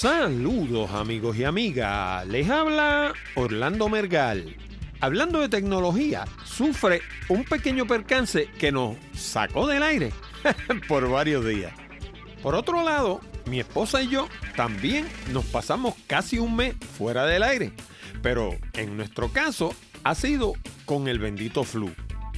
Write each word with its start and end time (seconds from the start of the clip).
Saludos 0.00 0.92
amigos 0.92 1.36
y 1.36 1.44
amigas, 1.44 2.26
les 2.26 2.48
habla 2.48 3.12
Orlando 3.34 3.90
Mergal. 3.90 4.56
Hablando 4.98 5.42
de 5.42 5.50
tecnología, 5.50 6.24
sufre 6.42 7.02
un 7.28 7.44
pequeño 7.44 7.86
percance 7.86 8.48
que 8.58 8.72
nos 8.72 8.96
sacó 9.14 9.66
del 9.66 9.82
aire 9.82 10.10
por 10.88 11.06
varios 11.10 11.44
días. 11.44 11.74
Por 12.42 12.54
otro 12.54 12.82
lado, 12.82 13.20
mi 13.44 13.60
esposa 13.60 14.02
y 14.02 14.08
yo 14.08 14.26
también 14.56 15.06
nos 15.34 15.44
pasamos 15.44 15.94
casi 16.06 16.38
un 16.38 16.56
mes 16.56 16.76
fuera 16.96 17.26
del 17.26 17.42
aire, 17.42 17.74
pero 18.22 18.56
en 18.72 18.96
nuestro 18.96 19.30
caso 19.30 19.74
ha 20.02 20.14
sido 20.14 20.54
con 20.86 21.08
el 21.08 21.18
bendito 21.18 21.62
flu. 21.62 21.90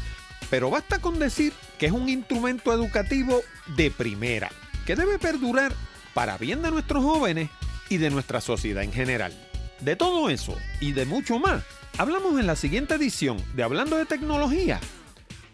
pero 0.50 0.70
basta 0.70 1.00
con 1.00 1.18
decir 1.18 1.52
que 1.78 1.86
es 1.86 1.92
un 1.92 2.08
instrumento 2.08 2.72
educativo 2.72 3.40
de 3.76 3.90
primera, 3.90 4.50
que 4.86 4.96
debe 4.96 5.18
perdurar 5.18 5.72
para 6.14 6.38
bien 6.38 6.62
de 6.62 6.70
nuestros 6.70 7.02
jóvenes 7.02 7.50
y 7.88 7.96
de 7.96 8.10
nuestra 8.10 8.40
sociedad 8.40 8.84
en 8.84 8.92
general. 8.92 9.32
De 9.80 9.96
todo 9.96 10.28
eso 10.28 10.56
y 10.80 10.92
de 10.92 11.06
mucho 11.06 11.38
más, 11.38 11.64
hablamos 11.96 12.38
en 12.38 12.46
la 12.46 12.56
siguiente 12.56 12.94
edición 12.94 13.42
de 13.54 13.62
Hablando 13.62 13.96
de 13.96 14.04
Tecnología 14.04 14.78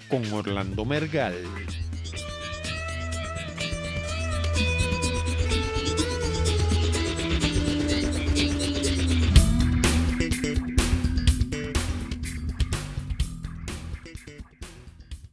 con 0.08 0.32
Orlando 0.32 0.84
Mergal. 0.84 1.34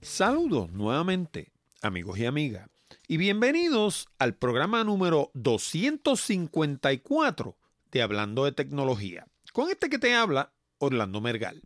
Saludos 0.01 0.71
nuevamente, 0.71 1.51
amigos 1.81 2.19
y 2.19 2.25
amigas, 2.25 2.69
y 3.07 3.17
bienvenidos 3.17 4.07
al 4.19 4.35
programa 4.35 4.83
número 4.83 5.31
254 5.33 7.57
de 7.91 8.01
Hablando 8.01 8.45
de 8.45 8.53
Tecnología. 8.53 9.27
Con 9.51 9.69
este 9.69 9.89
que 9.89 9.99
te 9.99 10.13
habla, 10.13 10.52
Orlando 10.83 11.21
Mergal. 11.21 11.61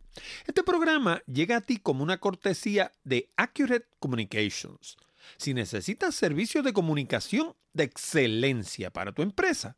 Este 0.46 0.62
programa 0.62 1.22
llega 1.26 1.56
a 1.56 1.60
ti 1.60 1.78
como 1.78 2.02
una 2.02 2.18
cortesía 2.18 2.92
de 3.04 3.30
Accurate 3.36 3.86
Communications. 3.98 4.96
Si 5.36 5.54
necesitas 5.54 6.14
servicios 6.14 6.64
de 6.64 6.72
comunicación 6.72 7.54
de 7.74 7.84
excelencia 7.84 8.90
para 8.90 9.12
tu 9.12 9.22
empresa, 9.22 9.76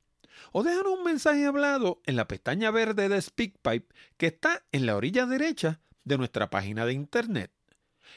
O 0.51 0.63
déjanos 0.63 0.94
un 0.97 1.03
mensaje 1.03 1.45
hablado 1.45 2.01
en 2.06 2.16
la 2.16 2.28
pestaña 2.28 2.72
verde 2.72 3.09
de 3.09 3.22
SpeakPipe 3.22 3.94
que 4.16 4.28
está 4.28 4.63
en 4.72 4.85
la 4.85 4.95
orilla 4.95 5.25
derecha 5.25 5.81
de 6.06 6.18
nuestra 6.18 6.50
página 6.50 6.85
de 6.85 6.94
internet. 6.94 7.51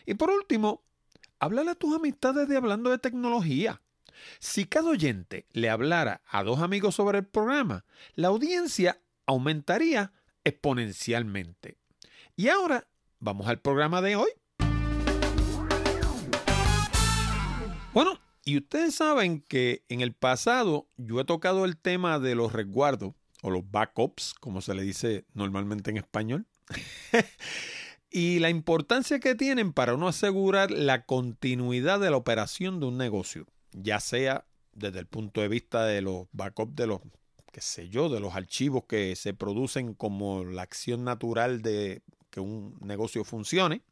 Y 0.06 0.14
por 0.14 0.30
último, 0.30 0.84
háblale 1.40 1.72
a 1.72 1.74
tus 1.74 1.96
amistades 1.96 2.46
de 2.46 2.56
Hablando 2.56 2.90
de 2.90 2.98
Tecnología. 2.98 3.82
Si 4.38 4.66
cada 4.66 4.90
oyente 4.90 5.46
le 5.52 5.70
hablara 5.70 6.20
a 6.28 6.44
dos 6.44 6.60
amigos 6.60 6.94
sobre 6.94 7.18
el 7.18 7.26
programa, 7.26 7.84
la 8.14 8.28
audiencia 8.28 9.00
aumentaría 9.26 10.12
exponencialmente. 10.44 11.78
Y 12.36 12.48
ahora, 12.48 12.86
vamos 13.18 13.48
al 13.48 13.60
programa 13.60 14.02
de 14.02 14.16
hoy. 14.16 14.30
Bueno, 17.92 18.20
y 18.50 18.56
ustedes 18.56 18.96
saben 18.96 19.42
que 19.42 19.84
en 19.88 20.00
el 20.00 20.12
pasado 20.12 20.88
yo 20.96 21.20
he 21.20 21.24
tocado 21.24 21.64
el 21.64 21.76
tema 21.76 22.18
de 22.18 22.34
los 22.34 22.52
resguardos 22.52 23.14
o 23.42 23.50
los 23.50 23.70
backups, 23.70 24.34
como 24.40 24.60
se 24.60 24.74
le 24.74 24.82
dice 24.82 25.24
normalmente 25.34 25.92
en 25.92 25.98
español, 25.98 26.48
y 28.10 28.40
la 28.40 28.50
importancia 28.50 29.20
que 29.20 29.36
tienen 29.36 29.72
para 29.72 29.94
uno 29.94 30.08
asegurar 30.08 30.72
la 30.72 31.06
continuidad 31.06 32.00
de 32.00 32.10
la 32.10 32.16
operación 32.16 32.80
de 32.80 32.86
un 32.86 32.98
negocio, 32.98 33.46
ya 33.70 34.00
sea 34.00 34.44
desde 34.72 34.98
el 34.98 35.06
punto 35.06 35.42
de 35.42 35.48
vista 35.48 35.84
de 35.84 36.02
los 36.02 36.26
backups 36.32 36.74
de 36.74 36.88
los 36.88 37.02
qué 37.52 37.60
sé 37.60 37.88
yo, 37.88 38.08
de 38.08 38.18
los 38.18 38.34
archivos 38.34 38.82
que 38.88 39.14
se 39.14 39.32
producen 39.32 39.94
como 39.94 40.44
la 40.44 40.62
acción 40.62 41.04
natural 41.04 41.62
de 41.62 42.02
que 42.30 42.40
un 42.40 42.76
negocio 42.80 43.24
funcione. 43.24 43.82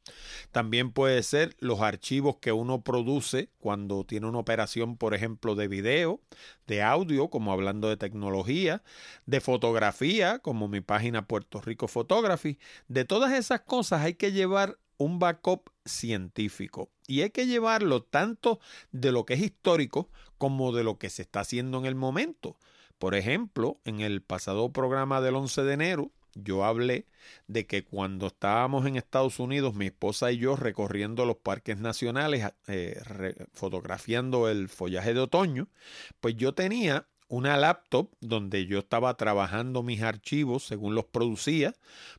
También 0.53 0.93
puede 0.93 1.23
ser 1.23 1.57
los 1.59 1.81
archivos 1.81 2.37
que 2.37 2.53
uno 2.53 2.83
produce 2.83 3.51
cuando 3.59 4.05
tiene 4.05 4.27
una 4.27 4.39
operación, 4.39 4.97
por 4.97 5.15
ejemplo, 5.15 5.55
de 5.55 5.69
video, 5.69 6.21
de 6.67 6.83
audio, 6.83 7.29
como 7.29 7.53
hablando 7.53 7.89
de 7.89 7.97
tecnología, 7.97 8.83
de 9.27 9.41
fotografía, 9.41 10.39
como 10.39 10.69
mi 10.69 10.81
página 10.81 11.27
Puerto 11.27 11.61
Rico 11.61 11.89
Photography. 11.89 12.59
De 12.87 13.05
todas 13.05 13.33
esas 13.33 13.61
cosas 13.63 14.03
hay 14.03 14.15
que 14.15 14.33
llevar 14.33 14.79
un 14.99 15.19
backup 15.19 15.71
científico 15.85 16.91
y 17.07 17.23
hay 17.23 17.31
que 17.31 17.47
llevarlo 17.47 18.03
tanto 18.03 18.61
de 18.93 19.13
lo 19.13 19.25
que 19.25 19.35
es 19.35 19.41
histórico 19.41 20.11
como 20.37 20.73
de 20.73 20.85
lo 20.85 20.99
que 20.99 21.11
se 21.11 21.23
está 21.23 21.41
haciendo 21.41 21.79
en 21.79 21.87
el 21.87 21.95
momento. 21.95 22.57
Por 22.99 23.15
ejemplo, 23.15 23.81
en 23.85 24.01
el 24.01 24.23
pasado 24.23 24.73
programa 24.73 25.21
del 25.21 25.37
11 25.37 25.63
de 25.63 25.73
enero 25.73 26.13
yo 26.43 26.65
hablé 26.65 27.07
de 27.47 27.67
que 27.67 27.85
cuando 27.85 28.29
estábamos 28.29 28.87
en 28.87 28.97
Estados 28.97 29.39
Unidos, 29.39 29.75
mi 29.75 29.87
esposa 29.87 30.33
y 30.33 30.39
yo 30.39 30.57
recorriendo 30.57 31.25
los 31.25 31.37
parques 31.37 31.79
nacionales, 31.79 32.53
eh, 32.67 33.01
fotografiando 33.53 34.49
el 34.49 34.69
follaje 34.69 35.15
de 35.15 35.21
otoño, 35.21 35.69
pues 36.21 36.37
yo 36.37 36.55
tenía 36.55 37.07
una 37.29 37.57
laptop 37.57 38.11
donde 38.21 38.67
yo 38.67 38.79
estaba 38.79 39.15
trabajando 39.15 39.83
mis 39.83 40.03
archivos 40.03 40.65
según 40.65 40.95
los 40.95 41.05
producía, 41.05 41.75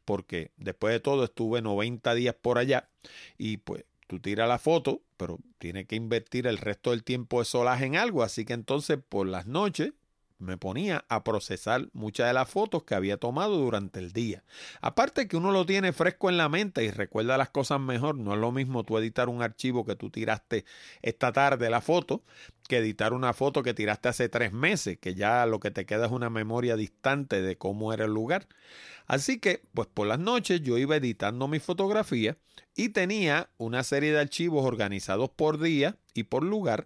porque 0.06 0.52
después 0.58 0.94
de 0.94 1.00
todo 1.00 1.24
estuve 1.24 1.62
90 1.62 2.14
días 2.14 2.36
por 2.40 2.58
allá 2.58 2.90
y 3.38 3.58
pues 3.58 3.86
tú 4.08 4.20
tiras 4.20 4.48
la 4.48 4.60
foto, 4.60 5.02
pero 5.18 5.40
tiene 5.58 5.86
que 5.86 5.96
invertir 5.96 6.48
el 6.48 6.58
resto 6.58 6.92
del 6.92 7.04
tiempo 7.04 7.40
de 7.40 7.46
solaje 7.46 7.86
en 7.86 7.96
algo, 7.96 8.24
así 8.24 8.46
que 8.46 8.54
entonces 8.54 9.00
por 9.08 9.28
las 9.28 9.48
noches 9.48 9.94
me 10.40 10.58
ponía 10.58 11.06
a 11.10 11.24
procesar 11.24 11.90
muchas 11.94 12.28
de 12.28 12.34
las 12.34 12.50
fotos 12.50 12.84
que 12.84 12.96
había 12.96 13.18
tomado 13.18 13.58
durante 13.58 14.00
el 14.00 14.12
día. 14.12 14.44
Aparte 14.82 15.28
que 15.28 15.38
uno 15.38 15.52
lo 15.52 15.66
tiene 15.66 15.94
fresco 15.94 16.30
en 16.30 16.38
la 16.38 16.50
mente 16.50 16.84
y 16.84 16.92
recuerda 16.92 17.38
las 17.38 17.50
cosas 17.50 17.80
mejor, 17.80 18.16
no 18.16 18.34
es 18.34 18.40
lo 18.40 18.52
mismo 18.52 18.84
tú 18.84 18.98
editar 18.98 19.30
un 19.30 19.42
archivo 19.42 19.86
que 19.86 19.96
tú 19.96 20.10
tiraste 20.10 20.66
esta 21.02 21.32
tarde 21.32 21.70
la 21.70 21.82
foto 21.82 22.24
que 22.70 22.78
editar 22.78 23.14
una 23.14 23.34
foto 23.34 23.64
que 23.64 23.74
tiraste 23.74 24.10
hace 24.10 24.30
tres 24.30 24.54
meses, 24.54 25.00
que 25.00 25.16
ya 25.16 25.46
lo 25.48 25.60
que 25.60 25.72
te 25.72 25.88
queda 25.88 26.06
es 26.06 26.12
una 26.12 26.30
memoria 26.30 26.76
distante 26.76 27.42
de 27.42 27.58
cómo 27.58 27.94
era 27.94 28.06
el 28.06 28.14
lugar. 28.14 28.48
Así 29.08 29.40
que, 29.40 29.64
pues 29.74 29.88
por 29.92 30.06
las 30.06 30.20
noches 30.20 30.62
yo 30.62 30.78
iba 30.78 30.96
editando 30.96 31.48
mi 31.48 31.60
fotografía 31.60 32.38
y 32.76 32.90
tenía 32.90 33.50
una 33.58 33.84
serie 33.84 34.12
de 34.12 34.20
archivos 34.20 34.64
organizados 34.64 35.32
por 35.32 35.60
día 35.60 35.98
y 36.14 36.24
por 36.24 36.44
lugar 36.44 36.86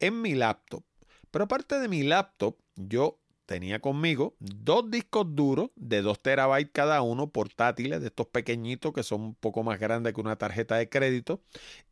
en 0.00 0.20
mi 0.20 0.34
laptop. 0.34 0.84
Pero 1.30 1.46
aparte 1.46 1.80
de 1.80 1.88
mi 1.88 2.02
laptop, 2.02 2.56
yo 2.76 3.18
tenía 3.46 3.80
conmigo 3.80 4.34
dos 4.38 4.90
discos 4.90 5.26
duros 5.34 5.70
de 5.76 6.00
2 6.02 6.22
terabytes 6.22 6.72
cada 6.72 7.02
uno, 7.02 7.30
portátiles, 7.30 8.00
de 8.00 8.06
estos 8.06 8.26
pequeñitos 8.26 8.92
que 8.92 9.02
son 9.02 9.20
un 9.20 9.34
poco 9.34 9.62
más 9.62 9.78
grandes 9.78 10.14
que 10.14 10.20
una 10.20 10.36
tarjeta 10.36 10.76
de 10.76 10.88
crédito. 10.88 11.42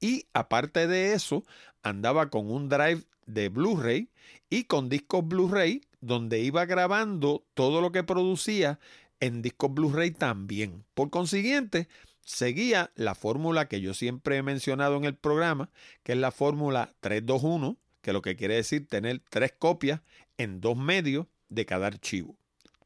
Y 0.01 0.27
aparte 0.33 0.87
de 0.87 1.13
eso, 1.13 1.45
andaba 1.83 2.31
con 2.31 2.51
un 2.51 2.69
drive 2.69 3.03
de 3.27 3.49
Blu-ray 3.49 4.11
y 4.49 4.65
con 4.65 4.89
discos 4.89 5.27
Blu-ray 5.27 5.83
donde 6.01 6.41
iba 6.41 6.65
grabando 6.65 7.45
todo 7.55 7.81
lo 7.81 7.93
que 7.93 8.05
producía 8.05 8.79
en 9.21 9.43
discos 9.43 9.73
Blu-ray 9.75 10.13
también. 10.13 10.85
Por 10.95 11.11
consiguiente, 11.11 11.89
seguía 12.25 12.91
la 12.95 13.15
fórmula 13.15 13.69
que 13.69 13.81
yo 13.81 13.95
siempre 13.95 14.37
he 14.37 14.43
mencionado 14.43 14.97
en 14.97 15.05
el 15.05 15.17
programa, 15.17 15.71
que 16.03 16.13
es 16.13 16.19
la 16.19 16.31
fórmula 16.31 16.95
321, 17.01 17.77
que 18.01 18.13
lo 18.13 18.23
que 18.23 18.37
quiere 18.37 18.55
decir 18.55 18.87
tener 18.89 19.21
tres 19.29 19.53
copias 19.53 20.01
en 20.43 20.61
dos 20.61 20.77
medios 20.77 21.27
de 21.49 21.67
cada 21.67 21.87
archivo. 21.87 22.37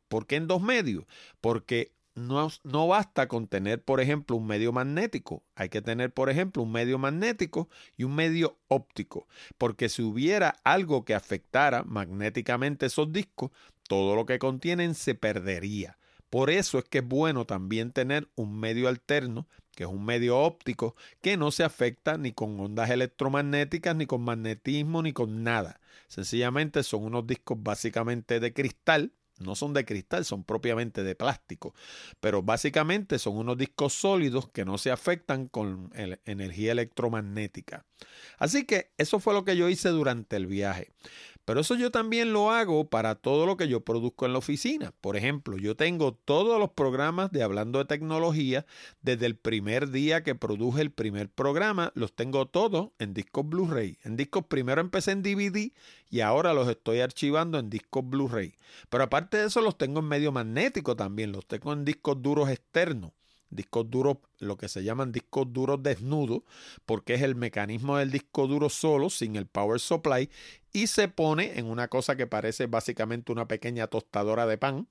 ¿Por 0.09 0.27
qué 0.27 0.37
en 0.37 0.47
dos 0.47 0.63
medios? 0.63 1.05
Porque 1.41 1.93
no, 2.15 2.49
no, 2.63 2.87
basta 2.87 3.27
con 3.27 3.49
tener, 3.49 3.83
por 3.83 4.01
ejemplo, 4.01 4.37
un 4.37 4.47
medio 4.47 4.73
magnético. 4.73 5.43
Hay 5.57 5.69
que 5.69 5.83
tener, 5.83 6.13
por 6.13 6.31
ejemplo, 6.31 6.63
un 6.63 6.71
medio 6.71 6.99
magnético 6.99 7.69
y 7.97 8.05
un 8.05 8.15
medio 8.15 8.57
óptico. 8.69 9.27
Porque 9.59 9.89
si 9.89 10.03
hubiera 10.03 10.57
algo 10.63 11.05
que 11.05 11.15
afectara 11.15 11.83
magnéticamente 11.83 12.87
esos 12.87 13.13
discos, 13.13 13.51
todo 13.89 14.15
lo 14.15 14.27
que 14.27 14.39
contienen 14.39 14.95
se 14.95 15.15
perdería. 15.15 15.99
Por 16.31 16.51
eso 16.51 16.79
es 16.79 16.85
que 16.85 16.99
es 16.99 17.07
bueno 17.07 17.47
también 17.47 17.93
tener 17.93 18.29
un 18.37 18.59
medio 18.59 18.89
alterno, 18.89 19.47
que 19.75 19.85
es 19.85 19.91
un 19.91 20.05
medio 20.05 20.39
óptico, 20.39 20.97
que 21.21 21.37
no 21.37 21.51
se 21.51 21.65
afecta 21.65 22.17
ni 22.19 22.33
con 22.33 22.59
ondas 22.61 22.91
electromagnéticas, 22.91 23.97
ni 23.97 24.07
con 24.07 24.23
magnetismo, 24.23 25.03
ni 25.03 25.13
con 25.13 25.43
nada. 25.43 25.81
Sencillamente 26.09 26.83
son 26.83 27.05
unos 27.05 27.27
discos 27.27 27.63
básicamente 27.63 28.41
de 28.41 28.53
cristal, 28.53 29.13
no 29.39 29.57
son 29.57 29.73
de 29.73 29.85
cristal, 29.85 30.25
son 30.25 30.45
propiamente 30.45 31.03
de 31.03 31.17
plástico, 31.17 31.75
pero 32.21 32.43
básicamente 32.43 33.19
son 33.19 33.37
unos 33.37 33.59
discos 33.59 33.93
sólidos 33.93 34.49
que 34.49 34.65
no 34.65 34.79
se 34.79 34.93
afectan 34.93 35.49
con 35.49 35.91
energía 36.25 36.73
electromagnética. 36.73 37.85
Así 38.39 38.65
que 38.65 38.93
eso 38.97 39.19
fue 39.19 39.35
lo 39.35 39.45
que 39.45 39.57
yo 39.57 39.69
hice 39.69 39.89
durante 39.89 40.37
el 40.37 40.47
viaje. 40.47 40.93
Pero 41.45 41.61
eso 41.61 41.75
yo 41.75 41.91
también 41.91 42.33
lo 42.33 42.51
hago 42.51 42.89
para 42.89 43.15
todo 43.17 43.45
lo 43.45 43.57
que 43.57 43.69
yo 43.69 43.81
produzco 43.81 44.25
en 44.25 44.33
la 44.33 44.39
oficina. 44.39 44.93
Por 45.01 45.17
ejemplo, 45.17 45.59
yo 45.59 45.77
tengo 45.77 46.15
todos 46.15 46.59
los 46.59 46.71
programas 46.71 47.31
de 47.33 47.43
Hablando 47.43 47.79
de 47.79 47.85
Tecnología 47.85 48.65
desde 49.03 49.27
el 49.27 49.37
primer 49.37 49.91
día 49.91 50.23
que 50.23 50.35
produje 50.35 50.81
el 50.81 50.91
primer 50.91 51.29
programa. 51.29 51.93
Los 51.95 52.15
tengo 52.15 52.47
todos 52.47 52.91
en 52.99 53.13
discos 53.13 53.47
Blu-ray. 53.47 53.99
En 54.05 54.17
discos 54.17 54.47
primero 54.47 54.81
empecé 54.81 55.13
en 55.13 55.23
DVD 55.23 55.73
y 56.09 56.21
ahora 56.21 56.55
los 56.55 56.69
estoy 56.69 57.01
archivando 57.01 57.59
en 57.59 57.69
discos 57.69 58.09
Blu-ray. 58.09 58.55
Pero 58.89 59.05
aparte 59.05 59.37
de 59.37 59.47
eso 59.47 59.61
los 59.61 59.77
tengo 59.77 60.01
en 60.01 60.07
medio 60.07 60.33
magnético 60.33 60.97
también. 60.97 61.33
Los 61.33 61.47
tengo 61.47 61.73
en 61.73 61.85
discos 61.85 62.23
duros 62.23 62.49
externos 62.49 63.13
discos 63.55 63.91
duros, 63.91 64.19
lo 64.39 64.57
que 64.57 64.69
se 64.69 64.85
llaman 64.85 65.13
discos 65.13 65.53
duros 65.53 65.83
desnudos, 65.83 66.43
porque 66.87 67.15
es 67.15 67.23
el 67.23 67.35
mecanismo 67.35 67.97
del 67.97 68.11
disco 68.11 68.47
duro 68.47 68.69
solo, 68.69 69.11
sin 69.11 69.37
el 69.37 69.47
power 69.47 69.81
supply, 69.81 70.29
y 70.73 70.89
se 70.89 71.09
pone 71.09 71.59
en 71.59 71.67
una 71.67 71.89
cosa 71.89 72.17
que 72.17 72.27
parece 72.27 72.67
básicamente 72.67 73.31
una 73.31 73.47
pequeña 73.47 73.87
tostadora 73.87 74.45
de 74.45 74.59
pan. 74.59 74.89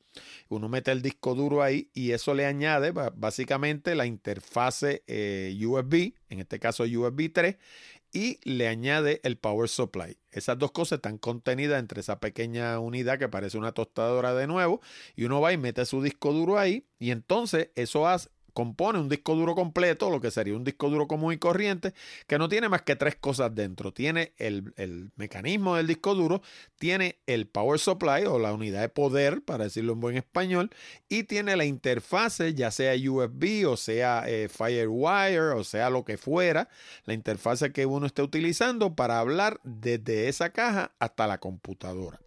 Uno 0.48 0.70
mete 0.70 0.92
el 0.92 1.02
disco 1.02 1.36
duro 1.36 1.62
ahí 1.62 1.90
y 1.94 2.12
eso 2.12 2.34
le 2.34 2.46
añade 2.46 2.92
básicamente 2.92 3.94
la 3.94 4.06
interfase 4.06 5.04
eh, 5.08 5.54
USB, 5.60 6.14
en 6.30 6.40
este 6.40 6.60
caso 6.60 6.84
USB 6.84 7.32
3, 7.34 7.58
y 8.14 8.40
le 8.44 8.68
añade 8.68 9.20
el 9.24 9.38
power 9.38 9.68
supply. 9.68 10.18
Esas 10.32 10.58
dos 10.60 10.72
cosas 10.72 10.98
están 10.98 11.18
contenidas 11.18 11.80
entre 11.80 12.00
esa 12.00 12.20
pequeña 12.20 12.80
unidad 12.80 13.18
que 13.18 13.28
parece 13.28 13.58
una 13.58 13.72
tostadora 13.72 14.36
de 14.36 14.46
nuevo 14.46 14.82
y 15.16 15.26
uno 15.26 15.42
va 15.42 15.52
y 15.52 15.58
mete 15.58 15.84
su 15.86 16.02
disco 16.02 16.32
duro 16.32 16.60
ahí 16.60 16.86
y 17.00 17.10
entonces 17.10 17.70
eso 17.76 18.08
hace, 18.08 18.30
compone 18.54 19.00
un 19.00 19.10
disco 19.10 19.36
duro 19.36 19.56
completo, 19.56 20.10
lo 20.10 20.22
que 20.22 20.32
sería 20.32 20.56
un 20.56 20.64
disco 20.64 20.90
duro 20.90 21.08
común 21.08 21.34
y 21.34 21.38
corriente, 21.38 21.94
que 22.28 22.38
no 22.38 22.50
tiene 22.50 22.70
más 22.70 22.84
que 22.84 22.96
tres 22.96 23.16
cosas 23.16 23.54
dentro. 23.54 23.92
Tiene 23.94 24.34
el, 24.38 24.74
el, 24.78 25.12
mecanismo 25.16 25.76
del 25.76 25.88
disco 25.88 26.16
duro, 26.16 26.42
tiene 26.78 27.20
el 27.28 27.48
power 27.48 27.80
supply 27.80 28.26
o 28.26 28.40
la 28.40 28.54
unidad 28.54 28.82
de 28.82 28.90
poder, 28.90 29.42
para 29.44 29.66
decirlo 29.66 29.94
en 29.94 30.00
buen 30.00 30.18
español, 30.18 30.70
y 31.10 31.24
tiene 31.24 31.56
la 31.56 31.66
interfase, 31.66 32.54
ya 32.54 32.72
sea 32.72 32.94
USB 32.96 33.68
o 33.68 33.78
sea 33.78 34.24
eh, 34.28 34.50
Firewire 34.50 35.54
o 35.56 35.64
sea 35.64 35.90
lo 35.90 36.06
que 36.06 36.18
fuera, 36.18 36.70
la 37.06 37.14
interfase 37.14 37.72
que 37.72 37.86
uno 37.86 38.06
esté 38.06 38.22
utilizando 38.22 38.96
para 38.96 39.20
hablar 39.20 39.60
desde 39.64 40.28
esa 40.30 40.52
caja 40.52 40.92
hasta 41.00 41.28
la 41.28 41.40
computadora. 41.40 42.20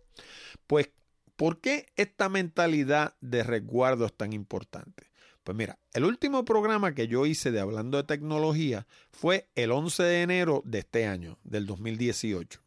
Pues, 0.67 0.91
¿por 1.37 1.61
qué 1.61 1.87
esta 1.97 2.29
mentalidad 2.29 3.15
de 3.21 3.43
resguardo 3.43 4.07
es 4.07 4.13
tan 4.13 4.33
importante? 4.33 5.05
Pues 5.47 5.57
mira, 5.57 5.79
el 5.93 6.05
último 6.05 6.45
programa 6.45 6.93
que 6.93 7.07
yo 7.07 7.25
hice 7.25 7.53
de 7.53 7.61
Hablando 7.61 7.99
de 7.99 8.03
Tecnología 8.03 8.89
fue 9.13 9.49
el 9.55 9.71
11 9.71 10.03
de 10.03 10.23
enero 10.23 10.61
de 10.65 10.81
este 10.81 11.07
año, 11.07 11.39
del 11.45 11.67
2018. 11.67 12.61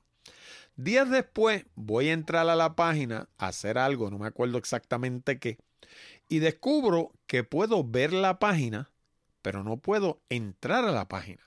Días 0.78 1.10
después 1.10 1.66
voy 1.76 2.08
a 2.08 2.14
entrar 2.14 2.48
a 2.48 2.56
la 2.56 2.78
página 2.78 3.28
a 3.38 3.48
hacer 3.48 3.78
algo, 3.78 4.10
no 4.10 4.18
me 4.18 4.28
acuerdo 4.28 4.58
exactamente 4.58 5.40
qué, 5.40 5.58
y 6.30 6.40
descubro 6.40 7.12
que 7.28 7.44
puedo 7.44 7.84
ver 7.84 8.14
la 8.14 8.40
página, 8.40 8.90
pero 9.42 9.62
no 9.66 9.76
puedo 9.76 10.22
entrar 10.30 10.86
a 10.86 10.94
la 10.94 11.10
página. 11.10 11.44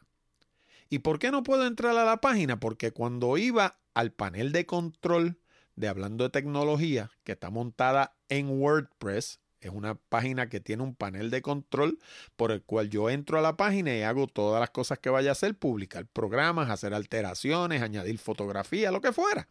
¿Y 0.91 0.99
por 0.99 1.19
qué 1.19 1.31
no 1.31 1.43
puedo 1.43 1.67
entrar 1.67 1.97
a 1.97 2.05
la 2.05 2.21
página? 2.21 2.61
Porque 2.61 2.93
cuando 2.93 3.39
iba 3.39 3.79
al 3.95 4.13
panel 4.13 4.53
de 4.53 4.67
control 4.67 5.39
de 5.77 5.89
Hablando 5.89 6.25
de 6.25 6.31
Tecnología, 6.31 7.11
que 7.25 7.33
está 7.33 7.49
montada 7.49 8.19
en 8.29 8.51
WordPress, 8.51 9.41
es 9.63 9.71
una 9.71 9.95
página 9.95 10.49
que 10.49 10.61
tiene 10.61 10.83
un 10.83 10.95
panel 10.95 11.31
de 11.31 11.41
control 11.41 11.99
por 12.37 12.51
el 12.51 12.63
cual 12.63 12.91
yo 12.91 13.09
entro 13.09 13.39
a 13.39 13.43
la 13.43 13.57
página 13.57 13.97
y 13.97 14.03
hago 14.03 14.27
todas 14.27 14.61
las 14.61 14.71
cosas 14.71 14.99
que 14.99 15.09
vaya 15.09 15.31
a 15.31 15.33
hacer, 15.33 15.55
publicar 15.55 16.07
programas, 16.07 16.69
hacer 16.69 16.93
alteraciones, 16.93 17.81
añadir 17.81 18.19
fotografía, 18.19 18.91
lo 18.91 19.01
que 19.01 19.13
fuera. 19.13 19.49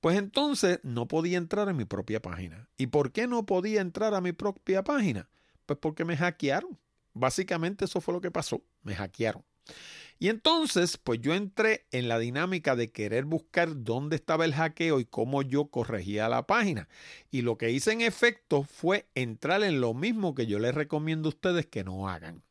Pues 0.00 0.16
entonces 0.16 0.80
no 0.82 1.08
podía 1.08 1.38
entrar 1.38 1.68
a 1.68 1.72
mi 1.72 1.84
propia 1.84 2.20
página. 2.20 2.68
¿Y 2.76 2.88
por 2.88 3.10
qué 3.12 3.26
no 3.26 3.44
podía 3.44 3.80
entrar 3.80 4.14
a 4.14 4.20
mi 4.20 4.32
propia 4.32 4.84
página? 4.84 5.28
Pues 5.66 5.78
porque 5.78 6.04
me 6.04 6.16
hackearon. 6.16 6.78
Básicamente 7.12 7.86
eso 7.86 8.00
fue 8.00 8.14
lo 8.14 8.20
que 8.20 8.30
pasó. 8.30 8.62
Me 8.82 8.94
hackearon. 8.94 9.44
Y 10.18 10.28
entonces, 10.28 10.96
pues 10.96 11.20
yo 11.20 11.34
entré 11.34 11.86
en 11.90 12.08
la 12.08 12.18
dinámica 12.18 12.76
de 12.76 12.90
querer 12.90 13.24
buscar 13.24 13.82
dónde 13.82 14.16
estaba 14.16 14.44
el 14.44 14.54
hackeo 14.54 15.00
y 15.00 15.04
cómo 15.04 15.42
yo 15.42 15.66
corregía 15.66 16.28
la 16.28 16.46
página. 16.46 16.88
Y 17.30 17.42
lo 17.42 17.58
que 17.58 17.70
hice 17.70 17.92
en 17.92 18.00
efecto 18.00 18.62
fue 18.62 19.06
entrar 19.14 19.62
en 19.62 19.80
lo 19.80 19.92
mismo 19.92 20.34
que 20.34 20.46
yo 20.46 20.58
les 20.58 20.74
recomiendo 20.74 21.28
a 21.28 21.30
ustedes 21.30 21.66
que 21.66 21.84
no 21.84 22.08
hagan. 22.08 22.42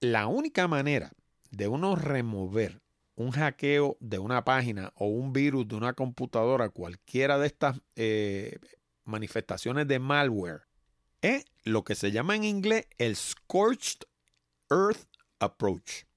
La 0.00 0.26
única 0.26 0.68
manera 0.68 1.12
de 1.50 1.68
uno 1.68 1.96
remover 1.96 2.80
un 3.18 3.32
hackeo 3.32 3.96
de 4.00 4.20
una 4.20 4.44
página 4.44 4.92
o 4.94 5.06
un 5.06 5.32
virus 5.32 5.66
de 5.66 5.74
una 5.74 5.92
computadora, 5.92 6.68
cualquiera 6.68 7.36
de 7.36 7.48
estas 7.48 7.80
eh, 7.96 8.58
manifestaciones 9.04 9.88
de 9.88 9.98
malware, 9.98 10.62
es 11.20 11.44
lo 11.64 11.82
que 11.82 11.96
se 11.96 12.12
llama 12.12 12.36
en 12.36 12.44
inglés 12.44 12.86
el 12.96 13.16
Scorched 13.16 14.02
Earth 14.70 15.08
Approach. 15.40 16.07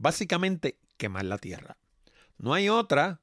Básicamente, 0.00 0.78
quemar 0.96 1.26
la 1.26 1.36
tierra. 1.36 1.76
No 2.38 2.54
hay 2.54 2.70
otra. 2.70 3.20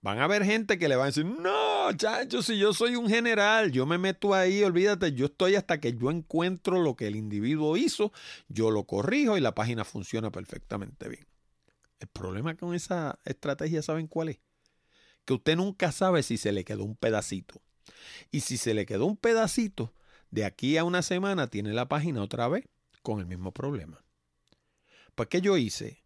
Van 0.00 0.18
a 0.18 0.24
haber 0.24 0.42
gente 0.42 0.78
que 0.78 0.88
le 0.88 0.96
va 0.96 1.02
a 1.04 1.06
decir, 1.06 1.26
no, 1.26 1.92
chacho, 1.94 2.42
si 2.42 2.58
yo 2.58 2.72
soy 2.72 2.96
un 2.96 3.06
general, 3.06 3.70
yo 3.70 3.84
me 3.84 3.98
meto 3.98 4.32
ahí, 4.32 4.62
olvídate, 4.62 5.12
yo 5.12 5.26
estoy 5.26 5.56
hasta 5.56 5.80
que 5.80 5.92
yo 5.94 6.10
encuentro 6.10 6.80
lo 6.82 6.96
que 6.96 7.06
el 7.06 7.16
individuo 7.16 7.76
hizo, 7.76 8.12
yo 8.48 8.70
lo 8.70 8.84
corrijo 8.84 9.36
y 9.36 9.42
la 9.42 9.54
página 9.54 9.84
funciona 9.84 10.30
perfectamente 10.30 11.06
bien. 11.06 11.26
El 12.00 12.08
problema 12.08 12.56
con 12.56 12.74
esa 12.74 13.18
estrategia, 13.24 13.82
¿saben 13.82 14.06
cuál 14.06 14.30
es? 14.30 14.40
Que 15.26 15.34
usted 15.34 15.56
nunca 15.56 15.92
sabe 15.92 16.22
si 16.22 16.38
se 16.38 16.52
le 16.52 16.64
quedó 16.64 16.84
un 16.84 16.96
pedacito. 16.96 17.60
Y 18.30 18.40
si 18.40 18.56
se 18.56 18.72
le 18.72 18.86
quedó 18.86 19.04
un 19.04 19.18
pedacito, 19.18 19.92
de 20.30 20.46
aquí 20.46 20.78
a 20.78 20.84
una 20.84 21.02
semana 21.02 21.48
tiene 21.48 21.74
la 21.74 21.88
página 21.88 22.22
otra 22.22 22.48
vez 22.48 22.64
con 23.02 23.20
el 23.20 23.26
mismo 23.26 23.52
problema. 23.52 24.03
Pues, 25.14 25.28
¿qué 25.28 25.40
yo 25.40 25.56
hice? 25.56 26.02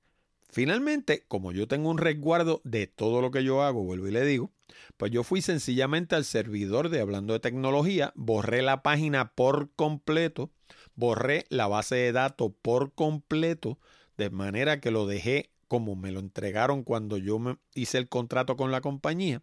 Finalmente, 0.51 1.25
como 1.29 1.53
yo 1.53 1.69
tengo 1.69 1.91
un 1.91 1.99
resguardo 1.99 2.61
de 2.65 2.87
todo 2.87 3.21
lo 3.21 3.31
que 3.31 3.45
yo 3.45 3.63
hago, 3.63 3.85
vuelvo 3.85 4.09
y 4.09 4.13
le 4.13 4.25
digo, 4.25 4.51
pues 4.97 5.13
yo 5.13 5.23
fui 5.23 5.43
sencillamente 5.43 6.15
al 6.15 6.25
servidor 6.25 6.89
de 6.89 7.01
Hablando 7.01 7.35
de 7.35 7.41
Tecnología, 7.41 8.13
borré 8.15 8.63
la 8.63 8.83
página 8.83 9.33
por 9.33 9.71
completo, 9.75 10.51
borré 10.95 11.45
la 11.51 11.69
base 11.69 11.97
de 11.97 12.13
datos 12.13 12.53
por 12.63 12.95
completo, 12.95 13.79
de 14.17 14.31
manera 14.31 14.81
que 14.81 14.91
lo 14.91 15.07
dejé 15.07 15.51
como 15.69 15.97
me 15.97 16.13
lo 16.13 16.21
entregaron 16.21 16.83
cuando 16.83 17.19
yo 17.19 17.39
me 17.39 17.59
hice 17.75 17.99
el 17.99 18.09
contrato 18.09 18.57
con 18.57 18.73
la 18.73 18.81
compañía. 18.81 19.43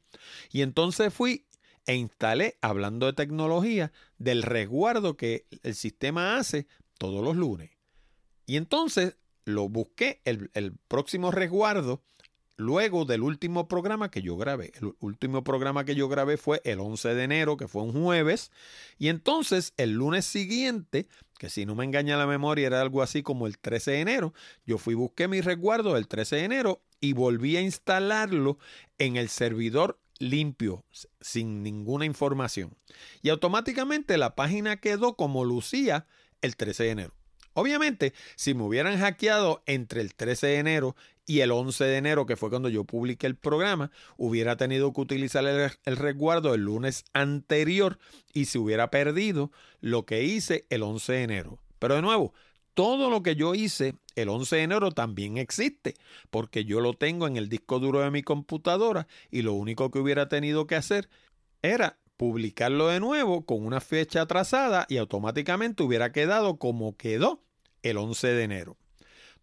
Y 0.52 0.64
entonces 0.64 1.14
fui 1.14 1.46
e 1.86 1.96
instalé, 1.96 2.58
hablando 2.62 3.06
de 3.06 3.14
tecnología, 3.14 3.92
del 4.18 4.42
resguardo 4.42 5.16
que 5.18 5.46
el 5.62 5.76
sistema 5.76 6.38
hace 6.38 6.68
todos 6.98 7.24
los 7.24 7.36
lunes. 7.36 7.70
Y 8.48 8.58
entonces 8.58 9.18
lo 9.46 9.70
busqué, 9.70 10.22
el, 10.26 10.52
el 10.54 10.74
próximo 10.88 11.32
resguardo 11.32 12.02
luego 12.58 13.06
del 13.06 13.22
último 13.22 13.68
programa 13.68 14.10
que 14.10 14.22
yo 14.22 14.38
grabé. 14.38 14.72
El 14.76 14.94
último 15.00 15.44
programa 15.44 15.86
que 15.86 15.96
yo 15.96 16.08
grabé 16.08 16.38
fue 16.38 16.62
el 16.64 16.80
11 16.80 17.14
de 17.14 17.24
enero, 17.24 17.58
que 17.58 17.68
fue 17.68 17.84
un 17.84 17.94
jueves, 17.94 18.52
y 18.98 19.10
entonces 19.10 19.74
el 19.78 19.92
lunes 19.92 20.26
siguiente, 20.26 21.08
que 21.38 21.50
si 21.50 21.66
no 21.66 21.76
me 21.76 21.86
engaña 21.86 22.18
la 22.18 22.28
memoria 22.28 22.68
era 22.68 22.82
algo 22.82 23.02
así 23.02 23.24
como 23.24 23.48
el 23.48 23.58
13 23.58 23.92
de 23.92 24.00
enero, 24.02 24.34
yo 24.66 24.78
fui 24.78 24.94
busqué 24.94 25.28
mi 25.28 25.42
resguardo 25.42 25.98
el 25.98 26.08
13 26.08 26.38
de 26.38 26.44
enero 26.44 26.82
y 27.00 27.14
volví 27.14 27.58
a 27.58 27.62
instalarlo 27.62 28.58
en 28.98 29.18
el 29.18 29.30
servidor 29.30 30.00
limpio, 30.18 30.86
sin 31.20 31.62
ninguna 31.62 32.06
información. 32.06 32.78
Y 33.22 33.30
automáticamente 33.30 34.18
la 34.18 34.36
página 34.36 34.78
quedó 34.78 35.16
como 35.16 35.44
lucía 35.44 36.08
el 36.42 36.56
13 36.56 36.84
de 36.84 36.90
enero. 36.90 37.14
Obviamente, 37.58 38.14
si 38.36 38.54
me 38.54 38.64
hubieran 38.64 39.00
hackeado 39.00 39.64
entre 39.66 40.02
el 40.02 40.14
13 40.14 40.48
de 40.48 40.58
enero 40.58 40.96
y 41.26 41.40
el 41.40 41.52
11 41.52 41.86
de 41.86 41.98
enero, 41.98 42.26
que 42.26 42.36
fue 42.36 42.50
cuando 42.50 42.68
yo 42.68 42.84
publiqué 42.84 43.28
el 43.28 43.38
programa, 43.38 43.92
hubiera 44.18 44.58
tenido 44.58 44.92
que 44.92 45.00
utilizar 45.00 45.46
el, 45.46 45.96
resguardo 45.96 46.54
el 46.54 46.66
lunes 46.66 47.06
anterior 47.14 47.98
y 48.34 48.46
se 48.46 48.60
hubiera 48.60 48.92
perdido 48.92 49.54
lo 49.80 50.06
que 50.06 50.24
hice 50.24 50.66
el 50.70 50.84
11 50.84 51.14
de 51.14 51.24
enero. 51.24 51.60
Pero 51.80 51.96
de 51.96 52.02
nuevo, 52.02 52.34
todo 52.74 53.10
lo 53.10 53.24
que 53.24 53.38
yo 53.38 53.56
hice 53.56 53.96
el 54.16 54.28
11 54.28 54.58
de 54.58 54.64
enero 54.64 54.92
también 54.92 55.38
existe, 55.38 55.96
porque 56.30 56.66
yo 56.66 56.82
lo 56.82 56.94
tengo 56.94 57.26
en 57.26 57.38
el 57.38 57.48
disco 57.48 57.80
duro 57.80 58.02
de 58.02 58.12
mi 58.12 58.22
computadora 58.22 59.08
y 59.32 59.44
lo 59.44 59.54
único 59.54 59.92
que 59.92 60.00
hubiera 60.00 60.28
tenido 60.28 60.68
que 60.68 60.76
hacer 60.76 61.08
era 61.62 61.98
publicarlo 62.18 62.88
de 62.90 63.00
nuevo 63.00 63.46
con 63.46 63.66
una 63.66 63.80
fecha 63.80 64.22
atrasada 64.22 64.86
y 64.90 64.98
automáticamente 64.98 65.84
hubiera 65.84 66.12
quedado 66.12 66.58
como 66.58 66.98
quedó 66.98 67.45
el 67.90 67.98
11 67.98 68.28
de 68.28 68.44
enero. 68.44 68.78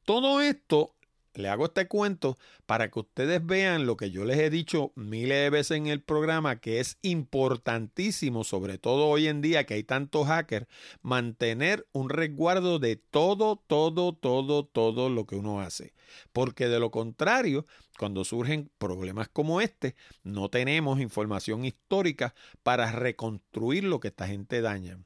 Todo 0.04 0.40
esto 0.40 0.94
le 1.34 1.48
hago 1.48 1.66
este 1.66 1.88
cuento 1.88 2.38
para 2.66 2.90
que 2.90 3.00
ustedes 3.00 3.44
vean 3.44 3.86
lo 3.86 3.96
que 3.96 4.10
yo 4.10 4.24
les 4.24 4.38
he 4.38 4.50
dicho 4.50 4.92
miles 4.94 5.42
de 5.42 5.50
veces 5.50 5.76
en 5.76 5.86
el 5.86 6.02
programa, 6.02 6.60
que 6.60 6.80
es 6.80 6.98
importantísimo, 7.02 8.44
sobre 8.44 8.78
todo 8.78 9.06
hoy 9.06 9.28
en 9.28 9.40
día 9.40 9.64
que 9.64 9.74
hay 9.74 9.84
tantos 9.84 10.26
hackers, 10.26 10.66
mantener 11.02 11.86
un 11.92 12.10
resguardo 12.10 12.78
de 12.78 12.96
todo, 12.96 13.56
todo, 13.66 14.14
todo, 14.14 14.64
todo 14.66 15.08
lo 15.08 15.26
que 15.26 15.36
uno 15.36 15.60
hace. 15.60 15.94
Porque 16.32 16.68
de 16.68 16.78
lo 16.78 16.90
contrario, 16.90 17.66
cuando 17.98 18.24
surgen 18.24 18.70
problemas 18.78 19.28
como 19.28 19.60
este, 19.60 19.94
no 20.22 20.50
tenemos 20.50 21.00
información 21.00 21.64
histórica 21.64 22.34
para 22.62 22.90
reconstruir 22.92 23.84
lo 23.84 24.00
que 24.00 24.08
esta 24.08 24.26
gente 24.26 24.60
daña. 24.60 24.98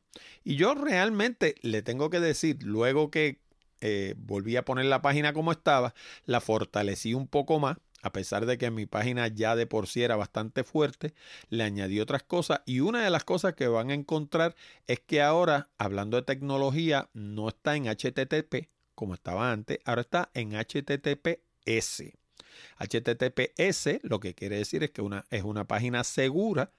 Y 0.44 0.56
yo 0.56 0.74
realmente 0.74 1.54
le 1.62 1.82
tengo 1.82 2.10
que 2.10 2.20
decir, 2.20 2.62
luego 2.62 3.10
que 3.10 3.40
eh, 3.88 4.14
volví 4.18 4.56
a 4.56 4.64
poner 4.64 4.86
la 4.86 5.00
página 5.00 5.32
como 5.32 5.52
estaba, 5.52 5.94
la 6.24 6.40
fortalecí 6.40 7.14
un 7.14 7.28
poco 7.28 7.60
más, 7.60 7.76
a 8.02 8.10
pesar 8.10 8.44
de 8.44 8.58
que 8.58 8.72
mi 8.72 8.84
página 8.84 9.28
ya 9.28 9.54
de 9.54 9.68
por 9.68 9.86
sí 9.86 10.02
era 10.02 10.16
bastante 10.16 10.64
fuerte, 10.64 11.14
le 11.50 11.62
añadí 11.62 12.00
otras 12.00 12.24
cosas 12.24 12.62
y 12.66 12.80
una 12.80 13.04
de 13.04 13.10
las 13.10 13.22
cosas 13.22 13.54
que 13.54 13.68
van 13.68 13.90
a 13.90 13.94
encontrar 13.94 14.56
es 14.88 14.98
que 14.98 15.22
ahora, 15.22 15.68
hablando 15.78 16.16
de 16.16 16.24
tecnología, 16.24 17.08
no 17.14 17.48
está 17.48 17.76
en 17.76 17.84
HTTP 17.86 18.68
como 18.96 19.14
estaba 19.14 19.52
antes, 19.52 19.78
ahora 19.84 20.00
está 20.00 20.30
en 20.34 20.50
HTTPS. 20.56 22.02
HTTPS 22.78 24.00
lo 24.02 24.18
que 24.18 24.34
quiere 24.34 24.56
decir 24.56 24.82
es 24.82 24.90
que 24.90 25.02
es 25.30 25.44
una 25.44 25.64
página 25.68 26.02
segura 26.02 26.72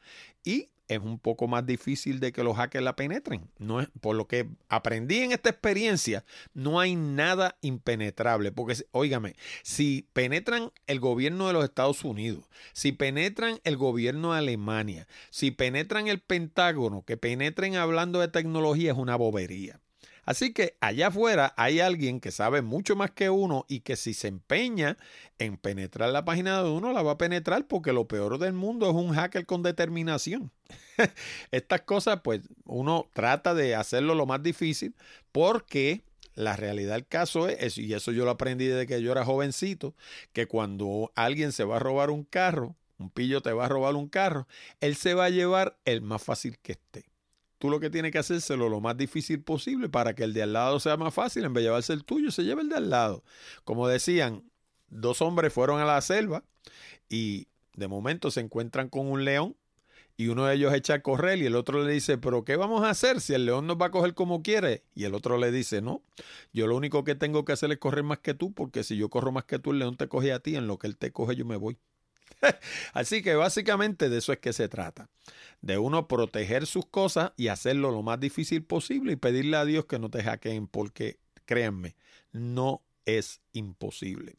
y 0.43 0.71
es 0.87 0.99
un 0.99 1.19
poco 1.19 1.47
más 1.47 1.65
difícil 1.65 2.19
de 2.19 2.31
que 2.31 2.43
los 2.43 2.55
hackers 2.55 2.83
la 2.83 2.95
penetren. 2.95 3.49
No 3.57 3.81
es, 3.81 3.89
por 4.01 4.15
lo 4.15 4.27
que 4.27 4.47
aprendí 4.69 5.17
en 5.17 5.31
esta 5.31 5.49
experiencia, 5.49 6.23
no 6.53 6.79
hay 6.79 6.95
nada 6.95 7.57
impenetrable. 7.61 8.51
Porque, 8.51 8.75
óigame, 8.91 9.35
si 9.63 10.07
penetran 10.13 10.71
el 10.87 10.99
gobierno 10.99 11.47
de 11.47 11.53
los 11.53 11.63
Estados 11.63 12.03
Unidos, 12.03 12.45
si 12.73 12.91
penetran 12.91 13.59
el 13.63 13.77
gobierno 13.77 14.33
de 14.33 14.39
Alemania, 14.39 15.07
si 15.29 15.51
penetran 15.51 16.07
el 16.07 16.19
Pentágono, 16.19 17.03
que 17.03 17.17
penetren 17.17 17.75
hablando 17.75 18.19
de 18.19 18.27
tecnología 18.27 18.91
es 18.91 18.97
una 18.97 19.15
bobería. 19.15 19.79
Así 20.27 20.51
que 20.51 20.75
allá 20.81 21.07
afuera 21.07 21.53
hay 21.55 21.79
alguien 21.79 22.19
que 22.19 22.31
sabe 22.31 22.61
mucho 22.61 22.97
más 22.97 23.11
que 23.11 23.29
uno 23.29 23.65
y 23.69 23.79
que 23.79 23.95
si 23.95 24.13
se 24.13 24.27
empeña 24.27 24.97
en 25.39 25.55
penetrar 25.55 26.09
la 26.09 26.25
página 26.25 26.61
de 26.61 26.69
uno, 26.69 26.91
la 26.91 27.01
va 27.01 27.13
a 27.13 27.17
penetrar 27.17 27.65
porque 27.65 27.93
lo 27.93 28.09
peor 28.09 28.37
del 28.37 28.51
mundo 28.51 28.89
es 28.89 28.93
un 28.93 29.13
hacker 29.13 29.45
con 29.45 29.63
determinación. 29.63 30.51
Estas 31.51 31.83
cosas, 31.83 32.19
pues 32.25 32.41
uno 32.65 33.09
trata 33.13 33.53
de 33.53 33.73
hacerlo 33.75 34.15
lo 34.15 34.25
más 34.25 34.43
difícil 34.43 34.95
porque 35.31 36.03
la 36.35 36.57
realidad 36.57 36.95
del 36.95 37.07
caso 37.07 37.47
es, 37.47 37.77
y 37.77 37.93
eso 37.93 38.11
yo 38.11 38.25
lo 38.25 38.31
aprendí 38.31 38.65
desde 38.65 38.85
que 38.85 39.01
yo 39.01 39.13
era 39.13 39.23
jovencito, 39.23 39.95
que 40.33 40.45
cuando 40.45 41.09
alguien 41.15 41.53
se 41.53 41.63
va 41.63 41.77
a 41.77 41.79
robar 41.79 42.09
un 42.09 42.25
carro, 42.25 42.75
un 42.97 43.11
pillo 43.11 43.39
te 43.41 43.53
va 43.53 43.67
a 43.67 43.69
robar 43.69 43.95
un 43.95 44.09
carro, 44.09 44.45
él 44.81 44.97
se 44.97 45.13
va 45.13 45.23
a 45.23 45.29
llevar 45.29 45.77
el 45.85 46.01
más 46.01 46.21
fácil 46.21 46.57
que 46.57 46.73
esté 46.73 47.05
tú 47.57 47.69
lo 47.69 47.79
que 47.79 47.89
tienes 47.89 48.11
que 48.11 48.19
hacérselo 48.19 48.69
lo 48.69 48.81
más 48.81 48.97
difícil 48.97 49.41
posible 49.41 49.89
para 49.89 50.13
que 50.13 50.23
el 50.23 50.33
de 50.33 50.43
al 50.43 50.53
lado 50.53 50.79
sea 50.79 50.97
más 50.97 51.13
fácil. 51.13 51.45
En 51.45 51.53
vez 51.53 51.63
de 51.63 51.69
llevarse 51.69 51.93
el 51.93 52.03
tuyo, 52.03 52.31
se 52.31 52.43
lleva 52.43 52.61
el 52.61 52.69
de 52.69 52.75
al 52.75 52.89
lado. 52.89 53.23
Como 53.63 53.87
decían, 53.87 54.43
dos 54.89 55.21
hombres 55.21 55.53
fueron 55.53 55.79
a 55.79 55.85
la 55.85 56.01
selva 56.01 56.43
y 57.09 57.47
de 57.75 57.87
momento 57.87 58.31
se 58.31 58.41
encuentran 58.41 58.89
con 58.89 59.07
un 59.07 59.25
león 59.25 59.55
y 60.19 60.29
uno 60.29 60.45
de 60.47 60.55
ellos 60.55 60.73
echa 60.73 60.95
a 60.95 61.01
correr 61.01 61.37
y 61.37 61.45
el 61.45 61.55
otro 61.55 61.83
le 61.83 61.93
dice, 61.93 62.17
pero 62.17 62.43
¿qué 62.43 62.55
vamos 62.55 62.83
a 62.83 62.89
hacer 62.89 63.21
si 63.21 63.35
el 63.35 63.45
león 63.45 63.67
nos 63.67 63.77
va 63.77 63.87
a 63.87 63.91
coger 63.91 64.15
como 64.15 64.41
quiere? 64.41 64.83
Y 64.95 65.03
el 65.03 65.13
otro 65.13 65.37
le 65.37 65.51
dice, 65.51 65.79
no, 65.81 66.01
yo 66.51 66.65
lo 66.65 66.75
único 66.75 67.03
que 67.03 67.13
tengo 67.13 67.45
que 67.45 67.53
hacer 67.53 67.71
es 67.71 67.77
correr 67.77 68.03
más 68.03 68.17
que 68.19 68.33
tú, 68.33 68.51
porque 68.51 68.83
si 68.83 68.97
yo 68.97 69.09
corro 69.09 69.31
más 69.31 69.45
que 69.45 69.59
tú, 69.59 69.71
el 69.71 69.79
león 69.79 69.95
te 69.95 70.07
coge 70.07 70.33
a 70.33 70.39
ti, 70.39 70.55
en 70.55 70.65
lo 70.65 70.79
que 70.79 70.87
él 70.87 70.97
te 70.97 71.11
coge 71.11 71.35
yo 71.35 71.45
me 71.45 71.55
voy. 71.55 71.77
Así 72.93 73.21
que 73.21 73.35
básicamente 73.35 74.09
de 74.09 74.17
eso 74.17 74.33
es 74.33 74.39
que 74.39 74.53
se 74.53 74.69
trata. 74.69 75.09
De 75.61 75.77
uno 75.77 76.07
proteger 76.07 76.67
sus 76.67 76.85
cosas 76.85 77.33
y 77.35 77.47
hacerlo 77.47 77.91
lo 77.91 78.03
más 78.03 78.19
difícil 78.19 78.63
posible 78.63 79.13
y 79.13 79.17
pedirle 79.17 79.57
a 79.57 79.65
Dios 79.65 79.85
que 79.85 79.99
no 79.99 80.09
te 80.09 80.23
hackeen 80.23 80.67
porque 80.67 81.19
créanme, 81.45 81.95
no 82.31 82.83
es 83.05 83.41
imposible. 83.53 84.35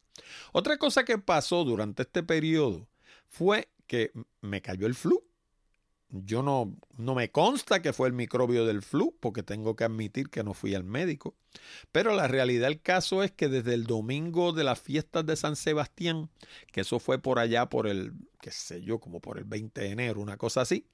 Otra 0.51 0.77
cosa 0.77 1.03
que 1.03 1.17
pasó 1.17 1.63
durante 1.63 2.03
este 2.03 2.23
periodo 2.23 2.87
fue 3.27 3.69
que 3.87 4.11
me 4.41 4.61
cayó 4.61 4.87
el 4.87 4.95
flu. 4.95 5.23
Yo 6.09 6.41
no, 6.41 6.75
no 6.97 7.13
me 7.15 7.31
consta 7.31 7.81
que 7.81 7.93
fue 7.93 8.07
el 8.07 8.13
microbio 8.13 8.65
del 8.65 8.81
flu, 8.81 9.15
porque 9.19 9.43
tengo 9.43 9.75
que 9.75 9.83
admitir 9.83 10.29
que 10.29 10.43
no 10.43 10.53
fui 10.53 10.73
al 10.73 10.83
médico. 10.83 11.35
Pero 11.91 12.15
la 12.15 12.27
realidad 12.27 12.67
del 12.67 12.81
caso 12.81 13.23
es 13.23 13.31
que 13.31 13.49
desde 13.49 13.73
el 13.73 13.85
domingo 13.85 14.51
de 14.53 14.63
las 14.63 14.79
fiestas 14.79 15.25
de 15.25 15.35
San 15.35 15.55
Sebastián, 15.55 16.29
que 16.71 16.81
eso 16.81 16.99
fue 16.99 17.19
por 17.19 17.39
allá 17.39 17.67
por 17.69 17.87
el 17.87 18.13
qué 18.41 18.51
sé 18.51 18.81
yo, 18.81 18.99
como 18.99 19.19
por 19.19 19.37
el 19.37 19.43
20 19.43 19.81
de 19.81 19.89
enero, 19.89 20.21
una 20.21 20.37
cosa 20.37 20.61
así, 20.61 20.87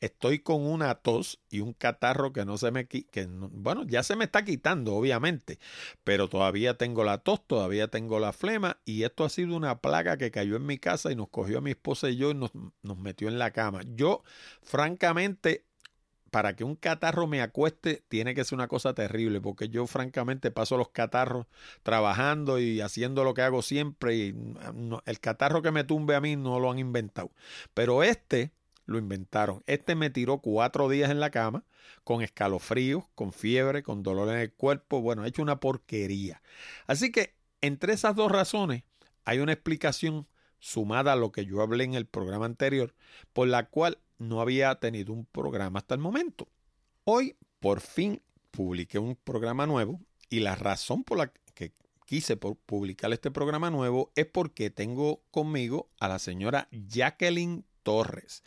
estoy 0.00 0.40
con 0.40 0.64
una 0.64 0.94
tos 0.94 1.40
y 1.50 1.60
un 1.60 1.72
catarro 1.72 2.32
que 2.32 2.44
no 2.44 2.56
se 2.56 2.70
me 2.70 2.86
que 2.86 3.26
bueno, 3.28 3.84
ya 3.84 4.02
se 4.02 4.16
me 4.16 4.24
está 4.24 4.44
quitando 4.44 4.94
obviamente, 4.94 5.58
pero 6.04 6.28
todavía 6.28 6.76
tengo 6.78 7.04
la 7.04 7.18
tos, 7.18 7.46
todavía 7.46 7.88
tengo 7.88 8.20
la 8.20 8.32
flema 8.32 8.78
y 8.84 9.02
esto 9.02 9.24
ha 9.24 9.28
sido 9.28 9.56
una 9.56 9.80
plaga 9.80 10.16
que 10.16 10.30
cayó 10.30 10.56
en 10.56 10.66
mi 10.66 10.78
casa 10.78 11.10
y 11.10 11.16
nos 11.16 11.28
cogió 11.28 11.58
a 11.58 11.62
mi 11.62 11.72
esposa 11.72 12.10
y 12.10 12.16
yo 12.16 12.30
y 12.30 12.34
nos, 12.34 12.52
nos 12.82 12.98
metió 12.98 13.28
en 13.28 13.38
la 13.38 13.50
cama. 13.50 13.80
Yo 13.94 14.22
francamente 14.62 15.64
para 16.34 16.56
que 16.56 16.64
un 16.64 16.74
catarro 16.74 17.28
me 17.28 17.40
acueste 17.40 18.02
tiene 18.08 18.34
que 18.34 18.42
ser 18.42 18.56
una 18.56 18.66
cosa 18.66 18.92
terrible, 18.92 19.40
porque 19.40 19.68
yo 19.68 19.86
francamente 19.86 20.50
paso 20.50 20.76
los 20.76 20.88
catarros 20.88 21.46
trabajando 21.84 22.58
y 22.58 22.80
haciendo 22.80 23.22
lo 23.22 23.34
que 23.34 23.42
hago 23.42 23.62
siempre 23.62 24.16
y 24.16 24.34
el 25.06 25.20
catarro 25.20 25.62
que 25.62 25.70
me 25.70 25.84
tumbe 25.84 26.16
a 26.16 26.20
mí 26.20 26.34
no 26.34 26.58
lo 26.58 26.72
han 26.72 26.80
inventado. 26.80 27.30
Pero 27.72 28.02
este 28.02 28.50
lo 28.84 28.98
inventaron. 28.98 29.62
Este 29.68 29.94
me 29.94 30.10
tiró 30.10 30.38
cuatro 30.38 30.88
días 30.88 31.12
en 31.12 31.20
la 31.20 31.30
cama 31.30 31.62
con 32.02 32.20
escalofríos, 32.20 33.04
con 33.14 33.32
fiebre, 33.32 33.84
con 33.84 34.02
dolor 34.02 34.28
en 34.30 34.40
el 34.40 34.52
cuerpo. 34.52 35.02
Bueno, 35.02 35.22
ha 35.22 35.28
hecho 35.28 35.40
una 35.40 35.60
porquería. 35.60 36.42
Así 36.88 37.12
que 37.12 37.36
entre 37.60 37.92
esas 37.92 38.16
dos 38.16 38.32
razones 38.32 38.82
hay 39.24 39.38
una 39.38 39.52
explicación 39.52 40.26
sumada 40.58 41.12
a 41.12 41.16
lo 41.16 41.30
que 41.30 41.46
yo 41.46 41.62
hablé 41.62 41.84
en 41.84 41.94
el 41.94 42.06
programa 42.06 42.46
anterior, 42.46 42.92
por 43.32 43.46
la 43.46 43.68
cual 43.68 43.98
no 44.18 44.40
había 44.40 44.74
tenido 44.76 45.12
un 45.12 45.26
programa 45.26 45.78
hasta 45.78 45.94
el 45.94 46.00
momento. 46.00 46.48
Hoy, 47.04 47.36
por 47.60 47.80
fin, 47.80 48.22
publiqué 48.50 48.98
un 48.98 49.16
programa 49.16 49.66
nuevo 49.66 50.00
y 50.30 50.40
la 50.40 50.54
razón 50.54 51.04
por 51.04 51.18
la 51.18 51.32
que 51.54 51.72
quise 52.06 52.36
publicar 52.36 53.12
este 53.12 53.30
programa 53.30 53.70
nuevo 53.70 54.12
es 54.14 54.26
porque 54.26 54.70
tengo 54.70 55.22
conmigo 55.30 55.90
a 55.98 56.08
la 56.08 56.18
señora 56.18 56.68
Jacqueline 56.70 57.64
Torres. 57.82 58.42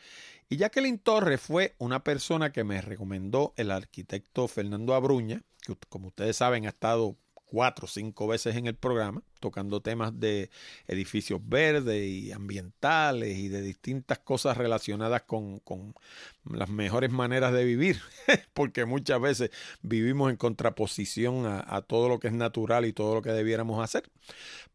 Y 0.49 0.57
Jacqueline 0.57 0.99
Torres 0.99 1.41
fue 1.41 1.75
una 1.77 2.03
persona 2.03 2.51
que 2.51 2.63
me 2.63 2.81
recomendó 2.81 3.53
el 3.57 3.71
arquitecto 3.71 4.47
Fernando 4.47 4.93
Abruña, 4.93 5.43
que 5.61 5.75
como 5.89 6.07
ustedes 6.07 6.37
saben 6.37 6.65
ha 6.65 6.69
estado 6.69 7.17
cuatro 7.47 7.85
o 7.85 7.87
cinco 7.87 8.27
veces 8.27 8.55
en 8.55 8.67
el 8.67 8.75
programa, 8.75 9.23
tocando 9.39 9.81
temas 9.81 10.19
de 10.19 10.49
edificios 10.87 11.39
verdes 11.43 12.05
y 12.05 12.31
ambientales 12.31 13.37
y 13.37 13.47
de 13.47 13.61
distintas 13.61 14.19
cosas 14.19 14.57
relacionadas 14.57 15.23
con, 15.23 15.59
con 15.59 15.95
las 16.43 16.69
mejores 16.69 17.11
maneras 17.11 17.53
de 17.53 17.63
vivir, 17.63 18.01
porque 18.53 18.85
muchas 18.85 19.21
veces 19.21 19.51
vivimos 19.81 20.29
en 20.29 20.37
contraposición 20.37 21.45
a, 21.45 21.63
a, 21.67 21.81
todo 21.81 22.09
lo 22.09 22.19
que 22.19 22.27
es 22.27 22.33
natural 22.33 22.85
y 22.85 22.93
todo 22.93 23.15
lo 23.15 23.21
que 23.21 23.31
debiéramos 23.31 23.81
hacer. 23.83 24.03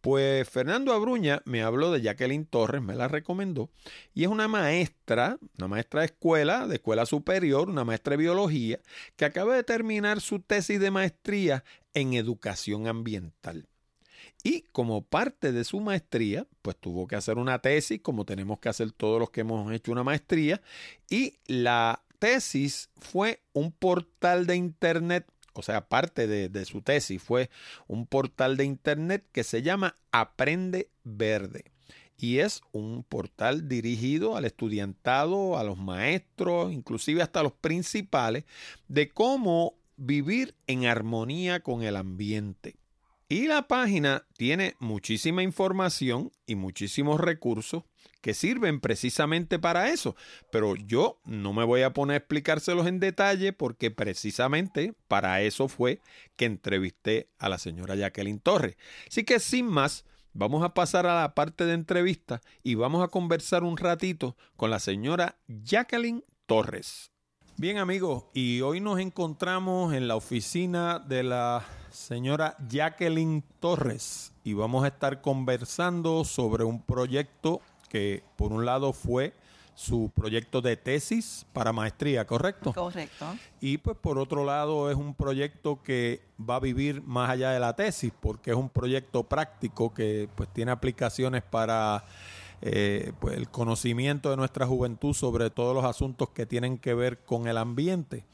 Pues 0.01 0.49
Fernando 0.49 0.93
Abruña 0.93 1.43
me 1.45 1.63
habló 1.63 1.93
de 1.93 2.01
Jacqueline 2.01 2.47
Torres, 2.47 2.83
me 2.83 2.97
la 2.97 3.07
recomendó, 3.07 3.71
y 4.15 4.25
es 4.25 4.29
una 4.29 4.49
maestra, 4.49 5.39
una 5.59 5.69
maestra 5.69 6.01
de 6.01 6.07
escuela, 6.07 6.67
de 6.67 6.77
escuela 6.77 7.07
superior, 7.07 7.69
una 7.69 7.85
maestra 7.85 8.13
de 8.13 8.17
biología, 8.17 8.81
que 9.17 9.25
acaba 9.25 9.55
de 9.55 9.63
terminar 9.63 10.21
su 10.21 10.41
tesis 10.41 10.81
de 10.81 10.91
maestría 10.91 11.63
en 11.95 12.15
educación 12.15 12.87
ambiental. 12.87 13.67
Y 14.45 14.63
como 14.73 15.03
parte 15.03 15.53
de 15.53 15.65
su 15.65 15.81
maestría, 15.81 16.47
pues 16.63 16.77
tuvo 16.77 17.07
que 17.07 17.17
hacer 17.17 17.39
una 17.39 17.61
tesis, 17.61 18.01
como 18.01 18.25
tenemos 18.25 18.59
que 18.59 18.69
hacer 18.69 18.91
todos 18.93 19.21
los 19.21 19.31
que 19.31 19.43
hemos 19.43 19.71
hecho 19.73 19.93
una 19.93 20.05
maestría, 20.05 20.61
y 21.09 21.35
la 21.47 22.03
tesis 22.19 22.91
fue 23.01 23.43
un 23.53 23.73
portal 23.73 24.47
de 24.47 24.57
internet, 24.57 25.27
o 25.55 25.63
sea, 25.63 25.89
parte 25.89 26.27
de, 26.27 26.65
su 26.65 26.83
tesis 26.83 27.23
fue 27.23 27.51
un 27.87 28.07
portal 28.07 28.57
de 28.57 28.65
internet 28.65 29.25
que 29.33 29.45
se 29.45 29.63
llama 29.63 29.97
Aprende 30.11 30.89
Verde 31.05 31.65
y 32.17 32.39
es 32.39 32.63
un 32.71 33.03
portal 33.03 33.69
dirigido 33.69 34.37
al 34.37 34.45
estudiantado, 34.45 35.59
a 35.59 35.65
los 35.65 35.77
maestros, 35.77 36.73
inclusive 36.73 37.21
hasta 37.23 37.43
los 37.43 37.53
principales, 37.53 38.45
de 38.87 39.09
cómo 39.09 39.75
vivir 40.05 40.57
en 40.67 40.87
armonía 40.87 41.61
con 41.61 41.83
el 41.83 41.97
ambiente. 41.97 42.75
Y 43.29 43.47
la 43.47 43.67
página 43.69 44.27
tiene 44.37 44.75
muchísima 44.79 45.43
información 45.43 46.33
y 46.45 46.55
muchísimos 46.57 47.19
recursos 47.21 47.85
que 48.21 48.35
sirven 48.35 48.81
precisamente 48.81 49.59
para 49.59 49.91
eso. 49.91 50.17
Pero 50.51 50.75
yo 50.77 51.19
no 51.25 51.53
me 51.53 51.65
voy 51.65 51.83
a 51.83 51.93
poner 51.93 52.15
a 52.15 52.19
explicárselos 52.19 52.87
en 52.87 53.01
detalle 53.01 53.53
porque 53.53 53.91
precisamente 53.91 54.93
para 55.09 55.41
eso 55.41 55.69
fue 55.69 56.01
que 56.37 56.45
entrevisté 56.47 57.29
a 57.39 57.49
la 57.49 57.59
señora 57.59 57.95
Jacqueline 57.95 58.41
Torres. 58.41 58.77
Así 59.09 59.25
que 59.25 59.39
sin 59.39 59.67
más, 59.67 60.05
vamos 60.35 60.65
a 60.65 60.75
pasar 60.75 61.07
a 61.07 61.21
la 61.21 61.35
parte 61.35 61.65
de 61.65 61.75
entrevista 61.75 62.43
y 62.63 62.75
vamos 62.75 63.03
a 63.03 63.09
conversar 63.09 63.63
un 63.63 63.77
ratito 63.77 64.37
con 64.57 64.69
la 64.69 64.81
señora 64.81 65.39
Jacqueline 65.47 66.25
Torres. 66.47 67.13
Bien 67.59 67.77
amigos, 67.77 68.25
y 68.33 68.63
hoy 68.63 68.81
nos 68.81 68.99
encontramos 68.99 69.93
en 69.93 70.09
la 70.09 70.17
oficina 70.17 70.99
de 70.99 71.23
la 71.23 71.63
señora 71.91 72.57
Jacqueline 72.67 73.45
Torres 73.61 74.33
y 74.43 74.55
vamos 74.55 74.85
a 74.85 74.89
estar 74.89 75.21
conversando 75.21 76.25
sobre 76.25 76.65
un 76.65 76.81
proyecto 76.81 77.61
que 77.91 78.25
por 78.37 78.53
un 78.53 78.65
lado 78.65 78.95
fue 78.95 79.35
su 79.75 80.11
proyecto 80.15 80.63
de 80.63 80.77
tesis 80.79 81.47
para 81.53 81.73
maestría, 81.73 82.27
¿correcto? 82.27 82.73
Correcto. 82.73 83.27
Y 83.61 83.79
pues 83.79 83.99
por 83.99 84.19
otro 84.19 84.45
lado 84.45 84.91
es 84.91 84.97
un 84.97 85.15
proyecto 85.15 85.83
que 85.83 86.23
va 86.41 86.57
a 86.57 86.61
vivir 86.61 87.03
más 87.03 87.29
allá 87.31 87.51
de 87.51 87.61
la 87.61 87.77
tesis 87.77 88.13
porque 88.19 88.51
es 88.51 88.57
un 88.57 88.71
proyecto 88.71 89.25
práctico 89.25 89.93
que 89.93 90.29
pues 90.35 90.49
tiene 90.53 90.73
aplicaciones 90.73 91.43
para 91.43 92.05
eh, 92.63 93.13
pues 93.19 93.37
el 93.37 93.49
conocimiento 93.49 94.31
de 94.31 94.37
nuestra 94.37 94.67
juventud 94.67 95.15
sobre 95.15 95.51
todos 95.51 95.75
los 95.75 95.85
asuntos 95.85 96.31
que 96.31 96.47
tienen 96.47 96.79
que 96.79 96.95
ver 96.95 97.19
con 97.25 97.49
el 97.49 97.59
ambiente. 97.59 98.25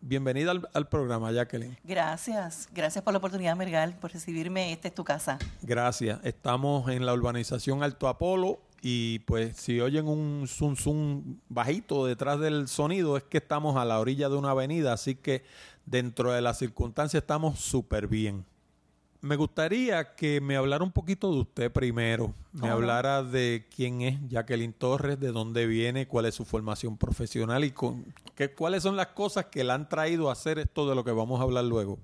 Bienvenida 0.00 0.52
al, 0.72 0.88
programa, 0.88 1.30
Jacqueline. 1.30 1.78
Gracias, 1.84 2.68
gracias 2.72 3.04
por 3.04 3.12
la 3.12 3.18
oportunidad, 3.18 3.54
Mergal, 3.56 3.96
por 3.98 4.12
recibirme. 4.12 4.72
Esta 4.72 4.88
es 4.88 4.94
tu 4.94 5.04
casa. 5.04 5.38
Gracias. 5.62 6.20
Estamos 6.24 6.90
en 6.90 7.04
la 7.04 7.12
urbanización 7.12 7.82
Alto 7.82 8.08
Apolo 8.08 8.60
y 8.80 9.20
pues 9.20 9.56
si 9.56 9.80
oyen 9.80 10.08
un 10.08 10.46
zum 10.46 10.76
zum 10.76 11.38
bajito 11.48 12.06
detrás 12.06 12.40
del 12.40 12.68
sonido 12.68 13.16
es 13.16 13.24
que 13.24 13.38
estamos 13.38 13.76
a 13.76 13.84
la 13.84 13.98
orilla 13.98 14.28
de 14.28 14.36
una 14.36 14.50
avenida, 14.50 14.92
así 14.92 15.14
que 15.14 15.42
dentro 15.86 16.32
de 16.32 16.40
las 16.40 16.58
circunstancias 16.58 17.22
estamos 17.22 17.58
súper 17.60 18.06
bien 18.06 18.44
me 19.24 19.36
gustaría 19.36 20.14
que 20.14 20.42
me 20.42 20.54
hablara 20.54 20.84
un 20.84 20.92
poquito 20.92 21.32
de 21.32 21.40
usted 21.40 21.72
primero. 21.72 22.34
Me 22.52 22.68
hablara 22.68 23.22
de 23.22 23.66
quién 23.74 24.02
es 24.02 24.18
Jacqueline 24.28 24.74
Torres, 24.74 25.18
de 25.18 25.32
dónde 25.32 25.66
viene, 25.66 26.06
cuál 26.06 26.26
es 26.26 26.34
su 26.34 26.44
formación 26.44 26.98
profesional 26.98 27.64
y 27.64 27.70
con, 27.70 28.04
qué, 28.34 28.52
cuáles 28.52 28.82
son 28.82 28.96
las 28.96 29.08
cosas 29.08 29.46
que 29.46 29.64
la 29.64 29.74
han 29.74 29.88
traído 29.88 30.28
a 30.28 30.32
hacer 30.32 30.58
esto 30.58 30.86
de 30.86 30.94
lo 30.94 31.04
que 31.04 31.10
vamos 31.10 31.40
a 31.40 31.44
hablar 31.44 31.64
luego. 31.64 31.98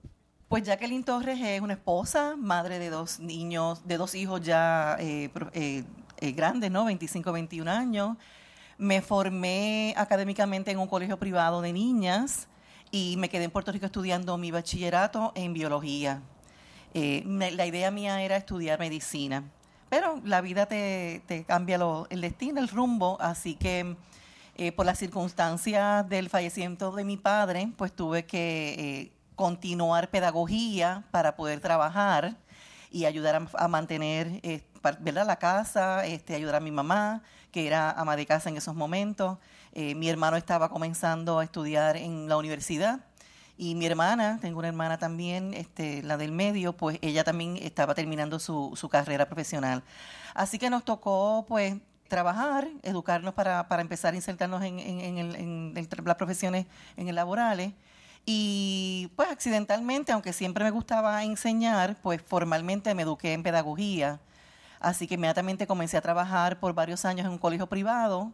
Pues 0.49 0.63
Jacqueline 0.63 1.05
Torres 1.05 1.39
es 1.43 1.61
una 1.61 1.75
esposa, 1.75 2.37
madre 2.39 2.79
de 2.79 2.89
dos 2.89 3.21
niños, 3.21 3.87
de 3.87 3.99
dos 3.99 4.15
hijos 4.15 4.41
ya 4.41 4.97
eh, 4.99 5.31
eh, 5.53 5.85
eh, 6.21 6.33
grandes, 6.33 6.71
¿no? 6.71 6.87
25, 6.87 7.33
21 7.33 7.71
años. 7.71 8.17
Me 8.79 9.03
formé 9.03 9.93
académicamente 9.99 10.71
en 10.71 10.79
un 10.79 10.89
colegio 10.89 11.19
privado 11.19 11.61
de 11.61 11.75
niñas 11.75 12.49
y 12.91 13.17
me 13.19 13.29
quedé 13.29 13.45
en 13.45 13.51
Puerto 13.51 13.73
Rico 13.73 13.85
estudiando 13.85 14.39
mi 14.39 14.51
bachillerato 14.51 15.33
en 15.35 15.53
biología. 15.53 16.23
Eh, 16.93 17.23
la 17.27 17.67
idea 17.67 17.91
mía 17.91 18.23
era 18.23 18.37
estudiar 18.37 18.79
medicina, 18.79 19.45
pero 19.89 20.21
la 20.25 20.41
vida 20.41 20.67
te, 20.67 21.23
cambia 21.47 21.79
el 22.11 22.21
destino, 22.21 22.61
el 22.61 22.69
rumbo, 22.69 23.17
así 23.21 23.55
que 23.55 23.97
eh, 24.57 24.73
por 24.73 24.87
las 24.87 24.99
circunstancias 24.99 26.09
del 26.09 26.29
fallecimiento 26.29 26.91
de 26.91 27.05
mi 27.05 27.17
padre, 27.17 27.73
pues 27.77 27.93
tuve 27.93 28.27
que 28.27 28.75
eh, 28.79 29.13
continuar 29.37 30.11
pedagogía 30.11 31.05
para 31.13 31.37
poder 31.37 31.61
trabajar 31.61 32.37
y 32.91 33.05
ayudar 33.05 33.47
a, 33.55 33.69
mantener 33.69 34.41
¿verdad? 35.01 35.27
la 35.27 35.37
casa, 35.37 36.05
este, 36.05 36.35
ayudar 36.35 36.57
a 36.57 36.61
mi 36.61 36.73
mamá, 36.73 37.23
que 37.53 37.69
era 37.69 37.93
ama 37.93 38.17
de 38.17 38.27
casa 38.27 38.49
en 38.49 38.57
esos 38.57 38.75
momentos. 38.75 39.39
mi 39.75 40.09
hermano 40.09 40.37
estaba 40.37 40.69
comenzando 40.69 41.39
a 41.39 41.45
estudiar 41.45 41.97
en 41.97 42.29
la 42.29 42.37
universidad 42.37 43.01
y 43.61 43.75
mi 43.75 43.85
hermana, 43.85 44.39
tengo 44.41 44.59
una 44.61 44.69
hermana 44.69 44.97
también, 44.97 45.53
este, 45.53 46.03
la 46.03 46.17
del 46.17 46.33
medio, 46.33 46.75
pues 46.75 46.99
ella 47.03 47.25
también 47.25 47.59
estaba 47.59 47.95
terminando 47.95 48.39
su, 48.39 48.73
su 48.75 48.89
carrera 48.89 49.27
profesional. 49.27 49.83
Así 50.33 50.59
que 50.59 50.71
nos 50.71 50.83
tocó, 50.83 51.45
pues, 51.47 51.75
trabajar, 52.09 52.67
educarnos 52.83 53.35
para, 53.35 53.69
para 53.69 53.83
empezar 53.83 54.15
a 54.15 54.17
insertarnos 54.17 54.63
en, 54.63 54.79
en, 54.81 55.75
las 55.75 56.17
profesiones 56.17 56.65
en 56.97 57.09
el 57.09 57.15
laborales. 57.15 57.75
Y 58.25 59.13
pues 59.15 59.31
accidentalmente, 59.31 60.13
aunque 60.13 60.33
siempre 60.33 60.65
me 60.65 60.71
gustaba 60.71 61.23
enseñar, 61.23 61.97
pues 62.01 62.23
formalmente 62.23 62.95
me 62.95 63.03
eduqué 63.03 63.35
en 63.35 63.43
pedagogía. 63.43 64.21
Así 64.81 65.07
que 65.07 65.17
inmediatamente 65.17 65.67
comencé 65.67 65.99
a 65.99 66.01
trabajar 66.01 66.59
por 66.61 66.73
varios 66.73 67.05
años 67.05 67.27
en 67.27 67.33
un 67.33 67.39
colegio 67.39 67.67
privado 67.67 68.33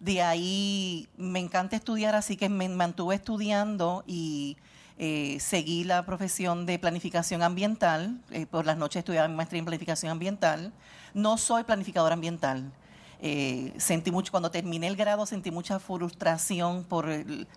de 0.00 0.22
ahí 0.22 1.08
me 1.16 1.38
encanta 1.38 1.76
estudiar, 1.76 2.14
así 2.14 2.36
que 2.36 2.48
me 2.48 2.68
mantuve 2.68 3.14
estudiando 3.14 4.04
y 4.06 4.56
eh, 4.96 5.38
seguí 5.40 5.82
la 5.84 6.06
profesión 6.06 6.66
de 6.66 6.78
planificación 6.78 7.42
ambiental. 7.42 8.20
Eh, 8.30 8.46
por 8.46 8.66
las 8.66 8.76
noches 8.76 9.00
estudiaba 9.00 9.28
mi 9.28 9.34
maestría 9.34 9.58
en 9.58 9.64
planificación 9.64 10.12
ambiental. 10.12 10.72
No 11.14 11.36
soy 11.36 11.64
planificadora 11.64 12.14
ambiental. 12.14 12.72
Eh, 13.20 13.72
sentí 13.78 14.10
mucho, 14.10 14.30
cuando 14.30 14.50
terminé 14.50 14.86
el 14.86 14.96
grado, 14.96 15.24
sentí 15.26 15.50
mucha 15.50 15.78
frustración 15.78 16.84
por 16.84 17.08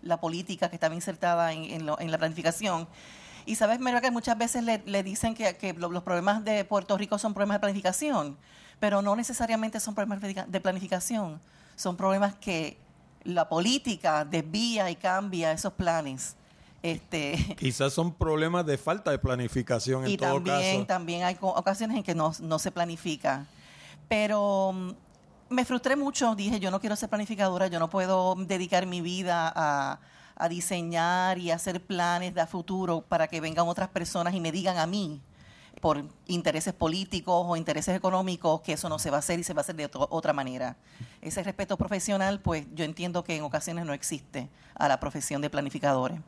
la 0.01 0.19
política 0.19 0.69
que 0.69 0.75
estaba 0.75 0.95
insertada 0.95 1.51
en, 1.51 1.85
la 1.85 2.17
planificación. 2.17 2.87
Y 3.45 3.55
sabes, 3.55 3.79
que 4.01 4.11
muchas 4.11 4.37
veces 4.37 4.63
le, 4.63 5.03
dicen 5.03 5.35
que, 5.35 5.73
los 5.77 6.03
problemas 6.03 6.43
de 6.43 6.63
Puerto 6.65 6.97
Rico 6.97 7.17
son 7.17 7.33
problemas 7.33 7.55
de 7.55 7.59
planificación, 7.59 8.37
pero 8.79 9.01
no 9.01 9.15
necesariamente 9.15 9.79
son 9.79 9.95
problemas 9.95 10.21
de 10.21 10.61
planificación 10.61 11.39
son 11.77 11.95
problemas 11.95 12.35
que 12.35 12.77
la 13.23 13.47
política 13.47 14.25
desvía 14.25 14.89
y 14.89 14.95
cambia 14.95 15.53
esos 15.53 15.71
planes. 15.73 16.35
Este, 16.83 17.55
Quizás 17.59 17.93
son 17.93 18.13
problemas 18.13 18.65
de 18.65 18.77
falta 18.77 19.11
de 19.11 19.19
planificación 19.19 20.03
en 20.03 20.11
y 20.11 20.17
todo 20.17 20.33
también, 20.41 20.85
También 20.85 21.23
hay 21.23 21.37
ocasiones 21.39 21.97
en 21.97 22.03
que 22.03 22.15
no, 22.15 22.33
se 22.33 22.71
planifica. 22.71 23.45
Pero 24.09 24.73
mm, 24.73 24.91
me 25.49 25.65
frustré 25.65 25.95
mucho, 25.95 26.35
dije, 26.35 26.59
yo 26.59 26.71
no 26.71 26.79
quiero 26.79 26.95
ser 26.95 27.09
planificadora, 27.09 27.67
yo 27.67 27.79
no 27.79 27.89
puedo 27.89 28.35
dedicar 28.35 28.85
mi 28.87 29.01
vida 29.01 29.51
a, 29.55 29.99
a 30.35 30.49
diseñar 30.49 31.37
y 31.37 31.51
hacer 31.51 31.85
planes 31.85 32.33
de 32.33 32.45
futuro 32.47 33.01
para 33.01 33.27
que 33.27 33.39
vengan 33.39 33.67
otras 33.67 33.89
personas 33.89 34.33
y 34.33 34.39
me 34.39 34.51
digan 34.51 34.77
a 34.77 34.87
mí 34.87 35.21
por 35.81 36.03
intereses 36.25 36.73
políticos 36.73 37.45
o 37.47 37.55
intereses 37.55 37.95
económicos, 37.95 38.61
que 38.61 38.73
eso 38.73 38.89
no 38.89 38.99
se 38.99 39.09
va 39.09 39.17
a 39.17 39.19
hacer 39.19 39.39
y 39.39 39.43
se 39.43 39.53
va 39.53 39.59
a 39.59 39.61
hacer 39.61 39.75
de 39.75 39.89
otra 39.93 40.33
manera. 40.33 40.75
Ese 41.21 41.43
respeto 41.43 41.77
profesional, 41.77 42.39
pues 42.39 42.65
yo 42.73 42.83
entiendo 42.83 43.23
que 43.23 43.35
en 43.35 43.43
ocasiones 43.43 43.85
no 43.85 43.93
existe 43.93 44.49
a 44.75 44.87
la 44.87 44.99
profesión 44.99 45.41
de 45.41 45.49
planificadores. 45.49 46.19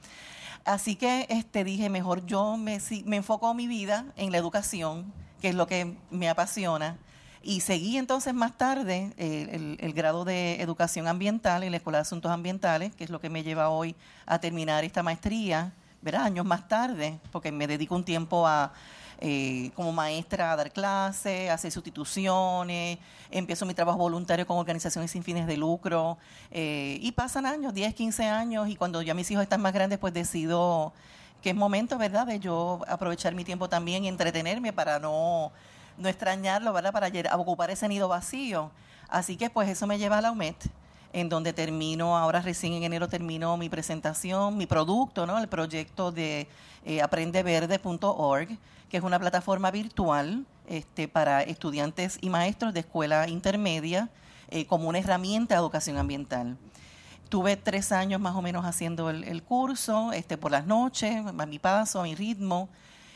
Así 0.65 0.95
que 0.95 1.25
este, 1.29 1.63
dije, 1.63 1.89
mejor 1.89 2.25
yo 2.25 2.57
me, 2.57 2.79
me 3.05 3.17
enfoco 3.17 3.53
mi 3.53 3.67
vida 3.67 4.05
en 4.17 4.31
la 4.31 4.37
educación, 4.37 5.11
que 5.41 5.49
es 5.49 5.55
lo 5.55 5.67
que 5.67 5.95
me 6.11 6.29
apasiona, 6.29 6.97
y 7.41 7.61
seguí 7.61 7.97
entonces 7.97 8.33
más 8.33 8.57
tarde 8.57 9.13
el, 9.17 9.77
el, 9.79 9.93
grado 9.93 10.25
de 10.25 10.61
educación 10.61 11.07
ambiental 11.07 11.63
en 11.63 11.71
la 11.71 11.77
Escuela 11.77 11.99
de 11.99 12.01
Asuntos 12.01 12.29
Ambientales, 12.31 12.93
que 12.93 13.05
es 13.05 13.09
lo 13.09 13.21
que 13.21 13.29
me 13.29 13.43
lleva 13.43 13.69
hoy 13.69 13.95
a 14.25 14.39
terminar 14.39 14.83
esta 14.83 15.03
maestría 15.03 15.71
¿verdad? 16.01 16.23
años 16.23 16.45
más 16.45 16.67
tarde, 16.67 17.17
porque 17.31 17.51
me 17.51 17.65
dedico 17.65 17.95
un 17.95 18.03
tiempo 18.03 18.45
a, 18.45 18.73
eh, 19.21 19.71
como 19.75 19.91
maestra 19.91 20.53
a 20.53 20.55
dar 20.55 20.71
clases, 20.71 21.49
hacer 21.49 21.71
sustituciones, 21.71 22.97
empiezo 23.29 23.65
mi 23.65 23.73
trabajo 23.73 23.97
voluntario 23.97 24.47
con 24.47 24.57
organizaciones 24.57 25.11
sin 25.11 25.23
fines 25.23 25.45
de 25.45 25.57
lucro 25.57 26.17
eh, 26.51 26.97
y 27.01 27.11
pasan 27.11 27.45
años, 27.45 27.73
10, 27.73 27.93
15 27.93 28.25
años 28.25 28.69
y 28.69 28.77
cuando 28.77 29.01
ya 29.01 29.13
mis 29.13 29.29
hijos 29.29 29.43
están 29.43 29.61
más 29.61 29.73
grandes 29.73 29.99
pues 29.99 30.13
decido 30.13 30.93
que 31.41 31.49
es 31.49 31.55
momento, 31.55 31.97
¿verdad?, 31.97 32.27
de 32.27 32.39
yo 32.39 32.81
aprovechar 32.87 33.33
mi 33.35 33.43
tiempo 33.43 33.69
también 33.69 34.05
y 34.05 34.07
entretenerme 34.07 34.73
para 34.73 34.99
no, 34.99 35.51
no 35.97 36.09
extrañarlo, 36.09 36.73
¿verdad?, 36.73 36.91
para 36.93 37.09
ocupar 37.37 37.71
ese 37.71 37.87
nido 37.87 38.07
vacío. 38.07 38.71
Así 39.09 39.37
que 39.37 39.49
pues 39.49 39.69
eso 39.69 39.87
me 39.87 39.97
lleva 39.97 40.17
a 40.17 40.21
la 40.21 40.31
UMET 40.31 40.69
en 41.11 41.29
donde 41.29 41.53
termino, 41.53 42.17
ahora 42.17 42.41
recién 42.41 42.73
en 42.73 42.83
enero 42.83 43.07
termino 43.07 43.57
mi 43.57 43.69
presentación, 43.69 44.57
mi 44.57 44.67
producto, 44.67 45.25
¿no? 45.25 45.39
El 45.39 45.47
proyecto 45.47 46.11
de 46.11 46.47
eh, 46.85 47.01
aprendeverde.org, 47.01 48.49
que 48.89 48.97
es 48.97 49.03
una 49.03 49.19
plataforma 49.19 49.71
virtual 49.71 50.45
este, 50.67 51.07
para 51.07 51.41
estudiantes 51.41 52.17
y 52.21 52.29
maestros 52.29 52.73
de 52.73 52.81
escuela 52.81 53.27
intermedia 53.27 54.09
eh, 54.49 54.65
como 54.65 54.89
una 54.89 54.99
herramienta 54.99 55.55
de 55.55 55.59
educación 55.59 55.97
ambiental. 55.97 56.57
Tuve 57.29 57.55
tres 57.55 57.91
años 57.91 58.19
más 58.19 58.35
o 58.35 58.41
menos 58.41 58.65
haciendo 58.65 59.11
el, 59.11 59.43
curso, 59.43 60.11
este, 60.13 60.37
por 60.37 60.51
las 60.51 60.65
noches, 60.65 61.23
a 61.25 61.45
mi 61.45 61.59
paso, 61.59 61.99
a 61.99 62.03
mi 62.03 62.15
ritmo. 62.15 62.69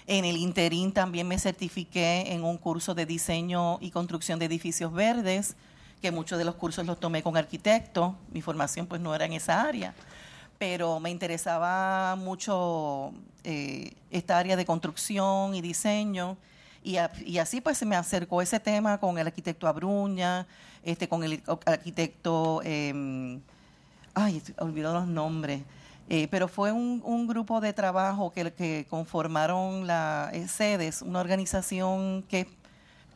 En 0.05 0.25
el 0.25 0.37
interín 0.37 0.91
también 0.91 1.27
me 1.27 1.39
certifiqué 1.39 2.31
en 2.33 2.43
un 2.43 2.57
curso 2.57 2.93
de 2.93 3.07
diseño 3.07 3.79
y 3.81 3.89
construcción 3.89 4.37
de 4.37 4.45
edificios 4.45 4.93
verdes, 4.93 5.55
que 6.01 6.11
muchos 6.11 6.37
de 6.37 6.45
los 6.45 6.55
cursos 6.55 6.85
los 6.85 6.99
tomé 6.99 7.23
con 7.23 7.37
arquitectos. 7.37 8.13
Mi 8.31 8.41
formación 8.41 8.85
pues 8.85 9.01
no 9.01 9.15
era 9.15 9.25
en 9.25 9.33
esa 9.33 9.61
área 9.61 9.95
pero 10.57 10.99
me 10.99 11.09
interesaba 11.09 12.15
mucho 12.15 13.13
eh, 13.43 13.93
esta 14.11 14.37
área 14.37 14.55
de 14.55 14.65
construcción 14.65 15.55
y 15.55 15.61
diseño. 15.61 16.37
Y, 16.83 16.97
así 16.97 17.61
pues 17.61 17.77
se 17.77 17.85
me 17.85 17.95
acercó 17.95 18.41
ese 18.41 18.59
tema 18.59 18.97
con 18.99 19.17
el 19.17 19.27
arquitecto 19.27 19.67
Abruña, 19.67 20.45
este, 20.83 21.07
con 21.07 21.23
el 21.23 21.41
arquitecto, 21.65 22.61
eh, 22.65 23.39
ay, 24.13 24.41
olvidó 24.57 24.93
los 24.93 25.07
nombres, 25.07 25.61
eh, 26.09 26.27
pero 26.29 26.49
fue 26.49 26.73
un, 26.73 27.27
grupo 27.27 27.61
de 27.61 27.71
trabajo 27.71 28.31
que, 28.31 28.51
que 28.51 28.85
conformaron 28.89 29.87
la 29.87 30.31
SEDES, 30.33 31.01
una 31.03 31.21
organización 31.21 32.23
que 32.23 32.41
es 32.41 32.47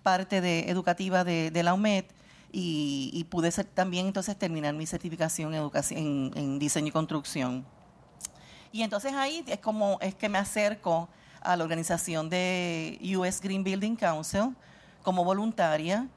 parte 0.02 0.40
de, 0.40 0.70
educativa 0.70 1.26
de, 1.26 1.52
de 1.52 1.64
la 1.64 1.74
UMED, 1.74 2.06
y, 2.52 3.26
pude 3.30 3.52
ser, 3.52 3.66
también 3.66 4.08
entonces 4.08 4.38
terminar 4.38 4.74
mi 4.74 4.86
certificación 4.86 5.54
en, 5.54 5.60
educación, 5.60 6.32
en, 6.36 6.60
diseño 6.60 6.88
y 6.88 6.92
construcción. 6.92 7.66
Y 8.72 8.84
entonces 8.84 9.14
ahí 9.14 9.44
es 9.48 9.60
como 9.60 9.98
es 10.02 10.16
que 10.16 10.30
me 10.30 10.38
acerco 10.38 11.10
a 11.42 11.56
la 11.56 11.64
organización 11.64 12.30
de 12.30 13.00
US 13.18 13.42
Green 13.42 13.64
Building 13.64 13.96
Council 13.96 14.56
como 15.04 15.24
voluntaria, 15.24 16.08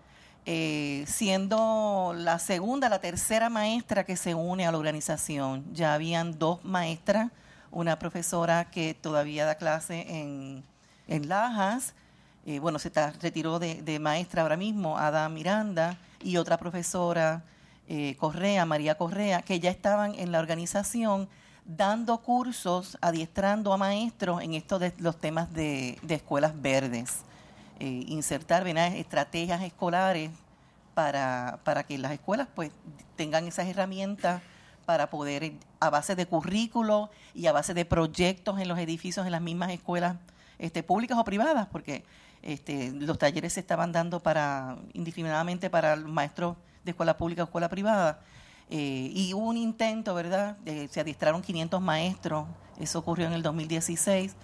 eh, 0.46 1.04
siendo 1.06 2.12
la 2.16 2.38
segunda, 2.38 2.88
la 2.88 3.00
tercera 3.00 3.50
maestra 3.50 4.04
que 4.04 4.16
se 4.16 4.34
une 4.34 4.66
a 4.66 4.72
la 4.72 4.78
organización. 4.78 5.64
Ya 5.72 5.94
habían 5.94 6.38
dos 6.38 6.64
maestras, 6.64 7.30
una 7.70 7.98
profesora 7.98 8.70
que 8.70 8.94
todavía 8.94 9.44
da 9.44 9.54
clase 9.56 10.06
en, 10.08 10.64
en 11.06 11.28
Lajas, 11.28 11.94
eh, 12.46 12.58
bueno, 12.58 12.78
se 12.78 12.90
retiró 13.20 13.58
de, 13.58 13.98
maestra 14.00 14.42
ahora 14.42 14.56
mismo, 14.56 14.98
Ada 14.98 15.28
Miranda, 15.28 15.98
y 16.22 16.36
otra 16.36 16.58
profesora, 16.58 17.42
eh, 17.88 18.16
Correa, 18.18 18.64
María 18.66 18.96
Correa, 18.96 19.42
que 19.42 19.60
ya 19.60 19.70
estaban 19.70 20.14
en 20.14 20.32
la 20.32 20.38
organización 20.38 21.28
dando 21.64 22.18
cursos, 22.18 22.98
adiestrando 23.00 23.72
a 23.72 23.76
maestros 23.76 24.42
en 24.42 24.54
esto 24.54 24.78
de 24.78 24.92
los 24.98 25.18
temas 25.18 25.52
de, 25.52 25.98
escuelas 26.08 26.60
verdes. 26.60 27.20
Eh, 27.78 28.04
insertar 28.08 28.66
estrategias 28.66 29.62
escolares 29.62 30.30
para, 30.94 31.60
para 31.64 31.84
que 31.84 31.96
las 31.96 32.12
escuelas 32.12 32.46
pues 32.54 32.70
tengan 33.16 33.46
esas 33.46 33.66
herramientas 33.66 34.42
para 34.84 35.08
poder, 35.08 35.52
a 35.78 35.88
base 35.88 36.14
de 36.14 36.26
currículo 36.26 37.10
y 37.34 37.46
a 37.46 37.52
base 37.52 37.74
de 37.74 37.84
proyectos 37.84 38.58
en 38.58 38.68
los 38.68 38.78
edificios, 38.78 39.24
en 39.24 39.32
las 39.32 39.40
mismas 39.40 39.70
escuelas 39.70 40.16
este, 40.58 40.82
públicas 40.82 41.16
o 41.16 41.24
privadas, 41.24 41.68
porque 41.70 42.04
este, 42.42 42.92
los 42.92 43.18
talleres 43.18 43.54
se 43.54 43.60
estaban 43.60 43.92
dando 43.92 44.20
para 44.20 44.78
indiscriminadamente 44.92 45.70
para 45.70 45.96
maestros 45.96 46.56
de 46.84 46.90
escuela 46.92 47.16
pública 47.16 47.42
o 47.42 47.46
escuela 47.46 47.68
privada. 47.68 48.20
Eh, 48.70 49.10
y 49.12 49.34
hubo 49.34 49.48
un 49.48 49.56
intento, 49.56 50.14
¿verdad? 50.14 50.56
se 50.90 51.00
adiestraron 51.00 51.42
500 51.42 51.80
maestros, 51.80 52.46
eso 52.78 53.00
ocurrió 53.00 53.26
en 53.26 53.32
el 53.32 53.42
2016, 53.42 54.36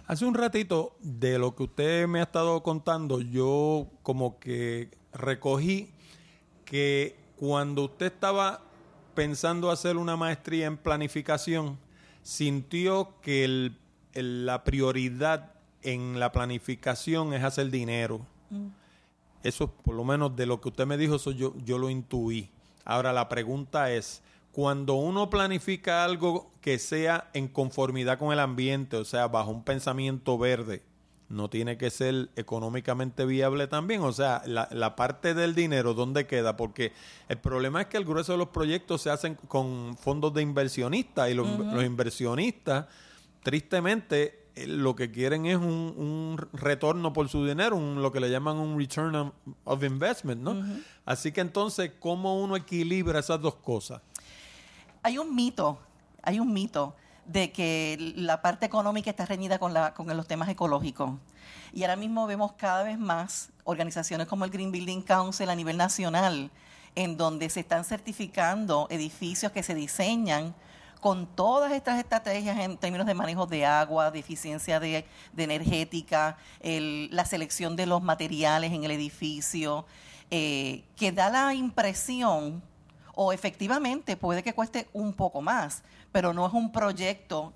Hace 0.07 0.25
un 0.25 0.35
ratito 0.35 0.97
de 1.01 1.39
lo 1.39 1.55
que 1.55 1.65
usted 1.65 2.07
me 2.07 2.21
ha 2.21 2.23
estado 2.23 2.63
contando, 2.63 3.21
yo 3.21 3.91
como 4.03 4.39
que 4.39 4.91
recogí 5.13 5.91
que 6.65 7.17
cuando 7.37 7.87
usted 7.87 8.07
estaba 8.07 8.63
pensando 9.15 9.71
hacer 9.71 9.97
una 9.97 10.17
maestría 10.17 10.67
en 10.67 10.79
planificación, 10.79 11.79
sintió 12.23 13.21
que 13.21 13.73
la 14.15 14.63
prioridad 14.63 15.53
en 15.83 16.21
la 16.21 16.31
planificación 16.31 17.35
es 17.35 17.43
hacer 17.43 17.71
dinero. 17.71 18.25
Mm. 18.51 18.69
Eso, 19.43 19.73
por 19.73 19.97
lo 19.97 20.05
menos 20.05 20.37
de 20.37 20.47
lo 20.47 20.61
que 20.61 20.69
usted 20.69 20.87
me 20.87 20.97
dijo, 20.97 21.17
eso 21.17 21.33
yo, 21.33 21.55
yo 21.65 21.77
lo 21.77 21.91
intuí. 21.91 22.51
Ahora 22.85 23.13
la 23.13 23.29
pregunta 23.29 23.93
es, 23.93 24.23
cuando 24.53 24.95
uno 24.95 25.31
planifica 25.31 26.05
algo 26.05 26.51
que 26.61 26.79
sea 26.79 27.31
en 27.33 27.49
conformidad 27.49 28.19
con 28.19 28.33
el 28.33 28.41
ambiente, 28.41 28.97
o 28.97 29.05
sea, 29.05 29.29
bajo 29.29 29.51
un 29.51 29.63
pensamiento 29.63 30.39
verde, 30.39 30.83
no 31.29 31.51
tiene 31.51 31.77
que 31.77 31.91
ser 31.91 32.31
económicamente 32.37 33.27
viable 33.27 33.67
también. 33.67 34.01
O 34.01 34.13
sea, 34.13 34.43
la, 34.47 34.97
parte 34.97 35.35
del 35.35 35.55
dinero, 35.55 35.95
¿dónde 35.95 36.27
queda? 36.27 36.57
Porque 36.57 36.93
el 37.29 37.39
problema 37.39 37.83
es 37.83 37.87
que 37.89 37.99
el 37.99 38.05
grueso 38.05 38.33
de 38.33 38.39
los 38.39 38.49
proyectos 38.49 39.03
se 39.03 39.11
hacen 39.11 39.35
con 39.35 39.97
fondos 39.97 40.33
de 40.35 40.43
inversionistas 40.43 41.31
y 41.31 41.35
los, 41.35 41.47
los 41.59 41.85
inversionistas, 41.85 42.87
tristemente, 43.43 44.47
eh, 44.59 44.67
lo 44.67 44.97
que 44.97 45.11
quieren 45.11 45.47
es 45.47 45.57
un, 45.57 46.37
retorno 46.53 47.13
por 47.13 47.29
su 47.29 47.47
dinero, 47.47 47.77
un, 47.77 48.03
lo 48.03 48.11
que 48.11 48.21
le 48.21 48.31
llaman 48.31 48.57
un 48.57 48.79
return 48.79 49.33
of 49.65 49.85
investment, 49.85 50.43
¿no? 50.43 50.57
Así 51.09 51.33
que 51.33 51.41
entonces, 51.41 51.93
¿cómo 52.01 52.39
uno 52.39 52.55
equilibra 52.55 53.21
esas 53.21 53.41
dos 53.41 53.55
cosas? 53.55 54.03
Hay 55.03 55.17
un 55.17 55.35
mito, 55.35 55.79
hay 56.23 56.39
un 56.39 56.53
mito 56.53 56.95
de 57.25 57.51
que 57.51 58.13
la 58.15 58.43
parte 58.43 58.67
económica 58.67 59.09
está 59.09 59.25
reñida 59.25 59.59
con, 59.59 59.73
la, 59.73 59.95
con 59.95 60.15
los 60.15 60.27
temas 60.27 60.51
ecológicos. 60.51 61.13
Y 61.73 61.83
ahora 61.83 61.97
mismo 61.97 62.27
vemos 62.27 62.53
cada 62.59 62.83
vez 62.83 62.99
más 62.99 63.49
organizaciones 63.65 64.27
como 64.27 64.45
el 64.45 64.51
Green 64.51 64.71
Building 64.71 65.01
Council 65.01 65.49
a 65.49 65.55
nivel 65.55 65.79
nacional, 65.79 66.51
en 66.95 67.17
donde 67.17 67.49
se 67.49 67.61
están 67.61 67.87
certificando 67.87 68.87
edificios 68.91 69.51
que 69.51 69.63
se 69.63 69.75
diseñan 69.75 70.55
con 71.01 71.27
todas 71.27 71.73
estas 71.73 71.99
estrategias 71.99 72.59
en 72.59 72.77
términos 72.77 73.07
de 73.07 73.15
manejo 73.15 73.47
de 73.47 73.65
agua, 73.65 74.11
de 74.11 74.19
eficiencia 74.19 74.79
de, 74.79 75.07
energética, 75.39 76.37
la 76.63 77.25
selección 77.25 77.77
de 77.77 77.87
los 77.87 78.03
materiales 78.03 78.73
en 78.73 78.85
el 78.85 78.91
edificio, 78.91 79.87
eh, 80.31 80.85
que 80.97 81.13
da 81.13 81.31
la 81.31 81.55
impresión, 81.55 82.63
o 83.15 83.33
efectivamente 83.33 84.17
puede 84.17 84.43
que 84.43 84.55
cueste 84.55 84.89
un 84.93 85.13
poco 85.13 85.43
más, 85.43 85.83
pero 86.13 86.33
no 86.33 86.47
es 86.47 86.53
un 86.53 86.71
proyecto 86.71 87.53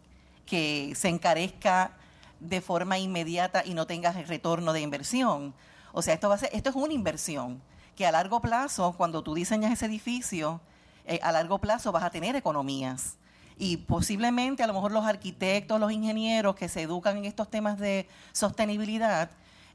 que 0.47 0.93
se 0.97 1.09
encarezca 1.09 1.93
de 2.41 2.61
forma 2.61 2.99
inmediata 2.99 3.63
y 3.65 3.75
no 3.75 3.87
tenga 3.87 4.13
retorno 4.13 4.73
de 4.73 4.81
inversión. 4.81 5.55
O 5.93 6.03
sea, 6.03 6.15
esto, 6.15 6.29
va 6.29 6.35
a 6.35 6.39
ser, 6.39 6.51
esto 6.53 6.71
es 6.71 6.77
una 6.77 6.93
inversión 6.93 7.63
que 7.97 8.07
a 8.07 8.13
largo 8.13 8.41
plazo, 8.41 8.95
cuando 8.97 9.23
tú 9.23 9.35
diseñas 9.35 9.73
ese 9.73 9.87
edificio, 9.87 10.61
eh, 11.07 11.21
a 11.23 11.33
largo 11.33 11.59
plazo 11.59 11.93
vas 11.93 12.03
a 12.03 12.11
tener 12.11 12.35
economías 12.37 13.17
y 13.59 13.77
posiblemente 13.77 14.63
a 14.63 14.67
lo 14.67 14.73
mejor 14.73 14.93
los 14.93 15.05
arquitectos, 15.05 15.79
los 15.79 15.93
ingenieros 15.93 16.57
que 16.57 16.69
se 16.69 16.83
educan 16.83 17.19
en 17.19 17.25
estos 17.27 17.49
temas 17.51 17.79
de 17.79 18.09
sostenibilidad 18.33 19.31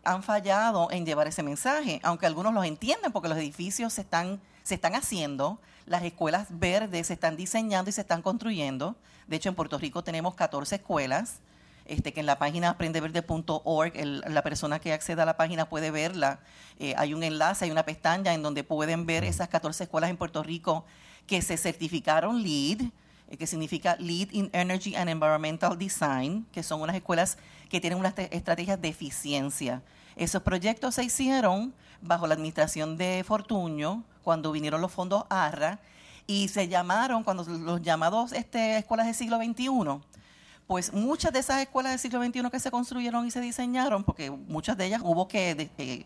han 0.08 0.24
fallado 0.24 0.90
en 0.92 1.06
llevar 1.06 1.28
ese 1.28 1.44
mensaje, 1.44 2.00
aunque 2.04 2.26
algunos 2.26 2.54
los 2.54 2.66
entienden 2.66 3.12
porque 3.12 3.30
los 3.30 3.38
edificios 3.38 3.94
se 3.94 4.02
están, 4.02 4.40
se 4.64 4.76
están 4.76 4.96
haciendo, 4.96 5.60
las 5.86 6.04
escuelas 6.04 6.48
verdes 6.50 7.08
se 7.08 7.14
están 7.14 7.36
diseñando 7.36 7.90
y 7.90 7.94
se 7.94 8.02
están 8.02 8.22
construyendo. 8.22 8.96
De 9.28 9.36
hecho, 9.36 9.50
en 9.50 9.56
Puerto 9.56 9.78
Rico 9.78 10.04
tenemos 10.04 10.36
14 10.36 10.76
escuelas 10.76 11.42
este, 11.88 12.14
que 12.14 12.20
en 12.20 12.26
la 12.26 12.38
página 12.38 12.70
aprendeverde.org, 12.70 13.94
la 14.28 14.42
persona 14.44 14.80
que 14.80 14.94
acceda 14.94 15.24
a 15.24 15.26
la 15.26 15.38
página 15.38 15.70
puede 15.70 15.92
verla. 15.92 16.40
Eh, 16.80 16.94
hay 16.98 17.14
un 17.14 17.24
enlace, 17.24 17.66
hay 17.66 17.72
una 17.72 17.84
pestaña 17.84 18.34
en 18.34 18.44
donde 18.44 18.64
pueden 18.64 19.06
ver 19.06 19.24
esas 19.24 19.48
14 19.48 19.86
escuelas 19.86 20.10
en 20.10 20.18
Puerto 20.18 20.44
Rico 20.44 20.86
que 21.26 21.42
se 21.42 21.58
certificaron 21.58 22.44
LEED, 22.44 22.82
eh, 23.30 23.38
que 23.38 23.48
significa 23.48 23.96
Lead 24.00 24.30
in 24.32 24.50
Energy 24.52 24.96
and 24.96 25.10
Environmental 25.10 25.78
Design, 25.78 26.46
que 26.52 26.62
son 26.62 26.82
unas 26.82 26.96
escuelas 26.96 27.38
que 27.70 27.80
tienen 27.80 28.00
unas 28.00 28.14
estrategias 28.18 28.82
de 28.82 28.90
eficiencia. 28.90 29.82
Esos 30.18 30.42
proyectos 30.42 30.96
se 30.96 31.04
hicieron 31.04 31.74
bajo 32.02 32.26
la 32.26 32.34
administración 32.34 32.98
de 32.98 33.24
Fortuño, 33.26 34.04
cuando 34.24 34.52
vinieron 34.52 34.82
los 34.82 34.92
fondos 34.92 35.26
ARRA, 35.30 35.80
y 36.26 36.48
se 36.50 36.68
llamaron, 36.68 37.24
cuando 37.24 37.44
los 37.44 37.82
llamados 37.84 38.34
este, 38.34 38.78
escuelas 38.78 39.06
del 39.06 39.16
siglo 39.16 39.38
XXI, 39.38 39.70
pues 40.66 40.92
muchas 40.92 41.32
de 41.32 41.40
esas 41.40 41.62
escuelas 41.62 41.94
del 41.94 42.00
siglo 42.00 42.24
XXI 42.24 42.50
que 42.50 42.60
se 42.60 42.72
construyeron 42.72 43.28
y 43.28 43.32
se 43.32 43.40
diseñaron, 43.40 44.04
porque 44.04 44.32
muchas 44.32 44.76
de 44.76 44.88
ellas 44.88 45.02
hubo 45.04 45.28
que 45.28 45.70
eh, 45.78 46.06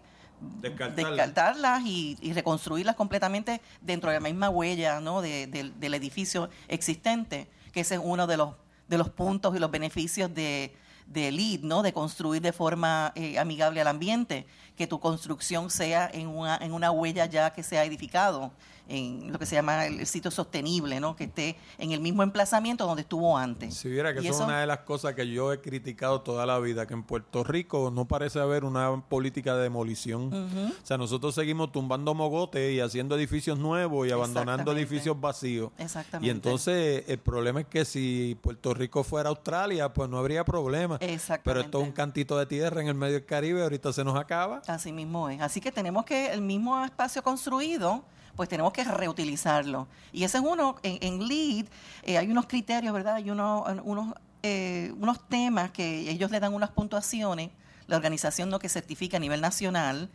descartarlas 0.61 1.81
y, 1.85 2.33
reconstruirlas 2.33 2.95
completamente 2.97 3.61
dentro 3.79 4.11
de 4.11 4.17
la 4.17 4.21
misma 4.21 4.49
huella 4.49 4.99
¿no? 4.99 5.21
del 5.21 5.93
edificio 5.93 6.49
existente, 6.67 7.47
que 7.71 7.79
ese 7.79 7.95
es 7.95 8.01
uno 8.03 8.27
de 8.27 8.37
los, 8.37 8.55
de 8.89 8.97
los 8.97 9.09
puntos 9.09 9.55
y 9.55 9.59
los 9.59 9.71
beneficios 9.71 10.33
de, 10.35 10.75
de 11.11 11.31
LEED, 11.31 11.61
¿no? 11.61 11.81
de 11.81 11.93
construir 11.93 12.41
de 12.41 12.53
forma 12.53 13.11
eh, 13.15 13.37
amigable 13.37 13.81
al 13.81 13.87
ambiente, 13.87 14.45
que 14.77 14.87
tu 14.87 14.99
construcción 14.99 15.69
sea 15.69 16.09
en 16.11 16.27
una, 16.27 16.57
en 16.57 16.73
una 16.73 16.91
huella 16.91 17.25
ya 17.25 17.51
que 17.51 17.63
se 17.63 17.77
ha 17.77 17.85
edificado 17.85 18.51
en 18.91 19.31
lo 19.31 19.39
que 19.39 19.45
se 19.45 19.55
llama 19.55 19.85
el, 19.85 20.05
sitio 20.05 20.29
sostenible, 20.29 20.99
¿no? 20.99 21.15
que 21.15 21.23
esté 21.25 21.55
en 21.77 21.91
el 21.91 22.01
mismo 22.01 22.23
emplazamiento 22.23 22.85
donde 22.85 23.03
estuvo 23.03 23.37
antes. 23.37 23.75
Si 23.75 23.89
viera 23.89 24.13
que 24.13 24.19
eso 24.19 24.29
es 24.29 24.39
una 24.39 24.59
de 24.59 24.67
las 24.67 24.79
cosas 24.79 25.15
que 25.15 25.27
yo 25.27 25.53
he 25.53 25.61
criticado 25.61 26.21
toda 26.21 26.45
la 26.45 26.59
vida, 26.59 26.85
que 26.85 26.93
en 26.93 27.03
Puerto 27.03 27.43
Rico 27.43 27.89
no 27.91 28.05
parece 28.05 28.39
haber 28.39 28.65
una 28.65 29.01
política 29.07 29.55
de 29.55 29.63
demolición. 29.63 30.33
O 30.33 30.85
sea, 30.85 30.97
nosotros 30.97 31.33
seguimos 31.33 31.71
tumbando 31.71 32.13
mogotes 32.13 32.73
y 32.73 32.79
haciendo 32.79 33.15
edificios 33.15 33.57
nuevos 33.57 34.07
y 34.07 34.11
abandonando 34.11 34.73
edificios 34.73 35.19
vacíos. 35.19 35.71
Exactamente. 35.77 36.27
Y 36.27 36.29
entonces 36.29 37.05
el 37.07 37.19
problema 37.19 37.61
es 37.61 37.67
que 37.67 37.85
si 37.85 38.37
Puerto 38.41 38.73
Rico 38.73 39.03
fuera 39.03 39.29
Australia, 39.29 39.93
pues 39.93 40.09
no 40.09 40.17
habría 40.17 40.43
problema. 40.43 40.97
Exactamente. 40.99 41.43
Pero 41.43 41.61
esto 41.61 41.81
es 41.81 41.87
un 41.87 41.93
cantito 41.93 42.37
de 42.37 42.45
tierra 42.45 42.81
en 42.81 42.87
el 42.87 42.95
medio 42.95 43.13
del 43.13 43.25
Caribe, 43.25 43.63
ahorita 43.63 43.93
se 43.93 44.03
nos 44.03 44.17
acaba. 44.17 44.61
Así 44.67 44.91
mismo 44.91 45.29
es. 45.29 45.39
Así 45.41 45.61
que 45.61 45.71
tenemos 45.71 46.03
que 46.03 46.33
el 46.33 46.41
mismo 46.41 46.83
espacio 46.83 47.23
construido 47.23 48.03
pues 48.35 48.49
tenemos 48.49 48.73
que 48.73 48.83
reutilizarlo. 48.83 49.87
Y 50.11 50.23
ese 50.23 50.37
es 50.37 50.43
uno, 50.43 50.77
en, 50.83 50.97
en 51.01 51.27
LEED 51.27 51.65
eh, 52.03 52.17
hay 52.17 52.29
unos 52.29 52.47
criterios, 52.47 52.93
¿verdad? 52.93 53.15
Hay 53.15 53.29
unos, 53.29 53.65
unos, 53.83 54.15
eh, 54.43 54.93
unos 54.97 55.27
temas 55.27 55.71
que 55.71 56.09
ellos 56.09 56.31
le 56.31 56.39
dan 56.39 56.53
unas 56.53 56.71
puntuaciones, 56.71 57.51
la 57.87 57.97
organización 57.97 58.49
no 58.49 58.59
que 58.59 58.69
certifica 58.69 59.17
a 59.17 59.19
nivel 59.19 59.41
nacional, 59.41 60.09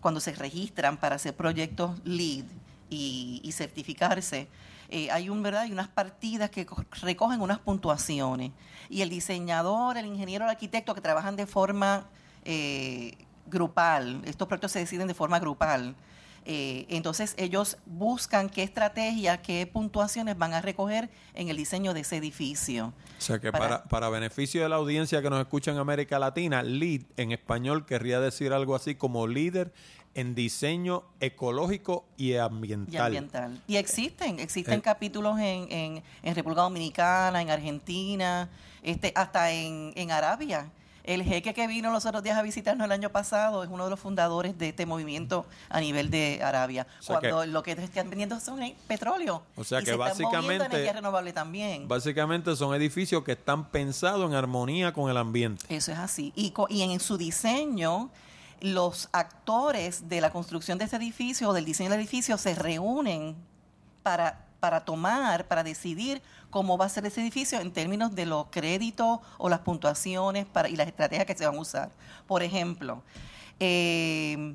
cuando 0.00 0.20
se 0.20 0.32
registran 0.32 0.96
para 0.96 1.16
hacer 1.16 1.34
proyectos 1.34 2.00
LEED 2.04 2.44
y, 2.90 3.50
certificarse. 3.52 4.48
Eh, 4.90 5.10
hay 5.10 5.30
un 5.30 5.42
verdad 5.42 5.62
hay 5.62 5.72
unas 5.72 5.88
partidas 5.88 6.50
que 6.50 6.66
recogen 7.00 7.40
unas 7.40 7.58
puntuaciones 7.58 8.52
y 8.90 9.00
el 9.00 9.08
diseñador 9.08 9.96
el 9.96 10.04
ingeniero 10.04 10.44
el 10.44 10.50
arquitecto 10.50 10.94
que 10.94 11.00
trabajan 11.00 11.34
de 11.34 11.46
forma 11.46 12.06
grupal 13.46 14.20
estos 14.26 14.46
proyectos 14.46 14.72
se 14.72 14.80
deciden 14.80 15.08
de 15.08 15.14
forma 15.14 15.38
grupal 15.38 15.94
eh, 16.44 16.86
entonces 16.88 17.34
ellos 17.36 17.78
buscan 17.86 18.50
qué 18.50 18.62
estrategia, 18.62 19.42
qué 19.42 19.66
puntuaciones 19.66 20.36
van 20.36 20.54
a 20.54 20.60
recoger 20.60 21.08
en 21.34 21.48
el 21.48 21.56
diseño 21.56 21.94
de 21.94 22.00
ese 22.00 22.16
edificio. 22.16 22.92
O 23.18 23.20
sea 23.20 23.38
que 23.38 23.52
para, 23.52 23.84
para, 23.84 24.08
beneficio 24.08 24.62
de 24.62 24.68
la 24.68 24.76
audiencia 24.76 25.22
que 25.22 25.30
nos 25.30 25.40
escucha 25.40 25.70
en 25.70 25.78
América 25.78 26.18
Latina, 26.18 26.62
LEED 26.62 27.02
en 27.16 27.32
español 27.32 27.86
querría 27.86 28.18
decir 28.18 28.52
algo 28.52 28.74
así 28.74 28.96
como 28.96 29.26
líder 29.26 29.72
en 30.14 30.34
diseño 30.34 31.04
ecológico 31.20 32.04
y 32.16 32.34
ambiental. 32.34 32.92
Y, 33.12 33.16
ambiental. 33.16 33.62
y 33.66 33.76
existen, 33.76 34.40
existen 34.40 34.80
eh. 34.80 34.82
capítulos 34.82 35.38
en, 35.38 35.70
en, 35.70 36.02
en, 36.22 36.34
República 36.34 36.62
Dominicana, 36.62 37.40
en 37.40 37.50
Argentina, 37.50 38.50
este, 38.82 39.12
hasta 39.14 39.52
en, 39.52 39.92
en 39.94 40.10
Arabia 40.10 40.70
el 41.04 41.22
jeque 41.22 41.52
que 41.54 41.66
vino 41.66 41.90
los 41.90 42.06
otros 42.06 42.22
días 42.22 42.38
a 42.38 42.42
visitarnos 42.42 42.84
el 42.84 42.92
año 42.92 43.10
pasado 43.10 43.64
es 43.64 43.70
uno 43.70 43.84
de 43.84 43.90
los 43.90 44.00
fundadores 44.00 44.56
de 44.58 44.68
este 44.68 44.86
movimiento 44.86 45.46
a 45.68 45.80
nivel 45.80 46.10
de 46.10 46.40
Arabia. 46.42 46.86
cuando 47.06 47.44
lo 47.46 47.62
que 47.62 47.72
están 47.72 48.08
vendiendo 48.08 48.38
son 48.40 48.60
petróleo. 48.86 49.42
O 49.56 49.64
sea 49.64 49.80
y 49.80 49.84
que 49.84 49.92
se 49.92 49.96
básicamente. 49.96 50.64
energía 50.64 50.92
renovable 50.92 51.32
también. 51.32 51.88
Básicamente 51.88 52.54
son 52.56 52.74
edificios 52.74 53.24
que 53.24 53.32
están 53.32 53.68
pensados 53.68 54.30
en 54.30 54.36
armonía 54.36 54.92
con 54.92 55.10
el 55.10 55.16
ambiente. 55.16 55.64
Eso 55.68 55.92
es 55.92 55.98
así. 55.98 56.32
Y, 56.36 56.54
y 56.68 56.82
en 56.82 57.00
su 57.00 57.16
diseño 57.16 58.10
los 58.60 59.08
actores 59.12 60.08
de 60.08 60.20
la 60.20 60.30
construcción 60.30 60.78
de 60.78 60.84
este 60.84 60.96
edificio 60.96 61.48
o 61.48 61.52
del 61.52 61.64
diseño 61.64 61.90
del 61.90 61.98
edificio 61.98 62.38
se 62.38 62.54
reúnen 62.54 63.34
para, 64.04 64.46
para 64.60 64.84
tomar, 64.84 65.48
para 65.48 65.64
decidir 65.64 66.22
cómo 66.52 66.78
va 66.78 66.84
a 66.84 66.88
ser 66.88 67.04
ese 67.06 67.20
edificio 67.20 67.58
en 67.58 67.72
términos 67.72 68.14
de 68.14 68.26
los 68.26 68.46
créditos 68.50 69.18
o 69.38 69.48
las 69.48 69.60
puntuaciones 69.60 70.46
para, 70.46 70.68
y 70.68 70.76
las 70.76 70.86
estrategias 70.86 71.26
que 71.26 71.36
se 71.36 71.44
van 71.44 71.56
a 71.56 71.60
usar. 71.60 71.90
Por 72.28 72.44
ejemplo, 72.44 73.02
eh, 73.58 74.54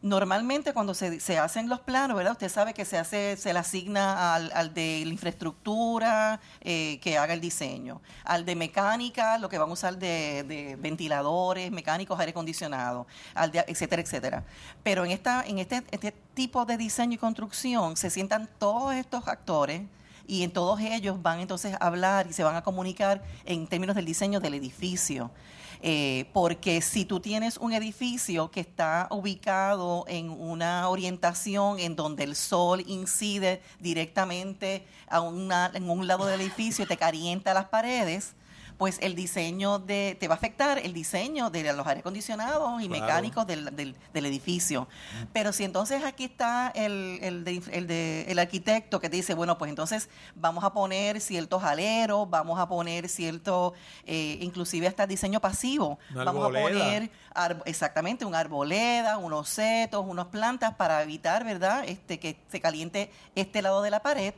Normalmente 0.00 0.72
cuando 0.72 0.94
se, 0.94 1.38
hacen 1.38 1.68
los 1.68 1.80
planos, 1.80 2.16
¿verdad? 2.16 2.32
Usted 2.32 2.48
sabe 2.48 2.72
que 2.72 2.84
se 2.84 2.98
hace, 2.98 3.36
se 3.36 3.52
le 3.52 3.58
asigna 3.58 4.36
al, 4.36 4.52
al 4.54 4.72
de 4.72 5.02
la 5.04 5.10
infraestructura 5.10 6.38
eh, 6.60 7.00
que 7.02 7.18
haga 7.18 7.34
el 7.34 7.40
diseño, 7.40 8.00
al 8.22 8.44
de 8.44 8.54
mecánica, 8.54 9.38
lo 9.38 9.48
que 9.48 9.58
van 9.58 9.68
a 9.68 9.72
usar 9.72 9.98
de, 9.98 10.76
ventiladores, 10.78 11.72
mecánicos, 11.72 12.16
aire 12.20 12.30
acondicionado, 12.30 13.08
al 13.34 13.50
de, 13.50 13.64
etcétera, 13.66 14.00
etcétera. 14.00 14.44
Pero 14.84 15.04
en 15.04 15.10
esta, 15.10 15.44
en 15.44 15.58
este, 15.58 15.82
este 15.90 16.12
tipo 16.34 16.64
de 16.64 16.76
diseño 16.76 17.14
y 17.14 17.18
construcción 17.18 17.96
se 17.96 18.08
sientan 18.08 18.48
todos 18.60 18.94
estos 18.94 19.26
actores 19.26 19.82
y 20.28 20.44
en 20.44 20.52
todos 20.52 20.78
ellos 20.80 21.20
van 21.20 21.40
entonces 21.40 21.74
a 21.74 21.86
hablar 21.86 22.28
y 22.28 22.32
se 22.32 22.44
van 22.44 22.54
a 22.54 22.62
comunicar 22.62 23.24
en 23.44 23.66
términos 23.66 23.96
del 23.96 24.04
diseño 24.04 24.38
del 24.38 24.54
edificio. 24.54 25.32
Eh, 25.80 26.28
porque 26.32 26.82
si 26.82 27.04
tú 27.04 27.20
tienes 27.20 27.56
un 27.56 27.72
edificio 27.72 28.50
que 28.50 28.60
está 28.60 29.06
ubicado 29.10 30.04
en 30.08 30.28
una 30.28 30.88
orientación 30.88 31.78
en 31.78 31.96
donde 31.96 32.24
el 32.24 32.34
sol 32.34 32.84
incide 32.86 33.62
directamente 33.78 34.84
a 35.08 35.20
una, 35.20 35.70
en 35.72 35.88
un 35.88 36.06
lado 36.06 36.26
del 36.26 36.40
edificio 36.40 36.84
y 36.84 36.88
te 36.88 36.96
calienta 36.96 37.54
las 37.54 37.66
paredes, 37.66 38.34
pues 38.78 38.98
el 39.02 39.16
diseño 39.16 39.80
de, 39.80 40.16
te 40.18 40.28
va 40.28 40.36
a 40.36 40.38
afectar 40.38 40.78
el 40.78 40.92
diseño 40.92 41.50
de 41.50 41.72
los 41.72 41.84
aire 41.86 42.00
acondicionados 42.00 42.80
y 42.80 42.88
mecánicos 42.88 43.44
del, 43.44 43.74
del, 43.74 44.26
edificio. 44.26 44.86
Pero 45.32 45.52
si 45.52 45.64
entonces 45.64 46.04
aquí 46.04 46.24
está 46.24 46.70
el, 46.74 47.18
el, 47.20 47.44
de, 47.44 47.60
el, 47.72 47.86
de, 47.88 48.24
el 48.28 48.38
arquitecto 48.38 49.00
que 49.00 49.10
te 49.10 49.16
dice, 49.16 49.34
bueno, 49.34 49.58
pues 49.58 49.68
entonces 49.68 50.08
vamos 50.36 50.62
a 50.62 50.72
poner 50.72 51.20
ciertos 51.20 51.64
aleros, 51.64 52.30
vamos 52.30 52.60
a 52.60 52.68
poner 52.68 53.08
cierto, 53.08 53.74
eh, 54.06 54.38
inclusive 54.40 54.86
hasta 54.86 55.08
diseño 55.08 55.40
pasivo. 55.40 55.98
vamos 56.14 56.48
a 56.48 56.60
poner 56.60 57.10
exactamente 57.64 58.24
un 58.24 58.36
arboleda, 58.36 59.18
unos 59.18 59.48
setos, 59.48 60.04
unas 60.06 60.26
plantas 60.26 60.74
para 60.76 61.02
evitar, 61.02 61.44
¿verdad?, 61.44 61.82
este 61.84 62.20
que 62.20 62.38
se 62.48 62.60
caliente 62.60 63.10
este 63.34 63.60
lado 63.60 63.82
de 63.82 63.90
la 63.90 64.02
pared 64.02 64.34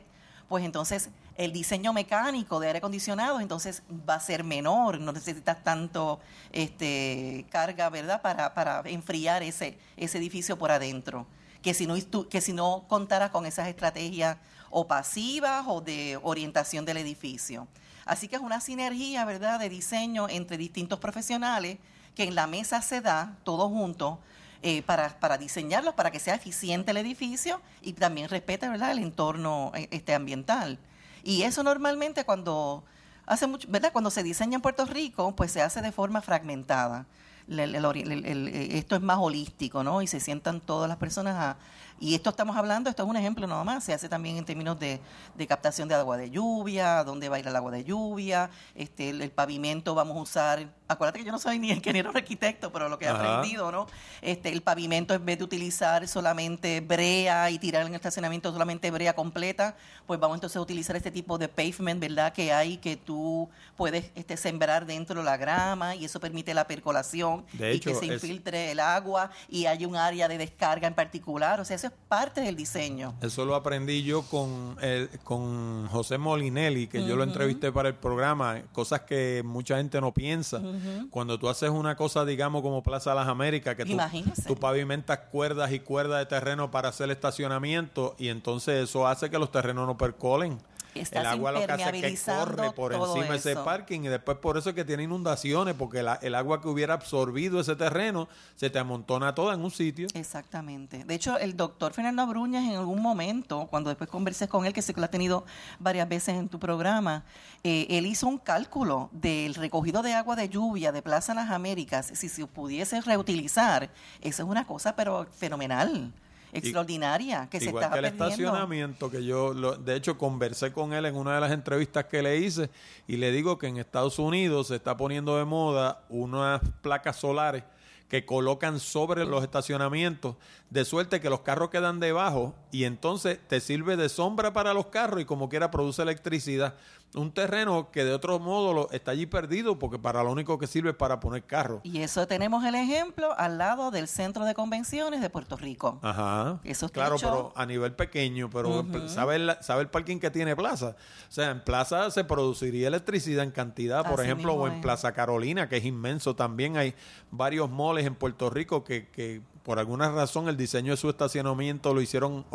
pues 0.51 0.65
entonces 0.65 1.09
el 1.43 1.51
diseño 1.51 1.91
mecánico 1.91 2.59
de 2.59 2.67
aire 2.67 2.77
acondicionado 2.77 3.39
entonces 3.39 3.81
va 4.07 4.15
a 4.15 4.19
ser 4.19 4.43
menor, 4.43 4.99
no 4.99 5.11
necesitas 5.11 5.63
tanto 5.63 6.19
este, 6.51 7.45
carga, 7.49 7.89
¿verdad?, 7.89 8.21
para, 8.21 8.53
para 8.53 8.81
enfriar 8.85 9.41
ese, 9.41 9.77
ese 9.97 10.17
edificio 10.19 10.57
por 10.57 10.71
adentro. 10.71 11.25
Que 11.63 11.73
si, 11.73 11.85
no, 11.85 11.95
que 12.29 12.41
si 12.41 12.53
no 12.53 12.85
contara 12.87 13.31
con 13.31 13.45
esas 13.45 13.67
estrategias 13.67 14.37
o 14.69 14.87
pasivas 14.87 15.65
o 15.67 15.81
de 15.81 16.19
orientación 16.23 16.85
del 16.85 16.97
edificio. 16.97 17.67
Así 18.05 18.27
que 18.27 18.35
es 18.35 18.41
una 18.41 18.61
sinergia, 18.61 19.25
¿verdad?, 19.25 19.59
de 19.59 19.69
diseño 19.69 20.27
entre 20.29 20.57
distintos 20.57 20.99
profesionales 20.99 21.77
que 22.15 22.23
en 22.23 22.35
la 22.35 22.47
mesa 22.47 22.81
se 22.81 23.01
da, 23.01 23.37
todos 23.43 23.69
juntos, 23.69 24.17
eh, 24.63 24.83
para, 24.83 25.19
para 25.19 25.39
diseñarlos, 25.39 25.95
para 25.95 26.11
que 26.11 26.19
sea 26.19 26.35
eficiente 26.35 26.91
el 26.91 26.97
edificio 26.97 27.59
y 27.81 27.93
también 27.93 28.29
respete 28.29 28.69
¿verdad? 28.69 28.91
el 28.91 28.99
entorno 28.99 29.71
eh, 29.73 29.87
este, 29.89 30.13
ambiental. 30.13 30.77
Y 31.23 31.43
eso 31.43 31.63
normalmente 31.63 32.25
cuando 32.25 32.83
hace 33.25 33.47
mucho, 33.47 33.67
¿verdad? 33.69 33.91
Cuando 33.91 34.09
se 34.09 34.23
diseña 34.23 34.55
en 34.55 34.61
Puerto 34.61 34.85
Rico, 34.85 35.35
pues 35.35 35.51
se 35.51 35.61
hace 35.61 35.81
de 35.81 35.91
forma 35.91 36.21
fragmentada. 36.21 37.05
esto 37.47 38.95
es 38.95 39.01
más 39.01 39.17
holístico, 39.19 39.83
¿no? 39.83 40.01
Y 40.01 40.07
se 40.07 40.19
sientan 40.19 40.61
todas 40.61 40.89
las 40.89 40.97
personas 40.97 41.55
Y 42.01 42.15
esto 42.15 42.31
estamos 42.31 42.57
hablando, 42.57 42.89
esto 42.89 43.03
es 43.03 43.09
un 43.09 43.15
ejemplo 43.15 43.45
nada 43.45 43.63
más, 43.63 43.83
se 43.83 43.93
hace 43.93 44.09
también 44.09 44.35
en 44.35 44.43
términos 44.43 44.79
de, 44.79 44.99
de 45.35 45.45
captación 45.45 45.87
de 45.87 45.93
agua 45.93 46.17
de 46.17 46.31
lluvia, 46.31 47.03
dónde 47.03 47.29
va 47.29 47.35
a 47.35 47.39
ir 47.39 47.47
el 47.47 47.55
agua 47.55 47.69
de 47.69 47.83
lluvia, 47.83 48.49
este, 48.73 49.11
el, 49.11 49.29
pavimento 49.29 49.93
vamos 49.93 50.17
a 50.17 50.21
usar, 50.21 50.67
acuérdate 50.87 51.19
que 51.19 51.25
yo 51.25 51.31
no 51.31 51.37
soy 51.37 51.59
ni 51.59 51.69
ingeniero 51.69 52.11
ni 52.11 52.17
arquitecto, 52.17 52.71
pero 52.71 52.89
lo 52.89 52.97
que 52.97 53.05
he 53.05 53.07
aprendido, 53.07 53.71
¿no? 53.71 53.85
Este, 54.23 54.49
el 54.49 54.63
pavimento 54.63 55.13
en 55.13 55.23
vez 55.23 55.37
de 55.37 55.43
utilizar 55.43 56.07
solamente 56.07 56.81
brea 56.81 57.51
y 57.51 57.59
tirar 57.59 57.83
en 57.83 57.89
el 57.89 57.93
estacionamiento 57.93 58.51
solamente 58.51 58.89
brea 58.89 59.13
completa, 59.13 59.75
pues 60.07 60.19
vamos 60.19 60.37
entonces 60.37 60.57
a 60.57 60.61
utilizar 60.61 60.95
este 60.95 61.11
tipo 61.11 61.37
de 61.37 61.49
pavement, 61.49 62.01
¿verdad? 62.01 62.33
Que 62.33 62.51
hay 62.51 62.77
que 62.77 62.97
tú 62.97 63.47
puedes 63.77 64.09
este, 64.15 64.37
sembrar 64.37 64.87
dentro 64.87 65.19
de 65.19 65.23
la 65.23 65.37
grama 65.37 65.95
y 65.95 66.05
eso 66.05 66.19
permite 66.19 66.55
la 66.55 66.65
percolación 66.65 67.45
y 67.53 67.79
que 67.79 67.93
se 67.93 68.07
infiltre 68.07 68.71
el 68.71 68.79
agua 68.79 69.29
y 69.47 69.67
hay 69.67 69.85
un 69.85 69.95
área 69.95 70.27
de 70.27 70.39
descarga 70.39 70.87
en 70.87 70.95
particular, 70.95 71.59
o 71.59 71.65
sea, 71.65 71.75
eso 71.75 71.90
parte 72.11 72.41
del 72.41 72.57
diseño. 72.57 73.13
Eso 73.21 73.45
lo 73.45 73.55
aprendí 73.55 74.03
yo 74.03 74.23
con, 74.23 74.75
el, 74.81 75.09
con 75.23 75.87
José 75.87 76.17
Molinelli, 76.17 76.87
que 76.87 77.05
yo 77.05 77.15
lo 77.15 77.23
entrevisté 77.23 77.71
para 77.71 77.87
el 77.87 77.95
programa, 77.95 78.61
cosas 78.73 79.01
que 79.01 79.41
mucha 79.45 79.77
gente 79.77 80.01
no 80.01 80.13
piensa. 80.13 80.61
Cuando 81.09 81.39
tú 81.39 81.47
haces 81.47 81.69
una 81.69 81.95
cosa, 81.95 82.25
digamos, 82.25 82.63
como 82.63 82.83
Plaza 82.83 83.11
de 83.11 83.15
las 83.15 83.27
Américas, 83.29 83.75
que 83.75 83.85
tú, 83.85 83.97
tú, 84.45 84.57
pavimentas 84.57 85.19
cuerdas 85.31 85.71
y 85.71 85.79
cuerdas 85.79 86.19
de 86.19 86.25
terreno 86.25 86.69
para 86.69 86.89
hacer 86.89 87.09
estacionamiento 87.11 88.15
y 88.19 88.27
entonces 88.27 88.89
eso 88.89 89.07
hace 89.07 89.29
que 89.29 89.39
los 89.39 89.51
terrenos 89.51 89.87
no 89.87 89.97
percolen 89.97 90.57
el 90.93 91.25
agua 91.25 91.51
lo 91.51 91.65
que 91.65 91.71
hace 91.71 92.07
es 92.07 92.23
que 92.23 92.31
corre 92.31 92.71
por 92.71 92.93
encima 92.93 93.25
de 93.25 93.35
ese 93.37 93.55
parking 93.55 94.01
y 94.01 94.07
después 94.07 94.37
por 94.37 94.57
eso 94.57 94.69
es 94.69 94.75
que 94.75 94.85
tiene 94.85 95.03
inundaciones, 95.03 95.75
porque 95.75 95.99
el 96.21 96.35
agua 96.35 96.61
que 96.61 96.67
hubiera 96.67 96.93
absorbido 96.93 97.59
ese 97.59 97.75
terreno 97.75 98.27
se 98.55 98.69
te 98.69 98.79
amontona 98.79 99.33
toda 99.35 99.53
en 99.53 99.61
un 99.61 99.71
sitio. 99.71 100.07
Exactamente. 100.13 101.03
De 101.03 101.15
hecho, 101.15 101.37
el 101.37 101.55
doctor 101.55 101.93
Fernando 101.93 102.25
Bruñas 102.27 102.65
en 102.65 102.75
algún 102.75 103.01
momento, 103.01 103.67
cuando 103.69 103.89
después 103.89 104.09
conversé 104.09 104.47
con 104.47 104.65
él, 104.65 104.73
que 104.73 104.81
sé 104.81 104.93
que 104.93 104.99
lo 104.99 105.05
ha 105.05 105.11
tenido 105.11 105.45
varias 105.79 106.07
veces 106.07 106.35
en 106.35 106.49
tu 106.49 106.59
programa, 106.59 107.23
eh, 107.63 107.87
él 107.89 108.05
hizo 108.05 108.27
un 108.27 108.37
cálculo 108.37 109.09
del 109.11 109.55
recogido 109.55 110.01
de 110.01 110.13
agua 110.13 110.35
de 110.35 110.49
lluvia 110.49 110.91
de 110.91 111.01
Plaza 111.01 111.33
Las 111.33 111.51
Américas, 111.51 112.11
si 112.13 112.29
se 112.29 112.45
pudiese 112.47 113.01
reutilizar, 113.01 113.89
eso 114.21 114.43
es 114.43 114.49
una 114.49 114.65
cosa 114.65 114.95
pero 114.95 115.27
fenomenal 115.31 116.11
extraordinaria 116.53 117.47
que 117.49 117.59
se 117.59 117.65
igual 117.65 117.91
que 117.91 117.99
el 117.99 118.05
estacionamiento 118.05 119.09
que 119.09 119.23
yo 119.23 119.53
de 119.53 119.95
hecho 119.95 120.17
conversé 120.17 120.71
con 120.71 120.93
él 120.93 121.05
en 121.05 121.15
una 121.15 121.35
de 121.35 121.41
las 121.41 121.51
entrevistas 121.51 122.05
que 122.05 122.21
le 122.21 122.37
hice 122.37 122.69
y 123.07 123.17
le 123.17 123.31
digo 123.31 123.57
que 123.57 123.67
en 123.67 123.77
Estados 123.77 124.19
Unidos 124.19 124.67
se 124.67 124.75
está 124.75 124.97
poniendo 124.97 125.37
de 125.37 125.45
moda 125.45 126.03
unas 126.09 126.61
placas 126.81 127.17
solares 127.17 127.63
que 128.11 128.25
colocan 128.25 128.81
sobre 128.81 129.25
los 129.25 129.41
estacionamientos, 129.41 130.35
de 130.69 130.83
suerte 130.83 131.21
que 131.21 131.29
los 131.29 131.39
carros 131.39 131.69
quedan 131.69 132.01
debajo 132.01 132.53
y 132.69 132.83
entonces 132.83 133.39
te 133.47 133.61
sirve 133.61 133.95
de 133.95 134.09
sombra 134.09 134.51
para 134.51 134.73
los 134.73 134.87
carros 134.87 135.21
y 135.21 135.25
como 135.25 135.47
quiera 135.47 135.71
produce 135.71 136.01
electricidad 136.01 136.75
un 137.15 137.31
terreno 137.31 137.91
que 137.91 138.03
de 138.05 138.13
otro 138.13 138.39
modo 138.39 138.73
lo, 138.73 138.91
está 138.91 139.11
allí 139.11 139.25
perdido 139.25 139.77
porque 139.77 139.99
para 139.99 140.23
lo 140.23 140.31
único 140.31 140.57
que 140.57 140.67
sirve 140.67 140.91
es 140.91 140.95
para 140.95 141.19
poner 141.19 141.43
carros. 141.43 141.81
Y 141.83 142.01
eso 142.01 142.27
tenemos 142.27 142.63
el 142.65 142.75
ejemplo 142.75 143.33
al 143.37 143.57
lado 143.57 143.91
del 143.91 144.07
Centro 144.07 144.45
de 144.45 144.53
Convenciones 144.53 145.21
de 145.21 145.29
Puerto 145.29 145.57
Rico. 145.57 145.99
Ajá. 146.01 146.59
Eso 146.63 146.85
está 146.85 147.01
Claro, 147.01 147.15
pero 147.19 147.53
a 147.55 147.65
nivel 147.65 147.93
pequeño, 147.93 148.49
pero 148.49 148.85
¿sabe, 149.07 149.35
el, 149.35 149.51
¿sabe 149.61 149.81
el 149.81 149.89
parking 149.89 150.19
que 150.19 150.31
tiene 150.31 150.55
Plaza? 150.55 150.95
O 151.29 151.31
sea, 151.31 151.51
en 151.51 151.63
Plaza 151.63 152.11
se 152.11 152.23
produciría 152.23 152.87
electricidad 152.87 153.43
en 153.43 153.51
cantidad, 153.51 154.07
por 154.09 154.21
ejemplo, 154.21 154.53
o 154.53 154.67
en 154.67 154.81
Plaza 154.81 155.11
Carolina, 155.13 155.67
que 155.67 155.77
es 155.77 155.85
inmenso. 155.85 156.35
También 156.35 156.77
hay 156.77 156.95
varios 157.31 157.69
moles 157.69 158.05
en 158.05 158.15
Puerto 158.15 158.49
Rico 158.49 158.83
que, 158.83 159.09
que 159.09 159.41
por 159.63 159.79
alguna 159.79 160.11
razón 160.11 160.47
el 160.47 160.57
diseño 160.57 160.91
de 160.91 160.97
su 160.97 161.09
estacionamiento 161.09 161.93
lo 161.93 162.01
hicieron 162.01 162.45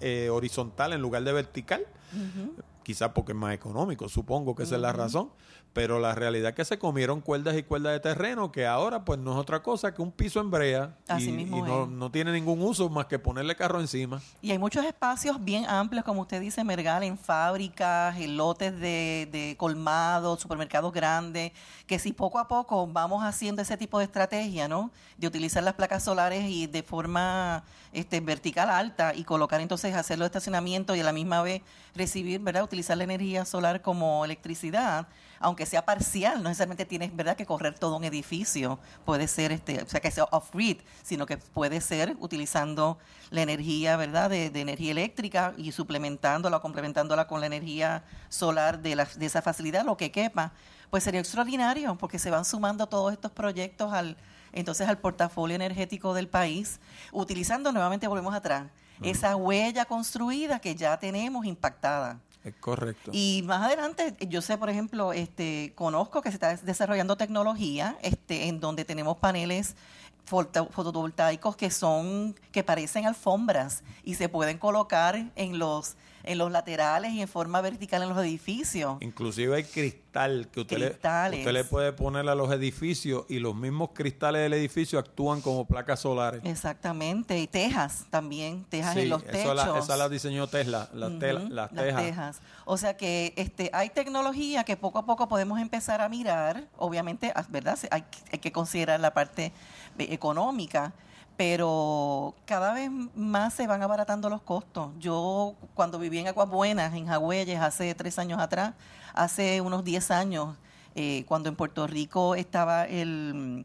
eh, 0.00 0.28
horizontal 0.30 0.92
en 0.92 1.00
lugar 1.00 1.22
de 1.24 1.32
vertical 1.32 1.86
quizás 2.88 3.10
porque 3.14 3.32
es 3.32 3.38
más 3.38 3.52
económico, 3.52 4.08
supongo 4.08 4.54
que 4.54 4.62
esa 4.62 4.76
es 4.76 4.80
la 4.80 4.94
razón, 4.94 5.28
pero 5.72 5.98
la 5.98 6.14
realidad 6.14 6.50
es 6.50 6.54
que 6.56 6.64
se 6.64 6.78
comieron 6.78 7.20
cuerdas 7.20 7.56
y 7.56 7.62
cuerdas 7.62 7.92
de 7.92 8.00
terreno 8.00 8.50
que 8.50 8.66
ahora 8.66 9.04
pues 9.04 9.18
no 9.18 9.32
es 9.32 9.38
otra 9.38 9.62
cosa 9.62 9.94
que 9.94 10.02
un 10.02 10.10
piso 10.10 10.40
en 10.40 10.50
brea 10.50 10.96
y, 11.18 11.30
no, 11.30 12.10
tiene 12.10 12.32
ningún 12.32 12.60
uso 12.62 12.88
más 12.88 13.06
que 13.06 13.18
ponerle 13.18 13.54
carro 13.54 13.80
encima. 13.80 14.20
Y 14.40 14.50
hay 14.50 14.58
muchos 14.58 14.84
espacios 14.84 15.42
bien 15.42 15.66
amplios, 15.66 16.04
como 16.04 16.22
usted 16.22 16.40
dice, 16.40 16.64
Mergal, 16.64 17.02
en 17.02 17.18
fábricas, 17.18 18.16
en 18.18 18.36
lotes 18.36 18.72
de, 18.78 19.28
de 19.30 19.56
colmados, 19.56 20.40
supermercados 20.40 20.92
grandes, 20.92 21.52
que 21.86 21.98
si 21.98 22.12
poco 22.12 22.38
a 22.38 22.48
poco 22.48 22.86
vamos 22.86 23.22
haciendo 23.24 23.62
ese 23.62 23.76
tipo 23.76 23.98
de 23.98 24.04
estrategia, 24.04 24.68
¿no? 24.68 24.90
De 25.16 25.26
utilizar 25.26 25.62
las 25.62 25.74
placas 25.74 26.02
solares 26.02 26.44
y 26.48 26.66
de 26.66 26.82
forma 26.82 27.64
este, 27.92 28.20
vertical 28.20 28.70
alta 28.70 29.14
y 29.14 29.24
colocar 29.24 29.60
entonces 29.60 29.94
hacer 29.94 30.18
los 30.18 30.26
estacionamientos 30.26 30.96
y 30.96 31.00
a 31.00 31.04
la 31.04 31.12
misma 31.12 31.42
vez 31.42 31.62
recibir, 31.94 32.40
¿verdad? 32.40 32.64
Utilizar 32.64 32.96
la 32.96 33.04
energía 33.04 33.44
solar 33.44 33.82
como 33.82 34.24
electricidad, 34.24 35.08
aunque 35.40 35.66
sea 35.66 35.84
parcial, 35.84 36.42
no 36.42 36.48
necesariamente 36.48 36.84
tienes, 36.84 37.14
¿verdad?, 37.14 37.36
que 37.36 37.46
correr 37.46 37.78
todo 37.78 37.96
un 37.96 38.04
edificio, 38.04 38.78
puede 39.04 39.28
ser, 39.28 39.52
este, 39.52 39.82
o 39.82 39.88
sea, 39.88 40.00
que 40.00 40.10
sea 40.10 40.24
off-grid, 40.24 40.78
sino 41.02 41.26
que 41.26 41.36
puede 41.36 41.80
ser 41.80 42.16
utilizando 42.20 42.98
la 43.30 43.42
energía, 43.42 43.96
¿verdad?, 43.96 44.30
de, 44.30 44.46
energía 44.46 44.90
eléctrica 44.90 45.54
y 45.56 45.72
suplementándola 45.72 46.56
o 46.56 46.60
complementándola 46.60 47.26
con 47.26 47.40
la 47.40 47.46
energía 47.46 48.04
solar 48.28 48.80
de, 48.80 48.96
la, 48.96 49.04
de 49.04 49.26
esa 49.26 49.42
facilidad, 49.42 49.84
lo 49.84 49.96
que 49.96 50.10
quepa, 50.10 50.52
pues 50.90 51.04
sería 51.04 51.20
extraordinario, 51.20 51.96
porque 51.96 52.18
se 52.18 52.30
van 52.30 52.44
sumando 52.44 52.86
todos 52.86 53.12
estos 53.12 53.30
proyectos 53.30 53.92
al 53.92 54.16
entonces 54.52 54.88
al 54.88 54.98
portafolio 54.98 55.54
energético 55.54 56.14
del 56.14 56.28
país, 56.28 56.80
utilizando 57.12 57.72
nuevamente, 57.72 58.08
volvemos 58.08 58.34
atrás, 58.34 58.66
esa 59.02 59.36
huella 59.36 59.84
construida 59.84 60.58
que 60.58 60.74
ya 60.74 60.98
tenemos 60.98 61.46
impactada. 61.46 62.18
Es 62.44 62.54
correcto. 62.60 63.10
Y 63.12 63.42
más 63.46 63.62
adelante, 63.62 64.14
yo 64.28 64.40
sé, 64.42 64.56
por 64.56 64.70
ejemplo, 64.70 65.12
este, 65.12 65.72
conozco 65.74 66.22
que 66.22 66.30
se 66.30 66.34
está 66.34 66.56
desarrollando 66.56 67.16
tecnología 67.16 67.98
este, 68.02 68.48
en 68.48 68.60
donde 68.60 68.84
tenemos 68.84 69.16
paneles 69.18 69.74
fotovoltaicos 70.24 71.56
que 71.56 71.70
son, 71.70 72.34
que 72.52 72.62
parecen 72.62 73.06
alfombras 73.06 73.82
y 74.04 74.14
se 74.14 74.28
pueden 74.28 74.58
colocar 74.58 75.30
en 75.36 75.58
los 75.58 75.96
en 76.24 76.38
los 76.38 76.50
laterales 76.50 77.12
y 77.12 77.22
en 77.22 77.28
forma 77.28 77.60
vertical 77.60 78.02
en 78.02 78.08
los 78.10 78.18
edificios. 78.18 78.96
Inclusive 79.00 79.56
hay 79.56 79.64
cristal 79.64 80.48
que 80.52 80.60
usted, 80.60 80.78
le, 80.78 80.90
usted 80.90 81.52
le 81.52 81.64
puede 81.64 81.92
poner 81.92 82.28
a 82.28 82.34
los 82.34 82.50
edificios 82.52 83.24
y 83.28 83.38
los 83.38 83.54
mismos 83.54 83.90
cristales 83.94 84.42
del 84.42 84.52
edificio 84.52 84.98
actúan 84.98 85.40
como 85.40 85.66
placas 85.66 86.00
solares. 86.00 86.40
Exactamente, 86.44 87.38
y 87.38 87.46
tejas 87.46 88.06
también, 88.10 88.64
tejas 88.68 88.96
en 88.96 89.08
los 89.08 89.24
techos. 89.24 89.78
esa 89.78 89.96
la 89.96 90.08
diseñó 90.08 90.46
Tesla, 90.46 90.88
las, 90.92 91.12
las, 91.50 91.70
tejas. 91.70 92.40
O 92.64 92.76
sea 92.76 92.96
que 92.96 93.32
este, 93.36 93.70
hay 93.72 93.90
tecnología 93.90 94.64
que 94.64 94.76
poco 94.76 94.98
a 94.98 95.06
poco 95.06 95.28
podemos 95.28 95.60
empezar 95.60 96.00
a 96.00 96.08
mirar, 96.08 96.66
obviamente, 96.76 97.32
ah, 97.34 97.44
¿verdad? 97.48 97.78
Hay, 97.90 98.04
hay 98.32 98.38
que 98.38 98.52
considerar 98.52 99.00
la 99.00 99.14
parte 99.14 99.52
económica, 99.98 100.92
pero 101.38 102.34
cada 102.46 102.74
vez 102.74 102.90
más 103.14 103.54
se 103.54 103.68
van 103.68 103.80
abaratando 103.80 104.28
los 104.28 104.42
costos. 104.42 104.90
Yo 104.98 105.54
cuando 105.74 106.00
viví 106.00 106.18
en 106.18 106.26
Aguas 106.26 106.48
Buenas, 106.48 106.92
en 106.94 107.06
Jagüeyes, 107.06 107.60
hace 107.60 107.94
tres 107.94 108.18
años 108.18 108.40
atrás, 108.40 108.74
hace 109.14 109.60
unos 109.60 109.84
diez 109.84 110.10
años, 110.10 110.56
eh, 110.96 111.24
cuando 111.28 111.48
en 111.48 111.54
Puerto 111.54 111.86
Rico 111.86 112.34
estaba 112.34 112.86
el... 112.86 113.64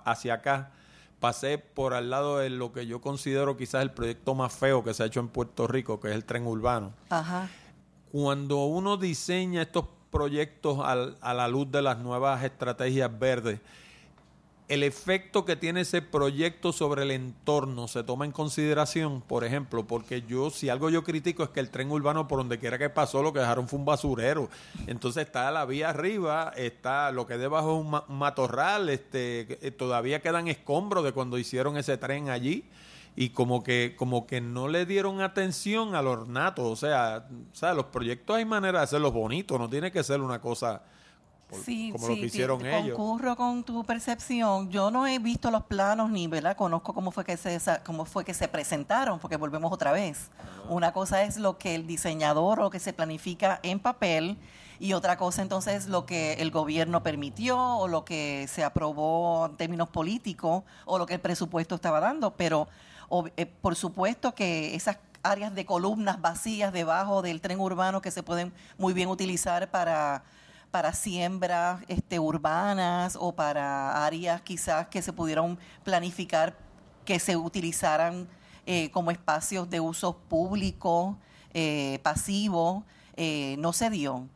hacia 0.05 0.35
acá, 0.35 0.71
pasé 1.19 1.57
por 1.59 1.95
al 1.95 2.11
lado 2.11 2.39
de 2.39 2.51
lo 2.51 2.73
que 2.73 2.87
yo 2.87 3.01
considero 3.01 3.57
quizás 3.57 3.83
el 3.83 3.91
proyecto 3.91 4.35
más 4.35 4.53
feo 4.53 4.85
que 4.85 4.93
se 4.93 5.03
ha 5.03 5.07
hecho 5.07 5.21
en 5.21 5.29
Puerto 5.29 5.67
Rico, 5.67 5.99
que 5.99 6.09
es 6.09 6.15
el 6.15 6.25
tren 6.27 6.47
urbano. 6.47 6.93
Ajá. 7.09 7.49
Cuando 8.13 8.65
uno 8.67 8.97
diseña 8.99 9.63
estos 9.63 9.87
proyectos 10.11 10.81
al- 10.85 11.17
a 11.23 11.33
la 11.33 11.49
luz 11.49 11.71
de 11.71 11.81
las 11.81 11.99
nuevas 11.99 12.43
estrategias 12.45 13.17
verdes, 13.19 13.61
el 14.71 14.85
efecto 14.85 15.45
que 15.45 15.57
tiene 15.57 15.81
ese 15.81 16.01
proyecto 16.01 16.73
sobre 16.73 17.03
el 17.03 17.11
entorno 17.11 17.89
se 17.89 18.05
toma 18.05 18.25
en 18.25 18.31
consideración, 18.33 19.21
por 19.21 19.45
ejemplo, 19.45 19.85
porque 19.85 20.23
yo, 20.23 20.49
si 20.51 20.69
algo 20.69 20.91
yo 20.91 21.03
critico 21.03 21.43
es 21.43 21.51
que 21.51 21.59
el 21.59 21.71
tren 21.71 21.91
urbano 21.91 22.29
por 22.29 22.39
donde 22.39 22.59
quiera 22.59 22.79
que 22.79 22.89
pasó, 22.89 23.23
lo 23.23 23.33
que 23.33 23.41
dejaron 23.41 23.67
fue 23.69 23.81
un 23.81 23.85
basurero. 23.85 24.49
Entonces 24.87 25.27
está 25.27 25.51
la 25.51 25.65
vía 25.67 25.91
arriba, 25.91 26.53
está 26.57 27.11
lo 27.11 27.27
que 27.27 27.37
debajo 27.37 27.79
es 27.79 27.85
un, 27.85 27.91
ma- 27.91 28.05
un 28.09 28.19
matorral, 28.19 28.89
este, 28.89 29.59
eh, 29.67 29.71
todavía 29.73 30.21
quedan 30.23 30.47
escombros 30.47 31.03
de 31.05 31.13
cuando 31.13 31.37
hicieron 31.37 31.77
ese 31.77 31.99
tren 31.99 32.29
allí 32.31 32.65
y 33.17 33.31
como 33.31 33.65
que 33.65 33.97
como 33.99 34.25
que 34.29 34.41
no 34.41 34.69
le 34.69 34.87
dieron 34.87 35.21
atención 35.21 35.97
al 35.97 36.07
ornato, 36.07 36.71
o 36.71 36.77
sea, 36.77 37.27
o 37.53 37.57
sea, 37.57 37.75
los 37.75 37.87
proyectos 37.87 38.37
hay 38.37 38.45
manera 38.45 38.79
de 38.79 38.85
hacerlos 38.85 39.13
bonitos, 39.13 39.59
no 39.59 39.69
tiene 39.69 39.91
que 39.91 40.05
ser 40.05 40.21
una 40.21 40.41
cosa 40.41 40.83
por- 41.51 41.61
Sí, 41.61 41.91
como 41.93 42.07
sí, 42.07 42.11
lo 42.11 42.15
que 42.15 42.21
ti- 42.23 42.27
hicieron 42.29 42.65
ellos. 42.65 42.97
Concurro 42.97 43.37
con 43.37 43.65
tu 43.65 43.85
percepción. 43.85 44.71
Yo 44.71 44.91
no 44.91 45.07
he 45.07 45.19
visto 45.19 45.51
los 45.51 45.65
planos 45.65 46.11
ni, 46.11 46.27
¿verdad? 46.27 46.57
Conozco 46.57 46.95
cómo 46.95 47.11
fue 47.11 47.25
que 47.25 47.37
se 47.37 47.59
cómo 47.85 48.05
fue 48.05 48.25
que 48.25 48.33
se 48.35 48.49
presentaron, 48.49 49.19
porque 49.19 49.37
volvemos 49.37 49.73
otra 49.73 49.93
vez. 49.93 50.31
Una 50.69 50.93
cosa 50.93 51.23
es 51.25 51.37
lo 51.37 51.59
que 51.59 51.75
el 51.75 51.87
diseñador 51.87 52.61
o 52.61 52.71
que 52.71 52.79
se 52.79 52.93
planifica 52.93 53.61
en 53.63 53.81
papel 53.81 54.39
y 54.79 54.95
otra 54.95 55.17
cosa 55.19 55.43
entonces 55.43 55.75
es 55.75 55.87
lo 55.89 56.07
que 56.07 56.35
el 56.35 56.51
gobierno 56.51 57.03
permitió 57.03 57.59
o 57.77 57.87
lo 57.89 58.05
que 58.05 58.47
se 58.49 58.65
aprobó 58.65 59.47
en 59.47 59.57
términos 59.57 59.89
políticos 59.91 60.63
o 60.87 60.97
lo 60.99 61.05
que 61.07 61.15
el 61.15 61.21
presupuesto 61.21 61.75
estaba 61.75 62.01
dando, 62.01 62.31
pero 62.35 62.67
ob- 63.11 63.31
eh, 63.37 63.45
por 63.47 63.77
supuesto 63.77 64.35
que 64.35 64.75
esas 64.75 64.97
áreas 65.23 65.55
de 65.55 65.67
columnas 65.67 66.19
vacías 66.23 66.73
debajo 66.73 67.21
del 67.21 67.43
tren 67.43 67.61
urbano 67.61 68.01
que 68.01 68.11
se 68.11 68.23
pueden 68.23 68.55
muy 68.79 68.95
bien 68.95 69.11
utilizar 69.11 69.71
para 69.71 70.23
para 70.71 70.93
siembras 70.93 71.81
este, 71.89 72.19
urbanas 72.19 73.17
o 73.19 73.33
para 73.33 74.05
áreas 74.05 74.41
quizás 74.43 74.89
que 74.89 75.03
se 75.03 75.13
pudieran 75.13 75.59
planificar 75.85 76.57
que 77.05 77.19
se 77.19 77.37
utilizaran 77.37 78.29
eh, 78.67 78.91
como 78.93 79.11
espacios 79.11 79.69
de 79.69 79.81
uso 79.81 80.17
público, 80.17 81.19
eh, 81.55 81.99
pasivo, 82.03 82.85
eh, 83.17 83.57
no 83.59 83.73
se 83.73 83.91
dio. 83.91 84.29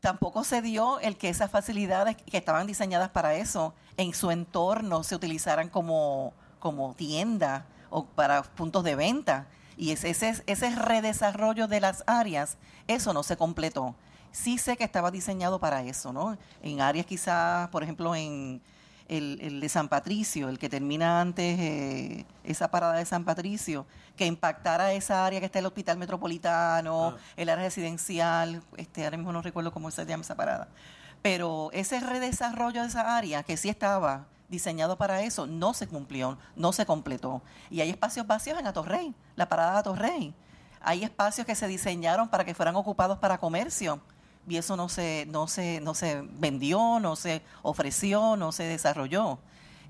Tampoco 0.00 0.44
se 0.44 0.62
dio 0.62 0.98
el 1.00 1.16
que 1.16 1.28
esas 1.28 1.50
facilidades 1.50 2.16
que 2.16 2.38
estaban 2.38 2.66
diseñadas 2.66 3.10
para 3.10 3.34
eso 3.34 3.74
en 3.96 4.14
su 4.14 4.30
entorno 4.30 5.02
se 5.02 5.14
utilizaran 5.14 5.68
como, 5.68 6.32
como 6.58 6.94
tienda 6.94 7.66
o 7.90 8.04
para 8.06 8.42
puntos 8.42 8.84
de 8.84 8.94
venta. 8.94 9.46
Y 9.76 9.90
ese, 9.90 10.10
ese, 10.10 10.42
ese 10.46 10.70
redesarrollo 10.70 11.68
de 11.68 11.80
las 11.80 12.02
áreas, 12.06 12.56
eso 12.86 13.12
no 13.12 13.22
se 13.22 13.36
completó. 13.36 13.94
Sí 14.36 14.58
sé 14.58 14.76
que 14.76 14.84
estaba 14.84 15.10
diseñado 15.10 15.58
para 15.58 15.82
eso, 15.82 16.12
¿no? 16.12 16.36
En 16.62 16.82
áreas 16.82 17.06
quizás, 17.06 17.68
por 17.70 17.82
ejemplo, 17.82 18.14
en 18.14 18.60
el, 19.08 19.38
el 19.40 19.60
de 19.60 19.68
San 19.70 19.88
Patricio, 19.88 20.50
el 20.50 20.58
que 20.58 20.68
termina 20.68 21.22
antes 21.22 21.58
eh, 21.58 22.26
esa 22.44 22.70
parada 22.70 22.92
de 22.98 23.06
San 23.06 23.24
Patricio, 23.24 23.86
que 24.14 24.26
impactara 24.26 24.92
esa 24.92 25.24
área 25.24 25.40
que 25.40 25.46
está 25.46 25.60
el 25.60 25.64
hospital 25.64 25.96
metropolitano, 25.96 27.14
Ah. 27.16 27.20
el 27.38 27.48
área 27.48 27.64
residencial, 27.64 28.62
este, 28.76 29.04
ahora 29.04 29.16
mismo 29.16 29.32
no 29.32 29.40
recuerdo 29.40 29.72
cómo 29.72 29.90
se 29.90 30.04
llama 30.04 30.20
esa 30.20 30.34
parada. 30.34 30.68
Pero 31.22 31.70
ese 31.72 31.98
redesarrollo 32.00 32.82
de 32.82 32.88
esa 32.88 33.16
área, 33.16 33.42
que 33.42 33.56
sí 33.56 33.70
estaba 33.70 34.26
diseñado 34.50 34.98
para 34.98 35.22
eso, 35.22 35.46
no 35.46 35.72
se 35.72 35.88
cumplió, 35.88 36.36
no 36.56 36.74
se 36.74 36.84
completó. 36.84 37.40
Y 37.70 37.80
hay 37.80 37.88
espacios 37.88 38.26
vacíos 38.26 38.58
en 38.60 38.66
Atorrey, 38.66 39.14
la 39.34 39.48
parada 39.48 39.72
de 39.72 39.78
Atorrey. 39.78 40.34
Hay 40.82 41.04
espacios 41.04 41.46
que 41.46 41.54
se 41.54 41.66
diseñaron 41.66 42.28
para 42.28 42.44
que 42.44 42.54
fueran 42.54 42.76
ocupados 42.76 43.16
para 43.18 43.38
comercio 43.38 43.98
y 44.48 44.56
eso 44.56 44.76
no 44.76 44.88
se, 44.88 45.26
no 45.28 45.48
se, 45.48 45.80
no 45.80 45.94
se 45.94 46.22
vendió, 46.38 46.98
no 47.00 47.16
se 47.16 47.42
ofreció, 47.62 48.36
no 48.36 48.52
se 48.52 48.64
desarrolló. 48.64 49.38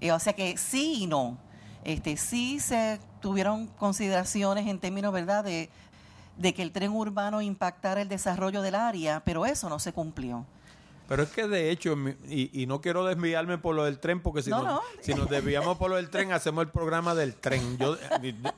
Eh, 0.00 0.12
o 0.12 0.18
sea 0.18 0.32
que 0.34 0.56
sí 0.56 1.02
y 1.02 1.06
no. 1.06 1.38
Este, 1.84 2.16
sí 2.16 2.58
se 2.60 2.98
tuvieron 3.20 3.66
consideraciones 3.66 4.66
en 4.66 4.78
términos, 4.78 5.12
¿verdad?, 5.12 5.44
de, 5.44 5.70
de 6.36 6.52
que 6.52 6.62
el 6.62 6.72
tren 6.72 6.90
urbano 6.92 7.40
impactara 7.40 8.02
el 8.02 8.08
desarrollo 8.08 8.60
del 8.62 8.74
área, 8.74 9.20
pero 9.24 9.46
eso 9.46 9.68
no 9.68 9.78
se 9.78 9.92
cumplió. 9.92 10.44
Pero 11.08 11.22
es 11.22 11.28
que 11.30 11.46
de 11.46 11.70
hecho, 11.70 11.94
y, 12.28 12.50
y 12.62 12.66
no 12.66 12.80
quiero 12.80 13.04
desviarme 13.04 13.58
por 13.58 13.76
lo 13.76 13.84
del 13.84 14.00
tren, 14.00 14.20
porque 14.20 14.42
si, 14.42 14.50
No, 14.50 14.56
nos, 14.58 14.66
no. 14.66 14.80
si 15.00 15.14
nos 15.14 15.30
desviamos 15.30 15.78
por 15.78 15.88
lo 15.88 15.94
del 15.96 16.10
tren, 16.10 16.32
hacemos 16.32 16.64
el 16.64 16.70
programa 16.70 17.14
del 17.14 17.34
tren. 17.36 17.78
Yo, 17.78 17.96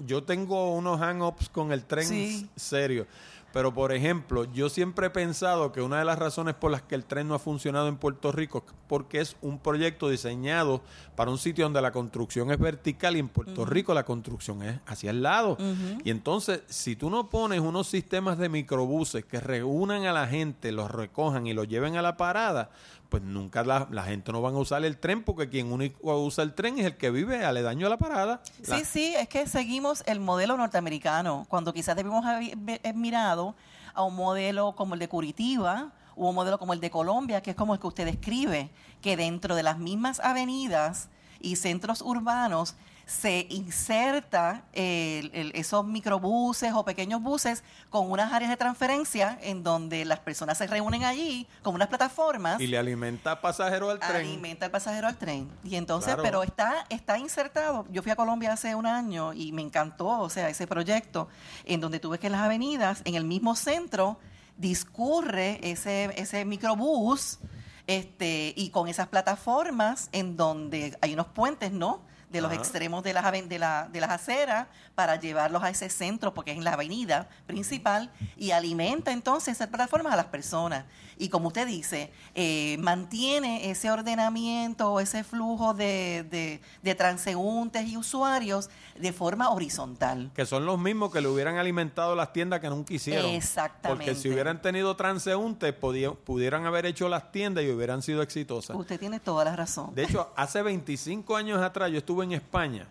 yo 0.06 0.22
tengo 0.24 0.72
unos 0.74 0.98
hang-ups 0.98 1.50
con 1.50 1.72
el 1.72 1.84
tren 1.84 2.06
Sí. 2.08 2.48
serio. 2.56 3.06
Pero, 3.52 3.72
por 3.72 3.92
ejemplo, 3.92 4.44
yo 4.52 4.68
siempre 4.68 5.06
he 5.06 5.10
pensado 5.10 5.72
que 5.72 5.80
una 5.80 5.98
de 5.98 6.04
las 6.04 6.18
razones 6.18 6.54
por 6.54 6.70
las 6.70 6.82
que 6.82 6.94
el 6.94 7.04
tren 7.04 7.28
no 7.28 7.34
ha 7.34 7.38
funcionado 7.38 7.88
en 7.88 7.96
Puerto 7.96 8.30
Rico 8.30 8.64
es 8.66 8.74
porque 8.86 9.20
es 9.20 9.36
un 9.40 9.58
proyecto 9.58 10.08
diseñado 10.08 10.82
para 11.16 11.30
un 11.30 11.38
sitio 11.38 11.64
donde 11.64 11.80
la 11.82 11.92
construcción 11.92 12.50
es 12.50 12.58
vertical 12.58 13.16
y 13.16 13.20
en 13.20 13.28
Puerto 13.28 13.64
Rico 13.64 13.94
la 13.94 14.04
construcción 14.04 14.62
es 14.62 14.80
hacia 14.86 15.10
el 15.10 15.22
lado. 15.22 15.56
Y 16.04 16.10
entonces, 16.10 16.62
si 16.68 16.96
tú 16.96 17.10
no 17.10 17.28
pones 17.30 17.60
unos 17.60 17.86
sistemas 17.86 18.38
de 18.38 18.48
microbuses 18.48 19.24
que 19.24 19.40
reúnan 19.40 20.04
a 20.04 20.12
la 20.12 20.26
gente, 20.26 20.72
los 20.72 20.90
recojan 20.90 21.46
y 21.46 21.54
los 21.54 21.68
lleven 21.68 21.96
a 21.96 22.02
la 22.02 22.16
parada, 22.16 22.70
pues 23.08 23.22
nunca 23.22 23.64
la, 23.64 23.86
la 23.90 24.02
gente 24.04 24.32
no 24.32 24.42
van 24.42 24.54
a 24.54 24.58
usar 24.58 24.84
el 24.84 24.98
tren 24.98 25.22
porque 25.24 25.48
quien 25.48 25.72
único 25.72 26.22
usa 26.22 26.44
el 26.44 26.54
tren 26.54 26.78
es 26.78 26.86
el 26.86 26.96
que 26.96 27.10
vive 27.10 27.44
aledaño 27.44 27.86
a 27.86 27.90
la 27.90 27.96
parada. 27.96 28.42
La- 28.66 28.78
Sí, 28.78 28.84
sí, 28.84 29.14
es 29.16 29.28
que 29.28 29.46
seguimos 29.46 30.02
el 30.06 30.20
modelo 30.20 30.56
norteamericano, 30.56 31.46
cuando 31.48 31.72
quizás 31.72 31.96
debimos 31.96 32.24
haber 32.26 32.52
haber 32.54 32.94
mirado 32.94 33.54
a 33.94 34.02
un 34.02 34.14
modelo 34.14 34.74
como 34.76 34.94
el 34.94 35.00
de 35.00 35.08
Curitiba 35.08 35.92
o 36.16 36.28
un 36.28 36.34
modelo 36.34 36.58
como 36.58 36.72
el 36.72 36.80
de 36.80 36.90
Colombia, 36.90 37.40
que 37.42 37.50
es 37.50 37.56
como 37.56 37.74
el 37.74 37.80
que 37.80 37.86
usted 37.86 38.04
describe, 38.04 38.70
que 39.00 39.16
dentro 39.16 39.54
de 39.54 39.62
las 39.62 39.78
mismas 39.78 40.20
avenidas 40.20 41.08
y 41.40 41.56
centros 41.56 42.02
urbanos 42.02 42.74
se 43.08 43.46
inserta 43.48 44.64
el- 44.74 45.30
el- 45.32 45.52
esos 45.54 45.82
microbuses 45.86 46.74
o 46.74 46.84
pequeños 46.84 47.22
buses 47.22 47.64
con 47.88 48.10
unas 48.10 48.34
áreas 48.34 48.50
de 48.50 48.58
transferencia 48.58 49.38
en 49.40 49.62
donde 49.62 50.04
las 50.04 50.18
personas 50.18 50.58
se 50.58 50.66
reúnen 50.66 51.04
allí 51.04 51.46
como 51.62 51.76
unas 51.76 51.88
plataformas 51.88 52.60
y 52.60 52.66
le 52.66 52.76
alimenta 52.76 53.40
pasajeros 53.40 53.90
al 53.92 53.98
tren. 54.00 54.16
alimenta 54.16 54.66
al 54.66 54.70
pasajero 54.72 55.06
al 55.08 55.16
tren. 55.16 55.50
Y 55.64 55.76
entonces, 55.76 56.08
Claro. 56.08 56.22
pero 56.22 56.42
está, 56.42 56.84
está 56.90 57.16
insertado. 57.18 57.86
Yo 57.90 58.02
fui 58.02 58.12
a 58.12 58.16
Colombia 58.16 58.52
hace 58.52 58.74
un 58.74 58.84
año 58.84 59.32
y 59.32 59.52
me 59.52 59.62
encantó, 59.62 60.06
o 60.20 60.28
sea, 60.28 60.50
ese 60.50 60.66
proyecto, 60.66 61.28
en 61.64 61.80
donde 61.80 62.00
tú 62.00 62.10
ves 62.10 62.20
que 62.20 62.26
en 62.26 62.32
las 62.34 62.42
avenidas, 62.42 63.00
en 63.06 63.14
el 63.14 63.24
mismo 63.24 63.56
centro, 63.56 64.18
discurre 64.58 65.58
ese, 65.62 66.12
ese 66.20 66.44
microbús, 66.44 67.38
este, 67.86 68.52
y 68.54 68.68
con 68.68 68.86
esas 68.86 69.08
plataformas 69.08 70.10
en 70.12 70.36
donde 70.36 70.98
hay 71.00 71.14
unos 71.14 71.28
puentes, 71.28 71.72
¿no? 71.72 72.06
De 72.30 72.40
los 72.40 72.50
Ajá. 72.50 72.60
extremos 72.60 73.02
de 73.02 73.12
las, 73.14 73.48
de, 73.48 73.58
la, 73.58 73.88
de 73.90 74.00
las 74.00 74.10
aceras 74.10 74.66
para 74.94 75.16
llevarlos 75.16 75.62
a 75.62 75.70
ese 75.70 75.88
centro, 75.88 76.34
porque 76.34 76.50
es 76.50 76.58
en 76.58 76.64
la 76.64 76.72
avenida 76.74 77.28
principal, 77.46 78.10
y 78.36 78.50
alimenta 78.50 79.12
entonces 79.12 79.54
esas 79.54 79.68
plataformas 79.68 80.12
a 80.12 80.16
las 80.16 80.26
personas. 80.26 80.84
Y 81.16 81.30
como 81.30 81.48
usted 81.48 81.66
dice, 81.66 82.12
eh, 82.34 82.76
mantiene 82.80 83.70
ese 83.70 83.90
ordenamiento, 83.90 85.00
ese 85.00 85.24
flujo 85.24 85.74
de, 85.74 86.24
de, 86.30 86.60
de 86.82 86.94
transeúntes 86.94 87.88
y 87.88 87.96
usuarios 87.96 88.70
de 88.98 89.12
forma 89.12 89.50
horizontal. 89.50 90.30
Que 90.34 90.46
son 90.46 90.66
los 90.66 90.78
mismos 90.78 91.12
que 91.12 91.20
le 91.20 91.28
hubieran 91.28 91.56
alimentado 91.56 92.14
las 92.14 92.32
tiendas 92.32 92.60
que 92.60 92.68
nunca 92.68 92.92
hicieron. 92.94 93.30
Exactamente. 93.30 94.04
Porque 94.04 94.20
si 94.20 94.28
hubieran 94.28 94.62
tenido 94.62 94.94
transeúntes, 94.96 95.74
pudieran 95.74 96.66
haber 96.66 96.86
hecho 96.86 97.08
las 97.08 97.32
tiendas 97.32 97.64
y 97.64 97.70
hubieran 97.70 98.02
sido 98.02 98.22
exitosas. 98.22 98.76
Usted 98.76 98.98
tiene 99.00 99.18
toda 99.18 99.44
la 99.44 99.56
razón. 99.56 99.94
De 99.94 100.04
hecho, 100.04 100.32
hace 100.36 100.62
25 100.62 101.36
años 101.36 101.60
atrás 101.60 101.90
yo 101.90 101.98
estuve 101.98 102.17
en 102.22 102.32
España 102.32 102.86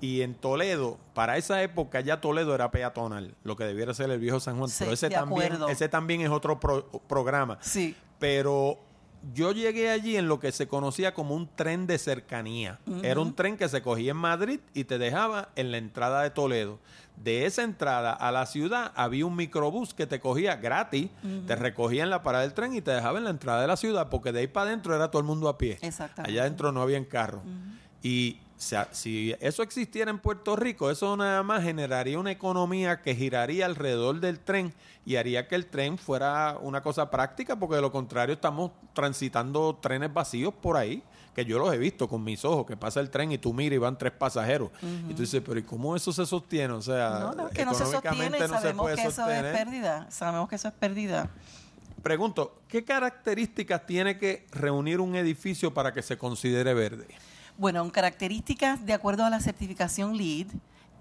y 0.00 0.22
en 0.22 0.34
Toledo, 0.34 0.98
para 1.14 1.36
esa 1.36 1.62
época 1.62 2.00
ya 2.00 2.20
Toledo 2.20 2.54
era 2.54 2.70
peatonal, 2.70 3.34
lo 3.44 3.56
que 3.56 3.64
debiera 3.64 3.94
ser 3.94 4.10
el 4.10 4.18
viejo 4.20 4.40
San 4.40 4.56
Juan. 4.58 4.68
Sí, 4.68 4.76
pero 4.80 4.92
ese 4.92 5.10
también, 5.10 5.52
acuerdo. 5.52 5.68
ese 5.68 5.88
también 5.88 6.20
es 6.20 6.30
otro 6.30 6.58
pro- 6.60 6.88
programa. 7.08 7.58
Sí. 7.60 7.94
Pero 8.18 8.78
yo 9.34 9.52
llegué 9.52 9.90
allí 9.90 10.16
en 10.16 10.28
lo 10.28 10.38
que 10.38 10.52
se 10.52 10.68
conocía 10.68 11.12
como 11.14 11.34
un 11.34 11.48
tren 11.54 11.86
de 11.86 11.98
cercanía. 11.98 12.78
Era 13.02 13.20
un 13.20 13.34
tren 13.34 13.56
que 13.56 13.68
se 13.68 13.82
cogía 13.82 14.12
en 14.12 14.16
Madrid 14.16 14.60
y 14.74 14.84
te 14.84 14.98
dejaba 14.98 15.48
en 15.56 15.70
la 15.72 15.78
entrada 15.78 16.22
de 16.22 16.30
Toledo. 16.30 16.78
De 17.16 17.46
esa 17.46 17.64
entrada 17.64 18.12
a 18.12 18.30
la 18.30 18.46
ciudad 18.46 18.92
había 18.94 19.26
un 19.26 19.34
microbús 19.34 19.92
que 19.92 20.06
te 20.06 20.20
cogía 20.20 20.54
gratis, 20.54 21.08
te 21.48 21.56
recogía 21.56 22.04
en 22.04 22.10
la 22.10 22.22
parada 22.22 22.44
del 22.44 22.54
tren 22.54 22.72
y 22.76 22.80
te 22.80 22.92
dejaba 22.92 23.18
en 23.18 23.24
la 23.24 23.30
entrada 23.30 23.60
de 23.60 23.66
la 23.66 23.76
ciudad, 23.76 24.08
porque 24.08 24.30
de 24.30 24.38
ahí 24.38 24.46
para 24.46 24.68
adentro 24.68 24.94
era 24.94 25.10
todo 25.10 25.18
el 25.20 25.26
mundo 25.26 25.48
a 25.48 25.58
pie. 25.58 25.78
Allá 26.18 26.42
adentro 26.42 26.70
no 26.70 26.80
había 26.80 27.04
carro. 27.08 27.42
Y 28.04 28.38
o 28.58 28.60
sea, 28.60 28.88
si 28.90 29.36
eso 29.38 29.62
existiera 29.62 30.10
en 30.10 30.18
Puerto 30.18 30.56
Rico, 30.56 30.90
eso 30.90 31.16
nada 31.16 31.44
más 31.44 31.62
generaría 31.62 32.18
una 32.18 32.32
economía 32.32 33.02
que 33.02 33.14
giraría 33.14 33.64
alrededor 33.66 34.18
del 34.18 34.40
tren 34.40 34.74
y 35.06 35.14
haría 35.14 35.46
que 35.46 35.54
el 35.54 35.66
tren 35.66 35.96
fuera 35.96 36.58
una 36.60 36.82
cosa 36.82 37.08
práctica, 37.08 37.54
porque 37.54 37.76
de 37.76 37.82
lo 37.82 37.92
contrario 37.92 38.34
estamos 38.34 38.72
transitando 38.94 39.78
trenes 39.80 40.12
vacíos 40.12 40.52
por 40.52 40.76
ahí, 40.76 41.04
que 41.36 41.44
yo 41.44 41.60
los 41.60 41.72
he 41.72 41.78
visto 41.78 42.08
con 42.08 42.24
mis 42.24 42.44
ojos, 42.44 42.66
que 42.66 42.76
pasa 42.76 42.98
el 42.98 43.10
tren 43.10 43.30
y 43.30 43.38
tú 43.38 43.52
miras 43.52 43.76
y 43.76 43.78
van 43.78 43.96
tres 43.96 44.10
pasajeros. 44.10 44.70
Y 45.08 45.14
tú 45.14 45.22
dices, 45.22 45.40
pero 45.46 45.60
¿y 45.60 45.62
cómo 45.62 45.94
eso 45.94 46.12
se 46.12 46.26
sostiene? 46.26 46.74
O 46.74 46.82
sea, 46.82 47.10
No, 47.20 47.34
no, 47.34 47.50
que 47.50 47.64
no 47.64 47.74
se 47.74 47.86
sostiene 47.86 48.38
y 48.38 48.40
no 48.40 48.48
sabemos 48.48 48.84
puede 48.86 48.96
que 48.96 49.06
eso 49.06 49.30
es 49.30 49.42
pérdida. 49.56 50.10
Sabemos 50.10 50.48
que 50.48 50.56
eso 50.56 50.66
es 50.66 50.74
pérdida. 50.74 51.30
Pregunto, 52.02 52.60
¿qué 52.66 52.84
características 52.84 53.86
tiene 53.86 54.18
que 54.18 54.48
reunir 54.50 54.98
un 54.98 55.14
edificio 55.14 55.72
para 55.72 55.94
que 55.94 56.02
se 56.02 56.18
considere 56.18 56.74
verde? 56.74 57.06
Bueno, 57.58 57.90
características 57.90 58.86
de 58.86 58.92
acuerdo 58.92 59.24
a 59.24 59.30
la 59.30 59.40
certificación 59.40 60.16
LEED 60.16 60.46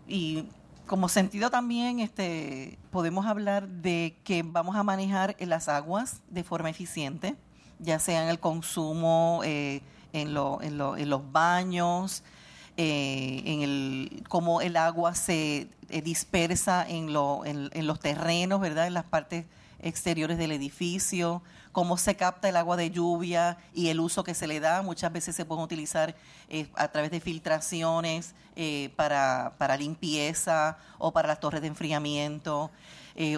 y 0.07 0.45
como 0.87 1.07
sentido 1.07 1.51
también 1.51 1.99
este, 1.99 2.79
podemos 2.89 3.27
hablar 3.27 3.67
de 3.67 4.17
que 4.23 4.41
vamos 4.41 4.75
a 4.75 4.81
manejar 4.81 5.35
las 5.39 5.69
aguas 5.69 6.23
de 6.31 6.43
forma 6.43 6.71
eficiente, 6.71 7.35
ya 7.77 7.99
sea 7.99 8.23
en 8.23 8.29
el 8.29 8.39
consumo, 8.39 9.41
eh, 9.43 9.81
en, 10.13 10.29
en, 10.29 11.09
los 11.09 11.31
baños, 11.31 12.23
eh, 12.75 13.43
en 13.45 13.61
el 13.61 14.23
cómo 14.27 14.59
el 14.59 14.77
agua 14.77 15.13
se 15.13 15.69
eh, 15.89 16.01
dispersa 16.01 16.89
en, 16.89 17.09
en, 17.45 17.85
los 17.87 17.99
terrenos, 17.99 18.59
¿verdad? 18.59 18.87
En 18.87 18.95
las 18.95 19.05
partes 19.05 19.45
exteriores 19.79 20.39
del 20.39 20.51
edificio, 20.53 21.43
cómo 21.77 21.95
se 21.95 22.15
capta 22.15 22.49
el 22.49 22.55
agua 22.55 22.75
de 22.75 22.89
lluvia 22.89 23.59
y 23.71 23.89
el 23.89 23.99
uso 23.99 24.23
que 24.23 24.33
se 24.33 24.47
le 24.47 24.59
da. 24.59 24.81
Muchas 24.81 25.13
veces 25.13 25.35
se 25.35 25.45
pueden 25.45 25.63
utilizar 25.63 26.15
eh, 26.49 26.65
a 26.73 26.87
través 26.87 27.11
de 27.11 27.19
filtraciones 27.19 28.33
para, 28.95 29.53
para, 29.59 29.77
limpieza 29.77 30.79
o 30.97 31.11
para 31.11 31.27
las 31.27 31.39
torres 31.39 31.61
de 31.61 31.67
enfriamiento. 31.67 32.71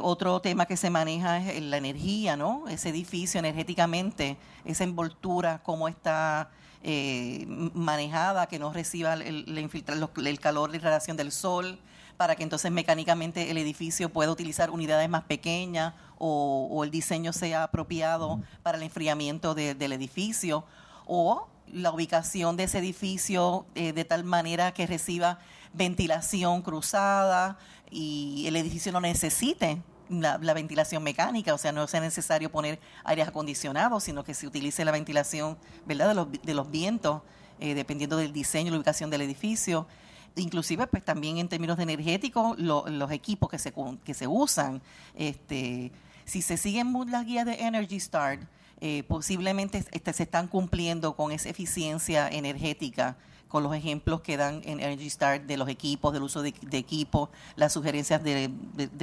otro 0.01 0.39
tema 0.39 0.65
que 0.65 0.77
se 0.77 0.89
maneja 0.89 1.39
es 1.39 1.61
la 1.63 1.75
energía, 1.75 2.37
¿no? 2.37 2.63
Ese 2.69 2.87
edificio 2.87 3.39
energéticamente, 3.39 4.37
esa 4.63 4.85
envoltura, 4.85 5.59
cómo 5.61 5.89
está 5.89 6.49
eh, 6.81 7.43
manejada, 7.73 8.47
que 8.47 8.57
no 8.57 8.71
reciba 8.71 9.15
el, 9.15 9.45
el 9.57 10.39
calor, 10.39 10.69
la 10.69 10.77
irradiación 10.77 11.17
del 11.17 11.33
sol, 11.33 11.77
para 12.15 12.35
que 12.35 12.43
entonces 12.43 12.71
mecánicamente 12.71 13.51
el 13.51 13.57
edificio 13.57 14.07
pueda 14.09 14.31
utilizar 14.31 14.71
unidades 14.71 15.09
más 15.09 15.23
pequeñas 15.23 15.93
o, 16.19 16.83
el 16.83 16.91
diseño 16.91 17.33
sea 17.33 17.63
apropiado 17.63 18.41
para 18.61 18.77
el 18.77 18.83
enfriamiento 18.83 19.55
del 19.55 19.91
edificio, 19.91 20.63
o 21.05 21.47
la 21.71 21.91
ubicación 21.91 22.57
de 22.57 22.63
ese 22.63 22.79
edificio 22.79 23.65
eh, 23.75 23.93
de 23.93 24.05
tal 24.05 24.23
manera 24.23 24.73
que 24.73 24.85
reciba 24.87 25.39
ventilación 25.73 26.61
cruzada 26.61 27.57
y 27.91 28.45
el 28.47 28.55
edificio 28.55 28.91
no 28.91 29.01
necesite 29.01 29.81
la, 30.09 30.37
ventilación 30.53 31.03
mecánica, 31.03 31.53
o 31.53 31.57
sea, 31.57 31.71
no 31.71 31.87
sea 31.87 32.01
necesario 32.01 32.51
poner 32.51 32.79
aires 33.03 33.27
acondicionados, 33.27 34.03
sino 34.03 34.23
que 34.23 34.33
se 34.33 34.47
utilice 34.47 34.83
la 34.83 34.91
ventilación 34.91 35.57
¿verdad? 35.85 36.09
De, 36.09 36.15
los, 36.15 36.27
de 36.31 36.53
los 36.53 36.69
vientos, 36.71 37.21
eh, 37.59 37.75
dependiendo 37.75 38.17
del 38.17 38.33
diseño 38.33 38.69
y 38.69 38.71
la 38.71 38.77
ubicación 38.77 39.09
del 39.09 39.21
edificio. 39.21 39.87
Inclusive, 40.35 40.87
pues 40.87 41.03
también 41.03 41.37
en 41.37 41.49
términos 41.49 41.77
de 41.77 41.83
energéticos, 41.83 42.57
los 42.57 43.11
equipos 43.11 43.49
que 43.49 43.59
se, 43.59 43.73
que 44.03 44.13
se 44.13 44.27
usan, 44.27 44.81
este, 45.15 45.91
si 46.29 46.41
se 46.41 46.57
siguen 46.57 46.93
las 47.09 47.25
guías 47.25 47.45
de 47.45 47.55
Energy 47.65 47.99
Start, 47.99 48.41
eh, 48.81 49.03
posiblemente 49.03 49.83
este, 49.91 50.13
se 50.13 50.23
están 50.23 50.47
cumpliendo 50.47 51.15
con 51.15 51.31
esa 51.31 51.49
eficiencia 51.49 52.29
energética 52.29 53.17
con 53.49 53.63
los 53.63 53.73
ejemplos 53.73 54.21
que 54.21 54.37
dan 54.37 54.61
en 54.63 54.79
Energy 54.79 55.09
Start 55.09 55.43
de 55.45 55.57
los 55.57 55.67
equipos, 55.69 56.13
del 56.13 56.21
uso 56.21 56.43
de, 56.43 56.53
equipos, 56.71 57.29
las 57.55 57.73
sugerencias 57.73 58.23
de, 58.23 58.51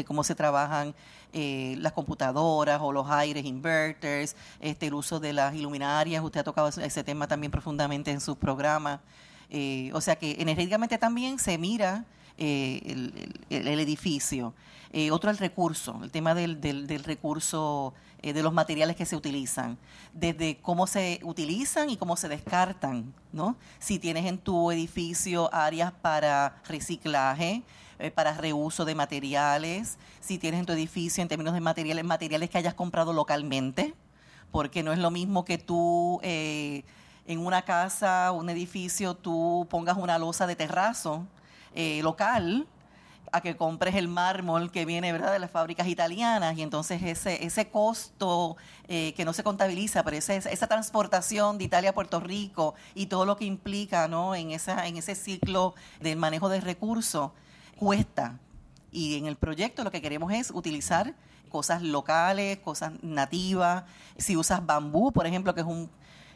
cómo 0.06 0.22
se 0.22 0.36
trabajan 0.36 0.94
eh, 1.32 1.74
las 1.80 1.92
computadoras 1.92 2.80
o 2.80 2.92
los 2.92 3.10
aires 3.10 3.44
inverters, 3.44 4.36
este, 4.60 4.86
el 4.86 4.94
uso 4.94 5.18
de 5.18 5.32
las 5.32 5.52
iluminarias. 5.54 6.22
Usted 6.22 6.40
ha 6.40 6.44
tocado 6.44 6.68
ese 6.68 7.02
tema 7.02 7.26
también 7.26 7.50
profundamente 7.50 8.12
en 8.12 8.20
sus 8.20 8.36
programas. 8.36 9.00
Eh, 9.50 9.90
o 9.92 10.00
sea 10.00 10.16
que 10.16 10.36
energéticamente 10.38 10.96
también 10.96 11.40
se 11.40 11.58
mira 11.58 12.04
eh, 12.38 13.10
el, 13.50 13.78
edificio. 13.80 14.54
Otro 15.12 15.30
el 15.30 15.38
recurso, 15.38 16.00
el 16.02 16.10
tema 16.10 16.34
del, 16.34 16.60
del 16.60 17.04
recurso 17.04 17.92
eh, 18.26 18.32
de 18.32 18.42
los 18.42 18.52
materiales 18.52 18.96
que 18.96 19.04
se 19.04 19.14
utilizan, 19.14 19.76
desde 20.14 20.56
cómo 20.56 20.86
se 20.86 21.20
utilizan 21.22 21.90
y 21.90 21.98
cómo 21.98 22.16
se 22.16 22.28
descartan, 22.28 23.12
¿no? 23.30 23.56
Si 23.78 23.98
tienes 23.98 24.24
en 24.24 24.38
tu 24.38 24.72
edificio 24.72 25.52
áreas 25.54 25.92
para 25.92 26.60
reciclaje, 26.66 27.62
eh, 27.98 28.10
para 28.10 28.32
reuso 28.32 28.86
de 28.86 28.94
materiales, 28.94 29.98
si 30.20 30.38
tienes 30.38 30.58
en 30.60 30.66
tu 30.66 30.72
edificio 30.72 31.20
en 31.22 31.28
términos 31.28 31.52
de 31.52 31.60
materiales, 31.60 32.04
materiales 32.04 32.48
que 32.48 32.56
hayas 32.56 32.74
comprado 32.74 33.12
localmente, 33.12 33.94
porque 34.50 34.82
no 34.82 34.92
es 34.92 34.98
lo 34.98 35.10
mismo 35.10 35.44
que 35.44 35.58
tú 35.58 36.18
eh, 36.22 36.84
en 37.26 37.46
una 37.46 37.62
casa, 37.62 38.32
un 38.32 38.48
edificio, 38.48 39.14
tú 39.14 39.66
pongas 39.68 39.98
una 39.98 40.18
losa 40.18 40.46
de 40.46 40.56
terrazo 40.56 41.26
local, 42.02 42.66
a 43.32 43.40
que 43.40 43.56
compres 43.56 43.94
el 43.94 44.08
mármol 44.08 44.70
que 44.70 44.84
viene 44.84 45.12
¿verdad? 45.12 45.32
de 45.32 45.38
las 45.38 45.50
fábricas 45.50 45.88
italianas 45.88 46.56
y 46.56 46.62
entonces 46.62 47.02
ese, 47.02 47.44
ese 47.44 47.68
costo 47.68 48.56
eh, 48.88 49.14
que 49.14 49.24
no 49.24 49.32
se 49.32 49.42
contabiliza, 49.42 50.02
pero 50.04 50.16
esa, 50.16 50.34
esa 50.34 50.66
transportación 50.66 51.58
de 51.58 51.64
Italia 51.64 51.90
a 51.90 51.94
Puerto 51.94 52.20
Rico 52.20 52.74
y 52.94 53.06
todo 53.06 53.24
lo 53.24 53.36
que 53.36 53.44
implica 53.44 54.08
¿no? 54.08 54.34
en, 54.34 54.50
esa, 54.50 54.86
en 54.86 54.96
ese 54.96 55.14
ciclo 55.14 55.74
del 56.00 56.16
manejo 56.16 56.48
de 56.48 56.60
recursos 56.60 57.32
cuesta. 57.76 58.38
Y 58.90 59.16
en 59.16 59.26
el 59.26 59.36
proyecto 59.36 59.84
lo 59.84 59.90
que 59.90 60.00
queremos 60.00 60.32
es 60.32 60.50
utilizar 60.50 61.14
cosas 61.48 61.82
locales, 61.82 62.58
cosas 62.58 62.92
nativas. 63.02 63.84
Si 64.16 64.36
usas 64.36 64.64
bambú, 64.64 65.12
por 65.12 65.26
ejemplo, 65.26 65.54
que 65.54 65.60
es, 65.60 65.66
un, 65.66 65.90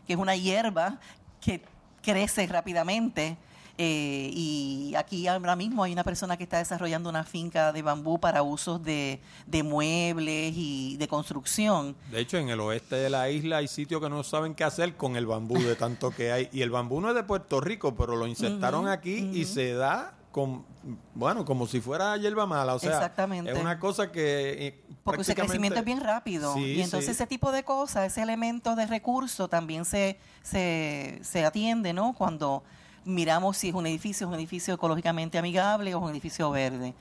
que 0.07 0.15
es 0.15 0.19
una 0.19 0.37
hierba 0.37 0.99
que 1.41 1.63
crece 2.03 2.47
rápidamente, 2.47 3.37
eh, 3.83 4.31
y 4.35 4.93
aquí 4.95 5.27
ahora 5.27 5.57
mismo 5.57 5.83
hay 5.83 5.95
una 5.95 6.05
persona 6.05 6.37
que 6.37 6.43
está 6.43 6.59
desarrollando 6.59 7.09
una 7.09 7.25
finca 7.25 7.73
de 7.73 7.81
bambú 7.81 8.21
para 8.21 8.43
usos 8.43 8.83
de, 8.83 9.23
muebles 9.65 10.53
y 10.55 10.99
de 10.99 11.09
construcción. 11.09 11.97
De 12.11 12.21
hecho, 12.21 12.37
en 12.37 12.51
el 12.51 12.61
oeste 12.61 12.97
de 12.97 13.09
la 13.09 13.31
isla 13.31 13.57
hay 13.57 13.69
sitios 13.69 14.03
que 14.03 14.11
no 14.11 14.23
saben 14.23 14.55
qué 14.55 14.65
hacer 14.65 14.97
con 14.99 15.17
el 15.17 15.25
bambú 15.25 15.59
de 15.59 15.77
tanto 15.77 16.11
que 16.11 16.31
hay. 16.31 16.51
Y 16.53 16.61
el 16.61 16.69
bambú 16.69 17.01
no 17.01 17.09
es 17.09 17.15
de 17.15 17.23
Puerto 17.23 17.59
Rico, 17.59 17.95
pero 17.95 18.17
lo 18.17 18.27
insertaron 18.27 18.87
aquí 18.87 19.31
y 19.33 19.47
se 19.47 19.73
da 19.73 20.13
con, 20.31 20.67
bueno, 21.15 21.47
como 21.47 21.67
si 21.67 21.81
fuera 21.81 22.19
hierba 22.19 22.45
mala. 22.45 22.75
O 22.75 22.79
sea, 22.79 22.91
Exactamente. 22.91 23.51
es 23.51 23.59
una 23.59 23.79
cosa 23.79 24.13
que... 24.13 24.67
Eh, 24.67 24.85
Porque 25.05 25.23
ese 25.23 25.35
crecimiento 25.35 25.79
es 25.79 25.87
bien 25.87 26.03
rápido. 26.03 26.55
y 26.59 26.83
entonces 26.83 27.13
ese 27.13 27.27
tipo 27.27 27.51
de 27.51 27.65
cosas, 27.65 28.13
ese 28.13 28.21
elemento 28.21 28.77
de 28.77 28.85
recurso 28.85 29.49
también 29.49 29.87
se, 29.87 30.19
se, 30.43 31.19
se 31.23 31.47
atiende, 31.47 31.95
¿no? 31.95 32.13
Cuando 32.13 32.63
miramos 33.05 33.57
si 33.57 33.69
es 33.69 33.75
un 33.75 33.87
edificio, 33.87 34.27
es 34.27 34.33
un 34.33 34.39
edificio 34.39 34.75
ecológicamente 34.75 35.39
amigable 35.39 35.95
o 35.95 35.99
es 35.99 36.05
un 36.05 36.11
edificio 36.11 36.51
verde. 36.51 36.95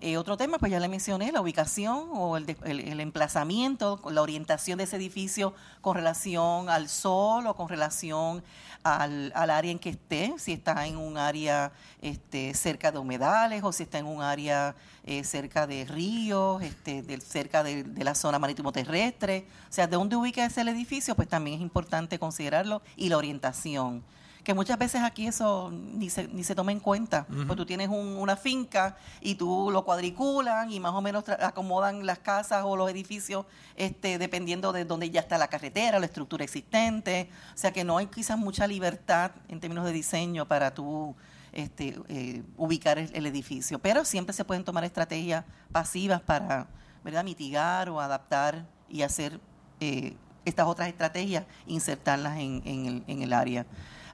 Eh, 0.00 0.18
otro 0.18 0.36
tema, 0.36 0.58
pues 0.58 0.70
ya 0.70 0.80
le 0.80 0.88
mencioné, 0.88 1.32
la 1.32 1.40
ubicación 1.40 2.08
o 2.12 2.36
el, 2.36 2.56
el, 2.64 3.00
emplazamiento, 3.00 4.00
la 4.10 4.20
orientación 4.20 4.76
de 4.76 4.84
ese 4.84 4.96
edificio 4.96 5.54
con 5.80 5.96
relación 5.96 6.68
al 6.68 6.90
sol 6.90 7.46
o 7.46 7.54
con 7.54 7.70
relación 7.70 8.42
al, 8.82 9.32
al, 9.34 9.48
área 9.48 9.70
en 9.70 9.78
que 9.78 9.88
esté, 9.88 10.34
si 10.36 10.52
está 10.52 10.86
en 10.86 10.98
un 10.98 11.16
área 11.16 11.72
este, 12.02 12.52
cerca 12.52 12.92
de 12.92 12.98
humedales 12.98 13.62
o 13.64 13.72
si 13.72 13.84
está 13.84 13.98
en 13.98 14.04
un 14.04 14.20
área 14.20 14.74
eh, 15.04 15.24
cerca 15.24 15.66
de 15.66 15.86
ríos, 15.86 16.62
este, 16.62 17.02
cerca 17.22 17.62
de, 17.62 17.84
de, 17.84 18.04
la 18.04 18.14
zona 18.14 18.38
marítimo 18.38 18.72
terrestre. 18.72 19.46
O 19.70 19.72
sea, 19.72 19.86
de 19.86 19.96
dónde 19.96 20.16
ubica 20.16 20.44
ese 20.44 20.60
edificio, 20.60 21.14
pues 21.14 21.28
también 21.28 21.56
es 21.56 21.62
importante 21.62 22.18
considerarlo 22.18 22.82
y 22.96 23.08
la 23.08 23.16
orientación 23.16 24.04
que 24.44 24.52
muchas 24.52 24.78
veces 24.78 25.00
aquí 25.02 25.26
eso 25.26 25.70
ni 25.72 26.10
se, 26.10 26.28
ni 26.28 26.44
se 26.44 26.54
toma 26.54 26.70
en 26.70 26.78
cuenta. 26.78 27.26
Pues 27.26 27.56
tú 27.56 27.64
tienes 27.64 27.88
una 27.88 28.36
finca 28.36 28.96
y 29.22 29.36
tú 29.36 29.70
lo 29.72 29.84
cuadriculan 29.84 30.70
y 30.70 30.78
más 30.80 30.92
o 30.92 31.00
menos 31.00 31.26
acomodan 31.28 32.04
las 32.04 32.18
casas 32.18 32.62
o 32.64 32.76
los 32.76 32.90
edificios 32.90 33.46
este, 33.74 34.18
dependiendo 34.18 34.72
de 34.72 34.84
dónde 34.84 35.10
ya 35.10 35.20
está 35.20 35.38
la 35.38 35.48
carretera, 35.48 35.98
la 35.98 36.06
estructura 36.06 36.44
existente. 36.44 37.30
O 37.54 37.58
sea 37.58 37.72
que 37.72 37.84
no 37.84 37.96
hay 37.96 38.06
quizás 38.06 38.38
mucha 38.38 38.66
libertad 38.66 39.32
en 39.48 39.60
términos 39.60 39.86
de 39.86 39.92
diseño 39.92 40.46
para 40.46 40.74
tú 40.74 41.16
este, 41.52 41.98
eh, 42.08 42.42
ubicar 42.58 42.98
el, 42.98 43.26
edificio. 43.26 43.78
Pero 43.78 44.04
siempre 44.04 44.34
se 44.34 44.44
pueden 44.44 44.62
tomar 44.62 44.84
estrategias 44.84 45.46
pasivas 45.72 46.20
para 46.20 46.66
¿verdad? 47.02 47.24
mitigar 47.24 47.88
o 47.88 47.98
adaptar 47.98 48.66
y 48.90 49.00
hacer 49.00 49.40
eh, 49.80 50.16
estas 50.44 50.66
otras 50.66 50.88
estrategias, 50.88 51.46
insertarlas 51.66 52.38
en, 52.38 52.62
el, 52.66 53.04
en 53.06 53.22
el 53.22 53.32
área. 53.32 53.64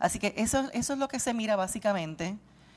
Así 0.00 0.18
que 0.18 0.34
eso, 0.36 0.68
eso 0.72 0.94
es 0.94 0.98
lo 0.98 1.06
que 1.06 1.20
se 1.20 1.34
mira 1.34 1.54
básicamente 1.56 2.36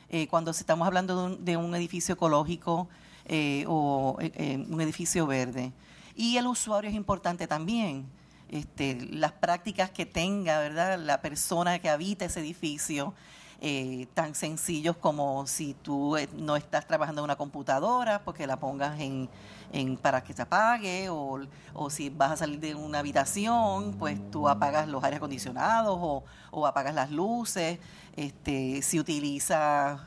eh, 0.09 0.27
cuando 0.27 0.51
estamos 0.51 0.85
hablando 0.85 1.29
de 1.37 1.57
un, 1.57 1.73
edificio 1.73 2.13
ecológico 2.13 2.87
eh, 3.25 3.65
o 3.67 4.17
eh, 4.19 4.63
un 4.69 4.81
edificio 4.81 5.25
verde. 5.25 5.71
Y 6.15 6.37
el 6.37 6.45
usuario 6.45 6.89
es 6.89 6.95
importante 6.95 7.47
también. 7.47 8.05
Este, 8.49 9.07
las 9.09 9.31
prácticas 9.31 9.89
que 9.89 10.05
tenga, 10.05 10.59
¿verdad? 10.59 10.99
La 10.99 11.21
persona 11.21 11.79
que 11.79 11.89
habita 11.89 12.25
ese 12.25 12.41
edificio, 12.41 13.15
tan 14.13 14.35
sencillos 14.35 14.97
como 14.97 15.47
si 15.47 15.73
tú 15.73 16.17
no 16.35 16.57
estás 16.57 16.85
trabajando 16.85 17.21
en 17.21 17.23
una 17.23 17.37
computadora, 17.37 18.21
porque 18.25 18.45
la 18.45 18.59
pongas 18.59 18.99
en, 18.99 19.29
para 20.01 20.23
que 20.23 20.33
se 20.33 20.41
apague 20.41 21.07
o, 21.09 21.39
si 21.89 22.09
vas 22.09 22.31
a 22.31 22.37
salir 22.37 22.59
de 22.59 22.75
una 22.75 22.99
habitación, 22.99 23.93
pues 23.93 24.19
tú 24.29 24.47
apagas 24.47 24.87
los 24.87 25.03
aires 25.03 25.17
acondicionados 25.17 25.97
o, 26.51 26.67
apagas 26.67 26.93
las 26.93 27.11
luces. 27.11 27.79
Este, 28.15 28.81
si 28.83 28.99
utilizas 28.99 29.99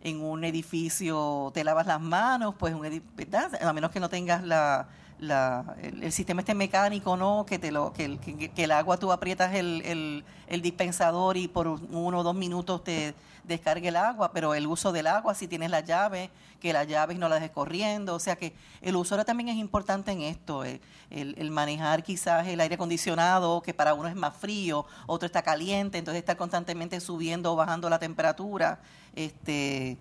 en 0.00 0.20
un 0.20 0.44
edificio, 0.44 1.50
te 1.54 1.62
lavas 1.62 1.86
las 1.86 2.00
manos, 2.00 2.54
pues 2.58 2.74
un 2.74 3.02
¿verdad? 3.16 3.50
a 3.62 3.72
menos 3.72 3.90
que 3.90 4.00
no 4.00 4.08
tengas 4.08 4.42
la, 4.42 4.88
la, 5.18 5.76
el, 5.80 6.12
sistema 6.12 6.40
este 6.40 6.54
mecánico, 6.54 7.16
¿no? 7.16 7.46
Que, 7.46 7.58
te 7.58 7.70
lo, 7.70 7.92
que, 7.92 8.04
el, 8.04 8.18
que, 8.18 8.50
el 8.56 8.72
agua 8.72 8.98
tú 8.98 9.12
aprietas 9.12 9.54
el, 9.54 9.82
el, 9.82 10.24
el, 10.48 10.60
dispensador 10.60 11.36
y 11.36 11.48
por 11.48 11.68
uno 11.68 12.18
o 12.18 12.22
dos 12.22 12.34
minutos 12.34 12.82
te 12.84 13.14
descargue 13.44 13.88
el 13.88 13.96
agua, 13.96 14.32
pero 14.32 14.54
el 14.54 14.66
uso 14.66 14.92
del 14.92 15.06
agua, 15.06 15.34
si 15.34 15.48
tienes 15.48 15.70
la 15.70 15.80
llave, 15.80 16.30
que 16.60 16.72
la 16.72 16.84
llave 16.84 17.14
no 17.14 17.28
la 17.28 17.36
dejes 17.36 17.50
corriendo, 17.50 18.14
o 18.14 18.18
sea 18.18 18.36
que 18.36 18.54
el 18.80 18.96
usuario 18.96 19.24
también 19.24 19.50
es 19.50 19.56
importante 19.56 20.12
en 20.12 20.22
esto, 20.22 20.64
eh, 20.64 20.80
el, 21.10 21.34
el, 21.38 21.50
manejar 21.50 22.02
quizás 22.02 22.46
el 22.46 22.60
aire 22.60 22.76
acondicionado, 22.76 23.62
que 23.62 23.74
para 23.74 23.94
uno 23.94 24.08
es 24.08 24.16
más 24.16 24.34
frío, 24.36 24.86
otro 25.06 25.26
está 25.26 25.42
caliente, 25.42 25.98
entonces 25.98 26.20
estar 26.20 26.36
constantemente 26.36 27.00
subiendo 27.00 27.52
o 27.52 27.56
bajando 27.56 27.90
la 27.90 27.98
temperatura, 27.98 28.80
este 29.14 29.98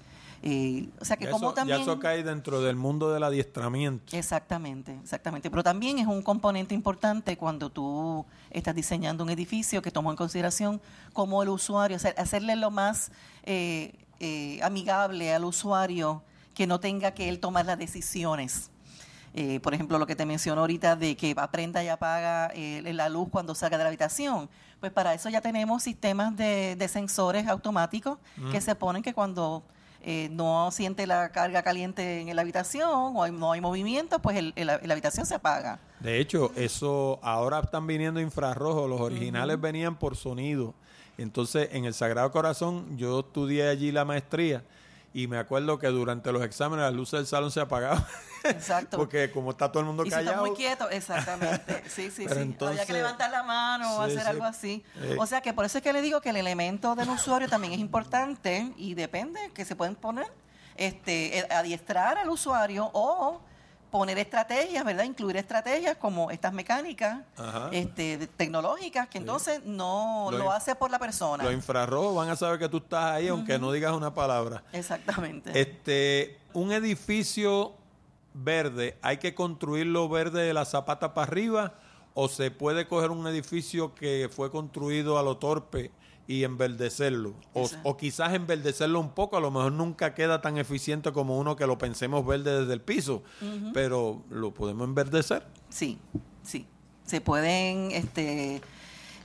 o 1.00 1.06
sea 1.06 1.16
que 1.16 1.30
como 1.30 1.54
también... 1.54 1.78
Ya 1.78 1.84
eso 1.84 2.00
cae 2.00 2.24
dentro 2.24 2.62
del 2.62 2.76
mundo 2.76 3.14
del 3.14 3.24
adiestramiento. 3.24 4.16
Exactamente, 4.16 5.00
exactamente. 5.02 5.50
Pero 5.50 5.64
también 5.64 6.00
es 6.00 6.08
un 6.08 6.22
componente 6.22 6.76
importante 6.76 7.38
cuando 7.38 7.70
tú 7.70 8.26
estás 8.50 8.76
diseñando 8.76 9.24
un 9.24 9.30
edificio 9.30 9.82
que 9.82 9.90
tomó 9.90 10.12
en 10.12 10.18
consideración 10.18 10.82
como 11.14 11.44
el 11.44 11.50
usuario, 11.50 11.98
hacerle 12.18 12.58
lo 12.58 12.72
más 12.72 13.12
eh, 13.44 13.94
eh, 14.20 14.60
amigable 14.64 15.34
al 15.34 15.46
usuario 15.46 16.24
que 16.54 16.68
no 16.68 16.80
tenga 16.80 17.12
que 17.12 17.30
él 17.30 17.40
tomar 17.40 17.66
las 17.66 17.80
decisiones. 17.80 18.70
Eh, 19.36 19.60
por 19.62 19.74
ejemplo, 19.74 19.98
lo 19.98 20.06
que 20.06 20.16
te 20.16 20.26
mencionó 20.26 20.62
ahorita 20.62 20.96
de 20.96 21.16
que 21.16 21.34
aprenda 21.38 21.84
y 21.84 21.88
apaga 21.88 22.52
la 22.54 23.10
luz 23.10 23.30
cuando 23.30 23.56
salga 23.56 23.78
de 23.78 23.84
la 23.86 23.88
habitación. 23.88 24.50
Pues 24.80 24.92
para 24.92 25.14
eso 25.14 25.30
ya 25.30 25.40
tenemos 25.40 25.84
sistemas 25.84 26.36
de, 26.36 26.88
sensores 26.92 27.48
automáticos 27.48 28.20
que 28.52 28.60
se 28.60 28.76
ponen 28.76 29.02
que 29.02 29.14
cuando 29.14 29.64
eh, 30.04 30.30
no 30.32 30.70
siente 30.72 31.08
la 31.08 31.30
carga 31.30 31.64
caliente 31.64 32.22
en 32.22 32.36
la 32.36 32.42
habitación 32.42 32.90
o 33.16 33.28
no 33.28 33.52
hay 33.52 33.62
movimiento, 33.62 34.20
pues 34.20 34.38
el, 34.38 34.54
la 34.56 34.80
habitación 34.92 35.26
se 35.26 35.36
apaga. 35.36 35.80
De 36.00 36.20
hecho, 36.20 36.52
eso 36.56 37.20
ahora 37.22 37.60
están 37.60 37.88
viniendo 37.88 38.20
infrarrojos, 38.20 38.90
los 38.90 39.00
originales 39.00 39.60
venían 39.60 39.98
por 39.98 40.18
sonido. 40.18 40.74
Entonces, 41.18 41.70
en 41.72 41.86
el 41.86 41.94
Sagrado 41.94 42.32
Corazón, 42.32 42.98
yo 42.98 43.22
estudié 43.22 43.70
allí 43.70 43.92
la 43.92 44.04
maestría 44.04 44.64
y 45.14 45.28
me 45.28 45.38
acuerdo 45.38 45.78
que 45.78 45.88
durante 45.88 46.32
los 46.32 46.44
exámenes 46.44 46.84
las 46.86 46.94
luces 46.94 47.20
del 47.20 47.28
salón 47.28 47.52
se 47.52 47.62
apagaban. 47.62 48.04
Exacto. 48.44 48.98
Porque 48.98 49.32
como 49.32 49.52
está 49.52 49.72
todo 49.72 49.82
el 49.82 49.86
mundo 49.86 50.04
callado. 50.04 50.24
Y 50.24 50.28
está 50.28 50.42
muy 50.42 50.52
quieto, 50.54 50.90
exactamente. 50.90 51.84
Sí, 51.90 52.10
sí, 52.10 52.26
sí. 52.28 52.56
Había 52.60 52.86
que 52.86 52.94
levantar 52.94 53.30
la 53.30 53.44
mano 53.44 53.98
o 53.98 54.02
hacer 54.02 54.26
algo 54.26 54.44
así. 54.44 54.84
Eh. 55.02 55.16
O 55.20 55.26
sea 55.28 55.42
que 55.42 55.54
por 55.54 55.66
eso 55.66 55.78
es 55.78 55.84
que 55.84 55.94
le 55.94 56.02
digo 56.02 56.20
que 56.22 56.30
el 56.30 56.38
elemento 56.38 56.96
del 56.96 57.10
usuario 57.10 57.48
también 57.48 57.74
es 57.74 57.80
importante 57.80 58.74
y 58.78 58.96
depende 58.96 59.52
que 59.54 59.66
se 59.66 59.76
pueden 59.76 59.96
poner, 59.96 60.28
este, 60.76 61.40
eh, 61.40 61.48
adiestrar 61.52 62.18
al 62.18 62.30
usuario 62.30 62.90
o 62.94 63.40
poner 63.94 64.18
estrategias, 64.18 64.84
¿verdad? 64.84 65.04
Incluir 65.04 65.38
estrategias 65.38 65.98
como 65.98 66.32
estas 66.32 66.52
mecánicas 66.52 67.20
este, 67.72 68.26
tecnológicas, 68.26 69.08
que 69.08 69.20
entonces 69.20 69.64
no 69.66 70.30
lo, 70.32 70.52
hace 70.52 70.74
por 70.74 70.90
la 70.90 70.98
persona. 70.98 71.44
Los 71.44 71.54
infrarrojos 71.54 72.16
van 72.16 72.28
a 72.30 72.36
saber 72.36 72.58
que 72.58 72.68
tú 72.68 72.78
estás 72.78 73.04
ahí, 73.04 73.28
aunque 73.28 73.60
no 73.60 73.72
digas 73.72 73.94
una 73.94 74.12
palabra. 74.12 74.64
Exactamente. 74.74 75.52
Este, 75.54 76.40
un 76.54 76.72
edificio 76.72 77.74
verde, 78.34 78.98
¿hay 79.04 79.18
que 79.18 79.36
construirlo 79.36 80.10
verde 80.10 80.42
de 80.42 80.56
la 80.56 80.66
zapata 80.66 81.14
para 81.14 81.28
arriba? 81.28 81.74
¿O 82.16 82.30
se 82.30 82.50
puede 82.50 82.88
coger 82.88 83.12
un 83.12 83.28
edificio 83.28 83.94
que 83.94 84.28
fue 84.36 84.50
construido 84.50 85.20
a 85.20 85.24
lo 85.24 85.38
torpe 85.38 85.92
y 86.28 86.44
enverdecerlo. 86.44 87.34
O, 87.54 87.70
o, 87.84 87.98
quizás 87.98 88.34
enverdecerlo 88.34 89.00
un 89.00 89.10
poco, 89.10 89.38
a 89.38 89.42
lo 89.42 89.52
mejor 89.52 89.74
nunca 89.74 90.14
queda 90.14 90.42
tan 90.42 90.58
eficiente 90.58 91.12
como 91.12 91.38
uno 91.38 91.56
que 91.56 91.68
lo 91.68 91.78
pensemos 91.78 92.26
verde 92.26 92.62
desde 92.62 92.74
el 92.74 92.82
piso, 92.82 93.24
pero 93.74 94.24
lo 94.30 94.54
podemos 94.54 94.88
enverdecer. 94.88 95.46
Sí, 95.70 96.00
sí. 96.42 96.68
Se 97.06 97.20
pueden 97.20 97.92
este, 97.92 98.62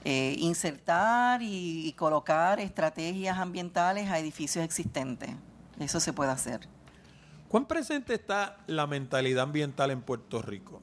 eh, 0.04 0.36
insertar 0.38 1.40
y, 1.42 1.92
colocar 1.96 2.60
estrategias 2.60 3.38
ambientales 3.38 4.10
a 4.10 4.18
edificios 4.18 4.64
existentes. 4.64 5.30
Eso 5.78 6.00
se 6.00 6.12
puede 6.12 6.30
hacer. 6.32 6.60
¿Cuán 7.48 7.66
presente 7.66 8.14
está 8.14 8.58
la 8.66 8.86
mentalidad 8.86 9.44
ambiental 9.44 9.90
en 9.90 10.02
Puerto 10.02 10.42
Rico? 10.42 10.82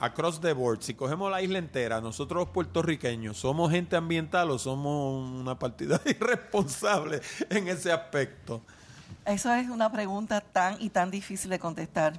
Across 0.00 0.40
the 0.40 0.52
board, 0.52 0.82
si 0.82 0.94
cogemos 0.94 1.30
la 1.30 1.42
isla 1.42 1.58
entera, 1.58 2.00
nosotros 2.00 2.44
los 2.44 2.48
puertorriqueños, 2.50 3.36
¿somos 3.36 3.70
gente 3.70 3.96
ambiental 3.96 4.50
o 4.50 4.58
somos 4.58 5.30
una 5.40 5.58
partida 5.58 6.00
irresponsable 6.06 7.20
en 7.50 7.68
ese 7.68 7.92
aspecto? 7.92 8.62
Eso 9.24 9.52
es 9.52 9.68
una 9.68 9.90
pregunta 9.92 10.40
tan 10.40 10.80
y 10.80 10.90
tan 10.90 11.10
difícil 11.10 11.50
de 11.50 11.58
contestar. 11.58 12.14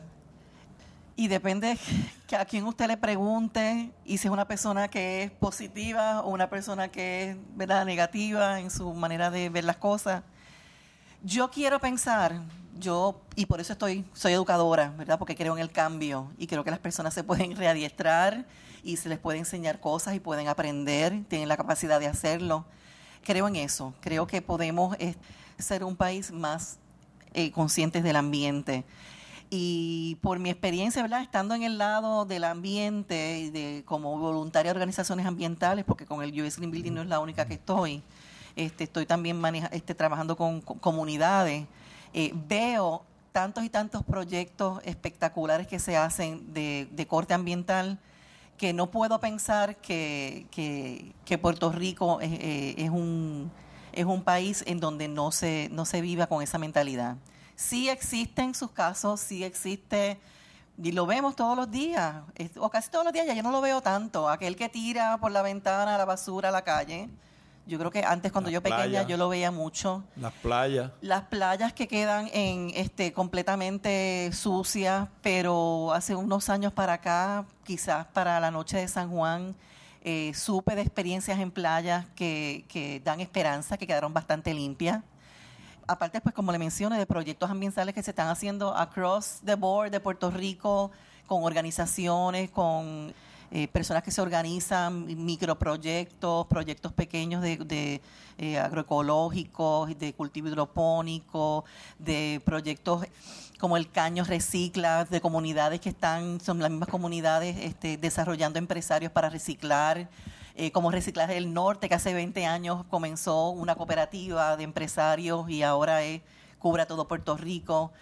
Y 1.16 1.28
depende 1.28 1.78
a 2.38 2.46
quien 2.46 2.66
usted 2.66 2.88
le 2.88 2.96
pregunte 2.96 3.92
y 4.06 4.18
si 4.20 4.28
es 4.28 4.32
una 4.32 4.48
persona 4.48 4.88
que 4.88 5.24
es 5.24 5.32
positiva 5.32 6.22
o 6.22 6.30
una 6.30 6.50
persona 6.50 6.88
que 6.88 7.32
es 7.32 7.38
¿verdad? 7.56 7.86
negativa 7.86 8.60
en 8.60 8.72
su 8.72 8.94
manera 8.94 9.30
de 9.30 9.50
ver 9.50 9.66
las 9.66 9.76
cosas. 9.76 10.24
Yo 11.22 11.52
quiero 11.52 11.80
pensar 11.80 12.40
yo, 12.80 13.22
y 13.36 13.46
por 13.46 13.60
eso 13.60 13.74
estoy, 13.74 14.06
soy 14.14 14.34
educadora, 14.34 14.94
¿verdad? 14.98 15.20
Porque 15.20 15.36
creo 15.36 15.56
en 15.56 15.62
el 15.62 15.72
cambio 15.72 16.32
y 16.38 16.48
creo 16.48 16.64
que 16.64 16.72
las 16.72 16.80
personas 16.80 17.14
se 17.14 17.24
pueden 17.24 17.56
readiestrar 17.56 18.46
y 18.84 18.98
se 18.98 19.10
les 19.10 19.20
puede 19.20 19.40
enseñar 19.40 19.80
cosas 19.80 20.16
y 20.16 20.20
pueden 20.20 20.48
aprender, 20.48 21.24
tienen 21.28 21.48
la 21.48 21.58
capacidad 21.58 22.00
de 22.00 22.08
hacerlo. 22.08 22.66
Creo 23.24 23.48
en 23.48 23.58
eso, 23.58 23.94
creo 24.00 24.28
que 24.28 24.42
podemos 24.42 24.96
eh, 25.00 25.16
ser 25.58 25.84
un 25.84 25.96
país 25.96 26.32
más 26.32 26.78
eh, 27.34 27.52
conscientes 27.52 28.04
del 28.04 28.16
ambiente. 28.16 28.86
Y 29.52 30.18
por 30.22 30.38
mi 30.40 30.50
experiencia, 30.50 31.02
¿verdad? 31.02 31.22
Estando 31.22 31.56
en 31.56 31.64
el 31.64 31.78
lado 31.78 32.26
del 32.26 32.44
ambiente 32.44 33.40
y 33.40 33.50
de, 33.50 33.84
como 33.86 34.18
voluntaria 34.18 34.72
de 34.72 34.78
organizaciones 34.78 35.26
ambientales, 35.26 35.86
porque 35.86 36.06
con 36.06 36.22
el 36.22 36.40
US 36.42 36.58
Green 36.58 36.72
Building 36.72 36.94
no 36.94 37.02
es 37.02 37.08
la 37.08 37.20
única 37.20 37.46
que 37.46 37.56
estoy, 37.56 38.04
este, 38.56 38.84
estoy 38.84 39.06
también 39.06 39.40
maneja, 39.40 39.68
este, 39.68 39.96
trabajando 39.96 40.38
con 40.38 40.62
comunidades 40.62 41.66
eh, 42.14 42.32
veo 42.47 43.03
tantos 43.32 43.64
y 43.64 43.70
tantos 43.70 44.03
proyectos 44.03 44.82
espectaculares 44.84 45.68
que 45.68 45.80
se 45.80 45.95
hacen 45.95 46.53
de, 46.53 47.07
corte 47.07 47.34
ambiental 47.34 47.99
que 48.57 48.74
no 48.74 48.91
puedo 48.91 49.20
pensar 49.20 49.78
que, 49.78 50.45
que, 50.51 51.38
Puerto 51.38 51.72
Rico 51.72 52.20
eh, 52.22 52.76
es, 52.78 52.89
un, 52.89 53.51
es 53.93 54.05
un 54.05 54.24
país 54.24 54.64
en 54.68 54.80
donde 54.80 55.07
no 55.07 55.32
se, 55.32 55.70
no 55.72 55.86
se 55.86 56.01
viva 56.01 56.28
con 56.28 56.41
esa 56.43 56.57
mentalidad. 56.57 57.16
Sí 57.55 57.89
existen 57.89 58.53
sus 58.53 58.72
casos, 58.72 59.22
sí 59.22 59.43
existe, 59.43 60.20
y 60.82 60.91
lo 60.93 61.05
vemos 61.05 61.36
todos 61.36 61.57
los 61.57 61.70
días, 61.70 62.16
o 62.57 62.70
casi 62.70 62.89
todos 62.89 63.03
los 63.03 63.14
días, 63.14 63.28
ya 63.28 63.34
yo 63.34 63.43
no 63.43 63.51
lo 63.51 63.60
veo 63.60 63.82
tanto, 63.82 64.30
aquel 64.30 64.55
que 64.55 64.70
tira 64.70 65.18
por 65.18 65.32
la 65.32 65.41
ventana 65.41 65.97
la 65.97 66.05
basura 66.05 66.49
a 66.49 66.51
la 66.51 66.64
calle, 66.64 67.10
yo 67.70 67.80
creo 67.80 67.91
que 67.91 68.03
antes 68.03 68.32
cuando 68.32 68.49
yo 68.49 68.61
pequeña 68.61 69.03
yo 69.03 69.15
lo 69.15 69.30
veía 69.30 69.51
mucho. 69.51 70.03
Las 70.15 70.34
playas. 70.34 70.91
Las 71.01 71.24
playas 71.24 71.72
que 71.72 71.88
quedan 71.88 72.30
en 72.34 72.72
este 72.76 73.13
completamente 73.13 74.32
sucias, 74.34 75.07
pero 75.22 75.93
hace 75.93 76.15
unos 76.15 76.49
años 76.49 76.74
para 76.74 76.93
acá, 76.93 77.45
quizás 77.63 78.05
para 78.07 78.39
la 78.39 78.51
noche 78.51 78.78
de 78.78 78.88
San 78.88 79.09
Juan, 79.09 79.55
eh, 80.01 80.34
supe 80.34 80.76
de 80.76 80.82
experiencias 80.82 81.39
en 81.39 81.51
playas 81.51 82.05
que, 82.15 82.65
que 82.67 82.99
dan 83.01 83.20
esperanza, 83.20 83.78
que 83.78 83.88
quedaron 83.88 84.13
bastante 84.13 84.53
limpias 84.53 85.01
aparte, 85.89 86.22
pues 86.22 86.36
como 86.36 86.51
le 86.51 86.59
mencioné, 86.59 86.97
de 86.99 87.05
proyectos 87.07 87.49
ambientales 87.49 87.95
que 87.95 88.03
se 88.03 88.11
están 88.11 88.28
haciendo 88.28 88.76
across 88.76 89.39
the 89.43 89.55
board 89.55 89.89
de 89.89 89.99
Puerto 89.99 90.30
Rico, 90.30 90.91
con 91.26 91.43
organizaciones, 91.43 92.51
con 92.51 93.13
eh, 93.52 93.68
personas 93.68 94.04
que 94.04 94.12
se 94.12 94.22
organizan, 94.22 95.06
microproyectos, 95.26 96.45
proyectos 96.47 96.93
pequeños 96.93 97.41
de, 97.41 98.02
eh, 98.38 98.60
agroecológicos, 98.60 99.97
de 99.97 100.14
cultivo 100.14 100.50
hidropónico, 100.50 101.66
de 101.97 102.41
proyectos 102.45 103.06
como 103.60 103.76
el 103.76 103.89
Caño 103.89 104.24
Recicla, 104.24 105.06
de 105.06 105.20
comunidades 105.20 105.82
que 105.82 105.89
están, 105.89 106.39
son 106.39 106.60
las 106.60 106.70
mismas 106.70 106.89
comunidades 106.89 107.58
este, 107.58 107.97
desarrollando 107.97 108.60
empresarios 108.60 109.12
para 109.12 109.30
reciclar. 109.30 110.08
Eh, 110.56 110.72
como 110.72 110.91
Reciclaje 110.91 111.36
del 111.36 111.54
Norte, 111.54 111.88
que 111.88 111.95
hace 111.95 112.14
20 112.14 112.45
años 112.45 112.84
comenzó 112.89 113.50
una 113.50 113.76
cooperativa 113.76 114.58
de 114.58 114.66
empresarios 114.66 115.50
y 115.50 115.64
ahora 115.64 116.04
es, 116.04 116.22
cubre 116.60 116.82
a 116.82 116.86
todo 116.86 117.08
Puerto 117.08 117.38
Rico. 117.38 117.93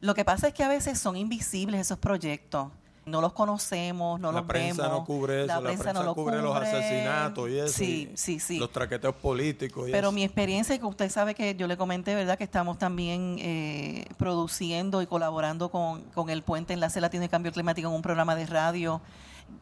Lo 0.00 0.14
que 0.14 0.24
pasa 0.24 0.48
es 0.48 0.54
que 0.54 0.64
a 0.64 0.68
veces 0.68 0.98
son 0.98 1.16
invisibles 1.16 1.78
esos 1.78 1.98
proyectos 1.98 2.70
no 3.06 3.20
los 3.20 3.32
conocemos, 3.32 4.18
no 4.18 4.32
los 4.32 4.44
vemos. 4.46 4.78
No 4.78 5.04
cubre 5.04 5.44
eso, 5.44 5.46
la, 5.46 5.60
prensa, 5.60 5.92
no 5.92 6.12
cubre, 6.12 6.42
los 6.42 6.56
asesinatos 6.56 7.48
y 7.48 7.58
eso. 7.58 7.68
Sí, 7.68 8.10
sí, 8.14 8.40
sí. 8.40 8.58
Los 8.58 8.72
traqueteos 8.72 9.14
políticos. 9.14 9.88
Pero 9.92 10.10
mi 10.10 10.24
experiencia, 10.24 10.76
que 10.76 10.84
usted 10.84 11.08
sabe 11.08 11.36
que 11.36 11.54
yo 11.54 11.68
le 11.68 11.76
comenté, 11.76 12.16
¿verdad? 12.16 12.36
Que 12.36 12.42
estamos 12.42 12.78
también 12.78 13.36
eh, 13.38 14.06
produciendo 14.16 15.02
y 15.02 15.06
colaborando 15.06 15.70
con, 15.70 16.02
con 16.14 16.30
el 16.30 16.42
Puente 16.42 16.74
Enlace 16.74 17.00
Latino 17.00 17.22
de 17.22 17.28
Cambio 17.28 17.52
Climático 17.52 17.88
en 17.88 17.94
un 17.94 18.02
programa 18.02 18.34
de 18.34 18.44
radio 18.46 19.00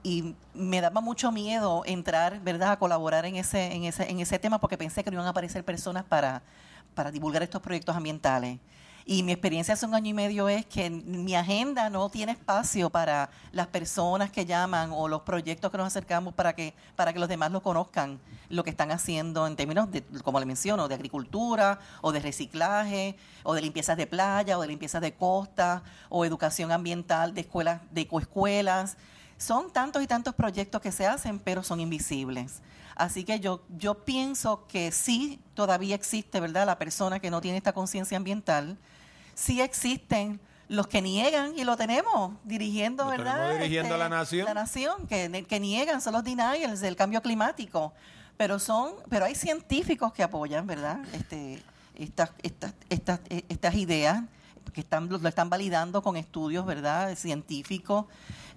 y 0.03 0.34
me 0.55 0.80
daba 0.80 1.03
mucho 1.03 1.30
miedo 1.30 1.82
entrar, 1.84 2.40
¿verdad?, 2.40 2.72
a 2.72 2.78
colaborar 2.78 3.26
en 3.26 3.36
ese, 3.36 3.74
en 3.74 3.84
ese, 3.84 4.11
en 4.11 4.20
ese 4.20 4.38
tema 4.38 4.59
porque 4.59 4.78
pensé 4.78 5.05
que 5.05 5.11
no 5.11 5.16
iban 5.16 5.26
a 5.26 5.30
aparecer 5.30 5.64
personas 5.64 6.05
para, 6.05 6.42
para 6.95 7.11
divulgar 7.11 7.42
estos 7.42 7.61
proyectos 7.61 7.95
ambientales. 7.95 8.59
Y 9.07 9.22
mi 9.22 9.32
experiencia 9.32 9.74
hace 9.74 9.84
un 9.84 9.94
año 9.94 10.09
y 10.09 10.14
medio 10.14 10.48
es 10.48 10.64
que 10.64 10.88
mi 10.88 11.34
agenda 11.34 11.90
no 11.90 12.09
tiene 12.09 12.32
espacio 12.32 12.88
para 12.88 13.28
las 13.52 13.66
personas 13.66 14.30
que 14.30 14.46
llaman 14.46 14.90
o 14.92 15.09
los 15.09 15.20
proyectos 15.22 15.70
que 15.70 15.76
nos 15.76 15.88
acercamos 15.88 16.32
para 16.32 16.55
que, 16.55 16.72
para 16.96 17.12
que 17.12 17.18
los 17.18 17.28
demás 17.28 17.52
lo 17.52 17.62
conozcan, 17.62 18.18
lo 18.48 18.64
que 18.64 18.70
están 18.70 18.90
haciendo 18.90 19.46
en 19.46 19.57
términos, 19.57 19.90
de, 19.90 20.02
como 20.22 20.40
le 20.40 20.46
menciono, 20.46 20.88
de 20.88 20.94
agricultura 20.94 21.80
o 22.00 22.12
de 22.12 22.20
reciclaje 22.20 23.14
o 23.42 23.52
de 23.52 23.61
limpiezas 23.61 23.98
de 23.98 24.07
playa 24.07 24.57
o 24.57 24.62
de 24.62 24.68
limpiezas 24.68 25.02
de 25.02 25.12
costa 25.12 25.82
o 26.09 26.24
educación 26.24 26.72
ambiental 26.72 27.34
de 27.34 27.42
escuelas, 27.42 27.82
de 27.90 28.02
ecoescuelas. 28.02 28.96
Son 29.36 29.70
tantos 29.70 30.02
y 30.02 30.07
tantos 30.07 30.34
proyectos 30.34 30.80
que 30.80 30.92
se 30.92 31.07
hacen, 31.07 31.38
pero 31.40 31.62
son 31.62 31.78
invisibles. 31.78 32.62
Así 32.96 33.24
que 33.24 33.38
yo, 33.40 33.61
yo 33.76 34.05
pienso 34.05 34.66
que 34.66 34.92
sí 34.92 35.40
todavía 35.52 35.94
existe, 35.94 36.40
¿verdad?, 36.40 36.64
la 36.64 36.78
persona 36.78 37.20
que 37.20 37.30
no 37.30 37.42
tiene 37.42 37.59
esta 37.59 37.74
conciencia 37.74 38.16
ambiental. 38.16 38.78
Sí 39.35 39.61
existen 39.61 40.41
los 40.68 40.87
que 40.87 41.03
niegan, 41.03 41.59
y 41.59 41.64
lo 41.64 41.76
tenemos 41.76 42.32
dirigiendo, 42.45 43.07
¿verdad? 43.07 43.53
dirigiendo 43.53 43.97
la 43.97 44.05
este, 44.05 44.16
nación. 44.16 44.47
La 44.47 44.55
nación, 44.55 45.07
que, 45.07 45.45
que 45.49 45.61
niegan, 45.61 46.01
son 46.01 46.14
los 46.14 46.24
denials 46.24 46.80
del 46.80 46.97
cambio 46.97 47.20
climático. 47.22 47.93
Pero 48.37 48.59
son, 48.59 48.95
pero 49.09 49.26
hay 49.26 49.35
científicos 49.35 50.12
que 50.12 50.22
apoyan, 50.22 50.66
¿verdad? 50.66 50.99
Este, 51.12 51.62
estas, 51.95 52.30
estas, 52.43 52.74
estas, 52.89 53.20
estas 53.28 53.74
ideas 53.74 54.24
que 54.72 54.80
están, 54.80 55.09
lo 55.09 55.28
están 55.28 55.51
validando 55.51 56.03
con 56.03 56.16
estudios, 56.16 56.66
¿verdad?, 56.66 57.14
científicos. 57.14 58.07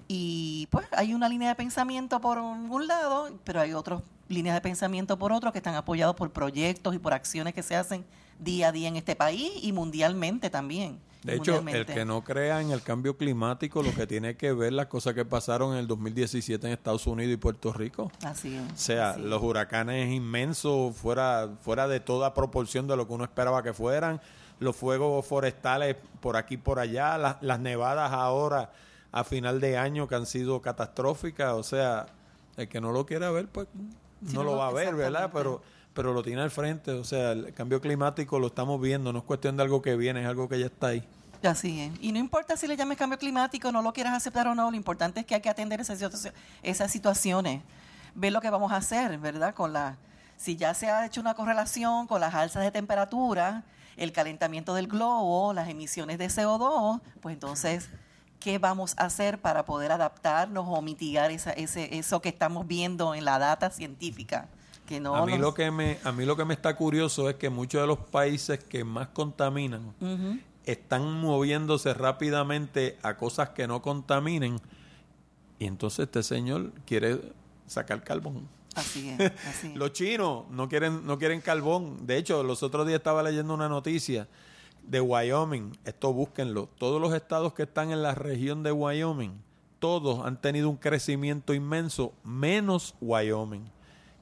Y 0.07 0.67
pues 0.71 0.87
hay 0.93 1.13
una 1.13 1.29
línea 1.29 1.49
de 1.49 1.55
pensamiento 1.55 2.19
por 2.21 2.39
un 2.39 2.87
lado, 2.87 3.29
pero 3.43 3.59
hay 3.59 3.73
otras 3.73 4.01
líneas 4.29 4.55
de 4.55 4.61
pensamiento 4.61 5.17
por 5.19 5.31
otro 5.31 5.51
que 5.51 5.59
están 5.59 5.75
apoyados 5.75 6.15
por 6.15 6.31
proyectos 6.31 6.95
y 6.95 6.99
por 6.99 7.13
acciones 7.13 7.53
que 7.53 7.61
se 7.61 7.75
hacen 7.75 8.05
día 8.39 8.69
a 8.69 8.71
día 8.71 8.87
en 8.87 8.95
este 8.95 9.15
país 9.15 9.51
y 9.61 9.71
mundialmente 9.71 10.49
también. 10.49 10.99
De 11.23 11.35
hecho, 11.35 11.61
el 11.67 11.85
que 11.85 12.05
no 12.05 12.23
crea 12.23 12.61
en 12.61 12.71
el 12.71 12.81
cambio 12.81 13.17
climático, 13.17 13.83
lo 13.83 13.93
que 13.93 14.07
tiene 14.07 14.37
que 14.37 14.53
ver 14.53 14.71
las 14.71 14.87
cosas 14.87 15.13
que 15.13 15.25
pasaron 15.25 15.73
en 15.73 15.79
el 15.79 15.87
2017 15.87 16.65
en 16.65 16.71
Estados 16.71 17.05
Unidos 17.05 17.33
y 17.33 17.37
Puerto 17.37 17.73
Rico. 17.73 18.11
Así 18.23 18.55
es. 18.55 18.63
O 18.71 18.77
sea, 18.77 19.17
los 19.17 19.43
huracanes 19.43 20.13
inmensos, 20.13 20.95
fuera, 20.95 21.49
fuera 21.61 21.87
de 21.87 21.99
toda 21.99 22.33
proporción 22.33 22.87
de 22.87 22.95
lo 22.95 23.07
que 23.07 23.13
uno 23.13 23.25
esperaba 23.25 23.61
que 23.61 23.73
fueran, 23.73 24.21
los 24.59 24.75
fuegos 24.75 25.25
forestales 25.25 25.97
por 26.21 26.37
aquí 26.37 26.53
y 26.53 26.57
por 26.57 26.79
allá, 26.79 27.17
las, 27.17 27.37
las 27.41 27.59
nevadas 27.59 28.11
ahora 28.13 28.71
a 29.11 29.23
final 29.23 29.59
de 29.59 29.77
año 29.77 30.07
que 30.07 30.15
han 30.15 30.25
sido 30.25 30.61
catastróficas, 30.61 31.53
o 31.53 31.63
sea, 31.63 32.05
el 32.55 32.67
que 32.67 32.81
no 32.81 32.91
lo 32.91 33.05
quiera 33.05 33.31
ver, 33.31 33.47
pues 33.47 33.67
no, 34.21 34.43
lo 34.43 34.57
va 34.57 34.67
a 34.67 34.73
ver, 34.73 34.95
¿verdad? 34.95 35.29
Pero 35.33 35.61
pero 35.97 36.13
lo 36.13 36.21
tiene 36.21 36.43
al 36.43 36.51
frente, 36.51 36.91
o 36.91 37.03
sea, 37.03 37.31
el 37.31 37.55
cambio 37.55 37.81
climático 37.81 38.37
lo 38.37 38.45
estamos 38.45 38.79
viendo, 38.79 39.11
no 39.11 39.17
es 39.17 39.25
cuestión 39.25 39.57
de 39.57 39.63
algo 39.63 39.81
que 39.81 39.95
viene, 39.95 40.21
es 40.21 40.27
algo 40.27 40.47
que 40.47 40.59
ya 40.59 40.67
está 40.67 40.89
ahí. 40.89 41.03
Así 41.41 41.81
es. 41.81 41.91
Y 41.99 42.11
no 42.11 42.19
importa 42.19 42.55
si 42.55 42.67
le 42.67 42.77
llames 42.77 42.99
cambio 42.99 43.17
climático, 43.17 43.71
no 43.71 43.81
lo 43.81 43.91
quieras 43.93 44.13
aceptar 44.13 44.45
o 44.45 44.53
no, 44.53 44.69
lo 44.69 44.77
importante 44.77 45.21
es 45.21 45.25
que 45.25 45.33
hay 45.33 45.41
que 45.41 45.49
atender 45.49 45.81
esas, 45.81 45.99
esas 46.61 46.91
situaciones. 46.91 47.63
Ver 48.13 48.31
lo 48.31 48.41
que 48.41 48.51
vamos 48.51 48.71
a 48.71 48.75
hacer, 48.75 49.17
¿verdad? 49.17 49.55
Con 49.55 49.73
la, 49.73 49.97
si 50.35 50.55
ya 50.55 50.75
se 50.75 50.87
ha 50.87 51.03
hecho 51.03 51.19
una 51.19 51.33
correlación 51.33 52.05
con 52.05 52.21
las 52.21 52.35
alzas 52.35 52.61
de 52.61 52.69
temperatura, 52.69 53.63
el 53.95 54.11
calentamiento 54.11 54.75
del 54.75 54.85
globo, 54.85 55.51
las 55.51 55.67
emisiones 55.67 56.19
de 56.19 56.27
CO2, 56.27 57.01
pues 57.21 57.33
entonces 57.33 57.89
qué 58.39 58.59
vamos 58.59 58.93
a 58.97 59.05
hacer 59.05 59.41
para 59.41 59.65
poder 59.65 59.91
adaptarnos 59.91 60.67
o 60.69 60.79
mitigar 60.83 61.31
esa, 61.31 61.53
ese, 61.53 61.97
eso 61.97 62.21
que 62.21 62.29
estamos 62.29 62.67
viendo 62.67 63.15
en 63.15 63.25
la 63.25 63.39
data 63.39 63.71
científica. 63.71 64.47
Que 64.87 64.99
no 64.99 65.15
a, 65.15 65.25
mí 65.25 65.37
lo 65.37 65.53
que 65.53 65.69
me, 65.69 65.99
a 66.03 66.11
mí 66.11 66.25
lo 66.25 66.35
que 66.35 66.45
me 66.45 66.53
está 66.53 66.75
curioso 66.75 67.29
es 67.29 67.35
que 67.35 67.49
muchos 67.49 67.81
de 67.81 67.87
los 67.87 67.99
países 67.99 68.63
que 68.63 68.83
más 68.83 69.09
contaminan 69.09 69.93
están 70.65 71.11
moviéndose 71.21 71.93
rápidamente 71.93 72.97
a 73.03 73.17
cosas 73.17 73.49
que 73.49 73.67
no 73.67 73.81
contaminen 73.81 74.59
y 75.59 75.65
entonces 75.65 76.05
este 76.05 76.23
señor 76.23 76.71
quiere 76.85 77.19
sacar 77.65 78.03
carbón. 78.03 78.47
Así 78.75 79.09
es, 79.09 79.31
así 79.47 79.73
los 79.73 79.93
chinos 79.93 80.45
no 80.51 80.69
quieren, 80.69 81.05
no 81.05 81.17
quieren 81.17 81.41
carbón. 81.41 82.05
De 82.05 82.17
hecho, 82.17 82.43
los 82.43 82.63
otros 82.63 82.85
días 82.85 82.99
estaba 82.99 83.23
leyendo 83.23 83.53
una 83.53 83.69
noticia 83.69 84.27
de 84.83 85.01
Wyoming, 85.01 85.77
esto 85.83 86.13
búsquenlo, 86.13 86.69
todos 86.77 87.01
los 87.01 87.13
estados 87.13 87.53
que 87.53 87.63
están 87.63 87.91
en 87.91 88.01
la 88.01 88.15
región 88.15 88.63
de 88.63 88.71
Wyoming, 88.71 89.33
todos 89.79 90.25
han 90.25 90.39
tenido 90.39 90.69
un 90.69 90.77
crecimiento 90.77 91.53
inmenso, 91.53 92.13
menos 92.23 92.95
Wyoming. 93.01 93.65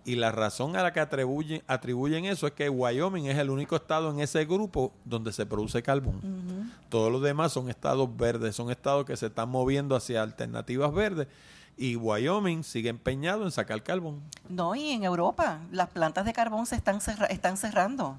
Y 0.06 0.16
la 0.16 0.32
razón 0.32 0.76
a 0.76 0.84
la 0.84 0.94
que 0.94 1.00
atribuyen, 1.00 1.64
atribuyen 1.68 2.26
eso 2.26 2.46
es 2.48 2.54
que 2.54 2.70
Wyoming 2.70 3.26
es 3.26 3.38
el 3.38 3.50
único 3.50 3.76
estado 3.76 4.12
en 4.12 4.20
ese 4.20 4.46
grupo 4.46 4.94
donde 5.04 5.34
se 5.34 5.46
produce 5.46 5.82
carbón. 5.82 6.72
Todos 6.90 7.12
los 7.12 7.22
demás 7.22 7.52
son 7.52 7.70
estados 7.70 8.16
verdes, 8.16 8.56
son 8.56 8.70
estados 8.70 9.06
que 9.06 9.18
se 9.18 9.26
están 9.26 9.50
moviendo 9.50 9.96
hacia 9.96 10.22
alternativas 10.22 10.94
verdes. 10.94 11.28
Y 11.76 11.96
Wyoming 11.96 12.64
sigue 12.64 12.90
empeñado 12.90 13.44
en 13.44 13.52
sacar 13.52 13.82
carbón. 13.84 14.22
No, 14.48 14.76
y 14.76 14.92
en 14.92 15.04
Europa 15.04 15.60
las 15.72 15.90
plantas 15.90 16.24
de 16.24 16.34
carbón 16.34 16.68
se 16.68 16.76
están, 16.76 17.00
están 17.30 17.58
cerrando 17.58 18.18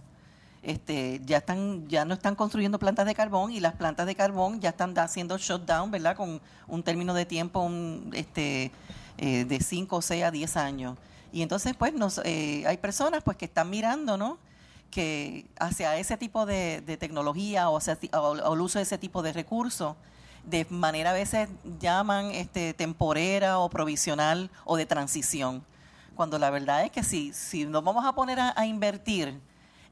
este, 0.67 1.21
ya 1.25 1.39
están, 1.39 1.87
ya 1.87 2.05
no 2.05 2.15
están 2.15 2.35
construyendo 2.35 2.81
plantas 2.81 3.07
de 3.07 3.15
carbón 3.15 3.53
y 3.53 3.61
las 3.61 3.75
plantas 3.75 4.05
de 4.05 4.17
carbón 4.17 4.61
ya 4.61 4.71
están 4.71 4.99
haciendo 4.99 5.39
shutdown, 5.39 5.93
¿verdad? 5.93 6.17
Con 6.17 6.41
un 6.67 6.83
término 6.83 7.15
de 7.15 7.25
tiempo 7.25 7.61
un, 7.61 8.11
este, 8.13 8.73
eh, 9.17 9.45
de 9.45 9.61
5, 9.61 10.03
6 10.03 10.25
a 10.25 10.31
10 10.33 10.57
años. 10.57 10.99
Y 11.33 11.43
entonces, 11.43 11.75
pues, 11.77 11.93
nos, 11.95 12.21
eh, 12.25 12.65
hay 12.67 12.77
personas 12.79 13.23
pues 13.23 13.37
que 13.37 13.45
están 13.45 13.71
mirando, 13.71 14.17
¿no? 14.17 14.39
Que 14.91 15.47
hacia 15.59 15.97
ese 15.97 16.17
tipo 16.17 16.47
de, 16.47 16.83
tecnología 16.99 17.69
o, 17.69 17.77
hacia, 17.77 17.99
o, 18.13 18.55
el 18.55 18.61
uso 18.61 18.79
de 18.79 18.85
ese 18.85 18.99
tipo 18.99 19.23
de 19.23 19.33
recursos, 19.33 19.97
de 20.45 20.67
manera 20.71 21.11
a 21.11 21.15
veces 21.15 21.49
llaman 21.81 22.31
este, 22.31 22.73
temporera 22.73 23.59
o 23.59 23.69
provisional 23.69 24.51
o 24.65 24.77
de 24.77 24.87
transición. 24.87 25.65
Cuando 26.15 26.39
la 26.39 26.51
verdad 26.51 26.85
es 26.85 26.91
que 26.93 27.03
si, 27.03 27.33
si 27.33 27.67
nos 27.67 27.85
vamos 27.85 28.05
a 28.05 28.15
poner 28.15 28.39
a 28.41 28.67
invertir 28.67 29.41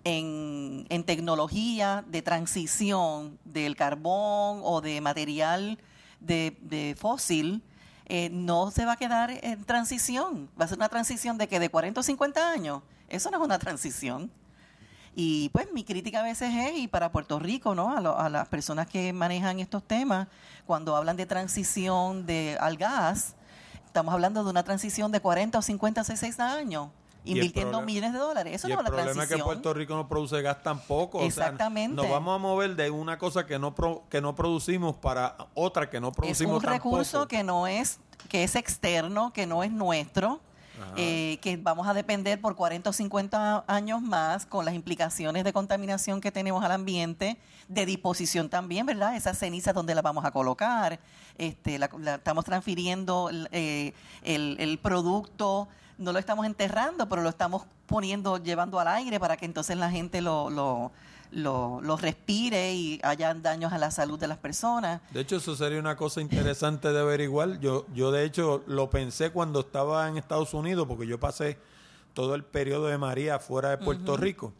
en, 0.04 1.04
tecnología 1.04 2.04
de 2.06 2.22
transición 2.22 3.38
del 3.44 3.76
carbón 3.76 4.60
o 4.62 4.80
de 4.80 5.00
material 5.00 5.78
de, 6.20 6.96
fósil, 6.98 7.62
eh, 8.06 8.28
no 8.30 8.70
se 8.70 8.84
va 8.84 8.92
a 8.92 8.96
quedar 8.96 9.30
en 9.30 9.64
transición. 9.64 10.50
Va 10.60 10.66
a 10.66 10.68
ser 10.68 10.78
una 10.78 10.88
transición 10.88 11.38
de 11.38 11.48
que 11.48 11.58
de 11.58 11.70
40 11.70 12.00
o 12.00 12.02
50 12.02 12.50
años. 12.50 12.82
Eso 13.08 13.30
no 13.30 13.38
es 13.38 13.44
una 13.44 13.58
transición. 13.58 14.30
Y 15.16 15.48
pues 15.50 15.72
mi 15.72 15.84
crítica 15.84 16.20
a 16.20 16.22
veces 16.22 16.52
es, 16.52 16.78
y 16.78 16.88
para 16.88 17.12
Puerto 17.12 17.38
Rico, 17.38 17.74
¿no? 17.74 17.96
A, 17.96 18.28
las 18.28 18.48
personas 18.48 18.88
que 18.88 19.12
manejan 19.12 19.60
estos 19.60 19.84
temas, 19.84 20.26
cuando 20.66 20.96
hablan 20.96 21.16
de 21.16 21.24
transición 21.24 22.26
de, 22.26 22.56
al 22.60 22.76
gas, 22.76 23.36
estamos 23.86 24.12
hablando 24.12 24.42
de 24.42 24.50
una 24.50 24.64
transición 24.64 25.12
de 25.12 25.20
40 25.20 25.58
o 25.58 25.62
50 25.62 26.00
o 26.00 26.04
60 26.04 26.52
años 26.52 26.88
invirtiendo 27.24 27.80
millones 27.82 28.12
de 28.12 28.18
dólares. 28.18 28.54
Eso 28.54 28.68
no 28.68 28.74
es 28.74 28.84
la 28.84 28.90
transición. 28.90 29.08
El 29.08 29.14
problema 29.14 29.22
es 29.24 29.28
que 29.28 29.44
Puerto 29.44 29.74
Rico 29.74 29.94
no 29.94 30.08
produce 30.08 30.42
gas 30.42 30.62
tampoco. 30.62 31.20
Exactamente. 31.22 31.96
nos 31.96 32.10
vamos 32.10 32.34
a 32.34 32.38
mover 32.38 32.76
de 32.76 32.90
una 32.90 33.18
cosa 33.18 33.46
que 33.46 33.58
no 33.58 33.74
que 34.08 34.20
no 34.20 34.34
producimos 34.34 34.96
para 34.96 35.36
otra 35.54 35.88
que 35.88 36.00
no 36.00 36.12
producimos 36.12 36.62
Es 36.62 36.64
un 36.64 36.72
recurso 36.72 37.28
que 37.28 37.42
no 37.42 37.66
es 37.66 37.98
que 38.28 38.44
es 38.44 38.56
externo, 38.56 39.32
que 39.32 39.46
no 39.46 39.62
es 39.62 39.70
nuestro. 39.70 40.40
Eh, 40.96 41.38
que 41.40 41.56
vamos 41.56 41.86
a 41.86 41.94
depender 41.94 42.40
por 42.40 42.56
40 42.56 42.90
o 42.90 42.92
50 42.92 43.64
años 43.68 44.02
más 44.02 44.44
con 44.44 44.64
las 44.64 44.74
implicaciones 44.74 45.44
de 45.44 45.52
contaminación 45.52 46.20
que 46.20 46.32
tenemos 46.32 46.64
al 46.64 46.72
ambiente, 46.72 47.36
de 47.68 47.86
disposición 47.86 48.48
también, 48.48 48.84
¿verdad? 48.84 49.14
Esas 49.14 49.38
cenizas 49.38 49.72
donde 49.72 49.94
las 49.94 50.02
vamos 50.02 50.24
a 50.24 50.32
colocar, 50.32 50.98
este, 51.38 51.78
la, 51.78 51.88
estamos 52.16 52.44
transfiriendo 52.44 53.30
eh, 53.52 53.92
el, 54.24 54.56
el 54.58 54.78
producto 54.78 55.68
no 55.98 56.12
lo 56.12 56.18
estamos 56.18 56.46
enterrando, 56.46 57.08
pero 57.08 57.22
lo 57.22 57.28
estamos 57.28 57.64
poniendo, 57.86 58.38
llevando 58.38 58.78
al 58.80 58.88
aire 58.88 59.20
para 59.20 59.36
que 59.36 59.44
entonces 59.46 59.76
la 59.76 59.90
gente 59.90 60.20
lo, 60.20 60.50
lo, 60.50 60.92
lo, 61.32 61.96
respire 61.96 62.74
y 62.74 63.00
haya 63.02 63.34
daños 63.34 63.72
a 63.72 63.78
la 63.78 63.90
salud 63.90 64.18
de 64.18 64.28
las 64.28 64.38
personas. 64.38 65.00
De 65.10 65.20
hecho, 65.20 65.36
eso 65.36 65.56
sería 65.56 65.78
una 65.78 65.96
cosa 65.96 66.20
interesante 66.20 66.92
de 66.92 67.00
averiguar. 67.00 67.60
Yo, 67.60 67.86
yo 67.94 68.10
de 68.10 68.24
hecho, 68.24 68.62
lo 68.66 68.90
pensé 68.90 69.30
cuando 69.30 69.60
estaba 69.60 70.08
en 70.08 70.16
Estados 70.16 70.54
Unidos, 70.54 70.86
porque 70.88 71.06
yo 71.06 71.18
pasé 71.18 71.58
todo 72.12 72.34
el 72.34 72.44
periodo 72.44 72.86
de 72.86 72.98
María 72.98 73.38
fuera 73.38 73.70
de 73.70 73.78
Puerto 73.78 74.16
Rico. 74.16 74.52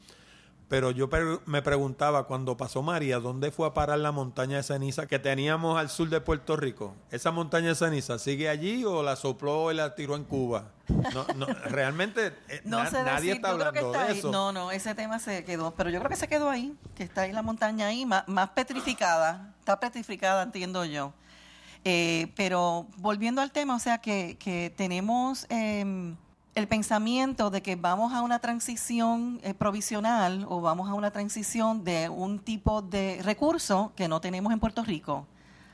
Pero 0.69 0.91
yo 0.91 1.09
me 1.45 1.61
preguntaba 1.61 2.27
cuando 2.27 2.57
pasó 2.57 2.83
María, 2.83 3.19
¿dónde 3.19 3.51
fue 3.51 3.67
a 3.67 3.75
parar 3.75 3.99
la 3.99 4.13
montaña 4.13 4.57
de 4.57 4.63
ceniza 4.63 5.07
que 5.07 5.19
teníamos 5.19 5.79
al 5.79 5.91
sur 5.91 6.09
de 6.09 6.21
Puerto 6.23 6.57
Rico? 6.57 6.95
¿Esa 7.11 7.31
montaña 7.31 7.69
de 7.69 7.75
ceniza 7.75 8.19
sigue 8.19 8.49
allí 8.49 8.83
o 8.85 9.03
la 9.03 9.15
sopló 9.17 9.71
y 9.71 9.75
la 9.75 9.95
tiró 9.95 10.17
en 10.17 10.25
Cuba? 10.25 10.73
No, 10.89 11.27
no, 11.37 11.47
realmente 11.67 12.33
eh, 12.49 12.63
nadie 12.65 13.33
está 13.33 13.51
hablando 13.51 13.93
de 13.93 14.13
eso. 14.13 14.33
No, 14.33 14.53
no, 14.53 14.71
ese 14.71 14.95
tema 14.95 15.19
se 15.19 15.45
quedó, 15.45 15.75
pero 15.75 15.91
yo 15.91 15.99
creo 15.99 16.11
que 16.11 16.17
se 16.17 16.29
quedó 16.29 16.49
ahí, 16.49 16.75
que 16.95 17.05
está 17.05 17.23
ahí 17.23 17.33
la 17.33 17.43
montaña 17.43 17.89
ahí, 17.89 18.07
más, 18.07 18.51
petrificada, 18.51 19.55
está 19.59 19.79
petrificada, 19.79 20.43
entiendo 20.43 20.85
yo. 20.87 21.13
Eh, 21.85 22.33
pero 22.37 22.87
volviendo 22.97 23.43
al 23.43 23.53
tema, 23.53 23.77
o 23.77 23.81
sea 23.81 23.99
que, 23.99 24.39
que 24.39 24.73
tenemos... 24.75 25.47
Eh, 25.51 26.15
el 26.55 26.69
pensamiento 26.69 27.51
de 27.51 27.63
que 27.63 27.77
vamos 27.77 28.13
a 28.13 28.23
una 28.23 28.39
transición 28.39 29.41
eh, 29.43 29.55
provisional 29.55 30.47
o 30.49 30.61
vamos 30.61 30.89
a 30.89 30.95
una 30.95 31.11
transición 31.11 31.85
de 31.85 32.09
un 32.09 32.39
tipo 32.39 32.81
de 32.83 33.21
recurso 33.23 33.93
que 33.97 34.09
no 34.09 34.21
tenemos 34.21 34.53
en 34.53 34.61
Puerto 34.61 34.85
Rico. 34.85 35.27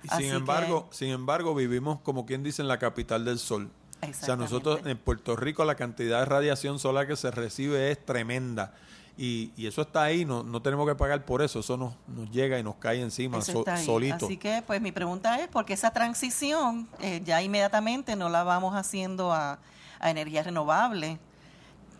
Y 0.03 0.09
sin 0.09 0.33
embargo, 0.33 0.89
sin 0.91 1.11
embargo, 1.11 1.55
vivimos 1.55 2.01
como 2.01 2.25
quien 2.25 2.43
dice 2.43 2.63
en 2.63 2.69
la 2.69 2.79
capital 2.79 3.25
del 3.25 3.39
sol. 3.39 3.71
O 4.03 4.15
sea, 4.15 4.35
nosotros 4.37 4.81
en 4.87 4.97
Puerto 4.97 5.37
Rico 5.37 5.63
la 5.67 5.75
cantidad 5.75 6.21
de 6.21 6.25
radiación 6.25 6.79
solar 6.79 7.07
que 7.07 7.17
se 7.17 7.31
recibe 7.31 7.91
es 7.91 8.03
tremenda. 8.05 8.73
Y, 9.19 9.53
y 9.59 9.67
eso 9.67 9.83
está 9.83 10.05
ahí, 10.05 10.25
no, 10.25 10.43
no 10.43 10.63
tenemos 10.63 10.89
que 10.89 10.95
pagar 10.95 11.27
por 11.27 11.43
eso, 11.43 11.61
eso 11.61 11.77
nos, 11.77 11.93
nos 12.07 12.31
llega 12.31 12.59
y 12.59 12.63
nos 12.63 12.77
cae 12.77 13.03
encima 13.03 13.43
solito. 13.43 14.25
Así 14.25 14.39
que, 14.39 14.63
pues 14.67 14.81
mi 14.81 14.93
pregunta 14.93 15.39
es, 15.41 15.49
¿por 15.49 15.67
qué 15.67 15.75
esa 15.75 15.91
transición 15.91 16.89
eh, 17.01 17.21
ya 17.23 17.43
inmediatamente 17.43 18.17
no 18.17 18.31
la 18.31 18.45
vamos 18.45 18.75
haciendo 18.75 19.31
a, 19.31 19.59
a 20.01 20.11
energía 20.11 20.43
renovable? 20.43 21.21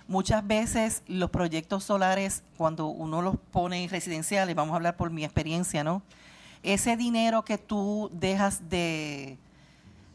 Muchas 0.08 0.44
veces 0.46 1.02
los 1.06 1.30
proyectos 1.30 1.84
solares, 1.84 2.42
cuando 2.56 2.86
uno 2.86 3.22
los 3.22 3.36
pone 3.36 3.86
residenciales, 3.88 4.56
vamos 4.56 4.72
a 4.72 4.76
hablar 4.76 4.96
por 4.96 5.10
mi 5.10 5.24
experiencia, 5.24 5.84
¿no? 5.84 6.02
Ese 6.62 6.96
dinero 6.96 7.44
que 7.44 7.58
tú 7.58 8.10
dejas 8.12 8.68
de, 8.68 9.38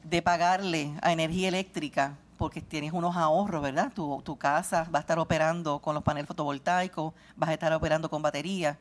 de 0.03 0.21
pagarle 0.21 0.91
a 1.01 1.13
energía 1.13 1.47
eléctrica, 1.47 2.17
porque 2.37 2.61
tienes 2.61 2.93
unos 2.93 3.15
ahorros, 3.15 3.61
¿verdad? 3.61 3.91
Tu, 3.93 4.21
tu 4.23 4.37
casa 4.37 4.87
va 4.93 4.99
a 4.99 5.01
estar 5.01 5.19
operando 5.19 5.79
con 5.79 5.95
los 5.95 6.03
paneles 6.03 6.27
fotovoltaicos, 6.27 7.13
vas 7.35 7.49
a 7.49 7.53
estar 7.53 7.73
operando 7.73 8.09
con 8.09 8.21
baterías, 8.21 8.77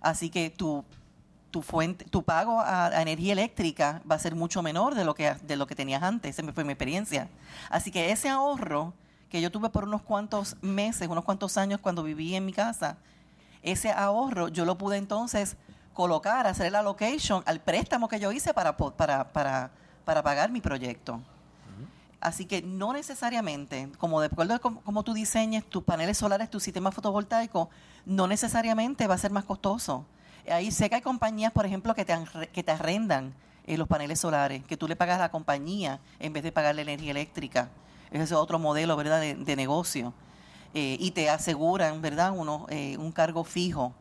así 0.00 0.30
que 0.30 0.50
tu, 0.50 0.84
tu 1.50 1.62
fuente, 1.62 2.04
tu 2.06 2.22
pago 2.22 2.60
a, 2.60 2.90
energía 3.00 3.32
eléctrica 3.32 4.02
va 4.10 4.16
a 4.16 4.18
ser 4.18 4.34
mucho 4.34 4.62
menor 4.62 4.96
de 4.96 5.04
lo 5.04 5.14
que 5.14 5.34
de 5.34 5.56
lo 5.56 5.66
que 5.66 5.76
tenías 5.76 6.02
antes. 6.02 6.36
Esa 6.36 6.52
fue 6.52 6.64
mi 6.64 6.72
experiencia. 6.72 7.28
Así 7.70 7.90
que 7.92 8.10
ese 8.10 8.28
ahorro 8.28 8.92
que 9.28 9.40
yo 9.40 9.52
tuve 9.52 9.68
por 9.68 9.84
unos 9.84 10.02
cuantos 10.02 10.56
meses, 10.62 11.06
unos 11.08 11.24
cuantos 11.24 11.56
años 11.56 11.80
cuando 11.80 12.02
viví 12.02 12.34
en 12.34 12.44
mi 12.44 12.52
casa, 12.52 12.96
ese 13.62 13.92
ahorro 13.92 14.48
yo 14.48 14.64
lo 14.64 14.76
pude 14.76 14.96
entonces 14.96 15.56
colocar, 15.92 16.46
hacer 16.46 16.72
la 16.72 16.80
allocation 16.80 17.42
al 17.46 17.60
préstamo 17.60 18.08
que 18.08 18.18
yo 18.18 18.32
hice 18.32 18.52
para, 18.52 18.76
para, 18.76 19.32
para, 19.32 19.70
para 20.04 20.22
pagar 20.22 20.50
mi 20.50 20.60
proyecto. 20.60 21.20
Así 22.24 22.46
que 22.46 22.62
no 22.62 22.94
necesariamente, 22.94 23.90
como 23.98 24.18
de 24.18 24.28
acuerdo 24.28 24.54
a 24.54 24.58
cómo 24.58 25.02
tú 25.02 25.12
diseñes 25.12 25.62
tus 25.62 25.84
paneles 25.84 26.16
solares, 26.16 26.48
tu 26.48 26.58
sistema 26.58 26.90
fotovoltaico, 26.90 27.68
no 28.06 28.26
necesariamente 28.26 29.06
va 29.06 29.14
a 29.14 29.18
ser 29.18 29.30
más 29.30 29.44
costoso. 29.44 30.06
Ahí 30.50 30.70
sé 30.70 30.88
que 30.88 30.94
hay 30.94 31.02
compañías, 31.02 31.52
por 31.52 31.66
ejemplo, 31.66 31.94
que 31.94 32.06
te, 32.06 32.16
que 32.50 32.62
te 32.62 32.72
arrendan 32.72 33.34
eh, 33.66 33.76
los 33.76 33.86
paneles 33.86 34.20
solares, 34.20 34.64
que 34.64 34.78
tú 34.78 34.88
le 34.88 34.96
pagas 34.96 35.18
a 35.18 35.24
la 35.24 35.30
compañía 35.30 36.00
en 36.18 36.32
vez 36.32 36.42
de 36.42 36.50
pagarle 36.50 36.80
energía 36.80 37.10
eléctrica. 37.10 37.68
Ese 38.10 38.22
es 38.22 38.32
otro 38.32 38.58
modelo, 38.58 38.96
¿verdad?, 38.96 39.20
de, 39.20 39.56
negocio. 39.56 40.14
Eh, 40.72 40.96
y 40.98 41.10
te 41.10 41.28
aseguran, 41.28 42.00
¿verdad?, 42.00 42.32
Uno, 42.34 42.64
eh, 42.70 42.96
un 42.96 43.12
cargo 43.12 43.44
fijo. 43.44 43.92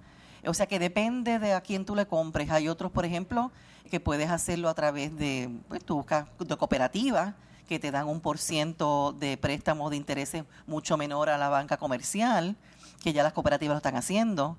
O 0.45 0.53
sea 0.53 0.65
que 0.65 0.79
depende 0.79 1.39
de 1.39 1.55
a 1.55 1.59
quién 1.59 1.83
tú 1.83 1.93
le 1.93 2.05
compres. 2.05 2.49
Hay 2.51 2.69
otros, 2.69 2.89
por 2.89 3.03
ejemplo, 3.03 3.51
que 3.91 3.99
puedes 3.99 4.29
hacerlo 4.29 4.69
a 4.69 4.73
través 4.73 5.13
de, 5.17 5.49
pues 5.67 5.83
tú 5.83 6.05
de 6.39 6.55
cooperativas 6.55 7.33
que 7.67 7.79
te 7.79 7.91
dan 7.91 8.07
un 8.07 8.21
por 8.21 8.37
ciento 8.37 9.15
de 9.19 9.37
préstamos 9.37 9.91
de 9.91 9.97
intereses 9.97 10.43
mucho 10.67 10.97
menor 10.97 11.29
a 11.29 11.37
la 11.37 11.49
banca 11.49 11.77
comercial, 11.77 12.55
que 13.01 13.13
ya 13.13 13.23
las 13.23 13.33
cooperativas 13.33 13.73
lo 13.73 13.77
están 13.77 13.95
haciendo. 13.95 14.57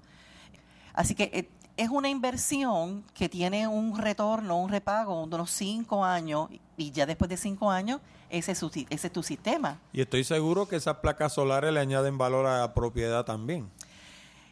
Así 0.93 1.15
que 1.15 1.31
eh, 1.33 1.49
es 1.77 1.89
una 1.89 2.09
inversión 2.09 3.05
que 3.15 3.29
tiene 3.29 3.67
un 3.67 3.99
retorno, 3.99 4.61
un 4.61 4.71
repago 4.71 5.27
de 5.27 5.35
unos 5.35 5.51
cinco 5.51 6.05
años 6.05 6.49
y 6.77 6.91
ya 6.93 7.07
después 7.07 7.29
de 7.29 7.37
cinco 7.37 7.71
años 7.71 8.01
ese 8.31 8.53
es, 8.53 8.59
su, 8.59 8.67
ese 8.69 9.07
es 9.07 9.13
tu 9.13 9.23
sistema. 9.23 9.79
Y 9.93 10.01
estoy 10.01 10.25
seguro 10.25 10.67
que 10.67 10.77
esas 10.77 10.99
placas 10.99 11.33
solares 11.33 11.73
le 11.73 11.81
añaden 11.81 12.19
valor 12.19 12.47
a 12.47 12.61
la 12.61 12.75
propiedad 12.75 13.25
también. 13.25 13.71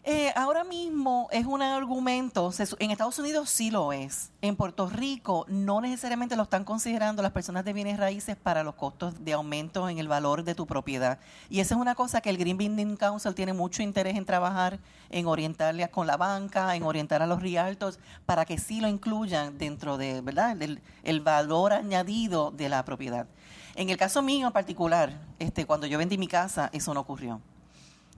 Eh, 0.05 0.33
ahora 0.35 0.65
mismo 0.65 1.29
es 1.31 1.47
un 1.47 1.63
argumento, 1.63 2.51
en 2.81 2.91
Estados 2.91 3.21
Unidos 3.21 3.49
sí 3.49 3.71
lo 3.71 3.93
es, 3.93 4.33
en 4.41 4.57
Puerto 4.57 4.89
Rico 4.89 5.47
no 5.47 5.81
necesariamente 5.81 6.35
lo 6.35 6.43
están 6.43 6.65
considerando 6.65 7.23
las 7.23 7.31
personas 7.31 7.65
de 7.65 7.73
bienes 7.73 8.01
raíces 8.01 8.35
para 8.35 8.65
los 8.65 8.75
costos 8.75 9.25
de 9.25 9.33
aumento 9.33 9.89
en 9.89 9.99
el 9.99 10.09
valor 10.09 10.43
de 10.43 10.57
tu 10.57 10.67
propiedad. 10.67 11.21
Y 11.49 11.61
esa 11.61 11.77
es 11.77 11.81
una 11.81 11.95
cosa 11.95 12.21
que 12.21 12.31
el 12.31 12.37
Green 12.37 12.59
Building 12.59 12.97
Council 12.97 13.37
tiene 13.37 13.53
mucho 13.53 13.85
interés 13.85 14.17
en 14.17 14.25
trabajar, 14.25 14.81
en 15.09 15.29
orientarle 15.29 15.89
con 15.89 16.09
la 16.09 16.17
banca, 16.17 16.75
en 16.75 16.83
orientar 16.83 17.23
a 17.23 17.29
los 17.29 17.41
realtors 17.41 18.01
para 18.27 18.45
que 18.45 18.59
sí 18.59 18.81
lo 18.81 18.89
incluyan 18.89 19.57
dentro 19.57 19.99
de, 19.99 20.21
¿verdad?, 20.21 20.57
del 20.57 20.83
el 21.05 21.21
valor 21.21 21.73
añadido 21.73 22.51
de 22.51 22.69
la 22.69 22.85
propiedad. 22.85 23.29
En 23.77 23.89
el 23.89 23.99
caso 23.99 24.21
mío 24.21 24.49
en 24.49 24.53
particular, 24.53 25.13
este, 25.39 25.65
cuando 25.65 25.87
yo 25.87 25.97
vendí 25.97 26.19
mi 26.19 26.27
casa, 26.27 26.71
eso 26.73 26.93
no 26.93 26.99
ocurrió. 26.99 27.41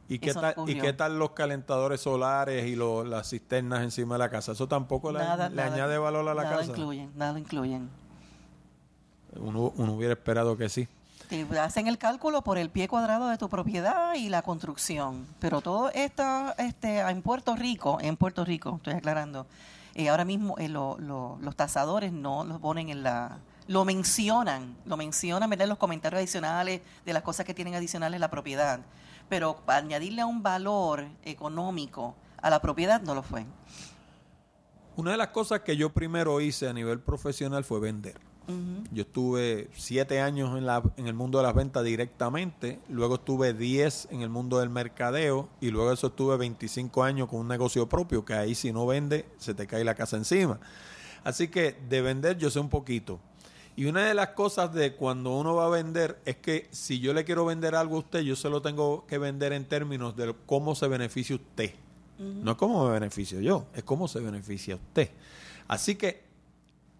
¿Y 0.08 0.18
qué, 0.18 0.34
tal, 0.34 0.54
¿Y 0.66 0.78
qué 0.78 0.92
tal 0.92 1.18
los 1.18 1.30
calentadores 1.30 2.02
solares 2.02 2.66
y 2.66 2.76
las 2.76 3.30
cisternas 3.30 3.82
encima 3.82 4.16
de 4.16 4.18
la 4.18 4.30
casa? 4.30 4.52
¿Eso 4.52 4.68
tampoco 4.68 5.10
le, 5.10 5.20
añade 5.20 5.96
valor 5.96 6.28
a 6.28 6.34
la 6.34 6.42
nada 6.42 6.58
casa? 6.58 6.70
Incluyen, 6.70 7.10
nada 7.16 7.32
lo 7.32 7.38
incluyen. 7.38 7.88
Uno, 9.36 9.72
uno 9.76 9.94
hubiera 9.94 10.12
esperado 10.12 10.56
que 10.56 10.68
sí. 10.68 10.86
Te 11.28 11.58
hacen 11.58 11.86
el 11.86 11.96
cálculo 11.96 12.42
por 12.42 12.58
el 12.58 12.68
pie 12.68 12.86
cuadrado 12.86 13.28
de 13.28 13.38
tu 13.38 13.48
propiedad 13.48 14.14
y 14.14 14.28
la 14.28 14.42
construcción. 14.42 15.26
Pero 15.40 15.62
todo 15.62 15.90
esto 15.90 16.54
este, 16.58 17.00
en 17.00 17.22
Puerto 17.22 17.56
Rico, 17.56 17.98
en 18.00 18.16
Puerto 18.16 18.44
Rico, 18.44 18.74
estoy 18.76 18.94
aclarando, 18.94 19.46
eh, 19.94 20.10
ahora 20.10 20.26
mismo 20.26 20.58
eh, 20.58 20.68
lo, 20.68 20.98
lo, 20.98 21.38
los 21.40 21.56
tasadores 21.56 22.12
no 22.12 22.44
lo 22.44 22.58
ponen 22.58 22.90
en 22.90 23.02
la... 23.02 23.38
Lo 23.66 23.86
mencionan, 23.86 24.76
lo 24.84 24.98
mencionan 24.98 25.50
en 25.50 25.68
los 25.70 25.78
comentarios 25.78 26.18
adicionales 26.18 26.82
de 27.06 27.12
las 27.14 27.22
cosas 27.22 27.46
que 27.46 27.54
tienen 27.54 27.74
adicionales 27.74 28.20
la 28.20 28.28
propiedad 28.28 28.80
pero 29.28 29.56
añadirle 29.66 30.24
un 30.24 30.42
valor 30.42 31.06
económico 31.22 32.14
a 32.40 32.50
la 32.50 32.60
propiedad 32.60 33.00
no 33.02 33.14
lo 33.14 33.22
fue. 33.22 33.46
Una 34.96 35.12
de 35.12 35.16
las 35.16 35.28
cosas 35.28 35.60
que 35.60 35.76
yo 35.76 35.90
primero 35.90 36.40
hice 36.40 36.68
a 36.68 36.72
nivel 36.72 37.00
profesional 37.00 37.64
fue 37.64 37.80
vender. 37.80 38.20
Yo 38.92 39.02
estuve 39.02 39.70
siete 39.74 40.20
años 40.20 40.56
en, 40.58 40.66
la, 40.66 40.82
en 40.98 41.06
el 41.06 41.14
mundo 41.14 41.38
de 41.38 41.44
las 41.44 41.54
ventas 41.54 41.82
directamente, 41.82 42.78
luego 42.90 43.14
estuve 43.14 43.54
diez 43.54 44.06
en 44.10 44.20
el 44.20 44.28
mundo 44.28 44.58
del 44.58 44.68
mercadeo 44.68 45.48
y 45.62 45.70
luego 45.70 45.92
eso 45.92 46.08
estuve 46.08 46.36
25 46.36 47.02
años 47.02 47.28
con 47.28 47.40
un 47.40 47.48
negocio 47.48 47.88
propio, 47.88 48.22
que 48.22 48.34
ahí 48.34 48.54
si 48.54 48.70
no 48.70 48.86
vende 48.86 49.24
se 49.38 49.54
te 49.54 49.66
cae 49.66 49.82
la 49.82 49.94
casa 49.94 50.18
encima. 50.18 50.60
Así 51.24 51.48
que 51.48 51.72
de 51.88 52.02
vender 52.02 52.36
yo 52.36 52.50
sé 52.50 52.60
un 52.60 52.68
poquito. 52.68 53.18
Y 53.76 53.86
una 53.86 54.06
de 54.06 54.14
las 54.14 54.28
cosas 54.30 54.72
de 54.72 54.94
cuando 54.94 55.36
uno 55.36 55.56
va 55.56 55.66
a 55.66 55.70
vender 55.70 56.20
es 56.24 56.36
que 56.36 56.68
si 56.70 57.00
yo 57.00 57.12
le 57.12 57.24
quiero 57.24 57.44
vender 57.44 57.74
algo 57.74 57.96
a 57.96 58.00
usted, 58.00 58.20
yo 58.20 58.36
se 58.36 58.48
lo 58.48 58.62
tengo 58.62 59.04
que 59.06 59.18
vender 59.18 59.52
en 59.52 59.64
términos 59.64 60.16
de 60.16 60.34
cómo 60.46 60.74
se 60.74 60.86
beneficia 60.86 61.36
usted. 61.36 61.74
No 62.18 62.52
es 62.52 62.56
cómo 62.56 62.86
me 62.86 62.92
beneficio 62.92 63.40
yo, 63.40 63.66
es 63.74 63.82
cómo 63.82 64.06
se 64.06 64.20
beneficia 64.20 64.76
usted. 64.76 65.10
Así 65.66 65.96
que 65.96 66.22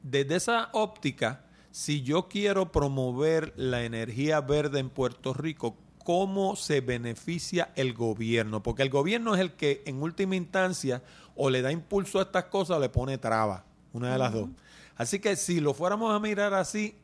desde 0.03 0.35
esa 0.35 0.71
óptica, 0.73 1.45
si 1.71 2.03
yo 2.03 2.29
quiero 2.29 2.73
promover 2.73 3.53
la 3.57 3.85
energía 3.85 4.41
verde 4.41 4.81
en 4.81 4.91
Puerto 4.91 5.33
Rico, 5.33 5.77
¿cómo 6.05 6.57
se 6.57 6.81
beneficia 6.81 7.71
el 7.77 7.95
gobierno? 7.95 8.63
Porque 8.63 8.83
el 8.83 8.91
gobierno 8.91 9.35
es 9.35 9.41
el 9.41 9.53
que 9.53 9.83
en 9.87 10.03
última 10.03 10.35
instancia 10.35 11.03
o 11.37 11.49
le 11.49 11.63
da 11.63 11.71
impulso 11.71 12.19
a 12.19 12.23
estas 12.23 12.45
cosas 12.45 12.77
o 12.77 12.81
le 12.81 12.89
pone 12.89 13.17
traba, 13.19 13.65
una 13.93 14.13
de 14.13 14.19
las 14.19 14.33
dos. 14.33 14.49
Así 14.97 15.19
que 15.19 15.37
si 15.37 15.61
lo 15.61 15.75
fuéramos 15.75 16.15
a 16.15 16.19
mirar 16.19 16.55
así, 16.55 16.97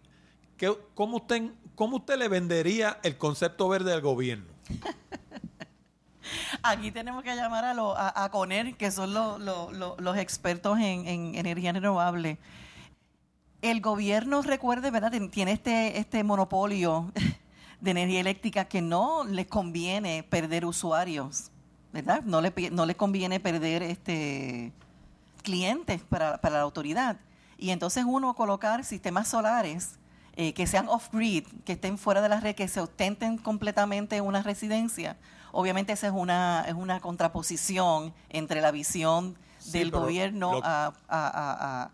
¿cómo 0.94 1.16
usted, 1.18 1.50
cómo 1.74 1.96
usted 1.96 2.18
le 2.18 2.28
vendería 2.28 2.98
el 3.02 3.18
concepto 3.18 3.68
verde 3.68 3.92
al 3.92 4.00
gobierno? 4.00 4.46
Aquí 6.62 6.92
tenemos 6.92 7.24
que 7.24 7.34
llamar 7.34 7.64
a, 7.64 7.74
lo, 7.74 7.96
a, 7.96 8.30
CONER, 8.30 8.76
que 8.76 8.90
son 8.90 9.12
los 9.12 10.16
expertos 10.16 10.78
en, 10.78 11.06
en, 11.08 11.34
energía 11.34 11.72
renovable. 11.72 12.38
El 13.62 13.80
gobierno, 13.80 14.40
recuerde, 14.42 14.90
¿verdad? 14.90 15.12
Tiene 15.30 15.52
este, 15.52 15.98
este 15.98 16.22
monopolio 16.22 17.10
de 17.80 17.90
energía 17.90 18.20
eléctrica 18.20 18.66
que 18.66 18.80
no 18.80 19.24
les 19.24 19.46
conviene 19.46 20.22
perder 20.22 20.64
usuarios 20.64 21.50
¿verdad? 21.92 22.22
No 22.22 22.40
le, 22.40 22.52
no 22.70 22.86
le 22.86 22.94
conviene 22.94 23.40
perder 23.40 23.82
este 23.82 24.72
clientes 25.42 26.02
para, 26.02 26.38
para 26.38 26.56
la 26.56 26.62
autoridad. 26.62 27.16
Y 27.60 27.70
entonces 27.70 28.04
uno 28.06 28.34
colocar 28.34 28.84
sistemas 28.84 29.28
solares 29.28 29.98
eh, 30.34 30.54
que 30.54 30.66
sean 30.66 30.88
off-grid, 30.88 31.46
que 31.66 31.72
estén 31.72 31.98
fuera 31.98 32.22
de 32.22 32.30
la 32.30 32.40
red, 32.40 32.54
que 32.54 32.66
se 32.68 32.80
ostenten 32.80 33.36
completamente 33.36 34.16
en 34.16 34.24
una 34.24 34.42
residencia. 34.42 35.18
Obviamente 35.52 35.92
esa 35.92 36.06
es 36.06 36.12
una, 36.14 36.64
es 36.66 36.74
una 36.74 37.00
contraposición 37.00 38.14
entre 38.30 38.62
la 38.62 38.70
visión 38.70 39.36
del 39.72 39.90
gobierno 39.90 40.60
a, 40.62 41.90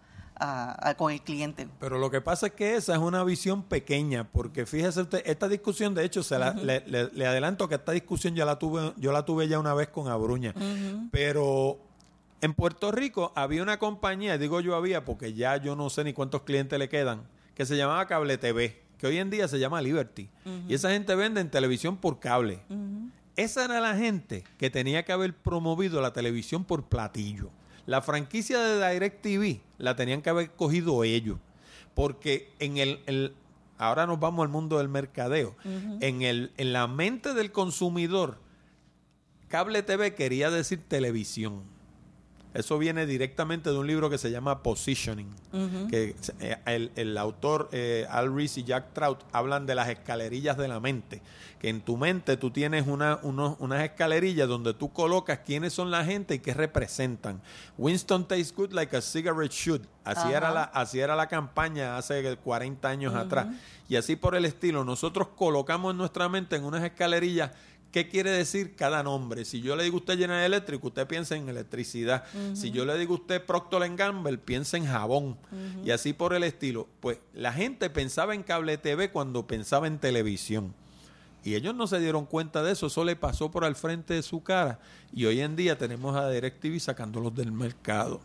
con 0.97 1.13
el 1.13 1.23
cliente. 1.23 1.67
Pero 1.81 1.99
lo 1.99 2.11
que 2.11 2.21
pasa 2.21 2.49
es 2.49 2.53
que 2.53 2.77
esa 2.77 2.93
es 2.93 3.01
una 3.01 3.25
visión 3.25 3.65
pequeña, 3.65 4.31
porque 4.31 4.67
fíjese 4.67 5.01
usted, 5.01 5.23
esta 5.25 5.49
discusión, 5.49 5.95
de 5.95 6.05
hecho, 6.05 6.23
se 6.23 6.39
le, 6.39 7.27
adelanto 7.27 7.69
que 7.69 7.75
esta 7.75 7.93
discusión 7.93 8.37
ya 8.37 8.45
la 8.45 8.59
tuve, 8.61 8.93
yo 8.99 9.11
la 9.11 9.25
tuve 9.25 9.49
ya 9.49 9.59
una 9.59 9.75
vez 9.75 9.89
con 9.89 10.07
Abruña, 10.07 10.55
pero 11.11 11.86
en 12.41 12.55
Puerto 12.55 12.93
Rico 12.93 13.33
había 13.35 13.63
una 13.63 13.79
compañía, 13.79 14.39
digo 14.39 14.61
yo 14.61 14.77
había 14.77 15.05
porque 15.05 15.33
ya 15.33 15.57
yo 15.57 15.77
no 15.77 15.91
sé 15.91 16.05
ni 16.05 16.13
cuántos 16.13 16.43
clientes 16.43 16.79
le 16.79 16.89
quedan, 16.89 17.23
que 17.55 17.65
se 17.65 17.77
llamaba 17.77 18.07
Cable 18.07 18.39
TV, 18.39 18.83
que 18.99 19.07
hoy 19.07 19.19
en 19.19 19.31
día 19.31 19.49
se 19.49 19.59
llama 19.59 19.81
Liberty. 19.81 20.29
Y 20.69 20.75
esa 20.75 20.91
gente 20.91 21.15
vende 21.15 21.41
en 21.41 21.51
televisión 21.51 21.97
por 21.97 22.21
cable. 22.21 22.61
Esa 23.37 23.65
era 23.65 23.81
la 23.81 23.97
gente 23.97 24.45
que 24.59 24.71
tenía 24.71 25.05
que 25.05 25.13
haber 25.13 25.35
promovido 25.35 26.01
la 26.01 26.13
televisión 26.13 26.65
por 26.65 26.85
platillo. 26.85 27.51
La 27.87 28.03
franquicia 28.03 28.59
de 28.59 28.93
DirecTV 28.93 29.61
la 29.79 29.97
tenían 29.97 30.23
que 30.23 30.31
haber 30.31 30.51
cogido 30.51 31.05
ellos. 31.05 31.39
Porque 31.95 32.51
en 32.59 32.77
el, 32.77 33.35
ahora 33.79 34.07
nos 34.07 34.21
vamos 34.21 34.43
al 34.43 34.49
mundo 34.51 34.79
del 34.79 34.89
mercadeo. 34.89 35.57
en, 36.01 36.23
el, 36.23 36.53
en 36.57 36.73
la 36.73 36.87
mente 36.87 37.33
del 37.33 37.53
consumidor, 37.53 38.39
cable 39.49 39.83
TV 39.83 40.15
quería 40.15 40.51
decir 40.51 40.83
televisión 40.87 41.76
eso 42.57 42.79
viene 42.79 43.07
directamente 43.07 43.71
de 43.71 43.77
un 43.77 43.87
libro 43.87 44.09
que 44.09 44.19
se 44.19 44.31
llama 44.31 44.63
Positioning, 44.63 45.29
que 45.91 46.17
eh, 46.41 46.91
el, 46.97 47.19
autor 47.19 47.69
eh, 47.73 48.07
Al 48.11 48.35
Reese 48.35 48.61
y 48.61 48.65
Jack 48.65 48.95
Trout 48.95 49.21
hablan 49.33 49.67
de 49.67 49.75
las 49.75 49.89
escalerillas 49.89 50.57
de 50.57 50.67
la 50.67 50.81
mente, 50.81 51.21
que 51.61 51.69
en 51.69 51.83
tu 51.83 51.97
mente 51.97 52.37
tú 52.37 52.51
tienes 52.51 52.87
una, 52.87 53.19
unas 53.23 53.85
escalerillas 53.85 54.49
donde 54.49 54.73
tú 54.73 54.93
colocas 54.93 55.41
quiénes 55.45 55.75
son 55.75 55.91
la 55.91 56.05
gente 56.05 56.37
y 56.37 56.39
qué 56.39 56.55
representan. 56.55 57.43
Winston 57.77 58.27
tastes 58.27 58.55
good 58.55 58.73
like 58.73 58.97
a 58.97 59.03
cigarette 59.03 59.53
should. 59.53 59.83
Así, 60.05 60.29
era 60.33 60.53
la, 60.53 60.63
así 60.63 61.01
era 61.01 61.17
la 61.17 61.27
campaña 61.27 61.99
hace 61.99 62.37
40 62.37 62.89
años 62.89 63.15
atrás. 63.15 63.49
Y 63.89 63.97
así 63.97 64.17
por 64.17 64.35
el 64.35 64.45
estilo, 64.45 64.85
nosotros 64.85 65.29
colocamos 65.37 65.91
en 65.91 65.99
nuestra 65.99 66.29
mente 66.29 66.57
en 66.57 66.65
unas 66.65 66.85
escalerillas 66.85 67.51
¿Qué 67.97 68.09
quiere 68.09 68.31
decir 68.31 68.77
cada 68.77 69.03
nombre? 69.03 69.47
Si 69.47 69.63
yo 69.63 69.75
le 69.75 69.85
digo 69.85 69.97
a 69.97 70.01
usted 70.01 70.19
General 70.19 70.45
Electric, 70.45 70.85
usted 70.85 71.07
piensa 71.07 71.35
en 71.35 71.49
electricidad. 71.49 72.25
Si 72.53 72.71
yo 72.71 72.85
le 72.85 72.99
digo 72.99 73.15
a 73.15 73.17
usted 73.17 73.43
Procter 73.43 73.97
Gamble, 73.97 74.37
piensa 74.37 74.77
en 74.77 74.85
jabón. 74.85 75.39
Y 75.83 75.93
así 75.93 76.13
por 76.13 76.35
el 76.35 76.43
estilo. 76.43 76.89
Pues 77.01 77.21
la 77.33 77.55
gente 77.55 77.89
pensaba 77.89 78.35
en 78.35 78.43
cable 78.43 78.77
TV 78.77 79.11
cuando 79.11 79.47
pensaba 79.47 79.87
en 79.87 79.99
televisión. 79.99 80.75
Y 81.43 81.55
ellos 81.55 81.75
no 81.75 81.87
se 81.87 81.99
dieron 81.99 82.27
cuenta 82.27 82.63
de 82.63 82.73
eso, 82.73 82.89
eso 82.89 83.03
le 83.03 83.17
pasó 83.17 83.51
por 83.51 83.65
al 83.65 83.77
frente 83.77 84.13
de 84.13 84.23
su 84.23 84.43
cara. 84.43 84.79
Y 85.11 85.25
hoy 85.25 85.41
en 85.41 85.57
día 85.57 85.79
tenemos 85.79 86.15
a 86.17 86.29
DirecTV 86.29 86.79
sacándolos 86.79 87.35
del 87.35 87.51
mercado. 87.51 88.21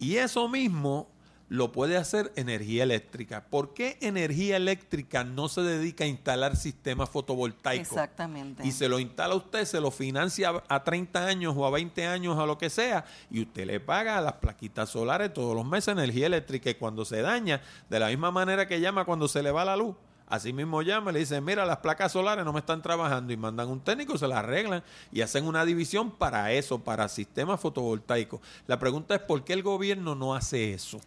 Y 0.00 0.16
eso 0.16 0.48
mismo 0.48 1.08
lo 1.50 1.72
puede 1.72 1.96
hacer 1.96 2.32
energía 2.36 2.84
eléctrica. 2.84 3.44
¿Por 3.50 3.74
qué 3.74 3.98
energía 4.00 4.56
eléctrica 4.56 5.24
no 5.24 5.48
se 5.48 5.62
dedica 5.62 6.04
a 6.04 6.06
instalar 6.06 6.56
sistemas 6.56 7.10
fotovoltaicos? 7.10 7.88
Exactamente. 7.88 8.64
Y 8.64 8.70
se 8.70 8.88
lo 8.88 9.00
instala 9.00 9.34
usted, 9.34 9.64
se 9.64 9.80
lo 9.80 9.90
financia 9.90 10.62
a 10.68 10.84
30 10.84 11.26
años 11.26 11.54
o 11.56 11.66
a 11.66 11.70
20 11.70 12.06
años 12.06 12.38
o 12.38 12.46
lo 12.46 12.56
que 12.56 12.70
sea, 12.70 13.04
y 13.32 13.42
usted 13.42 13.66
le 13.66 13.80
paga 13.80 14.16
a 14.16 14.20
las 14.20 14.34
plaquitas 14.34 14.90
solares 14.90 15.34
todos 15.34 15.56
los 15.56 15.66
meses 15.66 15.88
energía 15.88 16.26
eléctrica 16.26 16.70
y 16.70 16.76
cuando 16.76 17.04
se 17.04 17.20
daña, 17.20 17.60
de 17.88 17.98
la 17.98 18.06
misma 18.06 18.30
manera 18.30 18.68
que 18.68 18.80
llama 18.80 19.04
cuando 19.04 19.26
se 19.26 19.42
le 19.42 19.50
va 19.50 19.64
la 19.64 19.76
luz, 19.76 19.96
Así 20.28 20.52
mismo 20.52 20.80
llama 20.80 21.10
y 21.10 21.14
le 21.14 21.18
dicen, 21.18 21.44
mira, 21.44 21.66
las 21.66 21.78
placas 21.78 22.12
solares 22.12 22.44
no 22.44 22.52
me 22.52 22.60
están 22.60 22.80
trabajando 22.80 23.32
y 23.32 23.36
mandan 23.36 23.68
un 23.68 23.80
técnico, 23.80 24.16
se 24.16 24.28
las 24.28 24.38
arreglan 24.38 24.84
y 25.10 25.22
hacen 25.22 25.44
una 25.44 25.64
división 25.64 26.12
para 26.12 26.52
eso, 26.52 26.78
para 26.78 27.08
sistemas 27.08 27.58
fotovoltaicos. 27.58 28.40
La 28.68 28.78
pregunta 28.78 29.16
es, 29.16 29.22
¿por 29.22 29.42
qué 29.42 29.54
el 29.54 29.64
gobierno 29.64 30.14
no 30.14 30.36
hace 30.36 30.72
eso? 30.72 31.00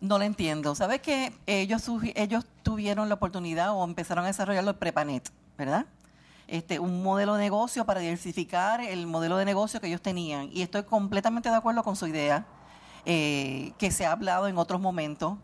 No 0.00 0.18
lo 0.18 0.24
entiendo. 0.24 0.74
¿Sabes 0.74 1.02
que 1.02 1.32
ellos, 1.46 1.88
ellos 2.14 2.46
tuvieron 2.62 3.08
la 3.08 3.16
oportunidad 3.16 3.74
o 3.74 3.84
empezaron 3.84 4.24
a 4.24 4.28
desarrollarlo 4.28 4.70
el 4.70 4.76
Prepanet, 4.76 5.30
¿verdad? 5.58 5.84
Este, 6.48 6.78
un 6.78 7.02
modelo 7.02 7.34
de 7.34 7.42
negocio 7.42 7.84
para 7.84 8.00
diversificar 8.00 8.80
el 8.80 9.06
modelo 9.06 9.36
de 9.36 9.44
negocio 9.44 9.80
que 9.80 9.88
ellos 9.88 10.00
tenían. 10.00 10.48
Y 10.52 10.62
estoy 10.62 10.84
completamente 10.84 11.50
de 11.50 11.54
acuerdo 11.54 11.84
con 11.84 11.96
su 11.96 12.06
idea, 12.06 12.46
eh, 13.04 13.72
que 13.78 13.90
se 13.90 14.06
ha 14.06 14.12
hablado 14.12 14.48
en 14.48 14.56
otros 14.56 14.80
momentos. 14.80 15.36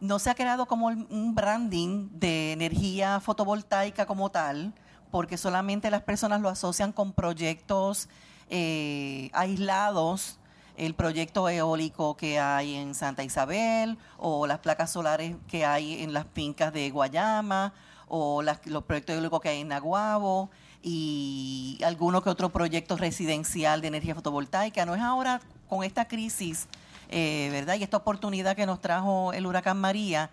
No 0.00 0.18
se 0.18 0.28
ha 0.28 0.34
creado 0.34 0.66
como 0.66 0.88
un 0.88 1.34
branding 1.34 2.08
de 2.12 2.52
energía 2.52 3.20
fotovoltaica 3.20 4.06
como 4.06 4.30
tal, 4.30 4.74
porque 5.12 5.36
solamente 5.36 5.90
las 5.90 6.02
personas 6.02 6.40
lo 6.40 6.48
asocian 6.48 6.92
con 6.92 7.12
proyectos 7.12 8.08
eh, 8.48 9.30
aislados 9.32 10.39
el 10.80 10.94
proyecto 10.94 11.46
eólico 11.46 12.16
que 12.16 12.38
hay 12.38 12.74
en 12.74 12.94
Santa 12.94 13.22
Isabel 13.22 13.98
o 14.16 14.46
las 14.46 14.60
placas 14.60 14.90
solares 14.90 15.36
que 15.46 15.66
hay 15.66 16.02
en 16.02 16.14
las 16.14 16.24
fincas 16.32 16.72
de 16.72 16.88
Guayama 16.90 17.74
o 18.08 18.40
los 18.40 18.84
proyectos 18.84 19.14
eólicos 19.14 19.42
que 19.42 19.50
hay 19.50 19.60
en 19.60 19.68
Naguabo 19.68 20.48
y 20.82 21.78
alguno 21.84 22.22
que 22.22 22.30
otro 22.30 22.48
proyecto 22.48 22.96
residencial 22.96 23.82
de 23.82 23.88
energía 23.88 24.14
fotovoltaica. 24.14 24.86
No 24.86 24.94
es 24.94 25.02
ahora 25.02 25.42
con 25.68 25.84
esta 25.84 26.08
crisis, 26.08 26.66
eh, 27.10 27.50
¿verdad? 27.52 27.74
Y 27.74 27.82
esta 27.82 27.98
oportunidad 27.98 28.56
que 28.56 28.64
nos 28.64 28.80
trajo 28.80 29.34
el 29.34 29.44
huracán 29.44 29.78
María, 29.78 30.30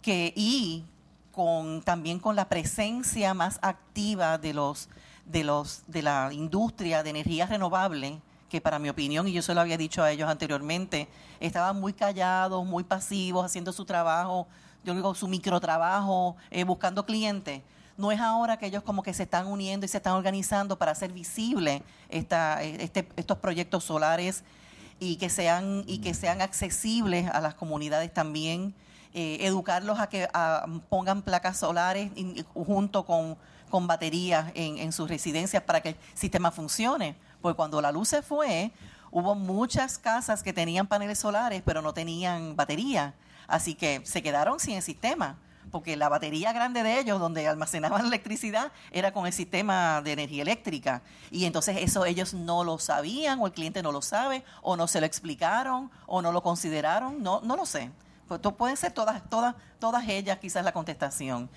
que 0.00 0.32
y 0.34 0.82
con 1.30 1.82
también 1.82 2.20
con 2.20 2.36
la 2.36 2.48
presencia 2.48 3.34
más 3.34 3.58
activa 3.60 4.38
de 4.38 4.54
los 4.54 4.88
de 5.26 5.44
los 5.44 5.82
de 5.88 6.00
la 6.00 6.30
industria 6.32 7.02
de 7.02 7.10
energía 7.10 7.44
renovable 7.44 8.22
que 8.50 8.60
para 8.60 8.78
mi 8.78 8.90
opinión, 8.90 9.26
y 9.28 9.32
yo 9.32 9.40
se 9.40 9.54
lo 9.54 9.62
había 9.62 9.78
dicho 9.78 10.02
a 10.02 10.10
ellos 10.10 10.28
anteriormente, 10.28 11.08
estaban 11.38 11.80
muy 11.80 11.94
callados, 11.94 12.66
muy 12.66 12.84
pasivos, 12.84 13.46
haciendo 13.46 13.72
su 13.72 13.86
trabajo, 13.86 14.46
yo 14.84 14.94
digo 14.94 15.14
su 15.14 15.28
microtrabajo, 15.28 16.36
eh, 16.50 16.64
buscando 16.64 17.06
clientes. 17.06 17.62
No 17.96 18.12
es 18.12 18.20
ahora 18.20 18.58
que 18.58 18.66
ellos 18.66 18.82
como 18.82 19.02
que 19.02 19.14
se 19.14 19.22
están 19.22 19.46
uniendo 19.46 19.86
y 19.86 19.88
se 19.88 19.98
están 19.98 20.14
organizando 20.14 20.76
para 20.76 20.92
hacer 20.92 21.12
visible 21.12 21.82
esta, 22.08 22.62
este, 22.62 23.08
estos 23.16 23.38
proyectos 23.38 23.84
solares 23.84 24.42
y 24.98 25.16
que 25.16 25.30
sean, 25.30 25.84
y 25.86 25.98
que 25.98 26.12
sean 26.12 26.42
accesibles 26.42 27.30
a 27.30 27.40
las 27.40 27.54
comunidades 27.54 28.12
también. 28.12 28.74
Eh, 29.12 29.38
educarlos 29.40 29.98
a 29.98 30.08
que 30.08 30.28
pongan 30.88 31.22
placas 31.22 31.58
solares 31.58 32.12
junto 32.54 33.04
con, 33.04 33.36
con 33.68 33.88
baterías 33.88 34.52
en, 34.54 34.78
en 34.78 34.92
sus 34.92 35.08
residencias 35.08 35.64
para 35.64 35.80
que 35.80 35.90
el 35.90 35.96
sistema 36.14 36.52
funcione 36.52 37.16
porque 37.40 37.56
cuando 37.56 37.80
la 37.80 37.92
luz 37.92 38.08
se 38.08 38.22
fue, 38.22 38.72
hubo 39.10 39.34
muchas 39.34 39.98
casas 39.98 40.42
que 40.42 40.52
tenían 40.52 40.86
paneles 40.86 41.18
solares, 41.18 41.62
pero 41.64 41.82
no 41.82 41.92
tenían 41.92 42.56
batería. 42.56 43.14
Así 43.46 43.74
que 43.74 44.00
se 44.04 44.22
quedaron 44.22 44.60
sin 44.60 44.76
el 44.76 44.82
sistema, 44.82 45.36
porque 45.70 45.96
la 45.96 46.08
batería 46.08 46.52
grande 46.52 46.82
de 46.82 47.00
ellos, 47.00 47.18
donde 47.20 47.46
almacenaban 47.48 48.06
electricidad, 48.06 48.72
era 48.90 49.12
con 49.12 49.26
el 49.26 49.32
sistema 49.32 50.02
de 50.02 50.12
energía 50.12 50.42
eléctrica. 50.42 51.02
Y 51.30 51.44
entonces 51.44 51.76
eso 51.80 52.04
ellos 52.04 52.34
no 52.34 52.64
lo 52.64 52.78
sabían, 52.78 53.40
o 53.40 53.46
el 53.46 53.52
cliente 53.52 53.82
no 53.82 53.92
lo 53.92 54.02
sabe, 54.02 54.44
o 54.62 54.76
no 54.76 54.86
se 54.86 55.00
lo 55.00 55.06
explicaron, 55.06 55.90
o 56.06 56.22
no 56.22 56.32
lo 56.32 56.42
consideraron, 56.42 57.22
no, 57.22 57.40
no 57.42 57.56
lo 57.56 57.66
sé. 57.66 57.90
Pues, 58.28 58.40
pueden 58.56 58.76
ser 58.76 58.92
todas, 58.92 59.28
todas, 59.28 59.56
todas 59.80 60.08
ellas 60.08 60.38
quizás 60.38 60.64
la 60.64 60.72
contestación. 60.72 61.50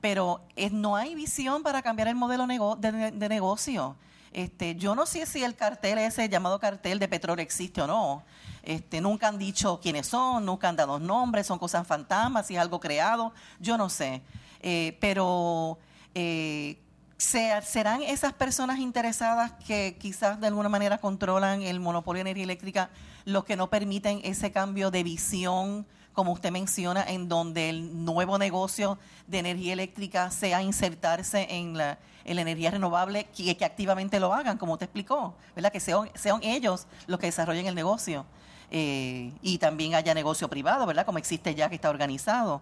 Pero 0.00 0.40
no 0.72 0.96
hay 0.96 1.14
visión 1.14 1.62
para 1.62 1.82
cambiar 1.82 2.08
el 2.08 2.16
modelo 2.16 2.46
de 2.46 3.28
negocio. 3.28 3.96
Este, 4.32 4.74
yo 4.76 4.94
no 4.94 5.06
sé 5.06 5.26
si 5.26 5.42
el 5.42 5.54
cartel 5.54 5.98
ese 5.98 6.28
llamado 6.28 6.58
cartel 6.58 6.98
de 6.98 7.08
petróleo 7.08 7.42
existe 7.42 7.80
o 7.82 7.86
no. 7.86 8.22
Este, 8.62 9.00
nunca 9.00 9.28
han 9.28 9.38
dicho 9.38 9.80
quiénes 9.80 10.08
son, 10.08 10.44
nunca 10.44 10.68
han 10.68 10.76
dado 10.76 10.98
nombres, 10.98 11.46
son 11.46 11.58
cosas 11.58 11.86
fantasmas, 11.86 12.46
si 12.46 12.56
es 12.56 12.60
algo 12.60 12.80
creado, 12.80 13.32
yo 13.60 13.78
no 13.78 13.88
sé. 13.88 14.22
Eh, 14.60 14.96
pero 15.00 15.78
eh, 16.14 16.78
¿serán 17.16 18.02
esas 18.02 18.32
personas 18.32 18.78
interesadas 18.80 19.52
que 19.66 19.96
quizás 19.98 20.40
de 20.40 20.48
alguna 20.48 20.68
manera 20.68 20.98
controlan 20.98 21.62
el 21.62 21.78
monopolio 21.80 22.24
de 22.24 22.30
energía 22.30 22.44
eléctrica 22.44 22.90
los 23.24 23.44
que 23.44 23.56
no 23.56 23.70
permiten 23.70 24.20
ese 24.24 24.50
cambio 24.50 24.90
de 24.90 25.02
visión 25.02 25.86
como 26.12 26.32
usted 26.32 26.50
menciona, 26.50 27.04
en 27.04 27.28
donde 27.28 27.68
el 27.68 28.04
nuevo 28.04 28.38
negocio 28.38 28.98
de 29.26 29.38
energía 29.38 29.74
eléctrica 29.74 30.30
sea 30.30 30.62
insertarse 30.62 31.46
en 31.50 31.76
la, 31.76 31.98
energía 32.32 32.70
renovable 32.70 33.28
y 33.36 33.54
que, 33.54 33.64
activamente 33.64 34.20
lo 34.20 34.34
hagan, 34.34 34.58
como 34.58 34.74
usted 34.74 34.84
explicó, 34.84 35.34
¿verdad? 35.54 35.72
Que 35.72 35.80
sean, 35.80 36.10
sean 36.14 36.42
ellos 36.42 36.86
los 37.06 37.20
que 37.20 37.26
desarrollen 37.26 37.66
el 37.66 37.74
negocio. 37.74 38.26
Eh, 38.70 39.32
y 39.42 39.58
también 39.58 39.94
haya 39.94 40.12
negocio 40.12 40.48
privado, 40.48 40.86
¿verdad? 40.86 41.06
Como 41.06 41.18
existe 41.18 41.54
ya 41.54 41.68
que 41.68 41.76
está 41.76 41.88
organizado. 41.90 42.60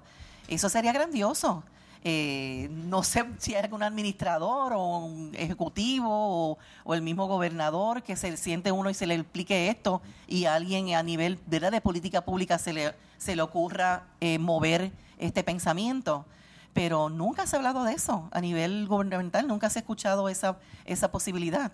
Eso 0.48 0.68
sería 0.68 0.92
grandioso. 0.92 1.64
Eh, 2.06 2.68
no 2.70 3.02
sé 3.02 3.24
si 3.38 3.54
hay 3.54 3.62
algún 3.62 3.82
administrador 3.82 4.74
o 4.74 4.98
un 4.98 5.34
ejecutivo 5.34 6.58
o, 6.84 6.94
el 6.94 7.00
mismo 7.00 7.26
gobernador 7.26 8.02
que 8.02 8.14
se 8.14 8.36
siente 8.36 8.70
uno 8.70 8.90
y 8.90 8.94
se 8.94 9.06
le 9.06 9.14
explique 9.14 9.70
esto 9.70 10.02
y 10.28 10.44
a 10.44 10.54
alguien 10.54 10.94
a 10.94 11.02
nivel 11.02 11.38
¿verdad? 11.46 11.72
de 11.72 11.80
política 11.80 12.22
pública 12.22 12.58
se 12.58 12.74
le, 12.74 12.94
se 13.16 13.34
le 13.34 13.40
ocurra 13.40 14.04
eh, 14.20 14.38
mover 14.38 14.92
este 15.18 15.42
pensamiento. 15.42 16.26
Pero 16.74 17.08
nunca 17.08 17.46
se 17.46 17.56
ha 17.56 17.58
hablado 17.60 17.84
de 17.84 17.94
eso 17.94 18.28
a 18.32 18.40
nivel 18.40 18.86
gubernamental, 18.86 19.46
nunca 19.46 19.70
se 19.70 19.78
ha 19.78 19.80
escuchado 19.80 20.28
esa, 20.28 20.58
esa 20.84 21.10
posibilidad 21.10 21.72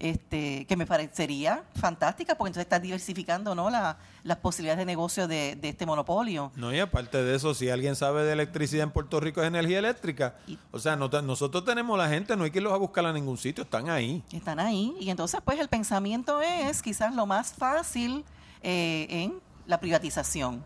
este, 0.00 0.64
que 0.66 0.76
me 0.76 0.86
parecería 0.86 1.62
fantástica, 1.78 2.34
porque 2.34 2.48
entonces 2.48 2.64
estás 2.64 2.82
diversificando 2.82 3.54
¿no? 3.54 3.68
La, 3.68 3.98
las 4.24 4.38
posibilidades 4.38 4.78
de 4.78 4.86
negocio 4.86 5.28
de, 5.28 5.58
este 5.62 5.86
monopolio. 5.86 6.50
No, 6.56 6.74
y 6.74 6.80
aparte 6.80 7.22
de 7.22 7.36
eso, 7.36 7.54
si 7.54 7.68
alguien 7.68 7.94
sabe 7.94 8.24
de 8.24 8.32
electricidad 8.32 8.84
en 8.84 8.90
Puerto 8.90 9.20
Rico 9.20 9.42
es 9.42 9.48
energía 9.48 9.78
eléctrica. 9.78 10.36
o 10.72 10.78
sea, 10.78 10.96
nosotros 10.96 11.64
tenemos 11.64 11.98
la 11.98 12.08
gente, 12.08 12.34
no 12.34 12.44
hay 12.44 12.50
que 12.50 12.58
irlos 12.58 12.72
a 12.72 12.78
buscar 12.78 13.04
a 13.04 13.12
ningún 13.12 13.36
sitio, 13.36 13.64
están 13.64 13.90
ahí. 13.90 14.24
Están 14.32 14.58
ahí. 14.58 14.94
Y 14.98 15.10
entonces, 15.10 15.40
pues 15.44 15.60
el 15.60 15.68
pensamiento 15.68 16.40
es 16.40 16.82
quizás 16.82 17.14
lo 17.14 17.26
más 17.26 17.52
fácil 17.52 18.24
eh, 18.62 19.06
en 19.10 19.34
la 19.66 19.78
privatización. 19.78 20.64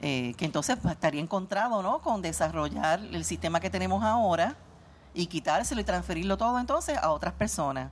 Eh, 0.00 0.34
que 0.36 0.44
entonces 0.44 0.76
pues, 0.80 0.94
estaría 0.94 1.20
encontrado 1.20 1.82
¿no? 1.82 1.98
con 1.98 2.22
desarrollar 2.22 3.00
el 3.00 3.24
sistema 3.24 3.58
que 3.58 3.68
tenemos 3.68 4.04
ahora 4.04 4.54
y 5.12 5.26
quitárselo 5.26 5.80
y 5.80 5.84
transferirlo 5.84 6.36
todo 6.36 6.58
entonces 6.60 6.96
a 6.96 7.10
otras 7.10 7.34
personas. 7.34 7.90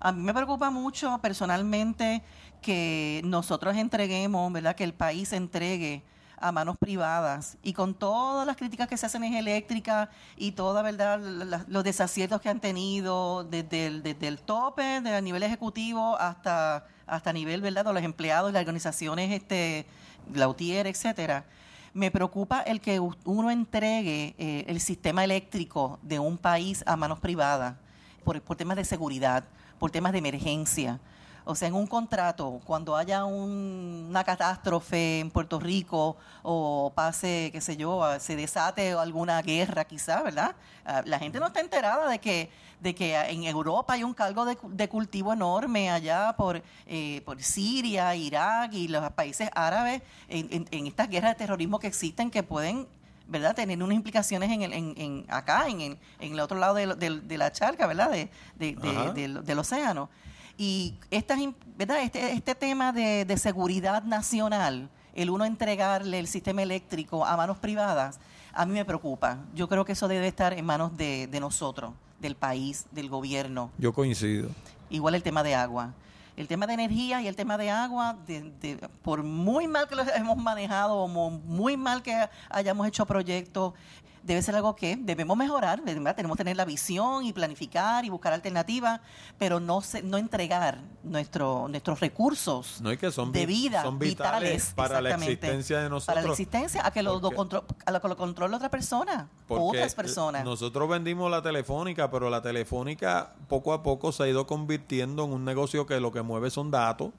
A 0.00 0.12
mí 0.12 0.22
me 0.22 0.32
preocupa 0.32 0.70
mucho 0.70 1.18
personalmente 1.18 2.22
que 2.62 3.20
nosotros 3.24 3.76
entreguemos, 3.76 4.52
¿verdad? 4.52 4.76
Que 4.76 4.84
el 4.84 4.94
país 4.94 5.32
entregue 5.32 6.04
a 6.40 6.52
manos 6.52 6.76
privadas 6.78 7.56
y 7.64 7.72
con 7.72 7.94
todas 7.94 8.46
las 8.46 8.56
críticas 8.56 8.86
que 8.86 8.96
se 8.96 9.06
hacen 9.06 9.24
en 9.24 9.34
eléctrica 9.34 10.08
y 10.36 10.52
toda 10.52 10.82
verdad 10.82 11.18
los 11.66 11.84
desaciertos 11.84 12.40
que 12.40 12.48
han 12.48 12.60
tenido 12.60 13.42
desde 13.42 13.86
el, 13.86 14.02
desde 14.04 14.28
el 14.28 14.38
tope 14.38 15.00
del 15.00 15.24
nivel 15.24 15.42
ejecutivo 15.42 16.16
hasta 16.16 16.86
hasta 17.08 17.32
nivel 17.32 17.60
verdad 17.60 17.84
de 17.86 17.92
los 17.92 18.02
empleados 18.02 18.52
las 18.52 18.60
organizaciones 18.60 19.32
este 19.32 19.86
Lautier 20.34 20.86
etcétera 20.86 21.44
me 21.94 22.10
preocupa 22.10 22.60
el 22.60 22.80
que 22.80 23.00
uno 23.00 23.50
entregue 23.50 24.34
eh, 24.38 24.64
el 24.68 24.80
sistema 24.80 25.24
eléctrico 25.24 25.98
de 26.02 26.18
un 26.18 26.38
país 26.38 26.84
a 26.86 26.96
manos 26.96 27.18
privadas 27.18 27.74
por, 28.24 28.40
temas 28.56 28.76
de 28.76 28.84
seguridad 28.84 29.44
por 29.78 29.90
temas 29.90 30.12
de 30.12 30.18
emergencia. 30.18 31.00
O 31.44 31.54
sea, 31.54 31.68
en 31.68 31.74
un 31.74 31.86
contrato, 31.86 32.60
cuando 32.64 32.94
haya 32.94 33.24
una 33.24 34.22
catástrofe 34.22 35.20
en 35.20 35.30
Puerto 35.30 35.58
Rico 35.58 36.16
o 36.42 36.92
pase, 36.94 37.48
qué 37.52 37.60
sé 37.60 37.76
yo, 37.76 38.04
se 38.20 38.36
desate 38.36 38.92
alguna 38.92 39.40
guerra 39.40 39.84
quizá, 39.84 40.22
¿verdad? 40.22 40.54
Ah, 40.84 41.02
la 41.06 41.18
gente 41.18 41.40
no 41.40 41.46
está 41.46 41.60
enterada 41.60 42.10
de 42.10 42.18
que, 42.18 42.50
de 42.80 42.94
que 42.94 43.16
en 43.16 43.44
Europa 43.44 43.94
hay 43.94 44.04
un 44.04 44.14
cargo 44.14 44.44
de, 44.44 44.88
cultivo 44.88 45.32
enorme 45.32 45.90
allá 45.90 46.34
por, 46.36 46.62
eh, 46.86 47.22
por 47.24 47.42
Siria, 47.42 48.14
Irak 48.14 48.72
y 48.72 48.88
los 48.88 49.10
países 49.12 49.50
árabes 49.54 50.02
en, 50.28 50.66
en 50.70 50.86
estas 50.86 51.08
guerras 51.08 51.32
de 51.32 51.38
terrorismo 51.38 51.78
que 51.78 51.88
existen 51.88 52.30
que 52.30 52.42
pueden 52.42 52.86
¿verdad? 53.28 53.54
Tener 53.54 53.80
unas 53.82 53.94
implicaciones 53.94 54.50
en, 54.50 54.62
el, 54.62 54.72
en, 54.72 54.94
en 54.96 55.24
acá, 55.28 55.68
en, 55.68 55.98
el 56.18 56.40
otro 56.40 56.58
lado 56.58 56.74
de, 56.74 56.86
de, 56.96 57.38
la 57.38 57.52
charca, 57.52 57.86
¿verdad? 57.86 58.10
De, 58.10 58.30
del, 58.58 59.58
océano. 59.58 60.08
Y 60.56 60.94
estas, 61.10 61.38
¿verdad? 61.76 62.02
Este, 62.02 62.32
este 62.32 62.54
tema 62.54 62.90
de, 62.92 63.24
de 63.24 63.36
seguridad 63.36 64.02
nacional, 64.02 64.88
el 65.14 65.30
uno 65.30 65.44
entregarle 65.44 66.18
el 66.18 66.26
sistema 66.26 66.62
eléctrico 66.62 67.24
a 67.24 67.36
manos 67.36 67.58
privadas, 67.58 68.18
a 68.52 68.64
mí 68.64 68.72
me 68.72 68.84
preocupa. 68.84 69.38
Yo 69.54 69.68
creo 69.68 69.84
que 69.84 69.92
eso 69.92 70.08
debe 70.08 70.26
estar 70.26 70.54
en 70.54 70.64
manos 70.64 70.96
de, 70.96 71.26
de 71.26 71.38
nosotros, 71.38 71.92
del 72.20 72.34
país, 72.34 72.86
del 72.90 73.08
gobierno. 73.08 73.70
Yo 73.78 73.92
coincido. 73.92 74.50
Igual 74.90 75.14
el 75.14 75.22
tema 75.22 75.42
de 75.42 75.54
agua 75.54 75.94
el 76.38 76.46
tema 76.46 76.68
de 76.68 76.74
energía 76.74 77.20
y 77.20 77.26
el 77.26 77.34
tema 77.34 77.58
de 77.58 77.68
agua, 77.68 78.16
por 79.02 79.24
muy 79.24 79.66
mal 79.66 79.88
que 79.88 79.96
lo 79.96 80.02
hemos 80.14 80.36
manejado 80.36 81.08
muy 81.08 81.76
mal 81.76 82.00
que 82.00 82.28
hayamos 82.48 82.86
hecho 82.86 83.04
proyectos, 83.06 83.74
debe 84.28 84.42
ser 84.42 84.54
algo 84.54 84.76
que 84.76 84.96
debemos 84.96 85.36
mejorar, 85.36 85.80
tenemos 85.82 86.36
que 86.36 86.44
tener 86.44 86.56
la 86.56 86.66
visión 86.66 87.24
y 87.24 87.32
planificar 87.32 88.04
y 88.04 88.10
buscar 88.10 88.34
alternativas, 88.34 89.00
pero 89.38 89.58
no 89.58 89.80
no 90.04 90.18
entregar 90.18 90.80
nuestro, 91.02 91.66
nuestros 91.68 92.00
recursos 92.00 92.82
de 93.32 93.46
vida 93.46 93.82
son 93.82 93.98
vitales, 93.98 94.72
para 94.76 95.00
la 95.00 95.14
existencia 95.14 95.80
de 95.80 95.88
nosotros. 95.88 96.14
Para 96.14 96.22
la 96.22 96.32
existencia, 96.32 96.86
a 96.86 96.90
que 96.90 97.02
lo, 97.02 97.20
a 97.86 97.90
lo, 97.90 98.16
controle 98.16 98.54
otra 98.54 98.68
persona, 98.68 99.28
otras 99.48 99.94
personas. 99.94 100.44
Nosotros 100.44 100.88
vendimos 100.88 101.30
la 101.30 101.40
telefónica, 101.40 102.10
pero 102.10 102.28
la 102.28 102.42
telefónica 102.42 103.32
poco 103.48 103.72
a 103.72 103.82
poco 103.82 104.12
se 104.12 104.24
ha 104.24 104.28
ido 104.28 104.46
convirtiendo 104.46 105.24
en 105.24 105.32
un 105.32 105.44
negocio 105.46 105.86
que 105.86 106.00
lo 106.00 106.12
que 106.12 106.20
mueve 106.20 106.50
son 106.50 106.70
datos 106.70 107.12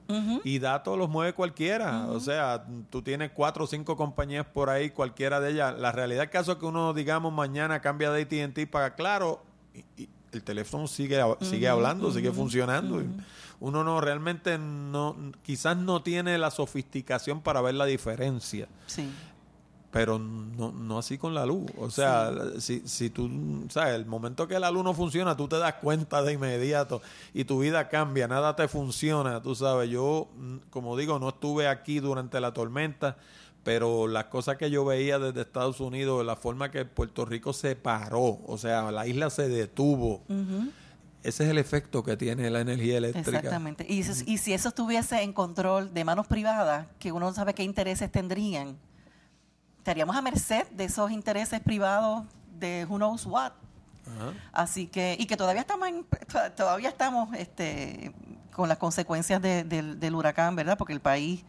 y 0.44 0.60
datos 0.60 0.96
los 0.98 1.10
mueve 1.10 1.34
cualquiera. 1.34 2.06
O 2.10 2.20
sea, 2.20 2.66
tú 2.92 3.02
tienes 3.02 3.32
cuatro 3.32 3.64
o 3.64 3.68
cinco 3.68 3.98
compañías 3.98 4.46
por 4.46 4.70
ahí, 4.70 4.92
cualquiera 4.92 5.40
de 5.40 5.52
ellas. 5.52 5.80
La 5.80 5.92
realidad 5.92 6.20
del 6.22 6.30
caso 6.30 6.52
es 6.52 6.58
que 6.60 6.66
uno 6.66 6.94
digamos, 7.00 7.34
mañana 7.34 7.82
cambia 7.82 8.12
de 8.12 8.22
AT&T 8.22 8.68
para 8.68 8.96
Claro, 8.96 9.42
y, 9.98 10.10
el 10.32 10.44
teléfono 10.44 10.88
sigue, 10.88 11.22
sigue 11.42 11.68
hablando, 11.68 12.12
sigue 12.12 12.32
funcionando. 12.32 13.02
Uno 13.60 13.84
no 13.84 14.00
realmente 14.00 14.58
no, 14.58 15.16
quizás 15.44 15.76
no 15.76 16.02
tiene 16.02 16.38
la 16.38 16.52
sofisticación 16.52 17.42
para 17.42 17.62
ver 17.62 17.76
la 17.76 17.86
diferencia. 17.86 18.68
Sí. 18.86 19.10
Pero 19.92 20.20
no, 20.20 20.72
no 20.72 21.00
así 21.00 21.18
con 21.18 21.34
la 21.34 21.48
luz. 21.48 21.66
O 21.78 21.90
sea, 21.90 22.32
si, 22.60 22.88
si 22.88 23.10
tú, 23.10 23.66
sabes, 23.70 23.96
el 23.96 24.06
momento 24.06 24.48
que 24.48 24.60
la 24.60 24.70
luz 24.70 24.84
no 24.84 24.94
funciona, 24.94 25.36
tú 25.36 25.48
te 25.48 25.58
das 25.58 25.74
cuenta 25.76 26.22
de 26.22 26.34
inmediato 26.34 27.02
y 27.34 27.44
tu 27.44 27.60
vida 27.60 27.90
cambia, 27.90 28.28
nada 28.28 28.56
te 28.56 28.68
funciona. 28.68 29.42
Tú 29.42 29.56
sabes, 29.56 29.90
yo, 29.90 30.28
mm, 30.38 30.58
como 30.70 30.96
digo, 30.96 31.18
no 31.18 31.30
estuve 31.30 31.68
aquí 31.68 32.00
durante 32.00 32.40
la 32.40 32.54
tormenta, 32.54 33.18
pero 33.64 34.08
las 34.08 34.26
cosas 34.26 34.58
que 34.58 34.72
yo 34.72 34.86
veía 34.86 35.20
desde 35.20 35.42
Estados 35.42 35.80
Unidos, 35.80 36.26
la 36.26 36.36
forma 36.36 36.72
que 36.72 36.86
Puerto 36.86 37.26
Rico 37.26 37.54
se 37.54 37.76
paró, 37.76 38.40
o 38.46 38.58
sea, 38.58 38.92
la 38.92 39.06
isla 39.08 39.30
se 39.30 39.50
detuvo. 39.50 40.24
Ese 41.22 41.44
es 41.44 41.50
el 41.50 41.58
efecto 41.58 42.02
que 42.02 42.16
tiene 42.16 42.50
la 42.50 42.62
energía 42.62 42.98
eléctrica. 42.98 43.38
Exactamente. 43.38 43.86
Y, 43.90 44.00
y 44.00 44.38
si 44.38 44.54
eso 44.54 44.70
estuviese 44.70 45.22
en 45.22 45.34
control 45.34 45.94
de 45.94 46.06
manos 46.06 46.28
privadas, 46.28 46.88
que 46.98 47.12
uno 47.12 47.26
no 47.26 47.34
sabe 47.34 47.54
qué 47.54 47.64
intereses 47.64 48.10
tendrían, 48.10 48.78
estaríamos 49.78 50.16
a 50.16 50.22
merced 50.22 50.66
de 50.72 50.86
esos 50.86 51.12
intereses 51.12 51.60
privados 51.60 52.24
de 52.58 52.86
who 52.88 52.98
knows 52.98 53.26
what. 53.26 53.52
Así 54.52 54.88
que, 54.88 55.16
y 55.20 55.26
que 55.26 55.38
todavía 55.38 55.62
estamos 55.62 55.88
todavía 56.56 56.90
estamos 56.90 57.30
este, 57.36 58.12
con 58.52 58.68
las 58.68 58.78
consecuencias 58.78 59.42
del 59.42 60.16
huracán, 60.16 60.56
¿verdad? 60.56 60.78
Porque 60.78 60.94
el 60.94 61.02
país 61.02 61.44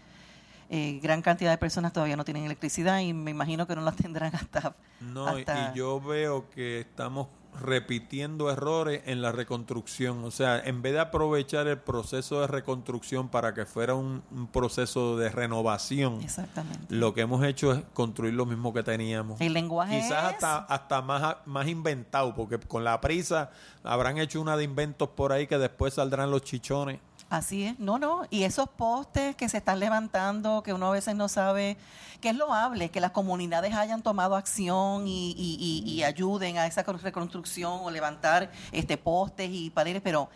eh, 0.73 1.01
gran 1.03 1.21
cantidad 1.21 1.51
de 1.51 1.59
personas 1.59 1.93
todavía 1.93 2.17
no 2.17 2.25
tienen 2.25 2.45
electricidad 2.45 3.01
y 3.01 3.13
me 3.13 3.33
imagino 3.33 3.67
que 3.67 3.75
no 3.75 3.83
las 3.83 3.97
tendrán 3.97 4.33
hasta... 4.37 4.77
No, 5.01 5.37
y 5.37 5.45
yo 5.75 6.01
veo 6.01 6.49
que 6.51 6.79
estamos 6.81 7.27
repitiendo 7.59 8.51
errores 8.51 9.03
en 9.07 9.21
la 9.21 9.33
reconstrucción. 9.33 10.25
O 10.25 10.31
sea, 10.31 10.61
en 10.61 10.83
vez 10.83 10.93
de 10.93 11.01
aprovechar 11.01 11.67
el 11.67 11.79
proceso 11.79 12.41
de 12.41 12.47
reconstrucción 12.47 13.29
para 13.29 13.53
que 13.53 13.67
fuera 13.67 13.95
un, 13.95 14.23
proceso 14.53 15.17
de 15.17 15.29
renovación, 15.29 16.21
Exactamente. 16.23 16.95
lo 16.95 17.15
que 17.15 17.23
hemos 17.23 17.45
hecho 17.45 17.73
es 17.73 17.83
construir 17.93 18.35
lo 18.35 18.47
mismo 18.47 18.73
que 18.73 18.83
teníamos. 18.83 19.41
El 19.41 19.53
lenguaje 19.53 20.01
Quizás 20.01 20.35
hasta, 20.35 20.59
hasta 20.59 21.03
más, 21.03 21.37
más 21.47 21.67
inventado, 21.67 22.35
porque 22.35 22.59
con 22.61 22.85
la 22.85 23.01
prisa 23.01 23.51
habrán 23.83 24.19
hecho 24.19 24.41
una 24.41 24.57
de 24.57 24.65
inventos 24.65 25.09
por 25.11 25.33
ahí 25.33 25.47
que 25.47 25.59
después 25.59 25.95
saldrán 25.95 26.31
los 26.31 26.43
chichones. 26.43 27.01
Así 27.31 27.63
es, 27.63 27.79
no, 27.79 28.01
no, 28.01 28.27
y 28.29 28.43
esos 28.43 28.69
postes 28.69 29.37
que 29.37 29.49
se 29.49 29.59
están 29.59 29.79
levantando, 29.79 30.65
que 30.65 30.73
uno 30.73 30.89
a 30.89 30.91
veces 30.91 31.15
no 31.15 31.29
sabe, 31.29 31.77
que 32.21 32.31
es 32.31 32.35
loable, 32.35 32.91
que 32.91 33.01
las 33.01 33.13
comunidades 33.13 33.73
hayan 33.73 34.03
tomado 34.03 34.35
acción 34.35 35.07
y, 35.07 35.31
y, 35.39 35.85
y, 35.87 36.03
ayuden 36.03 36.59
a 36.59 36.67
esa 36.67 36.83
reconstrucción 36.83 37.79
o 37.85 37.91
levantar 37.93 38.51
este 38.73 38.97
postes 38.97 39.49
y 39.53 39.71
paredes, 39.71 40.03
pero 40.03 40.29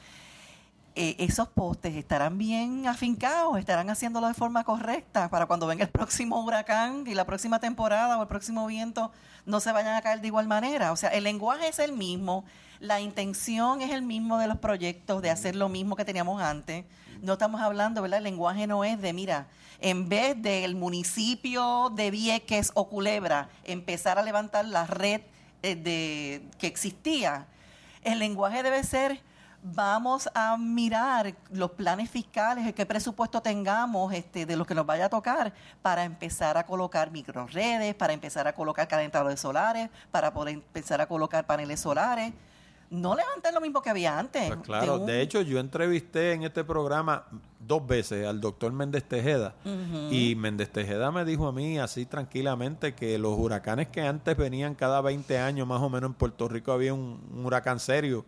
eh, 0.97 1.17
esos 1.19 1.49
postes 1.49 1.97
estarán 1.97 2.39
bien 2.39 2.87
afincados, 2.87 3.59
estarán 3.59 3.91
haciéndolo 3.91 4.29
de 4.29 4.35
forma 4.35 4.63
correcta 4.63 5.29
para 5.29 5.47
cuando 5.47 5.67
venga 5.67 5.83
el 5.83 5.91
próximo 5.91 6.41
huracán 6.41 7.05
y 7.09 7.15
la 7.15 7.25
próxima 7.25 7.59
temporada 7.59 8.17
o 8.17 8.23
el 8.23 8.29
próximo 8.29 8.65
viento 8.69 9.11
no 9.45 9.59
se 9.59 9.73
vayan 9.73 9.97
a 9.97 10.03
caer 10.03 10.21
de 10.21 10.29
igual 10.29 10.47
manera. 10.47 10.93
O 10.93 10.97
sea, 10.97 11.11
el 11.11 11.25
lenguaje 11.25 11.67
es 11.67 11.81
el 11.81 11.93
mismo, 11.93 12.45
la 12.79 13.01
intención 13.01 13.83
es 13.83 13.91
el 13.91 14.03
mismo 14.03 14.39
de 14.39 14.47
los 14.47 14.59
proyectos, 14.59 15.21
de 15.21 15.31
hacer 15.31 15.57
lo 15.57 15.69
mismo 15.69 15.97
que 15.97 16.05
teníamos 16.05 16.41
antes. 16.41 16.85
No 17.23 17.33
estamos 17.33 17.61
hablando, 17.61 18.01
¿verdad? 18.01 18.19
El 18.19 18.25
lenguaje 18.25 18.69
no 18.69 18.85
es 18.85 19.01
de, 19.03 19.13
mira, 19.13 19.49
en 19.81 20.09
vez 20.09 20.41
del 20.41 20.77
municipio 20.77 21.91
de 21.91 22.13
Vieques 22.13 22.71
o 22.75 22.89
Culebra 22.89 23.49
empezar 23.65 24.17
a 24.17 24.23
levantar 24.23 24.65
la 24.65 24.87
red 24.87 25.23
eh, 25.65 25.75
de, 25.75 26.43
que 26.59 26.69
existía, 26.69 27.47
el 28.05 28.21
lenguaje 28.21 28.63
debe 28.63 28.85
ser 28.85 29.21
vamos 29.65 30.29
a 30.35 30.59
mirar 30.59 31.35
los 31.51 31.71
planes 31.71 32.11
fiscales, 32.11 32.73
qué 32.75 32.85
presupuesto 32.85 33.41
tengamos 33.41 34.13
este, 34.13 34.45
de 34.45 34.57
lo 34.57 34.67
que 34.67 34.75
nos 34.75 34.85
vaya 34.85 35.07
a 35.07 35.09
tocar 35.09 35.55
para 35.81 36.05
empezar 36.05 36.59
a 36.59 36.67
colocar 36.67 37.11
microredes, 37.11 37.95
para 37.95 38.13
empezar 38.13 38.47
a 38.47 38.55
colocar 38.55 38.87
calentadores 38.87 39.41
solares, 39.41 39.89
para 40.11 40.35
poder 40.35 40.55
empezar 40.55 41.01
a 41.01 41.07
colocar 41.07 41.47
paneles 41.47 41.81
solares. 41.81 42.33
No 42.91 43.17
levanten 43.17 43.55
lo 43.55 43.63
mismo 43.63 43.81
que 43.81 43.89
había 43.89 44.19
antes. 44.19 44.49
Pues 44.49 44.61
claro, 44.61 44.99
de, 44.99 45.23
hecho 45.23 45.41
yo 45.41 45.59
entrevisté 45.59 46.33
en 46.33 46.43
este 46.43 46.63
programa 46.63 47.25
dos 47.59 47.85
veces 47.87 48.27
al 48.27 48.43
doctor 48.43 48.71
Méndez 48.73 49.05
Tejeda 49.05 49.55
y 50.11 50.35
Méndez 50.37 50.71
Tejeda 50.71 51.11
me 51.11 51.25
dijo 51.25 51.49
a 51.49 51.53
mí 51.53 51.79
así 51.79 52.05
tranquilamente 52.05 52.95
que 52.95 53.17
los 53.19 53.39
huracanes 53.39 53.89
que 53.89 54.03
antes 54.03 54.37
venían 54.37 54.75
cada 54.75 55.01
20 55.01 55.39
años 55.39 55.67
más 55.67 55.81
o 55.81 55.89
menos 55.89 56.11
en 56.11 56.15
Puerto 56.15 56.47
Rico 56.47 56.73
había 56.73 56.93
un 56.93 57.43
huracán 57.43 57.81
serio 57.81 58.27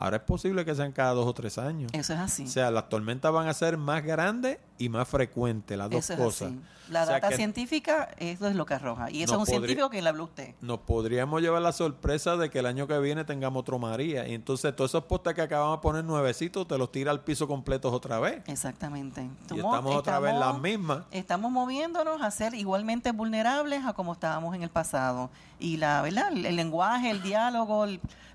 Ahora 0.00 0.18
es 0.18 0.22
posible 0.22 0.64
que 0.64 0.76
sean 0.76 0.92
cada 0.92 1.12
dos 1.12 1.26
o 1.26 1.34
tres 1.34 1.58
años. 1.58 1.90
Eso 1.92 2.12
es 2.12 2.20
así. 2.20 2.44
O 2.44 2.46
sea, 2.46 2.70
las 2.70 2.88
tormentas 2.88 3.32
van 3.32 3.48
a 3.48 3.52
ser 3.52 3.76
más 3.76 4.04
grandes 4.04 4.58
y 4.78 4.88
más 4.88 5.08
frecuentes, 5.08 5.76
las 5.76 5.90
dos 5.90 6.08
cosas. 6.16 6.52
La 6.88 7.04
data 7.04 7.32
científica, 7.32 8.08
eso 8.16 8.48
es 8.48 8.54
lo 8.54 8.64
que 8.64 8.74
arroja. 8.74 9.10
Y 9.10 9.24
eso 9.24 9.34
es 9.34 9.40
un 9.40 9.46
científico 9.46 9.90
que 9.90 10.00
le 10.00 10.08
habló 10.08 10.24
usted. 10.24 10.54
Nos 10.60 10.78
podríamos 10.78 11.42
llevar 11.42 11.60
la 11.60 11.72
sorpresa 11.72 12.36
de 12.36 12.48
que 12.48 12.60
el 12.60 12.66
año 12.66 12.86
que 12.86 12.98
viene 13.00 13.24
tengamos 13.24 13.60
otro 13.60 13.80
María. 13.80 14.26
Y 14.26 14.34
entonces 14.34 14.74
todos 14.74 14.92
esos 14.92 15.04
postes 15.04 15.34
que 15.34 15.42
acabamos 15.42 15.78
de 15.78 15.82
poner 15.82 16.04
nuevecitos 16.04 16.66
te 16.66 16.78
los 16.78 16.90
tira 16.92 17.10
al 17.10 17.20
piso 17.20 17.48
completos 17.48 17.92
otra 17.92 18.20
vez. 18.20 18.40
Exactamente. 18.46 19.28
Y 19.50 19.56
estamos 19.56 19.96
otra 19.96 20.20
vez 20.20 20.34
las 20.34 20.58
mismas. 20.60 21.02
Estamos 21.10 21.50
moviéndonos 21.50 22.22
a 22.22 22.30
ser 22.30 22.54
igualmente 22.54 23.10
vulnerables 23.10 23.84
a 23.84 23.92
como 23.92 24.12
estábamos 24.12 24.54
en 24.54 24.62
el 24.62 24.70
pasado. 24.70 25.28
Y 25.58 25.76
la 25.76 26.02
verdad, 26.02 26.30
el, 26.32 26.56
lenguaje, 26.56 27.10
el 27.10 27.20
diálogo, 27.20 27.84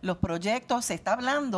los 0.02 0.18
proyectos, 0.18 0.86
se 0.86 0.94
está 0.94 1.14
hablando, 1.14 1.53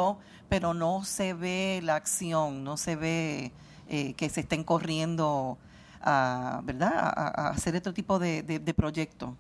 pero 0.50 0.74
no 0.74 1.04
se 1.04 1.34
ve 1.34 1.80
la 1.84 1.96
acción, 1.96 2.64
no 2.64 2.78
se 2.78 2.96
ve 2.96 3.52
eh, 3.88 4.14
que 4.14 4.30
se 4.30 4.42
estén 4.42 4.64
corriendo 4.64 5.58
a, 6.02 6.62
¿verdad? 6.64 6.92
A, 6.96 7.50
hacer 7.50 7.76
este 7.76 7.92
tipo 7.94 8.20
de, 8.20 8.44
de, 8.44 8.74
proyectos. 8.74 9.32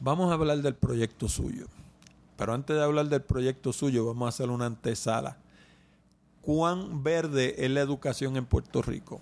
Vamos 0.00 0.30
a 0.30 0.34
hablar 0.34 0.58
del 0.58 0.74
proyecto 0.74 1.28
suyo. 1.28 1.66
Pero 2.36 2.54
antes 2.54 2.76
de 2.76 2.82
hablar 2.82 3.08
del 3.08 3.22
proyecto 3.22 3.72
suyo, 3.72 4.06
vamos 4.06 4.26
a 4.26 4.28
hacer 4.30 4.50
una 4.50 4.66
antesala. 4.66 5.36
¿Cuán 6.40 7.02
verde 7.02 7.54
es 7.64 7.70
la 7.70 7.80
educación 7.80 8.36
en 8.36 8.46
Puerto 8.46 8.80
Rico? 8.80 9.20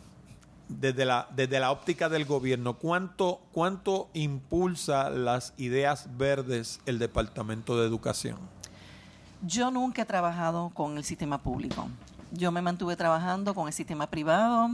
Desde 0.68 1.04
la, 1.04 1.28
desde 1.34 1.58
la 1.58 1.72
óptica 1.72 2.08
del 2.08 2.26
gobierno, 2.26 2.78
¿cuánto, 2.78 3.40
¿cuánto 3.52 4.08
impulsa 4.12 5.10
las 5.10 5.54
ideas 5.56 6.08
verdes 6.16 6.80
el 6.86 6.98
Departamento 6.98 7.80
de 7.80 7.86
Educación? 7.86 8.38
Yo 9.42 9.70
nunca 9.70 10.02
he 10.02 10.04
trabajado 10.04 10.70
con 10.70 10.96
el 10.96 11.04
sistema 11.04 11.38
público. 11.38 11.88
Yo 12.32 12.50
me 12.50 12.60
mantuve 12.60 12.96
trabajando 12.96 13.54
con 13.54 13.68
el 13.68 13.72
sistema 13.72 14.08
privado, 14.08 14.70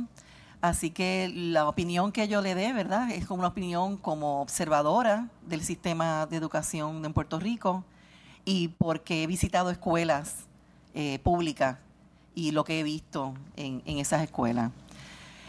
así 0.62 0.90
que 0.90 1.30
la 1.34 1.68
opinión 1.68 2.12
que 2.12 2.28
yo 2.28 2.40
le 2.40 2.54
dé, 2.54 2.72
¿verdad? 2.72 3.10
Es 3.10 3.26
como 3.26 3.40
una 3.40 3.48
opinión 3.48 3.98
como 3.98 4.40
observadora 4.40 5.28
del 5.46 5.62
sistema 5.62 6.24
de 6.26 6.36
educación 6.36 7.04
en 7.04 7.12
Puerto 7.12 7.38
Rico 7.38 7.84
y 8.46 8.68
porque 8.68 9.22
he 9.22 9.26
visitado 9.26 9.70
escuelas 9.70 10.46
eh, 10.94 11.18
públicas 11.18 11.76
y 12.34 12.52
lo 12.52 12.64
que 12.64 12.80
he 12.80 12.82
visto 12.82 13.34
en, 13.56 13.82
en 13.84 13.98
esas 13.98 14.22
escuelas. 14.22 14.72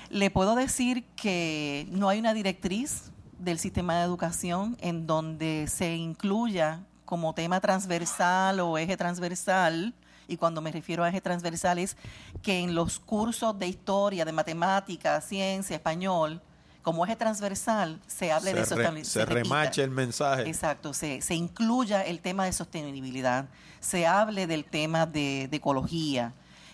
Le 0.10 0.30
puedo 0.30 0.56
decir 0.56 1.06
que 1.16 1.88
no 1.90 2.10
hay 2.10 2.20
una 2.20 2.34
directriz 2.34 3.12
del 3.40 3.60
sistema 3.60 3.96
de 3.96 4.04
educación 4.04 4.78
en 4.82 5.08
donde 5.08 5.68
se 5.70 5.96
incluya 5.96 6.82
como 7.06 7.34
tema 7.34 7.62
transversal 7.62 8.60
o 8.60 8.78
eje 8.78 8.98
transversal 8.98 9.94
y 10.28 10.38
cuando 10.38 10.62
me 10.62 10.72
refiero 10.72 11.04
a 11.04 11.10
eje 11.10 11.22
transversal 11.22 11.78
es 11.80 11.98
que 12.42 12.60
en 12.60 12.76
los 12.76 13.00
cursos 13.00 13.58
de 13.58 13.68
historia, 13.68 14.26
de 14.26 14.32
matemática, 14.32 15.22
ciencia, 15.22 15.76
español, 15.76 16.42
como 16.82 17.06
eje 17.06 17.16
transversal, 17.16 18.00
se 18.06 18.32
hable 18.32 18.54
de 18.54 18.66
sostenibilidad. 18.66 19.06
Se, 19.06 19.26
remache 19.26 19.84
el 19.84 19.92
mensaje. 19.92 20.48
Exacto, 20.48 20.94
se, 20.94 21.22
se, 21.22 21.34
incluya 21.34 22.04
el 22.04 22.20
tema 22.20 22.46
de 22.46 22.54
sostenibilidad, 22.54 23.48
se 23.80 24.06
hable 24.06 24.46
del 24.46 24.66
tema 24.66 25.06
de, 25.06 25.50
ecología. 25.52 26.34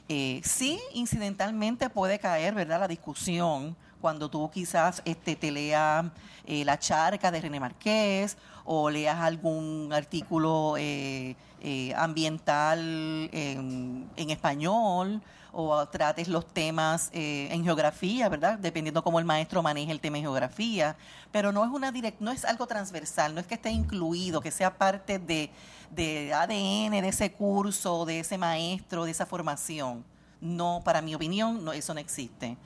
Eh, 0.10 0.42
sí, 0.44 0.82
incidentalmente 0.94 1.90
puede 1.90 2.20
caer, 2.20 2.54
¿verdad?, 2.54 2.82
la 2.82 2.88
discusión 2.90 3.78
cuando 4.02 4.30
tú 4.30 4.50
quizás 4.52 5.02
este, 5.06 5.36
te 5.36 5.52
leas 5.52 6.06
eh, 6.46 6.66
La 6.66 6.78
charca 6.80 7.32
de 7.32 7.40
René 7.40 7.60
Marqués 7.60 8.36
o 8.66 8.90
leas 8.90 9.20
algún 9.20 9.92
artículo 9.94 10.76
eh, 10.78 11.36
eh, 11.62 11.94
ambiental 11.96 13.30
en, 13.32 14.10
español 14.18 15.22
o 15.54 15.86
trates 15.88 16.28
los 16.28 16.46
temas 16.46 17.10
en 17.12 17.64
geografía, 17.66 18.30
¿verdad? 18.30 18.58
Dependiendo 18.58 19.04
cómo 19.04 19.20
el 19.20 19.26
maestro 19.26 19.62
maneje 19.62 19.92
el 19.92 20.00
tema 20.00 20.18
en 20.18 20.24
geografía, 20.24 20.96
pero 21.32 21.52
no 21.52 21.66
es 21.66 21.72
una 21.72 21.92
direct, 21.92 22.22
no 22.22 22.32
es 22.32 22.46
algo 22.46 22.68
transversal, 22.68 23.36
no 23.36 23.42
es 23.42 23.48
que 23.48 23.56
esté 23.56 23.70
incluido, 23.70 24.40
que 24.40 24.50
sea 24.50 24.78
parte 24.78 25.20
de, 25.20 25.50
de 25.90 26.34
ADN 26.34 27.02
de 27.02 27.08
ese 27.10 27.34
curso, 27.34 28.06
de 28.06 28.22
ese 28.22 28.38
maestro, 28.38 29.04
de 29.04 29.12
esa 29.12 29.26
formación. 29.26 30.06
No, 30.40 30.82
para 30.84 31.02
mi 31.02 31.14
opinión, 31.14 31.64
no, 31.64 31.74
eso 31.74 31.94
no 31.94 32.00
existe. 32.00 32.58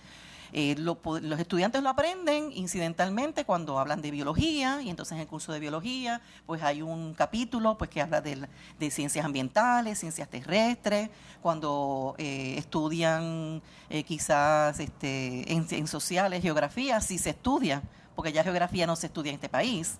Eh, 0.54 0.76
los 0.78 1.40
estudiantes 1.40 1.82
lo 1.82 1.90
aprenden 1.90 2.52
incidentalmente 2.54 3.46
cuando 3.46 3.80
hablan 3.80 4.02
de 4.02 4.12
biología 4.12 4.82
y 4.82 4.90
entonces 4.90 5.14
en 5.14 5.22
el 5.22 5.28
curso 5.28 5.52
de 5.54 5.60
biología 5.60 6.22
pues 6.46 6.62
hay 6.64 6.82
un 6.82 7.14
capítulo 7.14 7.78
pues 7.78 7.90
que 7.90 8.02
habla 8.02 8.22
de, 8.22 8.48
ciencias 8.92 9.26
ambientales, 9.26 10.00
ciencias 10.00 10.30
terrestres, 10.30 11.10
cuando 11.42 12.16
eh, 12.18 12.56
estudian 12.58 13.62
eh, 13.90 14.04
quizás 14.04 14.80
este, 14.80 15.52
en, 15.52 15.88
sociales, 15.88 16.42
geografía, 16.42 17.02
sí 17.02 17.18
se 17.18 17.32
estudia 17.32 17.82
porque 18.16 18.32
ya 18.32 18.44
geografía 18.44 18.88
no 18.88 18.96
se 18.96 19.08
estudia 19.08 19.32
en 19.32 19.36
este 19.36 19.50
país. 19.50 19.98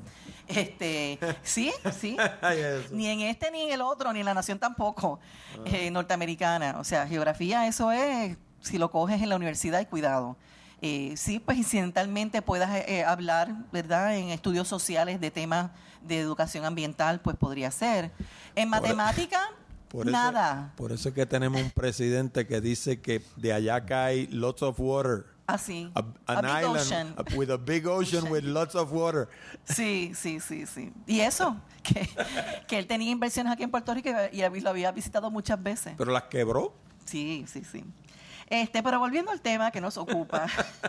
Este, 0.48 1.20
sí, 1.44 1.74
sí. 2.00 2.16
ni 2.92 3.08
en 3.08 3.20
este, 3.22 3.52
ni 3.52 3.64
en 3.64 3.72
el 3.74 3.82
otro, 3.82 4.14
ni 4.14 4.20
en 4.20 4.26
la 4.26 4.34
nación 4.34 4.58
tampoco, 4.58 5.20
ah. 5.60 5.90
norteamericana. 5.92 6.78
O 6.80 6.86
sea, 6.86 7.08
geografía, 7.08 7.68
eso 7.68 7.92
es 7.92 8.38
si 8.66 8.78
lo 8.78 8.92
coges 8.92 9.22
en 9.22 9.30
la 9.30 9.36
universidad, 9.36 9.80
y 9.80 9.86
cuidado. 9.86 10.36
Eh, 10.82 11.14
sí, 11.16 11.40
pues 11.40 11.58
incidentalmente 11.66 12.42
puedas 12.42 12.72
eh, 12.72 12.86
eh, 12.88 13.04
hablar, 13.04 13.56
¿verdad? 13.72 14.18
En 14.18 14.30
estudios 14.30 14.68
sociales 14.68 15.22
de 15.22 15.32
temas 15.32 15.72
de 16.02 16.20
educación 16.20 16.66
ambiental, 16.66 17.22
pues 17.22 17.38
podría 17.38 17.72
ser. 17.72 18.12
En 18.56 18.70
matemática, 18.70 19.40
nada. 20.06 20.74
por 20.76 20.92
eso 20.92 21.10
es 21.10 21.16
que 21.16 21.26
tenemos 21.26 21.62
un 21.62 21.72
presidente 21.72 22.46
que 22.46 22.62
dice 22.62 23.02
que 23.02 23.24
de 23.38 23.54
allá 23.54 23.86
cae 23.86 24.28
lots 24.32 24.62
of 24.62 24.80
water. 24.80 25.26
Así. 25.48 25.92
Ah, 25.94 26.04
an 26.26 26.46
island 26.46 27.16
with 27.36 27.52
a 27.52 27.58
big 27.58 27.86
ocean, 27.88 28.32
with 28.32 28.44
lots 28.44 28.74
of 28.74 28.92
water. 28.92 29.30
Sí, 29.64 30.12
sí, 30.16 30.40
sí, 30.40 30.66
sí. 30.66 30.92
Y 31.06 31.20
eso, 31.20 31.56
que, 31.84 32.10
que 32.68 32.80
él 32.80 32.88
tenía 32.88 33.12
inversiones 33.12 33.54
aquí 33.54 33.62
en 33.62 33.70
Puerto 33.70 33.94
Rico 33.94 34.10
y 34.32 34.42
lo 34.62 34.70
había 34.70 34.92
visitado 34.92 35.30
muchas 35.30 35.62
veces. 35.62 35.94
¿Pero 35.98 36.12
las 36.12 36.24
quebró? 36.24 36.74
Sí, 37.06 37.46
sí, 37.48 37.64
sí. 37.64 37.84
Este, 38.50 38.84
pero 38.84 39.00
volviendo 39.00 39.32
al 39.32 39.42
tema 39.42 39.72
que 39.72 39.82
nos 39.82 39.98
ocupa, 39.98 40.46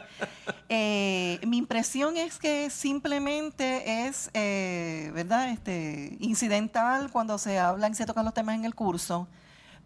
eh, 0.68 1.40
mi 1.46 1.56
impresión 1.56 2.16
es 2.16 2.38
que 2.38 2.68
simplemente 2.68 4.06
es, 4.06 4.30
eh, 4.34 5.10
¿verdad? 5.14 5.50
Este, 5.50 6.16
incidental 6.20 7.10
cuando 7.10 7.38
se 7.38 7.58
hablan 7.58 7.92
y 7.92 7.94
se 7.94 8.04
tocan 8.04 8.24
los 8.24 8.34
temas 8.34 8.56
en 8.56 8.64
el 8.64 8.74
curso, 8.74 9.26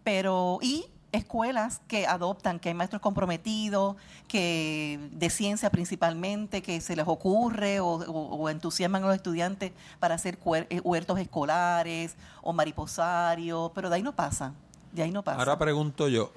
pero 0.03 0.59
y 0.61 0.85
escuelas 1.11 1.81
que 1.87 2.07
adoptan, 2.07 2.59
que 2.59 2.69
hay 2.69 2.75
maestros 2.75 3.01
comprometidos, 3.01 3.95
que 4.27 4.99
de 5.11 5.29
ciencia 5.29 5.69
principalmente, 5.69 6.61
que 6.61 6.81
se 6.81 6.95
les 6.95 7.07
ocurre 7.07 7.79
o, 7.79 8.49
entusiasman 8.49 9.03
a 9.03 9.07
los 9.07 9.15
estudiantes 9.15 9.71
para 9.99 10.15
hacer 10.15 10.37
eh, 10.69 10.81
huertos 10.81 11.19
escolares 11.19 12.15
o 12.41 12.53
mariposarios, 12.53 13.71
pero 13.73 13.89
de 13.89 13.97
ahí 13.97 14.03
no 14.03 14.13
pasa. 14.13 14.53
De 14.91 15.03
ahí 15.03 15.11
no 15.11 15.23
pasa. 15.23 15.39
Ahora 15.39 15.57
pregunto 15.57 16.07
yo, 16.07 16.31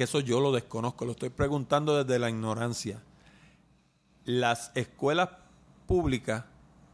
que 0.00 0.04
eso 0.04 0.20
yo 0.20 0.40
lo 0.40 0.50
desconozco, 0.50 1.04
lo 1.04 1.12
estoy 1.12 1.28
preguntando 1.28 2.02
desde 2.02 2.18
la 2.18 2.30
ignorancia. 2.30 3.02
Las 4.24 4.72
escuelas 4.74 5.28
públicas 5.86 6.44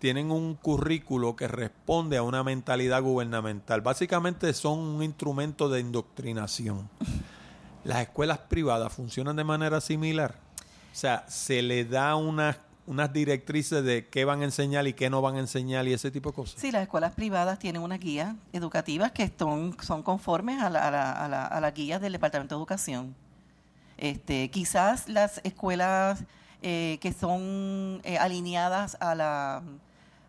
tienen 0.00 0.32
un 0.32 0.56
currículo 0.56 1.36
que 1.36 1.46
responde 1.46 2.16
a 2.16 2.24
una 2.24 2.42
mentalidad 2.42 3.00
gubernamental. 3.04 3.80
Básicamente 3.80 4.52
son 4.54 4.80
un 4.80 5.04
instrumento 5.04 5.68
de 5.68 5.78
indoctrinación. 5.78 6.90
Las 7.84 8.02
escuelas 8.02 8.38
privadas 8.38 8.92
funcionan 8.92 9.36
de 9.36 9.44
manera 9.44 9.80
similar. 9.80 10.34
O 10.92 10.96
sea, 10.96 11.24
se 11.28 11.62
le 11.62 11.84
da 11.84 12.16
una 12.16 12.50
unas 12.86 13.12
directrices 13.12 13.84
de 13.84 14.06
qué 14.08 14.24
van 14.24 14.42
a 14.42 14.44
enseñar 14.44 14.86
y 14.86 14.92
qué 14.92 15.10
no 15.10 15.20
van 15.20 15.36
a 15.36 15.40
enseñar 15.40 15.86
y 15.88 15.92
ese 15.92 16.10
tipo 16.10 16.30
de 16.30 16.36
cosas. 16.36 16.60
Sí, 16.60 16.70
las 16.70 16.82
escuelas 16.82 17.14
privadas 17.14 17.58
tienen 17.58 17.82
unas 17.82 17.98
guías 17.98 18.34
educativas 18.52 19.12
que 19.12 19.30
son, 19.38 19.76
son 19.82 20.02
conformes 20.02 20.62
a, 20.62 20.70
la, 20.70 20.86
a, 20.88 21.28
la, 21.28 21.46
a, 21.46 21.60
las 21.60 21.74
guías 21.74 22.00
del 22.00 22.12
Departamento 22.12 22.54
de 22.54 22.60
Educación. 22.60 23.14
Este, 23.98 24.50
quizás 24.50 25.08
las 25.08 25.40
escuelas 25.42 26.24
eh, 26.62 26.98
que 27.00 27.12
son 27.12 28.00
eh, 28.04 28.18
alineadas 28.18 28.96
a 29.00 29.14
la 29.14 29.62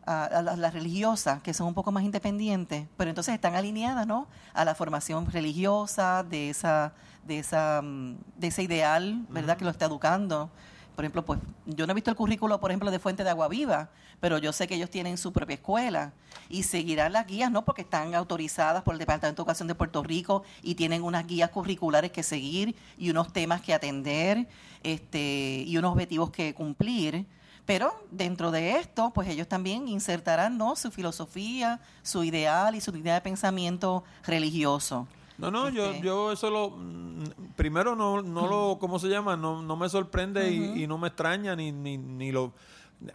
a, 0.07 0.41
las 0.41 0.73
religiosas, 0.73 1.41
que 1.41 1.53
son 1.53 1.67
un 1.67 1.73
poco 1.73 1.91
más 1.91 2.03
independientes, 2.03 2.88
pero 2.95 3.09
entonces 3.09 3.35
están 3.35 3.55
alineadas, 3.55 4.07
¿no? 4.07 4.27
A 4.53 4.63
la 4.63 4.73
formación 4.73 5.29
religiosa 5.29 6.23
de 6.23 6.49
esa, 6.49 6.93
de 7.25 7.39
esa, 7.39 7.81
mm, 7.84 8.15
de 8.38 8.47
ese 8.47 8.63
ideal, 8.63 9.25
¿verdad? 9.29 9.57
Que 9.57 9.65
lo 9.65 9.71
está 9.71 9.85
educando. 9.85 10.49
Por 10.98 11.06
ejemplo, 11.06 11.24
pues 11.24 11.40
yo 11.68 11.86
no 11.86 11.91
he 11.91 11.94
visto 11.94 12.10
el 12.10 12.18
currículo, 12.18 12.60
por 12.60 12.72
ejemplo, 12.72 12.90
de 12.90 12.98
Fuente 12.98 13.24
de 13.24 13.30
Agua 13.30 13.48
Viva, 13.48 13.91
pero 14.19 14.40
yo 14.40 14.52
sé 14.52 14.68
que 14.68 14.74
ellos 14.74 14.90
tienen 14.90 15.19
su 15.19 15.32
propia 15.32 15.53
escuela 15.53 16.11
y 16.49 16.64
seguirán 16.64 17.14
las 17.14 17.28
guías, 17.28 17.52
¿no? 17.52 17.64
Porque 17.64 17.84
están 17.84 18.15
autorizadas 18.15 18.82
por 18.82 18.95
el 18.95 18.98
Departamento 18.98 19.36
de 19.36 19.44
Educación 19.44 19.68
de 19.68 19.76
Puerto 19.76 20.02
Rico 20.02 20.41
y 20.64 20.74
tienen 20.74 21.03
unas 21.03 21.28
guías 21.28 21.52
curriculares 21.52 22.11
que 22.11 22.24
seguir 22.24 22.76
y 22.98 23.11
unos 23.11 23.32
temas 23.32 23.61
que 23.61 23.76
atender 23.76 24.48
este, 24.82 25.64
y 25.68 25.78
unos 25.78 25.91
objetivos 25.91 26.32
que 26.32 26.56
cumplir. 26.56 27.28
Pero 27.68 27.94
dentro 28.10 28.49
de 28.49 28.78
esto, 28.78 29.11
pues 29.14 29.28
ellos 29.28 29.48
también 29.48 29.88
insertarán 29.88 30.57
¿no? 30.57 30.76
su 30.76 30.90
filosofía, 30.90 31.80
su 32.02 32.24
ideal 32.24 32.74
y 32.74 32.82
su 32.82 32.98
idea 32.98 33.14
de 33.14 33.22
pensamiento 33.22 34.03
religioso. 34.26 35.07
No, 35.38 35.51
no, 35.51 35.69
yo, 35.69 35.91
este. 35.91 36.01
yo 36.01 36.31
eso 36.31 36.49
lo... 36.49 36.72
Mm, 36.72 37.23
primero 37.55 37.95
no, 37.95 38.22
no 38.22 38.47
lo, 38.47 38.77
¿cómo 38.80 38.99
se 38.99 39.07
llama? 39.07 39.35
No, 39.38 39.61
no 39.61 39.76
me 39.76 39.89
sorprende 39.89 40.51
y, 40.51 40.85
no 40.88 40.97
me 40.97 41.07
extraña 41.07 41.55
ni, 41.55 41.72
ni, 41.72 41.97
ni 41.97 42.31
lo 42.31 42.53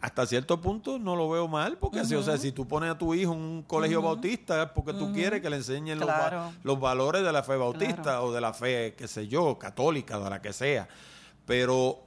hasta 0.01 0.24
cierto 0.27 0.61
punto 0.61 1.01
no 1.01 1.16
lo 1.16 1.28
veo 1.28 1.49
mal, 1.49 1.77
porque 1.77 1.99
así, 1.99 2.15
o 2.15 2.23
sea, 2.23 2.39
si 2.39 2.53
tú 2.53 2.69
pones 2.69 2.89
a 2.89 2.97
tu 2.97 3.15
hijo 3.15 3.32
en 3.32 3.40
un 3.40 3.62
colegio 3.62 4.01
bautista 4.01 4.62
es 4.62 4.70
porque 4.70 4.93
tú 4.93 5.12
quieres 5.12 5.40
que 5.40 5.51
le 5.51 5.57
enseñen 5.57 5.99
los, 5.99 6.09
los, 6.62 6.78
valores 6.78 7.24
de 7.24 7.32
la 7.32 7.43
fe 7.43 7.57
bautista 7.57 8.23
o 8.23 8.32
de 8.32 8.40
la 8.40 8.53
fe, 8.53 8.94
qué 8.97 9.09
sé 9.09 9.27
yo, 9.27 9.59
católica, 9.59 10.20
o 10.20 10.24
de 10.24 10.31
la 10.31 10.40
que 10.40 10.53
sea. 10.53 10.86
Pero 11.47 12.05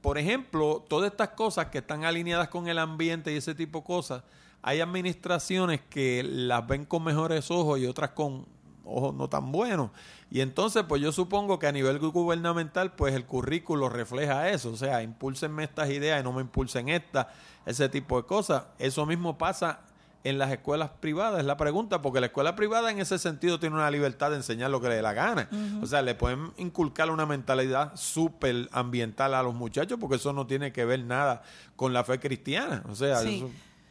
por 0.00 0.18
ejemplo, 0.18 0.84
todas 0.88 1.10
estas 1.10 1.30
cosas 1.30 1.66
que 1.66 1.78
están 1.78 2.04
alineadas 2.04 2.48
con 2.48 2.68
el 2.68 2.78
ambiente 2.78 3.32
y 3.32 3.36
ese 3.36 3.54
tipo 3.54 3.80
de 3.80 3.84
cosas, 3.84 4.22
hay 4.62 4.80
administraciones 4.80 5.80
que 5.88 6.22
las 6.24 6.66
ven 6.66 6.84
con 6.84 7.04
mejores 7.04 7.50
ojos 7.50 7.78
y 7.78 7.86
otras 7.86 8.10
con 8.10 8.46
ojos 8.88 9.14
no 9.14 9.28
tan 9.28 9.52
buenos. 9.52 9.90
Y 10.30 10.40
entonces, 10.40 10.84
pues 10.88 11.00
yo 11.02 11.12
supongo 11.12 11.58
que 11.58 11.66
a 11.66 11.72
nivel 11.72 11.98
gubernamental, 11.98 12.92
pues 12.92 13.14
el 13.14 13.26
currículo 13.26 13.88
refleja 13.88 14.48
eso. 14.50 14.70
O 14.70 14.76
sea, 14.76 15.02
impúlsenme 15.02 15.64
estas 15.64 15.90
ideas 15.90 16.20
y 16.20 16.24
no 16.24 16.32
me 16.32 16.42
impulsen 16.42 16.88
estas, 16.88 17.26
ese 17.66 17.88
tipo 17.88 18.20
de 18.20 18.26
cosas. 18.26 18.64
Eso 18.78 19.06
mismo 19.06 19.38
pasa 19.38 19.80
en 20.24 20.38
las 20.38 20.50
escuelas 20.50 20.90
privadas? 21.00 21.40
Es 21.40 21.46
la 21.46 21.56
pregunta, 21.56 22.02
porque 22.02 22.20
la 22.20 22.26
escuela 22.26 22.54
privada 22.56 22.90
en 22.90 22.98
ese 22.98 23.18
sentido 23.18 23.58
tiene 23.58 23.76
una 23.76 23.90
libertad 23.90 24.30
de 24.30 24.36
enseñar 24.36 24.70
lo 24.70 24.80
que 24.80 24.88
le 24.88 24.96
dé 24.96 25.02
la 25.02 25.12
gana. 25.12 25.48
O 25.82 25.86
sea, 25.86 26.02
le 26.02 26.14
pueden 26.14 26.52
inculcar 26.56 27.10
una 27.10 27.26
mentalidad 27.26 27.92
súper 27.94 28.68
ambiental 28.72 29.34
a 29.34 29.42
los 29.42 29.54
muchachos, 29.54 29.98
porque 30.00 30.16
eso 30.16 30.32
no 30.32 30.46
tiene 30.46 30.72
que 30.72 30.84
ver 30.84 31.04
nada 31.04 31.42
con 31.76 31.92
la 31.92 32.04
fe 32.04 32.18
cristiana. 32.18 32.82
O 32.88 32.94
sea, 32.94 33.18
sí. 33.18 33.46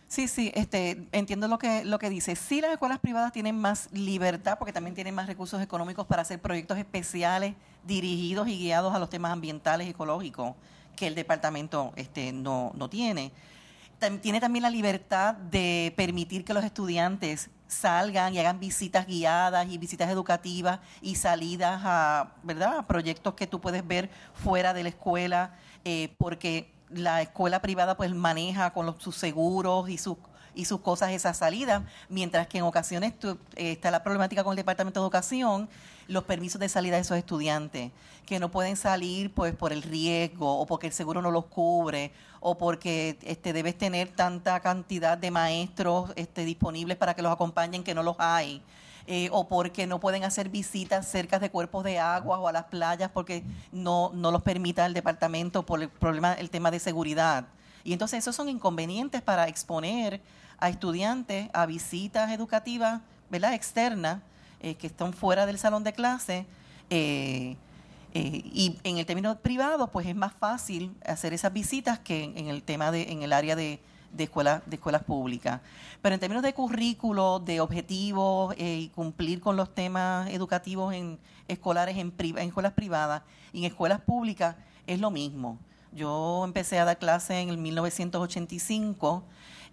Sí, 0.07 0.29
sí, 0.29 0.51
este, 0.55 1.05
entiendo 1.11 1.47
lo 1.49 1.57
que, 1.57 1.83
lo 1.83 1.99
que 1.99 2.09
dice. 2.09 2.35
Sí, 2.35 2.61
las 2.61 2.71
escuelas 2.71 2.99
privadas 2.99 3.33
tienen 3.33 3.59
más 3.59 3.89
libertad 3.91 4.57
porque 4.57 4.71
también 4.71 4.95
tienen 4.95 5.13
más 5.13 5.27
recursos 5.27 5.61
económicos 5.61 6.07
para 6.07 6.21
hacer 6.21 6.41
proyectos 6.41 6.77
especiales 6.77 7.55
dirigidos 7.85 8.47
y 8.47 8.57
guiados 8.57 8.95
a 8.95 8.99
los 8.99 9.09
temas 9.09 9.33
ambientales 9.33 9.85
y 9.87 9.89
ecológicos 9.89 10.55
que 10.95 11.07
el 11.07 11.15
departamento 11.15 11.91
este, 11.95 12.31
no, 12.31 12.71
no 12.75 12.89
tiene 12.89 13.31
tiene 14.21 14.39
también 14.39 14.63
la 14.63 14.69
libertad 14.69 15.33
de 15.33 15.93
permitir 15.95 16.45
que 16.45 16.53
los 16.53 16.63
estudiantes 16.63 17.49
salgan 17.67 18.33
y 18.33 18.39
hagan 18.39 18.59
visitas 18.59 19.07
guiadas 19.07 19.67
y 19.69 19.77
visitas 19.77 20.09
educativas 20.09 20.79
y 21.01 21.15
salidas 21.15 21.81
a, 21.83 22.33
¿verdad? 22.43 22.85
proyectos 22.85 23.33
que 23.33 23.47
tú 23.47 23.59
puedes 23.59 23.85
ver 23.85 24.09
fuera 24.33 24.73
de 24.73 24.83
la 24.83 24.89
escuela, 24.89 25.55
eh, 25.83 26.13
porque 26.17 26.71
la 26.89 27.21
escuela 27.21 27.61
privada 27.61 27.97
pues 27.97 28.13
maneja 28.13 28.71
con 28.71 28.99
sus 28.99 29.15
seguros 29.15 29.89
y 29.89 29.97
sus 29.97 30.17
y 30.57 30.65
sus 30.65 30.81
cosas 30.81 31.11
esa 31.11 31.35
salida, 31.35 31.85
mientras 32.09 32.47
que 32.47 32.57
en 32.57 32.63
ocasiones 32.63 33.13
eh, 33.23 33.73
está 33.73 33.91
la 33.91 34.03
problemática 34.03 34.43
con 34.43 34.53
el 34.53 34.57
Departamento 34.57 34.99
de 34.99 35.03
Educación, 35.05 35.69
los 36.07 36.23
permisos 36.23 36.59
de 36.59 36.67
salida 36.67 36.95
de 36.95 37.03
esos 37.03 37.15
estudiantes, 37.15 37.91
que 38.25 38.39
no 38.39 38.49
pueden 38.49 38.75
salir 38.75 39.31
pues 39.31 39.55
por 39.55 39.71
el 39.71 39.83
riesgo 39.83 40.59
o 40.59 40.65
porque 40.65 40.87
el 40.87 40.93
seguro 40.93 41.21
no 41.21 41.29
los 41.29 41.45
cubre 41.45 42.11
o 42.39 42.57
porque 42.57 43.19
este, 43.21 43.53
debes 43.53 43.77
tener 43.77 44.09
tanta 44.09 44.59
cantidad 44.59 45.17
de 45.17 45.29
maestros 45.29 46.11
este, 46.15 46.43
disponibles 46.43 46.97
para 46.97 47.13
que 47.13 47.21
los 47.21 47.31
acompañen 47.31 47.83
que 47.83 47.93
no 47.93 48.01
los 48.01 48.15
hay. 48.17 48.63
Eh, 49.09 49.29
o 49.31 49.47
porque 49.47 49.87
no 49.87 50.01
pueden 50.01 50.25
hacer 50.25 50.49
visitas 50.49 51.07
cerca 51.07 51.39
de 51.39 51.49
cuerpos 51.49 51.85
de 51.85 51.97
agua 51.97 52.39
o 52.39 52.47
a 52.49 52.51
las 52.51 52.65
playas 52.65 53.09
porque 53.13 53.41
no, 53.71 54.11
no 54.13 54.31
los 54.31 54.41
permita 54.41 54.85
el 54.85 54.93
departamento 54.93 55.65
por 55.65 55.81
el 55.81 55.87
problema, 55.87 56.33
el 56.33 56.49
tema 56.49 56.71
de 56.71 56.79
seguridad. 56.79 57.45
Y 57.85 57.93
entonces 57.93 58.19
esos 58.19 58.35
son 58.35 58.49
inconvenientes 58.49 59.21
para 59.21 59.47
exponer 59.47 60.19
a 60.59 60.67
estudiantes 60.67 61.49
a 61.53 61.65
visitas 61.65 62.31
educativas 62.31 63.01
¿verdad? 63.29 63.53
externas 63.53 64.19
eh, 64.59 64.75
que 64.75 64.87
están 64.87 65.13
fuera 65.13 65.45
del 65.45 65.57
salón 65.57 65.83
de 65.83 65.93
clase. 65.93 66.45
Eh, 66.89 67.55
eh, 68.13 68.41
y 68.43 68.77
en 68.83 68.97
el 68.97 69.05
término 69.05 69.37
privado, 69.39 69.91
pues 69.91 70.07
es 70.07 70.15
más 70.15 70.33
fácil 70.33 70.95
hacer 71.05 71.33
esas 71.33 71.53
visitas 71.53 71.99
que 71.99 72.23
en, 72.23 72.47
el 72.47 72.63
tema 72.63 72.91
de, 72.91 73.11
en 73.11 73.21
el 73.21 73.33
área 73.33 73.55
de, 73.55 73.79
de, 74.11 74.25
escuela, 74.25 74.61
de 74.65 74.75
escuelas 74.75 75.03
públicas. 75.03 75.61
Pero 76.01 76.13
en 76.13 76.19
términos 76.19 76.43
de 76.43 76.53
currículo, 76.53 77.39
de 77.39 77.59
objetivos 77.61 78.55
y 78.57 78.89
cumplir 78.89 79.39
con 79.39 79.55
los 79.55 79.73
temas 79.73 80.29
educativos 80.29 80.93
en 80.93 81.19
escolares 81.47 81.97
en, 81.97 82.13
en 82.17 82.47
escuelas 82.47 82.73
privadas 82.73 83.23
y 83.53 83.59
en 83.59 83.65
escuelas 83.65 84.01
públicas, 84.01 84.55
es 84.85 84.99
lo 84.99 85.11
mismo. 85.11 85.57
Yo 85.91 86.43
empecé 86.45 86.79
a 86.79 86.85
dar 86.85 86.97
clases 86.99 87.37
en 87.37 87.49
el 87.49 87.57
1985 87.57 89.23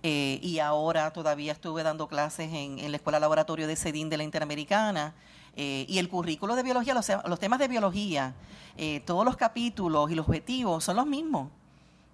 eh, 0.03 0.39
y 0.43 0.59
ahora 0.59 1.11
todavía 1.13 1.53
estuve 1.53 1.83
dando 1.83 2.09
clases 2.09 2.53
en, 2.53 2.91
la 2.91 2.97
Escuela 2.97 3.19
Laboratorio 3.19 3.67
de 3.67 3.75
CEDIN 3.75 4.11
de 4.11 4.19
la 4.19 4.25
Interamericana. 4.25 5.15
Eh, 5.57 5.87
y 5.89 5.99
el 5.99 6.09
currículo 6.09 6.57
de 6.57 6.63
biología, 6.63 6.95
los, 6.95 7.11
los 7.27 7.39
temas 7.39 7.59
de 7.59 7.69
biología, 7.69 8.35
eh, 8.77 9.01
todos 9.07 9.25
los 9.25 9.37
capítulos 9.37 10.11
y 10.11 10.15
los 10.15 10.29
objetivos 10.29 10.85
son 10.85 10.97
los 10.97 11.07
mismos. 11.07 11.49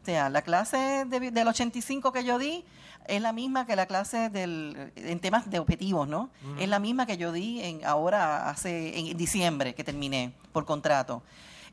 O 0.02 0.04
sea, 0.04 0.30
la 0.30 0.42
clase 0.42 1.04
del 1.06 1.48
85 1.48 2.12
que 2.12 2.24
yo 2.24 2.38
di 2.38 2.64
es 3.06 3.20
la 3.20 3.32
misma 3.32 3.66
que 3.66 3.76
la 3.76 3.86
clase 3.86 4.30
del, 4.30 4.92
en 4.96 5.20
temas 5.20 5.50
de 5.50 5.58
objetivos, 5.58 6.08
¿no? 6.08 6.30
Es 6.58 6.68
la 6.68 6.78
misma 6.78 7.06
que 7.06 7.16
yo 7.16 7.32
di 7.32 7.60
en, 7.60 7.84
ahora, 7.84 8.48
hace, 8.48 8.98
en 8.98 9.16
diciembre, 9.16 9.74
que 9.74 9.84
terminé 9.84 10.32
por 10.52 10.64
contrato. 10.64 11.22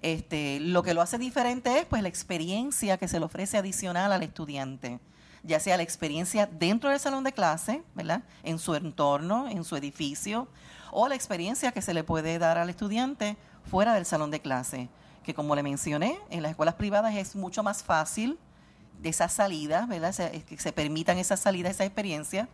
Este, 0.02 0.60
lo 0.60 0.84
que 0.84 0.94
lo 0.94 1.02
hace 1.02 1.18
diferente 1.18 1.80
es 1.80 1.86
pues 1.86 2.02
la 2.02 2.10
experiencia 2.10 2.98
que 2.98 3.08
se 3.08 3.20
le 3.20 3.26
ofrece 3.26 3.58
adicional 3.58 4.12
al 4.12 4.24
estudiante 4.24 5.00
ya 5.44 5.60
sea 5.60 5.78
la 5.78 5.84
experiencia 5.84 6.46
dentro 6.46 6.90
del 6.90 7.00
salón 7.00 7.24
de 7.24 7.32
clase, 7.32 7.82
¿verdad? 7.96 8.22
En 8.44 8.60
su 8.60 8.76
entorno, 8.76 9.48
en 9.48 9.64
su 9.64 9.76
edificio, 9.76 10.48
o 10.92 11.08
la 11.08 11.16
experiencia 11.16 11.72
que 11.72 11.82
se 11.82 11.94
le 11.94 12.04
puede 12.04 12.38
dar 12.38 12.58
al 12.58 12.70
estudiante 12.70 13.38
fuera 13.64 13.94
del 13.94 14.06
salón 14.06 14.30
de 14.30 14.42
clase, 14.42 14.90
que 15.28 15.34
como 15.34 15.56
le 15.56 15.62
mencioné, 15.62 16.18
en 16.30 16.42
las 16.42 16.52
escuelas 16.52 16.76
privadas 16.76 17.14
es 17.14 17.36
mucho 17.36 17.62
más 17.62 17.84
fácil 17.84 18.40
de 19.02 19.10
esas 19.10 19.34
salidas, 19.34 19.86
¿verdad? 19.90 20.16
que 20.16 20.58
se 20.58 20.72
permitan 20.72 21.18
esas 21.18 21.42
salidas, 21.42 21.74
esa 21.74 21.84
experiencia, 21.84 22.48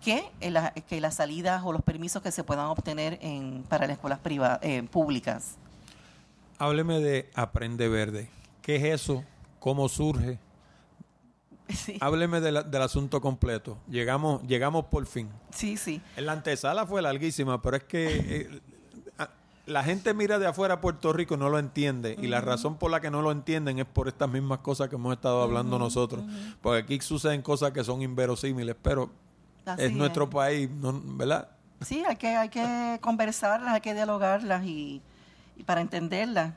que, 0.00 0.30
que 0.88 1.00
las 1.00 1.16
salidas 1.16 1.62
o 1.64 1.72
los 1.72 1.82
permisos 1.82 2.22
que 2.22 2.30
se 2.30 2.44
puedan 2.44 2.66
obtener 2.66 3.18
en, 3.20 3.64
para 3.68 3.88
las 3.88 3.94
escuelas 3.96 4.20
privadas, 4.20 4.60
eh, 4.62 4.84
públicas. 4.84 5.56
Hábleme 6.58 7.00
de 7.00 7.30
Aprende 7.34 7.88
Verde. 7.88 8.28
¿Qué 8.62 8.76
es 8.76 8.84
eso? 8.84 9.24
¿Cómo 9.58 9.88
surge? 9.88 10.38
Hábleme 12.00 12.40
del 12.40 12.82
asunto 12.82 13.20
completo. 13.20 13.76
Llegamos, 13.88 14.40
llegamos 14.46 14.84
por 14.84 15.04
fin. 15.06 15.28
Sí, 15.50 15.76
sí. 15.76 16.00
En 16.16 16.26
la 16.26 16.32
antesala 16.34 16.86
fue 16.86 17.02
larguísima, 17.02 17.60
pero 17.60 17.76
es 17.76 17.82
que 17.82 18.06
eh, 18.06 18.60
la 19.66 19.82
gente 19.82 20.14
mira 20.14 20.38
de 20.38 20.46
afuera 20.46 20.74
a 20.74 20.80
Puerto 20.80 21.12
Rico 21.12 21.34
y 21.34 21.38
no 21.38 21.48
lo 21.48 21.58
entiende. 21.58 22.16
Y 22.20 22.26
la 22.26 22.40
razón 22.40 22.76
por 22.76 22.90
la 22.90 23.00
que 23.00 23.10
no 23.10 23.22
lo 23.22 23.30
entienden 23.30 23.78
es 23.78 23.86
por 23.86 24.08
estas 24.08 24.28
mismas 24.28 24.58
cosas 24.58 24.88
que 24.88 24.96
hemos 24.96 25.14
estado 25.14 25.42
hablando 25.42 25.78
nosotros. 25.78 26.24
Porque 26.62 26.82
aquí 26.82 27.00
suceden 27.00 27.42
cosas 27.42 27.72
que 27.72 27.84
son 27.84 28.02
inverosímiles, 28.02 28.76
pero 28.80 29.10
es 29.78 29.92
nuestro 29.92 30.28
país, 30.28 30.68
¿verdad? 30.70 31.48
Sí, 31.80 32.02
hay 32.06 32.16
que, 32.16 32.28
hay 32.28 32.48
que 32.48 32.98
conversarlas, 33.00 33.74
hay 33.74 33.80
que 33.80 33.94
dialogarlas 33.94 34.64
y, 34.64 35.02
y 35.56 35.62
para 35.64 35.80
entenderlas. 35.80 36.52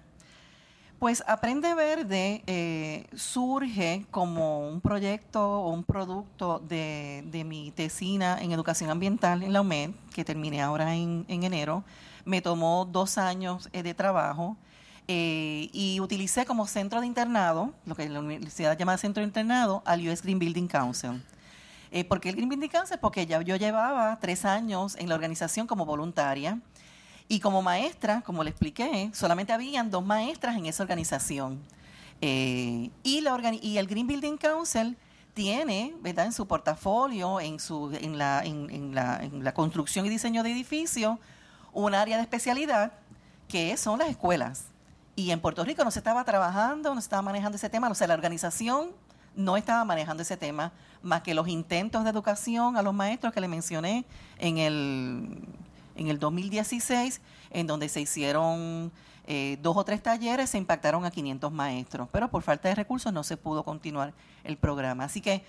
Pues 1.00 1.24
Aprende 1.28 1.76
Verde 1.76 2.42
eh, 2.48 3.06
surge 3.16 4.08
como 4.10 4.68
un 4.68 4.82
proyecto 4.82 5.62
o 5.62 5.70
un 5.70 5.84
producto 5.84 6.60
de, 6.68 7.44
mi 7.46 7.70
tesina 7.70 8.42
en 8.42 8.52
educación 8.52 8.90
ambiental 8.90 9.44
en 9.44 9.54
la 9.54 9.62
UMED, 9.62 9.92
que 10.16 10.26
terminé 10.26 10.60
ahora 10.60 10.96
en, 10.96 11.24
enero. 11.28 11.84
Me 12.28 12.42
tomó 12.42 12.86
dos 12.86 13.18
años 13.18 13.70
eh, 13.74 13.84
de 13.84 13.94
trabajo 13.94 14.58
eh, 15.08 15.70
y 15.72 16.00
utilicé 16.00 16.46
como 16.46 16.68
centro 16.68 17.02
de 17.02 17.08
internado, 17.08 17.74
lo 17.86 17.96
que 17.96 18.08
la 18.10 18.20
universidad 18.20 18.78
llama 18.78 18.98
centro 18.98 19.22
de 19.22 19.28
internado, 19.28 19.82
al 19.86 20.08
US 20.08 20.22
Green 20.22 20.40
Building 20.40 20.68
Council. 20.68 21.24
¿Por 22.10 22.20
qué 22.20 22.30
el 22.30 22.36
Green 22.36 22.50
Building 22.50 22.68
Council? 22.68 22.98
Porque 23.00 23.26
ya 23.26 23.42
yo 23.42 23.56
llevaba 23.56 24.20
tres 24.20 24.44
años 24.44 24.98
en 24.98 25.08
la 25.08 25.16
organización 25.16 25.68
como 25.68 25.86
voluntaria 25.86 26.60
y 27.30 27.40
como 27.40 27.62
maestra, 27.62 28.22
como 28.22 28.44
le 28.44 28.50
expliqué, 28.50 29.10
solamente 29.14 29.54
habían 29.54 29.90
dos 29.90 30.06
maestras 30.06 30.58
en 30.58 30.66
esa 30.66 30.84
organización. 30.84 31.62
Eh, 32.22 32.90
y, 33.04 33.22
la 33.22 33.40
y 33.62 33.78
el 33.78 33.88
Green 33.88 34.08
Building 34.08 34.38
Council 34.38 34.98
tiene, 35.34 35.94
¿verdad? 36.02 36.26
En 36.26 36.34
su 36.34 36.48
portafolio, 36.48 37.40
en, 37.40 37.60
su, 37.60 37.92
en, 37.94 38.18
la, 38.18 38.44
en, 38.44 38.96
la, 38.96 39.24
en 39.24 39.44
la 39.44 39.54
construcción 39.54 40.06
y 40.06 40.10
diseño 40.10 40.42
de 40.42 40.52
edificios, 40.52 41.20
un 41.78 41.94
área 41.94 42.18
de 42.18 42.24
especialidad 42.24 42.92
que 43.48 43.78
son 43.78 44.00
las 44.00 44.10
escuelas. 44.10 44.66
Y 45.16 45.30
en 45.30 45.40
Puerto 45.40 45.64
Rico 45.64 45.84
no 45.84 45.92
se 45.92 46.00
estaba 46.00 46.24
trabajando, 46.24 46.94
no 46.94 47.02
se 47.02 47.06
estaba 47.06 47.22
manejando 47.22 47.56
ese 47.56 47.70
tema, 47.70 47.88
o 47.88 47.96
sea, 47.96 48.08
la 48.08 48.16
organización 48.16 48.90
no 49.36 49.58
estaba 49.58 49.86
manejando 49.86 50.24
ese 50.24 50.38
tema, 50.38 50.72
más 51.04 51.22
que 51.22 51.36
los 51.36 51.48
intentos 51.48 52.04
de 52.04 52.10
educación 52.10 52.78
a 52.78 52.82
los 52.82 52.96
maestros 52.96 53.32
que 53.32 53.42
le 53.42 53.48
mencioné 53.48 54.06
en 54.40 54.58
el, 54.58 55.40
en 55.96 56.08
el 56.08 56.18
2016, 56.18 57.22
en 57.52 57.68
donde 57.68 57.90
se 57.90 58.02
hicieron 58.02 58.92
eh, 59.28 59.60
dos 59.62 59.78
o 59.78 59.84
tres 59.86 60.02
talleres, 60.02 60.50
se 60.50 60.58
impactaron 60.58 61.06
a 61.06 61.12
500 61.12 61.52
maestros, 61.52 62.10
pero 62.12 62.30
por 62.30 62.42
falta 62.42 62.70
de 62.70 62.76
recursos 62.76 63.14
no 63.14 63.24
se 63.24 63.38
pudo 63.38 63.64
continuar 63.64 64.14
el 64.44 64.58
programa. 64.58 65.04
Así 65.04 65.22
que 65.22 65.46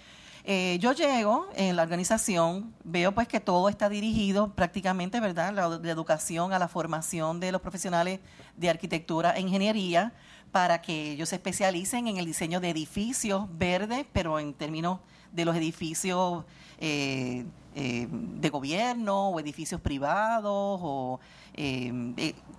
eh, 0.51 0.79
yo 0.81 0.93
llego 0.93 1.47
en 1.57 1.77
la 1.77 1.83
organización, 1.83 2.73
veo 2.83 3.13
pues 3.13 3.29
que 3.29 3.39
todo 3.39 3.69
está 3.69 3.91
dirigido 3.91 4.55
prácticamente, 4.55 5.21
¿verdad? 5.21 5.53
La, 5.53 5.91
educación 5.91 6.55
a 6.55 6.59
la 6.59 6.69
formación 6.69 7.39
de 7.39 7.53
los 7.53 7.61
profesionales 7.61 8.21
de 8.57 8.71
arquitectura 8.71 9.33
e 9.33 9.43
ingeniería 9.43 10.15
para 10.51 10.81
que 10.81 11.13
ellos 11.13 11.29
se 11.29 11.35
especialicen 11.35 12.09
en 12.09 12.17
el 12.17 12.25
diseño 12.25 12.61
de 12.61 12.71
edificios 12.71 13.47
verdes, 13.59 14.07
pero 14.11 14.39
en 14.39 14.55
términos 14.55 15.01
de 15.33 15.45
los 15.45 15.55
edificios 15.55 16.47
eh, 16.79 17.45
eh, 17.75 18.09
de 18.11 18.49
gobierno 18.49 19.29
o 19.29 19.41
edificios 19.41 19.83
privados 19.83 20.81
o 20.83 21.21
eh, 21.53 21.93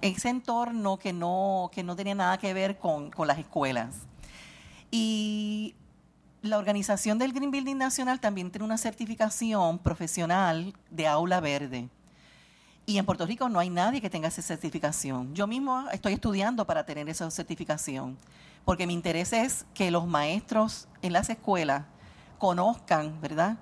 ese 0.01 0.29
entorno 0.29 0.99
que 0.99 1.11
no, 1.11 1.71
que 1.73 1.81
no 1.81 1.95
tenía 1.95 2.13
nada 2.13 2.37
que 2.37 2.53
ver 2.53 2.77
con, 2.77 3.09
con 3.09 3.27
las 3.27 3.39
escuelas. 3.39 3.95
Y 4.91 5.73
la 6.41 6.57
organización 6.57 7.17
del 7.17 7.33
Green 7.33 7.51
Building 7.51 7.77
Nacional 7.77 8.19
también 8.19 8.51
tiene 8.51 8.65
una 8.65 8.77
certificación 8.77 9.77
profesional 9.79 10.73
de 10.89 11.07
aula 11.07 11.39
verde. 11.39 11.89
Y 12.85 12.97
en 12.97 13.05
Puerto 13.05 13.25
Rico 13.25 13.49
no 13.49 13.59
hay 13.59 13.69
nadie 13.69 14.01
que 14.01 14.09
tenga 14.09 14.29
esa 14.29 14.41
certificación. 14.41 15.35
Yo 15.35 15.45
mismo 15.45 15.87
estoy 15.91 16.13
estudiando 16.13 16.65
para 16.65 16.85
tener 16.85 17.07
esa 17.09 17.29
certificación, 17.29 18.17
porque 18.65 18.87
mi 18.87 18.93
interés 18.93 19.33
es 19.33 19.65
que 19.73 19.91
los 19.91 20.07
maestros 20.07 20.87
en 21.01 21.13
las 21.13 21.29
escuelas 21.29 21.83
conozcan, 22.39 23.19
¿verdad? 23.21 23.57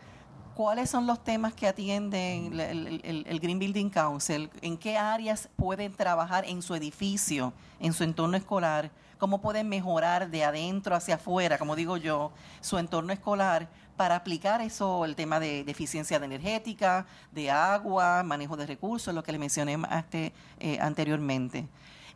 ¿Cuáles 0.56 0.90
son 0.90 1.06
los 1.06 1.24
temas 1.24 1.54
que 1.54 1.68
atienden 1.68 2.60
el, 2.60 3.02
el, 3.28 3.40
Green 3.40 3.60
Building 3.60 3.90
Council? 3.90 4.50
¿En 4.62 4.78
qué 4.78 4.98
áreas 4.98 5.50
pueden 5.56 5.94
trabajar 5.94 6.46
en 6.46 6.62
su 6.62 6.74
edificio, 6.74 7.54
en 7.80 7.94
su 7.94 8.04
entorno 8.04 8.38
escolar? 8.38 8.92
¿Cómo 9.18 9.42
pueden 9.42 9.68
mejorar 9.68 10.30
de 10.30 10.44
adentro 10.44 10.96
hacia 10.96 11.16
afuera, 11.16 11.58
como 11.58 11.76
digo 11.76 11.98
yo, 11.98 12.32
su 12.62 12.78
entorno 12.78 13.14
escolar 13.14 13.68
para 13.98 14.16
aplicar 14.16 14.62
eso, 14.62 15.04
el 15.06 15.16
tema 15.16 15.40
de, 15.40 15.62
eficiencia 15.62 16.18
energética, 16.18 17.08
de 17.32 17.50
agua, 17.50 18.22
manejo 18.24 18.56
de 18.56 18.68
recursos, 18.68 19.14
lo 19.14 19.24
que 19.24 19.32
le 19.32 19.40
mencioné 19.40 19.78
este, 19.98 20.34
eh, 20.60 20.78
anteriormente. 20.80 21.68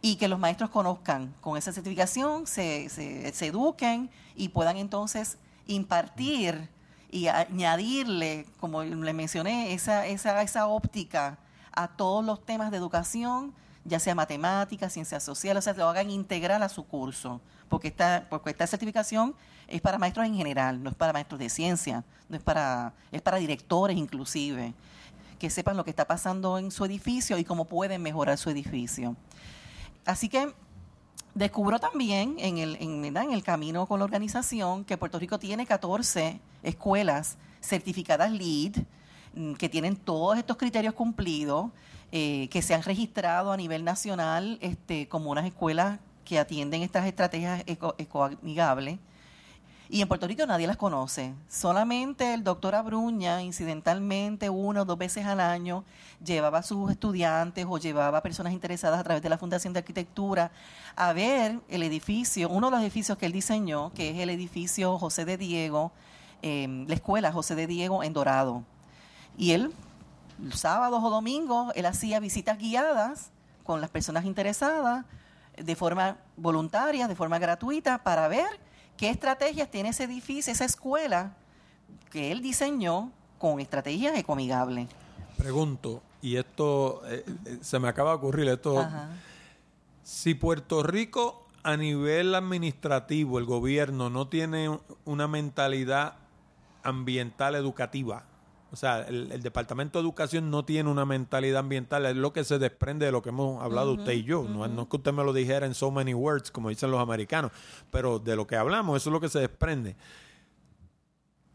Y 0.02 0.16
que 0.16 0.28
los 0.28 0.40
maestros 0.40 0.70
conozcan 0.70 1.34
con 1.42 1.58
esa 1.58 1.74
certificación, 1.74 2.48
se, 2.48 2.90
se, 2.90 3.48
eduquen 3.48 4.10
y 4.36 4.50
puedan 4.50 4.78
entonces 4.78 5.38
impartir 5.68 6.70
y 7.10 7.28
añadirle, 7.28 8.46
como 8.60 8.84
le 8.84 9.14
mencioné, 9.14 9.74
esa, 9.74 10.06
esa, 10.06 10.42
esa 10.42 10.68
óptica 10.68 11.38
a 11.72 11.88
todos 11.88 12.24
los 12.24 12.46
temas 12.46 12.72
de 12.72 12.78
educación, 12.78 13.54
ya 13.84 14.00
sea 14.00 14.16
matemáticas, 14.16 14.94
ciencias 14.94 15.24
sociales, 15.24 15.62
o 15.62 15.64
sea, 15.64 15.74
lo 15.74 15.90
hagan 15.90 16.10
integral 16.10 16.62
a 16.64 16.70
su 16.70 16.86
curso, 16.86 17.42
porque 17.70 17.88
esta, 17.88 18.28
porque 18.30 18.52
esta 18.52 18.68
certificación 18.68 19.36
es 19.68 19.82
para 19.82 19.98
maestros 19.98 20.26
en 20.26 20.36
general, 20.36 20.82
no 20.84 20.90
es 20.90 20.96
para 20.96 21.14
maestros 21.14 21.40
de 21.40 21.50
ciencia, 21.50 22.04
no 22.30 22.38
es 22.38 22.44
para, 22.44 22.94
es 23.12 23.22
para 23.22 23.38
directores 23.38 23.98
inclusive, 23.98 24.74
que 25.40 25.50
sepan 25.50 25.78
lo 25.78 25.84
que 25.84 25.90
está 25.90 26.06
pasando 26.06 26.58
en 26.58 26.70
su 26.70 26.86
edificio 26.86 27.38
y 27.38 27.44
cómo 27.44 27.66
pueden 27.66 28.02
mejorar 28.02 28.38
su 28.38 28.50
edificio. 28.50 29.16
Así 30.06 30.30
que 30.30 30.54
descubro 31.34 31.80
también 31.80 32.36
en 32.40 32.58
el, 32.58 32.76
en, 32.80 33.06
en 33.06 33.32
el 33.32 33.44
camino 33.44 33.88
con 33.88 34.00
la 34.00 34.06
organización 34.06 34.84
que 34.84 34.98
Puerto 34.98 35.18
Rico 35.18 35.40
tiene 35.40 35.66
14 35.66 36.40
escuelas 36.64 37.38
certificadas 37.62 38.32
LEED, 38.32 38.78
mm, 39.34 39.54
que 39.54 39.70
tienen 39.70 39.96
todos 39.96 40.38
estos 40.38 40.58
criterios 40.58 40.94
cumplidos, 40.94 41.72
eh, 42.12 42.50
que 42.50 42.62
se 42.62 42.74
han 42.74 42.84
registrado 42.84 43.52
a 43.52 43.58
nivel 43.58 43.84
nacional 43.84 44.58
este, 44.62 45.08
como 45.08 45.32
unas 45.32 45.46
escuelas 45.46 46.00
que 46.26 46.40
atienden 46.40 46.82
estas 46.82 47.06
estrategias 47.06 47.64
ecoamigables. 47.66 49.00
Y 49.90 50.02
en 50.02 50.08
Puerto 50.08 50.26
Rico 50.26 50.46
nadie 50.46 50.68
las 50.68 50.78
conoce. 50.78 51.34
Solamente 51.50 52.34
el 52.34 52.46
doctor 52.46 52.76
Abruña, 52.76 53.42
incidentalmente, 53.42 54.50
una 54.50 54.84
o 54.84 54.86
dos 54.86 54.98
veces 54.98 55.26
al 55.26 55.42
año, 55.42 55.84
llevaba 56.24 56.60
a 56.60 56.64
sus 56.64 56.90
estudiantes 56.92 57.66
o 57.68 57.78
llevaba 57.78 58.20
a 58.20 58.24
personas 58.24 58.54
interesadas 58.54 59.02
a 59.02 59.04
través 59.04 59.22
de 59.22 59.28
la 59.28 59.38
Fundación 59.38 59.74
de 59.74 59.80
Arquitectura 59.80 60.52
a 60.96 61.12
ver 61.12 61.60
el 61.68 61.84
edificio, 61.84 62.48
uno 62.48 62.68
de 62.68 62.72
los 62.72 62.82
edificios 62.82 63.18
que 63.18 63.26
él 63.26 63.34
diseñó, 63.34 63.92
que 63.94 64.12
es 64.12 64.20
el 64.20 64.30
edificio 64.30 64.98
José 64.98 65.26
de 65.26 65.36
Diego, 65.36 65.92
eh, 66.42 66.86
la 66.88 66.96
escuela 66.96 67.34
José 67.34 67.56
de 67.56 67.68
Diego 67.68 68.02
en 68.02 68.14
Dorado. 68.14 68.64
Y 69.38 69.52
él 69.52 69.74
sábados 70.54 71.04
o 71.04 71.10
domingos 71.10 71.72
él 71.76 71.86
hacía 71.86 72.20
visitas 72.20 72.58
guiadas 72.58 73.32
con 73.64 73.82
las 73.82 73.90
personas 73.90 74.26
interesadas 74.26 75.06
de 75.58 75.76
forma 75.76 76.18
voluntaria, 76.38 77.08
de 77.08 77.16
forma 77.16 77.40
gratuita, 77.40 78.04
para 78.04 78.28
ver 78.28 78.48
qué 78.98 79.10
estrategias 79.10 79.70
tiene 79.70 79.90
ese 79.90 80.06
edificio, 80.06 80.52
esa 80.52 80.66
escuela 80.66 81.34
que 82.10 82.32
él 82.32 82.42
diseñó 82.42 83.12
con 83.38 83.60
estrategias 83.60 84.18
ecoamigables. 84.18 84.88
Pregunto, 85.38 86.02
y 86.22 86.38
esto 86.38 87.02
eh, 87.08 87.26
eh, 87.46 87.58
se 87.62 87.80
me 87.80 87.88
acaba 87.88 88.12
de 88.12 88.18
ocurrir, 88.18 88.48
esto, 88.50 88.88
si 90.04 90.36
Puerto 90.36 90.84
Rico 90.84 91.48
a 91.64 91.78
nivel 91.78 92.36
administrativo, 92.36 93.40
el 93.40 93.46
gobierno 93.46 94.10
no 94.10 94.28
tiene 94.28 94.80
una 95.06 95.28
mentalidad 95.28 96.16
ambiental 96.84 97.56
educativa, 97.56 98.24
o 98.72 98.76
sea, 98.78 99.02
el, 99.02 99.42
Departamento 99.42 100.00
de 100.00 100.04
Educación 100.04 100.50
no 100.50 100.64
tiene 100.64 100.90
una 100.90 101.06
mentalidad 101.06 101.60
ambiental, 101.60 102.06
es 102.06 102.16
lo 102.16 102.32
que 102.32 102.46
se 102.46 102.58
desprende 102.58 103.06
de 103.06 103.12
lo 103.12 103.22
que 103.22 103.30
hemos 103.30 103.62
hablado 103.62 103.94
usted 103.94 104.14
y 104.14 104.24
yo. 104.24 104.44
no, 104.44 104.66
es 104.66 104.88
que 104.88 104.96
usted 104.96 105.12
me 105.12 105.24
lo 105.26 105.34
dijera 105.34 105.66
en 105.66 105.74
so 105.74 105.92
many 105.92 106.14
words, 106.14 106.52
como 106.52 106.70
dicen 106.70 106.90
los 106.90 107.02
americanos, 107.02 107.52
pero 107.92 108.18
de 108.18 108.36
lo 108.36 108.48
que 108.48 108.56
hablamos, 108.56 108.96
eso 108.96 109.10
es 109.10 109.14
lo 109.14 109.20
que 109.20 109.28
se 109.28 109.40
desprende. 109.40 109.98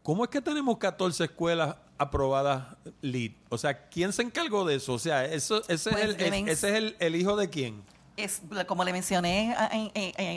¿Cómo 0.03 0.23
es 0.23 0.29
que 0.29 0.41
tenemos 0.41 0.77
14 0.77 1.23
escuelas 1.23 1.75
aprobadas 1.97 2.77
LEED? 3.01 3.31
O 3.49 3.57
sea, 3.57 3.89
¿quién 3.89 4.13
se 4.13 4.21
encargó 4.21 4.63
de 4.63 4.75
eso? 4.75 4.93
O 4.93 4.99
sea, 4.99 5.25
eso, 5.25 5.61
ese, 5.67 5.73
es, 5.73 5.89
pues 5.89 6.03
el, 6.21 6.47
ese 6.47 6.77
es 6.77 6.95
el, 6.99 7.15
hijo 7.15 7.35
de 7.35 7.49
quién. 7.49 7.83
Es, 8.15 8.41
como 8.67 8.83
le 8.83 8.93
mencioné 8.93 9.55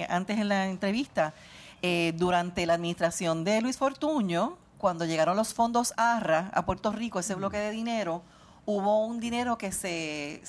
antes 0.09 0.39
en 0.39 0.49
la 0.49 0.69
entrevista, 0.69 1.35
eh, 1.83 2.15
durante 2.17 2.67
la 2.67 2.75
administración 2.75 3.45
de 3.45 3.61
Luis 3.61 3.77
Fortuño, 3.77 4.59
cuando 4.81 5.05
llegaron 5.05 5.37
los 5.37 5.53
fondos 5.53 5.93
ARRA 5.99 6.51
a 6.55 6.65
Puerto 6.65 6.91
Rico, 6.91 7.21
ese 7.21 7.35
bloque 7.35 7.59
de 7.59 7.71
dinero, 7.71 8.23
hubo 8.65 9.05
un 9.05 9.21
dinero 9.21 9.59
que 9.59 9.73
se, 9.73 10.43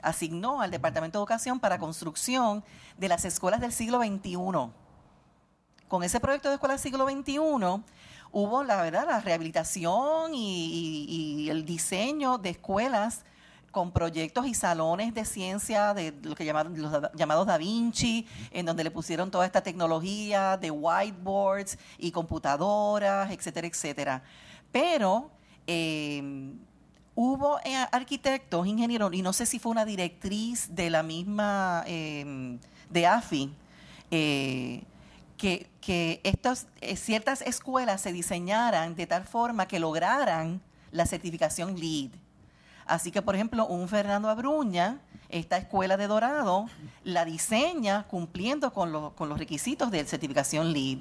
asignó 0.00 0.62
al 0.62 0.70
Departamento 0.70 1.18
de 1.18 1.20
Educación 1.20 1.60
para 1.60 1.78
construcción 1.78 2.64
de 2.96 3.08
las 3.08 3.26
escuelas 3.26 3.60
del 3.60 3.72
siglo 3.72 3.98
XXI. 3.98 4.38
Con 5.86 6.02
ese 6.02 6.18
proyecto 6.18 6.48
de 6.48 6.54
escuelas 6.54 6.82
del 6.82 6.92
siglo 6.92 7.06
XXI 7.06 7.38
hubo, 8.32 8.64
la 8.64 8.80
verdad, 8.80 9.06
la 9.06 9.20
rehabilitación 9.20 10.32
y 10.34 11.48
el 11.50 11.66
diseño 11.66 12.38
de 12.38 12.50
escuelas 12.50 13.24
con 13.74 13.90
proyectos 13.90 14.46
y 14.46 14.54
salones 14.54 15.12
de 15.12 15.24
ciencia 15.24 15.92
de 15.92 16.14
lo 16.22 16.36
que 16.36 16.44
llamaron 16.44 16.80
los 16.80 16.92
llamados 17.14 17.46
Da 17.46 17.58
Vinci, 17.58 18.24
en 18.52 18.64
donde 18.64 18.84
le 18.84 18.90
pusieron 18.92 19.32
toda 19.32 19.44
esta 19.44 19.62
tecnología 19.62 20.56
de 20.56 20.70
whiteboards 20.70 21.76
y 21.98 22.12
computadoras, 22.12 23.32
etcétera, 23.32 23.66
etcétera. 23.66 24.22
Pero 24.70 25.28
em, 25.66 26.56
hubo 27.16 27.58
eh, 27.64 27.74
arquitectos, 27.90 28.64
ingenieros, 28.66 29.12
y 29.12 29.22
no 29.22 29.32
sé 29.32 29.44
si 29.44 29.58
fue 29.58 29.72
una 29.72 29.84
directriz 29.84 30.74
de 30.74 30.88
la 30.88 31.02
misma, 31.02 31.82
em, 31.86 32.60
de 32.88 33.06
AFI, 33.08 33.52
eh, 34.12 34.84
que, 35.36 35.66
que 35.80 36.20
estas, 36.22 36.68
eh, 36.80 36.94
ciertas 36.94 37.42
escuelas 37.42 38.00
se 38.00 38.12
diseñaran 38.12 38.94
de 38.94 39.08
tal 39.08 39.24
forma 39.24 39.66
que 39.66 39.80
lograran 39.80 40.62
la 40.92 41.06
certificación 41.06 41.74
LEED. 41.76 42.23
Así 42.86 43.10
que, 43.10 43.22
por 43.22 43.34
ejemplo, 43.34 43.66
un 43.66 43.88
Fernando 43.88 44.28
Abruña, 44.28 44.98
esta 45.30 45.56
escuela 45.56 45.96
de 45.96 46.06
Dorado, 46.06 46.66
la 47.02 47.24
diseña 47.24 48.04
cumpliendo 48.04 48.72
con, 48.72 48.92
los 48.92 49.38
requisitos 49.38 49.90
de 49.90 50.04
certificación 50.04 50.72
LEED. 50.72 50.98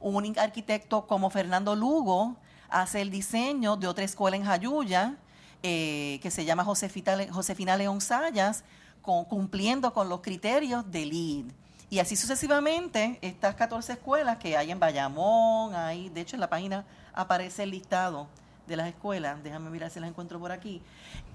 Un 0.00 0.38
arquitecto 0.38 1.06
como 1.06 1.30
Fernando 1.30 1.74
Lugo 1.74 2.36
hace 2.68 3.00
el 3.02 3.10
diseño 3.10 3.76
de 3.76 3.88
otra 3.88 4.04
escuela 4.04 4.36
en 4.36 4.44
Jayuya, 4.44 5.16
eh, 5.62 6.18
que 6.22 6.30
se 6.30 6.44
llama 6.44 6.64
Josefina, 6.64 7.16
Josefina 7.30 7.76
León 7.76 8.00
Sayas, 8.00 8.64
cumpliendo 9.02 9.92
con 9.92 10.08
los 10.08 10.20
criterios 10.20 10.90
de 10.90 11.06
LEED. 11.06 11.44
Y 11.90 11.98
así 11.98 12.16
sucesivamente, 12.16 13.18
estas 13.22 13.54
14 13.54 13.94
escuelas 13.94 14.38
que 14.38 14.56
hay 14.56 14.70
en 14.70 14.80
Bayamón, 14.80 15.74
hay, 15.74 16.08
de 16.08 16.22
hecho 16.22 16.36
en 16.36 16.40
la 16.40 16.48
página 16.48 16.84
aparece 17.12 17.64
el 17.64 17.70
listado 17.70 18.28
de 18.66 18.76
las 18.76 18.88
escuelas, 18.88 19.42
déjame 19.42 19.70
mirar 19.70 19.90
si 19.90 20.00
las 20.00 20.08
encuentro 20.08 20.38
por 20.38 20.52
aquí, 20.52 20.82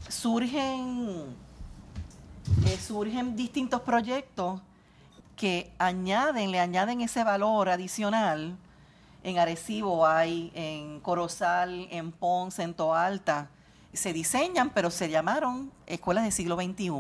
surgen, 0.07 1.35
eh, 2.65 2.77
surgen 2.77 3.35
distintos 3.35 3.81
proyectos 3.81 4.61
que 5.35 5.71
añaden, 5.77 6.51
le 6.51 6.59
añaden 6.59 7.01
ese 7.01 7.23
valor 7.23 7.69
adicional. 7.69 8.57
En 9.23 9.39
Arecibo 9.39 10.05
hay, 10.05 10.51
en 10.53 10.99
Corozal, 10.99 11.87
en 11.91 12.11
Ponce, 12.11 12.63
en 12.63 12.73
Toalta, 12.73 13.49
se 13.93 14.13
diseñan, 14.13 14.69
pero 14.69 14.91
se 14.91 15.09
llamaron 15.09 15.71
escuelas 15.87 16.23
del 16.23 16.33
siglo 16.33 16.55
XXI. 16.55 16.91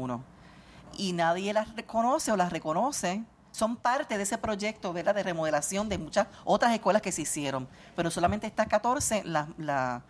Y 0.97 1.13
nadie 1.13 1.53
las 1.53 1.75
reconoce 1.75 2.31
o 2.31 2.37
las 2.37 2.51
reconoce. 2.51 3.23
Son 3.51 3.75
parte 3.75 4.17
de 4.17 4.23
ese 4.23 4.37
proyecto 4.37 4.93
¿verdad? 4.93 5.15
de 5.15 5.23
remodelación 5.23 5.89
de 5.89 5.97
muchas 5.97 6.27
otras 6.45 6.73
escuelas 6.73 7.01
que 7.01 7.11
se 7.11 7.23
hicieron. 7.23 7.67
Pero 7.95 8.09
solamente 8.09 8.47
estas 8.47 8.67
14 8.67 9.23
las 9.25 9.47
la, 9.57 10.01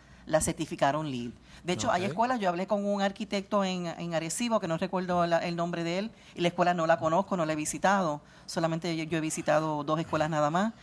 certificaron 0.41 1.09
LEED. 1.09 1.31
De 1.63 1.73
hecho, 1.73 1.91
hay 1.91 2.05
escuelas, 2.05 2.39
yo 2.39 2.49
hablé 2.49 2.67
con 2.67 2.85
un 2.85 3.01
arquitecto 3.01 3.63
en, 3.63 3.87
en 3.87 4.13
Arecibo, 4.13 4.59
que 4.59 4.67
no 4.67 4.77
recuerdo 4.77 5.23
el 5.23 5.55
nombre 5.55 5.83
de 5.83 5.99
él, 5.99 6.11
y 6.35 6.41
la 6.41 6.47
escuela 6.47 6.73
no 6.73 6.87
la 6.87 6.97
conozco, 6.97 7.35
no 7.35 7.45
la 7.45 7.53
he 7.53 7.55
visitado. 7.55 8.21
Solamente 8.45 8.95
yo, 8.95 9.03
yo 9.03 9.17
he 9.17 9.21
visitado 9.21 9.83
dos 9.83 9.99
escuelas 9.99 10.29
nada 10.29 10.49
más 10.49 10.73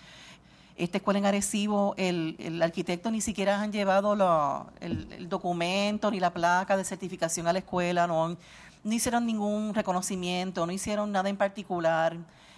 esta 0.77 0.99
escuela 0.99 1.19
en 1.19 1.27
Arecibo, 1.27 1.95
el, 1.97 2.37
el 2.39 2.63
arquitecto 2.63 3.11
ni 3.11 3.21
siquiera 3.21 3.61
han 3.61 3.73
llevado 3.73 4.13
el, 4.81 5.29
documento 5.29 6.11
ni 6.11 6.21
la 6.21 6.33
placa 6.33 6.77
de 6.77 6.85
certificación 6.85 7.47
a 7.47 7.53
la 7.53 7.61
escuela, 7.61 8.07
no, 8.07 8.37
no 8.85 8.93
hicieron 8.93 9.27
ningún 9.27 9.75
reconocimiento, 9.75 10.67
no 10.67 10.73
hicieron 10.73 11.13
nada 11.13 11.29
en 11.29 11.37
particular. 11.37 12.17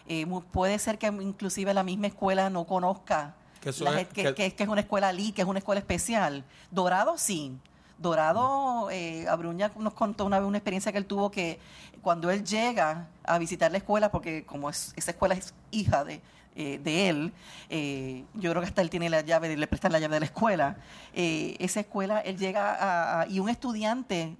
Eh, 0.09 0.27
puede 0.51 0.79
ser 0.79 0.99
que 0.99 1.07
inclusive 1.07 1.73
la 1.75 1.83
misma 1.83 2.09
escuela 2.09 2.51
no 2.51 2.65
conozca 2.65 3.35
que, 3.61 4.35
que, 4.35 4.55
es 4.57 4.69
una 4.69 4.81
escuela 4.81 5.13
LI, 5.13 5.33
que 5.33 5.43
es 5.43 5.49
una 5.49 5.59
escuela 5.59 5.79
especial. 5.79 6.45
Dorado 6.71 7.19
sí. 7.19 7.57
Dorado, 7.99 8.91
eh, 8.93 9.27
Abruña 9.29 9.73
nos 9.77 9.93
contó 9.93 10.25
una 10.25 10.39
vez 10.39 10.47
una 10.47 10.59
experiencia 10.59 10.93
que 10.93 10.99
él 10.99 11.07
tuvo 11.07 11.33
que 11.33 11.59
cuando 12.01 12.31
él 12.31 12.45
llega 12.45 13.09
a 13.25 13.39
visitar 13.39 13.73
la 13.73 13.79
escuela, 13.79 14.11
porque 14.11 14.45
como 14.45 14.71
es, 14.71 14.93
esa 14.97 15.11
escuela 15.11 15.35
es 15.35 15.53
hija 15.73 16.05
de, 16.05 16.21
eh, 16.61 16.81
de 16.83 17.09
él, 17.09 17.33
eh, 17.71 18.25
yo 18.35 18.51
creo 18.51 18.61
que 18.61 18.67
hasta 18.67 18.83
él 18.83 18.91
tiene 18.91 19.09
la 19.09 19.21
llave, 19.21 19.57
le 19.57 19.67
prestan 19.69 19.93
la 19.93 20.01
llave 20.01 20.15
de 20.17 20.21
la 20.21 20.27
escuela. 20.27 20.77
Eh, 21.15 21.57
esa 21.61 21.79
escuela, 21.79 22.21
él 22.21 22.37
llega 22.37 23.21
a, 23.21 23.29
y 23.29 23.39
un 23.39 23.49
estudiante 23.49 24.37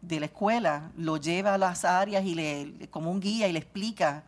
de 0.00 0.20
la 0.20 0.26
escuela 0.26 0.90
lo 0.96 1.18
lleva 1.18 1.52
a 1.52 1.58
las 1.58 1.84
áreas 1.84 2.24
y 2.24 2.34
le, 2.34 2.88
como 2.90 3.10
un 3.10 3.20
guía 3.20 3.46
y 3.46 3.52
le 3.52 3.58
explica 3.58 4.22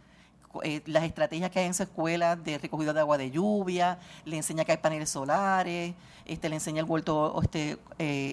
las 0.87 1.05
estrategias 1.05 1.51
que 1.51 1.61
hay 1.61 1.67
en 1.67 1.75
su 1.75 1.83
escuela 1.83 2.37
de 2.37 2.59
recogido 2.59 2.93
de 2.93 3.01
agua 3.01 3.19
de 3.19 3.31
lluvia, 3.31 3.99
le 4.25 4.37
enseña 4.37 4.65
que 4.65 4.73
hay 4.73 4.79
paneles 4.79 5.11
solares, 5.11 5.95
este, 6.25 6.49
le 6.49 6.57
enseña 6.57 6.81
el 6.81 6.87
vuelto 6.87 7.41
este, 7.43 7.79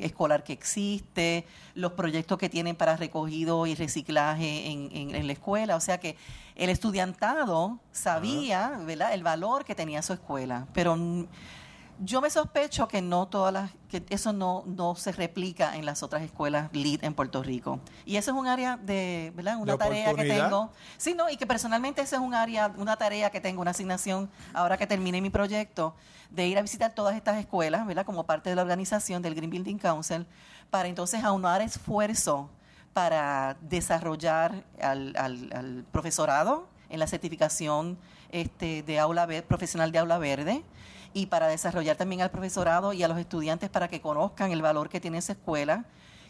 escolar 0.06 0.44
que 0.44 0.54
existe, 0.54 1.46
los 1.76 1.94
proyectos 1.94 2.38
que 2.38 2.50
tienen 2.50 2.76
para 2.76 2.98
recogido 2.98 3.66
y 3.68 3.76
reciclaje 3.76 4.68
en, 4.72 5.16
en 5.16 5.28
la 5.28 5.34
escuela. 5.34 5.76
O 5.76 5.82
sea 5.82 6.00
que 6.00 6.16
el 6.58 6.70
estudiantado 6.70 7.80
sabía 7.92 8.80
¿verdad? 8.86 9.14
el 9.14 9.24
valor 9.24 9.64
que 9.64 9.76
tenía 9.76 10.02
su 10.02 10.14
escuela, 10.14 10.68
pero 10.74 10.98
yo 12.00 12.22
me 12.22 12.30
sospecho 12.30 12.88
que 12.88 13.02
no 13.02 13.28
todas 13.28 13.52
las, 13.52 13.72
que 13.90 14.04
eso 14.10 14.34
no, 14.34 14.64
no 14.68 14.96
se 14.96 15.12
replica 15.12 15.76
en 15.76 15.86
las 15.86 16.04
otras 16.04 16.22
escuelas 16.22 16.70
LEED 16.74 17.04
en 17.04 17.14
Puerto 17.14 17.42
Rico. 17.42 17.80
Y 18.06 18.18
eso 18.18 18.32
es 18.32 18.38
un 18.38 18.48
área 18.48 18.78
de, 18.78 19.32
¿verdad? 19.36 19.58
Una 19.58 19.78
tarea 19.78 20.14
que 20.14 20.26
tengo. 20.26 20.72
Sí, 20.98 21.14
no, 21.16 21.30
y 21.30 21.38
que 21.38 21.48
personalmente 21.48 22.02
esa 22.02 22.18
es 22.18 22.22
un 22.22 22.34
área, 22.34 22.74
una 22.78 22.98
tarea 22.98 23.30
que 23.30 23.42
tengo, 23.42 23.62
una 23.62 23.72
asignación, 23.72 24.30
ahora 24.54 24.78
que 24.78 24.86
termine 24.86 25.22
mi 25.22 25.30
proyecto, 25.30 25.96
de 26.30 26.48
ir 26.48 26.58
a 26.58 26.62
visitar 26.62 26.94
todas 26.94 27.16
estas 27.16 27.38
escuelas, 27.38 27.86
¿verdad? 27.88 28.06
Como 28.06 28.26
parte 28.26 28.50
de 28.50 28.56
la 28.56 28.62
organización 28.62 29.22
del 29.22 29.34
Green 29.34 29.50
Building 29.50 29.78
Council, 29.78 30.26
para 30.70 30.88
entonces 30.88 31.24
aunar 31.24 31.62
esfuerzo 31.62 32.50
para 32.94 33.58
desarrollar 33.62 34.64
al, 34.82 35.86
profesorado 35.92 36.68
en 36.90 37.00
la 37.00 37.08
certificación 37.08 37.98
este, 38.32 38.84
de 38.84 39.00
aula 39.00 39.28
profesional 39.48 39.92
de 39.92 40.00
aula 40.00 40.18
verde 40.18 40.64
y 41.18 41.26
para 41.26 41.48
desarrollar 41.48 41.98
también 41.98 42.22
al 42.22 42.30
profesorado 42.30 42.94
y 42.94 43.02
a 43.02 43.08
los 43.08 43.18
estudiantes 43.18 43.72
para 43.72 43.88
que 43.88 44.02
conozcan 44.02 44.52
el 44.52 44.62
valor 44.62 44.88
que 44.88 45.00
tiene 45.00 45.18
esa 45.18 45.34
escuela, 45.34 45.86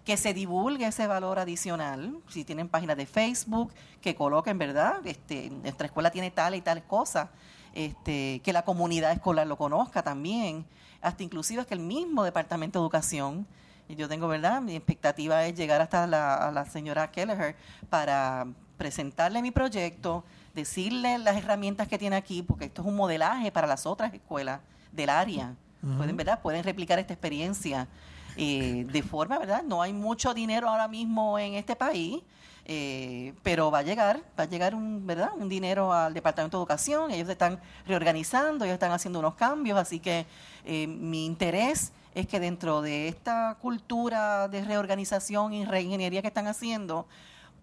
que 0.06 0.16
se 0.16 0.34
divulgue 0.34 0.88
ese 0.88 1.08
valor 1.08 1.40
adicional, 1.40 2.18
si 2.30 2.46
tienen 2.46 2.70
páginas 2.70 2.96
de 2.96 3.06
Facebook, 3.06 3.74
que 4.00 4.16
coloquen, 4.16 4.58
¿verdad? 4.58 5.06
Este, 5.06 5.50
nuestra 5.50 5.88
escuela 5.88 6.10
tiene 6.10 6.32
tal 6.32 6.56
y 6.56 6.62
tal 6.62 6.84
cosa, 6.86 7.32
este, 7.74 8.40
que 8.46 8.54
la 8.54 8.64
comunidad 8.64 9.12
escolar 9.12 9.46
lo 9.46 9.58
conozca 9.58 10.04
también, 10.04 10.66
hasta 11.02 11.22
inclusive 11.22 11.66
que 11.66 11.74
el 11.74 11.82
mismo 11.82 12.24
Departamento 12.24 12.80
de 12.80 12.84
Educación 12.84 13.46
y 13.90 13.96
yo 13.96 14.08
tengo, 14.08 14.30
¿verdad? 14.30 14.62
Mi 14.62 14.78
expectativa 14.78 15.46
es 15.46 15.56
llegar 15.56 15.82
hasta 15.82 16.08
la, 16.08 16.50
la 16.54 16.64
señora 16.64 17.12
Kelleher 17.12 17.58
para 17.90 18.48
presentarle 18.78 19.42
mi 19.42 19.52
proyecto, 19.52 20.24
decirle 20.56 21.18
las 21.18 21.36
herramientas 21.36 21.90
que 21.90 21.98
tiene 21.98 22.16
aquí, 22.16 22.42
porque 22.42 22.66
esto 22.66 22.84
es 22.84 22.88
un 22.88 22.96
modelaje 22.96 23.52
para 23.52 23.68
las 23.68 23.86
otras 23.86 24.14
escuelas 24.14 24.62
del 24.98 25.10
área. 25.10 25.56
Pueden, 25.95 26.18
¿verdad? 26.18 26.41
Pueden 26.41 26.64
replicar 26.64 26.99
esta 26.99 27.14
experiencia 27.14 27.88
eh, 28.36 28.86
de 28.91 29.03
forma, 29.03 29.40
¿verdad? 29.40 29.64
No 29.64 29.82
hay 29.82 29.94
mucho 29.94 30.34
dinero 30.34 30.68
ahora 30.68 30.90
mismo 30.90 31.40
en 31.40 31.53
este 31.53 31.76
país, 31.76 32.22
eh, 32.65 33.34
pero 33.44 33.72
va 33.72 33.80
a 33.80 33.84
llegar, 33.84 34.22
va 34.38 34.44
a 34.44 34.48
llegar 34.48 34.76
un, 34.76 35.07
¿verdad? 35.07 35.30
Un 35.38 35.48
dinero 35.48 35.94
al 35.94 36.14
Departamento 36.14 36.57
de 36.57 36.61
Educación, 36.61 37.11
ellos 37.11 37.30
están 37.30 37.61
reorganizando, 37.86 38.65
ellos 38.65 38.74
están 38.74 38.91
haciendo 38.91 39.19
unos 39.19 39.36
cambios, 39.36 39.78
así 39.78 39.99
que 39.99 40.26
eh, 40.65 40.88
mi 40.88 41.26
interés 41.26 41.94
es 42.14 42.28
que 42.28 42.40
dentro 42.40 42.82
de 42.82 43.07
esta 43.07 43.56
cultura 43.61 44.49
de 44.49 44.65
reorganización 44.65 45.53
y 45.53 45.64
reingeniería 45.64 46.22
que 46.22 46.28
están 46.28 46.48
haciendo, 46.48 47.07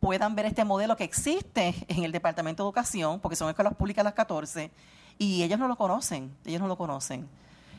puedan 0.01 0.35
ver 0.35 0.47
este 0.47 0.65
modelo 0.65 0.97
que 0.97 1.05
existe 1.05 1.75
en 1.89 2.05
el 2.05 2.13
Departamento 2.13 2.63
de 2.63 2.69
Educación, 2.69 3.21
porque 3.21 3.37
son 3.37 3.49
escuelas 3.49 3.75
públicas 3.75 4.05
las 4.05 4.15
14, 4.15 4.71
y 5.19 5.43
ellos 5.43 5.59
no 5.59 5.69
lo 5.69 5.77
conocen, 5.77 6.35
ellos 6.45 6.61
no 6.61 6.69
lo 6.69 6.77
conocen. 6.77 7.29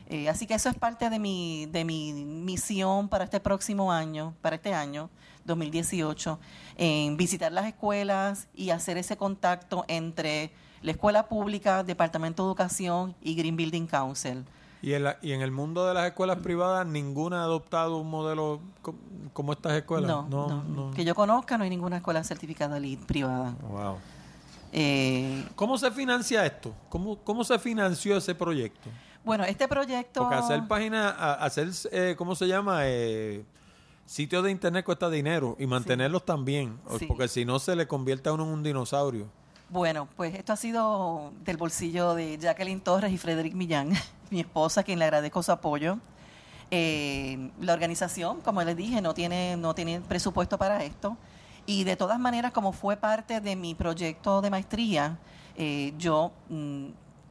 Eh, 0.08 0.28
así 0.28 0.46
que 0.46 0.54
eso 0.54 0.68
es 0.68 0.76
parte 0.76 1.10
de 1.10 1.18
mi, 1.18 1.66
de 1.66 1.84
mi 1.84 2.12
misión 2.12 3.08
para 3.08 3.24
este 3.24 3.40
próximo 3.40 3.90
año, 3.90 4.34
para 4.40 4.56
este 4.56 4.72
año 4.72 5.10
2018, 5.44 6.38
en 6.76 7.16
visitar 7.16 7.50
las 7.52 7.66
escuelas 7.66 8.48
y 8.54 8.70
hacer 8.70 8.98
ese 8.98 9.16
contacto 9.16 9.84
entre 9.88 10.52
la 10.82 10.92
escuela 10.92 11.28
pública, 11.28 11.82
Departamento 11.82 12.44
de 12.44 12.48
Educación 12.48 13.16
y 13.20 13.34
Green 13.34 13.56
Building 13.56 13.86
Council 13.86 14.44
y 14.82 14.94
en, 14.94 15.04
y 15.22 15.32
en 15.32 15.40
el 15.40 15.50
mundo 15.50 15.86
de 15.86 15.94
las 15.94 16.06
escuelas 16.06 16.38
privadas, 16.38 16.86
¿ninguna 16.86 17.40
ha 17.40 17.42
adoptado 17.42 17.96
un 17.96 18.08
modelo 18.08 18.60
como 19.32 19.52
estas 19.52 19.72
escuelas? 19.72 20.08
No, 20.08 20.62
no, 20.62 20.90
Que 20.92 21.04
yo 21.04 21.14
conozca, 21.14 21.58
no 21.58 21.64
hay 21.64 21.70
ninguna 21.70 21.96
escuela 21.96 22.22
certificada 22.22 22.78
LEED 22.78 23.00
privada. 23.00 23.56
Wow. 23.68 23.96
Eh, 24.78 25.42
¿Cómo 25.54 25.78
se 25.78 25.90
financia 25.90 26.44
esto? 26.44 26.74
¿Cómo, 26.90 27.16
¿Cómo 27.16 27.44
se 27.44 27.58
financió 27.58 28.18
ese 28.18 28.34
proyecto? 28.34 28.90
Bueno, 29.24 29.42
este 29.44 29.66
proyecto... 29.66 30.20
Porque 30.20 30.36
hacer 30.36 30.68
página, 30.68 31.08
hacer, 31.32 31.70
eh, 31.90 32.14
¿cómo 32.18 32.34
se 32.34 32.46
llama? 32.46 32.80
Eh, 32.82 33.42
sitios 34.04 34.44
de 34.44 34.50
internet 34.50 34.84
cuesta 34.84 35.08
dinero 35.08 35.56
y 35.58 35.66
mantenerlos 35.66 36.26
también, 36.26 36.78
porque 37.08 37.26
si 37.26 37.46
no 37.46 37.58
se 37.58 37.74
le 37.74 37.88
convierte 37.88 38.28
a 38.28 38.34
uno 38.34 38.44
en 38.44 38.50
un 38.50 38.62
dinosaurio. 38.62 39.28
Bueno, 39.70 40.08
pues 40.14 40.34
esto 40.34 40.52
ha 40.52 40.56
sido 40.56 41.32
del 41.42 41.56
bolsillo 41.56 42.14
de 42.14 42.36
Jacqueline 42.36 42.80
Torres 42.80 43.10
y 43.10 43.16
Frederick 43.16 43.54
Millán, 43.54 43.92
mi 44.30 44.40
esposa, 44.40 44.84
quien 44.84 44.98
le 44.98 45.06
agradezco 45.06 45.42
su 45.42 45.52
apoyo. 45.52 45.98
Eh, 46.70 47.50
la 47.62 47.72
organización, 47.72 48.42
como 48.42 48.62
les 48.62 48.76
dije, 48.76 49.00
no 49.00 49.14
tiene, 49.14 49.56
no 49.56 49.74
tiene 49.74 50.02
presupuesto 50.02 50.58
para 50.58 50.84
esto. 50.84 51.16
Y 51.66 51.84
de 51.84 51.96
todas 51.96 52.18
maneras, 52.18 52.52
como 52.52 52.72
fue 52.72 52.96
parte 52.96 53.40
de 53.40 53.56
mi 53.56 53.74
proyecto 53.74 54.40
de 54.40 54.50
maestría, 54.50 55.18
eh, 55.56 55.92
yo 55.98 56.32
mm, 56.48 56.86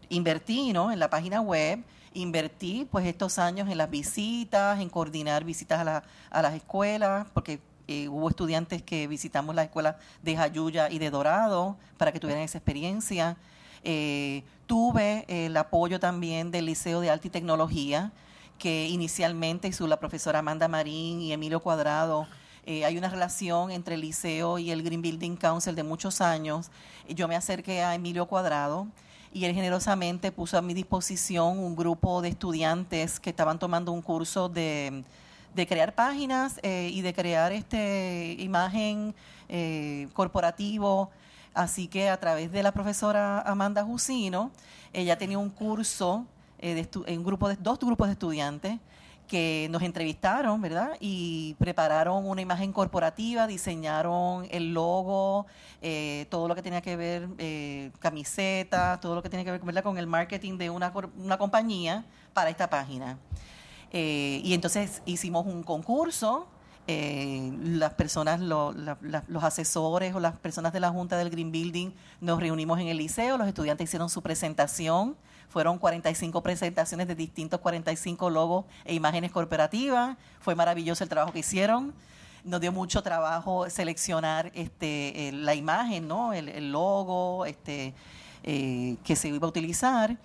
invertí 0.10 0.74
¿no? 0.74 0.92
en 0.92 1.00
la 1.00 1.10
página 1.10 1.40
web, 1.42 1.84
invertí 2.14 2.88
pues 2.92 3.06
estos 3.06 3.40
años 3.40 3.70
en 3.70 3.78
las 3.78 3.90
visitas, 3.90 4.80
en 4.80 4.90
coordinar 4.90 5.44
visitas 5.46 5.80
a, 5.80 5.84
la, 5.84 6.04
a 6.30 6.42
las 6.42 6.54
escuelas, 6.54 7.28
porque 7.34 7.62
eh, 7.88 8.08
hubo 8.08 8.30
estudiantes 8.30 8.82
que 8.82 9.08
visitamos 9.08 9.54
la 9.54 9.64
escuela 9.64 9.98
de 10.24 10.36
Jayuya 10.36 10.90
y 10.90 10.98
de 10.98 11.12
Dorado 11.12 11.78
para 11.98 12.12
que 12.12 12.20
tuvieran 12.20 12.44
esa 12.44 12.58
experiencia. 12.58 13.38
Eh, 13.84 14.44
tuve 14.66 15.26
el 15.28 15.56
apoyo 15.56 16.00
también 16.00 16.50
del 16.50 16.66
Liceo 16.66 17.00
de 17.02 17.12
Arte 17.12 17.28
y 17.28 17.32
Tecnología, 17.32 18.12
que 18.58 18.88
inicialmente 18.88 19.72
su 19.72 19.86
la 19.86 20.00
profesora 20.00 20.40
Amanda 20.40 20.68
Marín 20.68 21.22
y 21.22 21.32
Emilio 21.32 21.60
Cuadrado. 21.60 22.28
Eh, 22.66 22.86
hay 22.86 22.98
una 22.98 23.10
relación 23.10 23.72
entre 23.72 23.96
el 23.96 24.02
liceo 24.02 24.58
y 24.58 24.72
el 24.72 24.84
Green 24.84 25.02
Building 25.02 25.36
Council 25.36 25.76
de 25.76 25.84
muchos 25.84 26.22
años. 26.22 26.72
Yo 27.08 27.28
me 27.28 27.36
acerqué 27.36 27.84
a 27.84 27.96
Emilio 27.96 28.26
Cuadrado 28.26 28.88
y 29.34 29.46
él 29.46 29.54
generosamente 29.54 30.32
puso 30.32 30.58
a 30.58 30.62
mi 30.62 30.74
disposición 30.74 31.60
un 31.60 31.76
grupo 31.76 32.22
de 32.22 32.30
estudiantes 32.30 33.20
que 33.20 33.30
estaban 33.30 33.60
tomando 33.60 33.92
un 33.92 34.02
curso 34.02 34.50
de 34.50 35.04
crear 35.68 35.94
páginas 35.94 36.60
eh, 36.64 36.90
y 36.94 37.02
de 37.02 37.14
crear 37.14 37.52
este 37.52 38.36
imagen 38.40 39.14
eh, 39.50 40.08
corporativo 40.14 41.12
Así 41.56 41.88
que 41.88 42.10
a 42.10 42.20
través 42.20 42.52
de 42.52 42.62
la 42.62 42.74
profesora 42.74 43.40
Amanda 43.40 43.82
Jusino, 43.82 44.52
ella 44.92 45.18
tenía 45.18 45.40
un 45.40 45.50
curso 45.50 46.26
eh, 46.60 46.86
en 47.06 47.24
grupo 47.24 47.48
de, 47.48 47.56
dos 47.56 47.80
grupos 47.80 48.08
de 48.08 48.14
estudiantes 48.14 48.78
que 49.28 49.68
nos 49.72 49.82
entrevistaron, 49.82 50.62
¿verdad? 50.62 50.98
Y 51.00 51.56
prepararon 51.60 52.28
una 52.28 52.42
imagen 52.42 52.72
corporativa, 52.72 53.48
diseñaron 53.48 54.48
el 54.52 54.74
logo, 54.74 55.46
eh, 55.82 56.28
todo 56.30 56.48
lo 56.48 56.56
que 56.56 56.62
tenía 56.62 56.82
que 56.82 56.96
ver, 56.96 57.28
eh, 57.38 57.92
camisetas, 58.00 59.00
todo 59.00 59.16
lo 59.16 59.24
que 59.24 59.30
tenía 59.30 59.46
que 59.46 59.52
ver 59.52 59.84
con 59.84 59.98
el 59.98 60.08
marketing 60.08 60.58
de 60.58 60.70
una, 60.70 60.94
una 61.18 61.38
compañía 61.38 62.06
para 62.34 62.50
esta 62.50 62.70
página. 62.70 63.18
Eh, 63.92 64.42
y 64.44 64.54
entonces 64.54 65.02
hicimos 65.06 65.46
un 65.46 65.64
concurso. 65.64 66.48
Eh, 66.88 67.52
las 67.64 67.94
personas, 67.94 68.40
los 68.40 69.44
asesores 69.44 70.14
o 70.14 70.20
las 70.20 70.38
personas 70.38 70.72
de 70.72 70.80
la 70.80 70.90
Junta 70.90 71.18
del 71.18 71.32
Green 71.32 71.52
Building 71.52 71.92
nos 72.22 72.40
reunimos 72.40 72.80
en 72.80 72.90
el 72.90 72.98
liceo, 72.98 73.38
los 73.38 73.48
estudiantes 73.48 73.90
hicieron 73.90 74.08
su 74.08 74.22
presentación, 74.22 75.16
fueron 75.50 75.78
45 75.78 76.42
presentaciones 76.42 77.08
de 77.08 77.16
distintos 77.16 77.60
45 77.60 78.30
logos 78.30 78.66
e 78.84 78.94
imágenes 78.94 79.32
corporativas, 79.32 80.18
fue 80.40 80.56
maravilloso 80.56 81.04
el 81.04 81.10
trabajo 81.10 81.32
que 81.34 81.40
hicieron. 81.40 81.94
Nos 82.44 82.62
dio 82.62 82.72
mucho 82.72 83.02
trabajo 83.02 83.70
seleccionar 83.70 84.52
este 84.54 85.32
la 85.34 85.56
imagen, 85.56 86.08
¿no? 86.08 86.32
El, 86.32 86.72
logo, 86.72 87.46
este 87.46 87.96
eh, 88.44 88.98
que 89.04 89.16
se 89.16 89.30
iba 89.30 89.48
a 89.48 89.50
utilizar. 89.50 90.18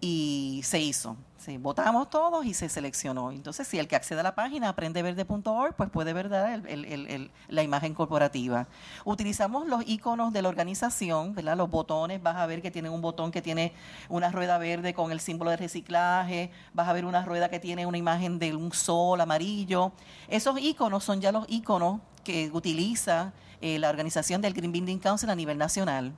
Y 0.00 0.60
se 0.62 0.78
hizo 0.78 1.16
votamos 1.58 2.10
todos 2.10 2.44
y 2.44 2.54
se 2.54 2.68
seleccionó. 2.68 3.30
Entonces, 3.32 3.66
si 3.66 3.78
el 3.78 3.88
que 3.88 3.96
accede 3.96 4.20
a 4.20 4.22
la 4.22 4.34
página 4.34 4.68
aprendeverde.org, 4.68 5.74
pues 5.74 5.90
puede 5.90 6.12
ver 6.12 6.28
la 6.28 7.62
imagen 7.62 7.94
corporativa. 7.94 8.66
Utilizamos 9.04 9.66
los 9.66 9.86
iconos 9.86 10.32
de 10.32 10.42
la 10.42 10.48
organización. 10.48 11.34
Los 11.56 11.70
botones, 11.70 12.22
vas 12.22 12.36
a 12.36 12.46
ver 12.46 12.60
que 12.60 12.70
tienen 12.70 12.92
un 12.92 13.00
botón 13.00 13.30
que 13.30 13.40
tiene 13.40 13.72
una 14.08 14.30
rueda 14.30 14.58
verde 14.58 14.92
con 14.92 15.12
el 15.12 15.20
símbolo 15.20 15.50
de 15.50 15.56
reciclaje, 15.56 16.50
vas 16.74 16.88
a 16.88 16.92
ver 16.92 17.04
una 17.04 17.24
rueda 17.24 17.48
que 17.48 17.60
tiene 17.60 17.86
una 17.86 17.98
imagen 17.98 18.38
de 18.38 18.54
un 18.54 18.72
sol 18.72 19.20
amarillo. 19.20 19.92
Esos 20.28 20.58
iconos 20.60 21.04
son 21.04 21.20
ya 21.20 21.32
los 21.32 21.46
iconos 21.48 22.00
que 22.24 22.50
utiliza 22.52 23.32
eh, 23.60 23.78
la 23.78 23.88
organización 23.88 24.42
del 24.42 24.52
Green 24.52 24.72
Building 24.72 24.98
Council 24.98 25.30
a 25.30 25.34
nivel 25.34 25.56
nacional. 25.58 26.12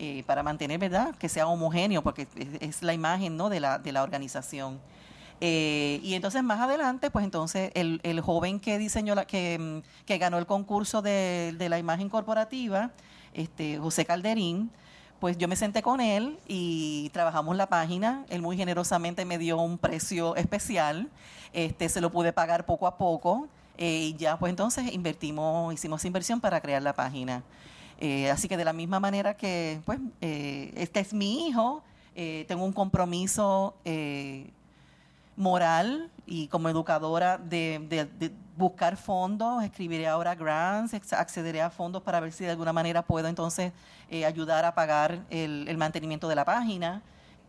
Eh, 0.00 0.22
para 0.26 0.44
mantener, 0.44 0.78
¿verdad?, 0.78 1.14
que 1.16 1.28
sea 1.28 1.48
homogéneo, 1.48 2.02
porque 2.02 2.28
es, 2.60 2.82
la 2.82 2.94
imagen, 2.94 3.36
¿no?, 3.36 3.48
de 3.48 3.58
la, 3.58 3.78
de 3.78 3.90
la 3.90 4.04
organización. 4.04 4.78
Eh, 5.40 5.98
y 6.04 6.14
entonces 6.14 6.42
más 6.44 6.60
adelante, 6.60 7.10
pues 7.10 7.24
entonces 7.24 7.72
el, 7.74 8.00
el 8.04 8.20
joven 8.20 8.60
que 8.60 8.78
diseñó, 8.78 9.16
la, 9.16 9.26
que, 9.26 9.82
que 10.06 10.18
ganó 10.18 10.38
el 10.38 10.46
concurso 10.46 11.02
de, 11.02 11.52
de, 11.58 11.68
la 11.68 11.80
imagen 11.80 12.08
corporativa, 12.08 12.92
este, 13.34 13.78
José 13.78 14.04
Calderín, 14.04 14.70
pues 15.20 15.36
yo 15.36 15.48
me 15.48 15.56
senté 15.56 15.82
con 15.82 16.00
él 16.00 16.38
y 16.46 17.10
trabajamos 17.12 17.56
la 17.56 17.66
página. 17.66 18.24
Él 18.28 18.40
muy 18.40 18.56
generosamente 18.56 19.24
me 19.24 19.36
dio 19.36 19.58
un 19.58 19.78
precio 19.78 20.36
especial. 20.36 21.08
Este, 21.52 21.88
se 21.88 22.00
lo 22.00 22.10
pude 22.10 22.32
pagar 22.32 22.66
poco 22.66 22.86
a 22.86 22.96
poco. 22.96 23.48
Eh, 23.78 24.10
y 24.10 24.14
ya 24.16 24.38
pues 24.38 24.50
entonces 24.50 24.92
invertimos, 24.92 25.72
hicimos 25.74 26.04
inversión 26.04 26.40
para 26.40 26.60
crear 26.60 26.82
la 26.82 26.92
página. 26.92 27.42
Eh, 27.98 28.30
así 28.30 28.48
que 28.48 28.56
de 28.56 28.64
la 28.64 28.72
misma 28.72 29.00
manera 29.00 29.36
que, 29.36 29.80
pues, 29.84 29.98
eh, 30.20 30.72
este 30.76 31.00
es 31.00 31.12
mi 31.12 31.48
hijo, 31.48 31.82
eh, 32.14 32.44
tengo 32.48 32.64
un 32.64 32.72
compromiso 32.72 33.74
moral 35.36 36.10
y 36.26 36.48
como 36.48 36.68
educadora 36.68 37.38
de, 37.38 38.32
buscar 38.56 38.96
fondos, 38.96 39.62
escribiré 39.62 40.08
ahora 40.08 40.34
grants, 40.34 40.92
accederé 41.12 41.62
a 41.62 41.70
fondos 41.70 42.02
para 42.02 42.18
ver 42.18 42.32
si 42.32 42.44
de 42.44 42.50
alguna 42.50 42.72
manera 42.72 43.02
puedo 43.02 43.28
entonces 43.28 43.72
ayudar 44.26 44.64
a 44.64 44.74
pagar 44.74 45.20
el, 45.30 45.76
mantenimiento 45.76 46.28
de 46.28 46.34
la 46.34 46.44
página, 46.44 47.02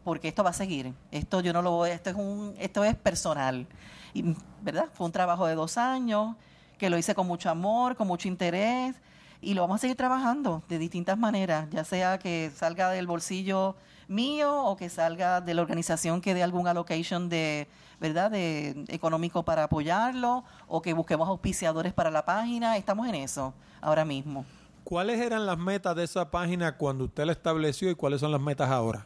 porque 0.04 0.28
esto 0.28 0.44
va 0.44 0.52
a 0.52 0.54
seguir. 0.54 0.94
Esto 1.12 1.42
yo 1.42 1.52
no 1.52 1.64
lo 1.64 1.72
voy, 1.72 1.90
esto 1.90 2.12
es 2.12 2.16
un, 2.16 2.56
esto 2.60 2.84
es 2.84 2.96
personal, 2.96 3.68
y, 4.14 4.36
¿verdad? 4.62 4.86
Fue 4.94 5.06
un 5.06 5.12
trabajo 5.12 5.48
de 5.48 5.56
dos 5.56 5.78
años 5.78 6.36
que 6.78 6.92
lo 6.92 6.98
hice 6.98 7.16
con 7.16 7.26
mucho 7.26 7.50
amor, 7.50 7.96
con 7.96 8.08
mucho 8.08 8.28
interés 8.28 8.96
y 9.42 9.54
lo 9.54 9.62
vamos 9.62 9.76
a 9.76 9.80
seguir 9.80 9.98
trabajando 9.98 10.64
de 10.68 10.78
distintas 10.78 11.18
maneras, 11.18 11.68
ya 11.72 11.84
sea 11.84 12.20
que 12.20 12.52
salga 12.56 12.90
del 12.90 13.08
bolsillo 13.08 13.76
mío 14.08 14.64
o 14.64 14.76
que 14.76 14.90
salga 14.90 15.40
de 15.40 15.54
la 15.54 15.62
organización 15.62 16.22
que 16.22 16.34
dé 16.34 16.44
algún 16.44 16.68
allocation 16.68 17.30
de 17.30 17.68
verdad 18.00 18.32
de 18.32 18.86
económico 18.88 19.44
para 19.44 19.66
apoyarlo 19.66 20.44
o 20.68 20.82
que 20.82 20.94
busquemos 20.94 21.28
auspiciadores 21.30 21.94
para 21.94 22.12
la 22.12 22.26
página. 22.26 22.78
Estamos 22.78 23.08
en 23.08 23.16
eso 23.16 23.54
ahora 23.82 24.06
mismo. 24.06 24.46
¿Cuáles 24.84 25.20
eran 25.20 25.46
las 25.46 25.58
metas 25.58 25.96
de 25.96 26.04
esa 26.04 26.30
página 26.32 26.76
cuando 26.76 27.06
usted 27.06 27.26
la 27.26 27.32
estableció 27.32 27.90
y 27.92 27.96
cuáles 27.96 28.22
son 28.22 28.32
las 28.32 28.42
metas 28.42 28.70
ahora? 28.70 29.06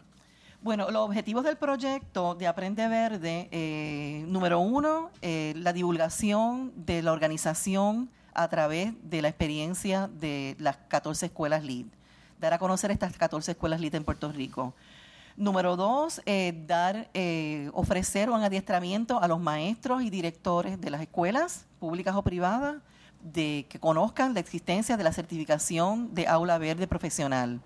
Bueno, 0.61 0.89
los 0.91 1.01
objetivos 1.01 1.43
del 1.43 1.57
proyecto 1.57 2.35
de 2.35 2.47
Aprende 2.47 2.87
Verde, 2.87 3.49
eh, 3.51 4.23
número 4.29 4.61
uno, 4.61 5.09
eh, 5.21 5.53
la 5.57 5.73
divulgación 5.73 6.71
de 6.77 7.01
la 7.01 7.11
organización 7.11 8.09
a 8.35 8.47
través 8.47 8.93
de 9.03 9.21
la 9.21 9.29
experiencia 9.29 10.07
de 10.07 10.55
las 10.59 10.77
14 10.87 11.27
escuelas 11.27 11.63
LEED, 11.63 11.85
dar 12.39 12.53
a 12.53 12.59
conocer 12.59 12.91
estas 12.91 13.15
14 13.17 13.51
escuelas 13.51 13.79
LEED 13.79 13.95
en 13.95 14.03
Puerto 14.03 14.31
Rico. 14.31 14.73
Número 15.35 15.75
dos, 15.75 16.21
eh, 16.27 16.63
dar, 16.67 17.09
eh, 17.15 17.71
ofrecer 17.73 18.29
un 18.29 18.43
adiestramiento 18.43 19.19
a 19.19 19.27
los 19.27 19.39
maestros 19.39 20.03
y 20.03 20.11
directores 20.11 20.79
de 20.79 20.91
las 20.91 21.01
escuelas 21.01 21.65
públicas 21.79 22.15
o 22.15 22.21
privadas 22.21 22.75
de 23.23 23.65
que 23.67 23.79
conozcan 23.79 24.35
la 24.35 24.41
existencia 24.41 24.95
de 24.95 25.03
la 25.03 25.11
certificación 25.11 26.13
de 26.13 26.27
aula 26.27 26.59
verde 26.59 26.87
profesional. 26.87 27.61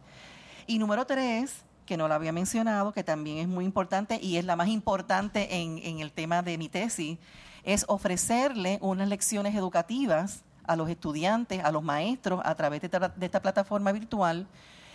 Y 0.65 0.79
número 0.79 1.05
tres, 1.05 1.63
que 1.85 1.97
no 1.97 2.07
la 2.07 2.15
había 2.15 2.31
mencionado, 2.31 2.93
que 2.93 3.03
también 3.03 3.39
es 3.39 3.47
muy 3.47 3.65
importante 3.65 4.19
y 4.21 4.37
es 4.37 4.45
la 4.45 4.55
más 4.55 4.69
importante 4.69 5.57
en, 5.57 5.79
en 5.79 5.99
el 5.99 6.11
tema 6.11 6.41
de 6.41 6.57
mi 6.57 6.69
tesis, 6.69 7.17
es 7.63 7.83
ofrecerle 7.89 8.77
unas 8.81 9.09
lecciones 9.09 9.55
educativas 9.55 10.43
a 10.67 10.75
los 10.75 10.89
estudiantes, 10.89 11.63
a 11.63 11.71
los 11.71 11.81
maestros, 11.81 12.41
a 12.43 12.53
través 12.55 12.81
de 12.81 12.87
esta, 13.25 13.41
plataforma 13.41 13.91
virtual, 13.91 14.47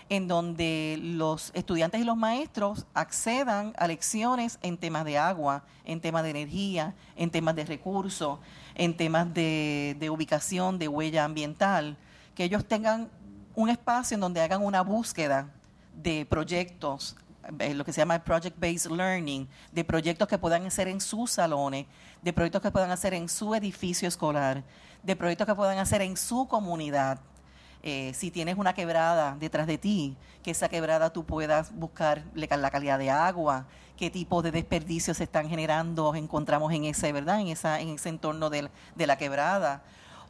en 0.08 0.28
donde 0.28 0.98
los 1.02 1.50
estudiantes 1.54 2.00
y 2.00 2.04
los 2.04 2.16
maestros 2.16 2.86
accedan 2.94 3.72
a 3.78 3.86
lecciones 3.86 4.58
en 4.62 4.76
temas 4.76 5.04
de 5.04 5.18
agua, 5.18 5.64
en 5.84 6.00
temas 6.00 6.22
de 6.22 6.30
energía, 6.30 6.94
en 7.16 7.30
temas 7.30 7.56
de 7.56 7.64
recursos, 7.64 8.38
en 8.74 8.96
temas 8.96 9.32
de, 9.32 9.96
de 9.98 10.10
ubicación, 10.10 10.78
de 10.78 10.88
huella 10.88 11.24
ambiental, 11.24 11.96
que 12.34 12.44
ellos 12.44 12.64
tengan 12.66 13.10
un 13.54 13.68
espacio 13.68 14.14
en 14.14 14.20
donde 14.20 14.40
hagan 14.40 14.62
una 14.62 14.82
búsqueda 14.82 15.48
de 15.94 16.26
proyectos, 16.26 17.16
eh, 17.58 17.74
lo 17.74 17.84
que 17.84 17.92
se 17.92 18.00
llama 18.00 18.22
Project 18.22 18.58
Based 18.58 18.90
Learning, 18.90 19.48
de 19.72 19.84
proyectos 19.84 20.28
que 20.28 20.38
puedan 20.38 20.64
hacer 20.66 20.88
en 20.88 21.00
sus 21.00 21.32
salones, 21.32 21.86
de 22.22 22.32
proyectos 22.32 22.62
que 22.62 22.70
puedan 22.70 22.90
hacer 22.90 23.14
en 23.14 23.28
su 23.28 23.54
edificio 23.54 24.08
escolar, 24.08 24.62
de 25.02 25.16
proyectos 25.16 25.46
que 25.46 25.54
puedan 25.54 25.78
hacer 25.78 26.02
en 26.02 26.16
su 26.16 26.46
comunidad. 26.46 27.18
Eh, 27.82 28.12
si 28.14 28.30
tienes 28.30 28.56
una 28.56 28.74
quebrada 28.74 29.36
detrás 29.40 29.66
de 29.66 29.76
ti, 29.76 30.16
que 30.42 30.52
esa 30.52 30.68
quebrada 30.68 31.12
tú 31.12 31.24
puedas 31.24 31.74
buscar 31.74 32.22
la 32.34 32.70
calidad 32.70 32.98
de 32.98 33.10
agua, 33.10 33.66
qué 33.96 34.10
tipo 34.10 34.42
de 34.42 34.52
desperdicios 34.52 35.16
se 35.16 35.24
están 35.24 35.48
generando, 35.48 36.14
encontramos 36.14 36.72
en 36.72 36.84
ese, 36.84 37.12
¿verdad? 37.12 37.40
En, 37.40 37.48
esa, 37.48 37.80
en 37.80 37.88
ese 37.88 38.08
entorno 38.08 38.50
de, 38.50 38.70
de 38.94 39.06
la 39.06 39.18
quebrada. 39.18 39.82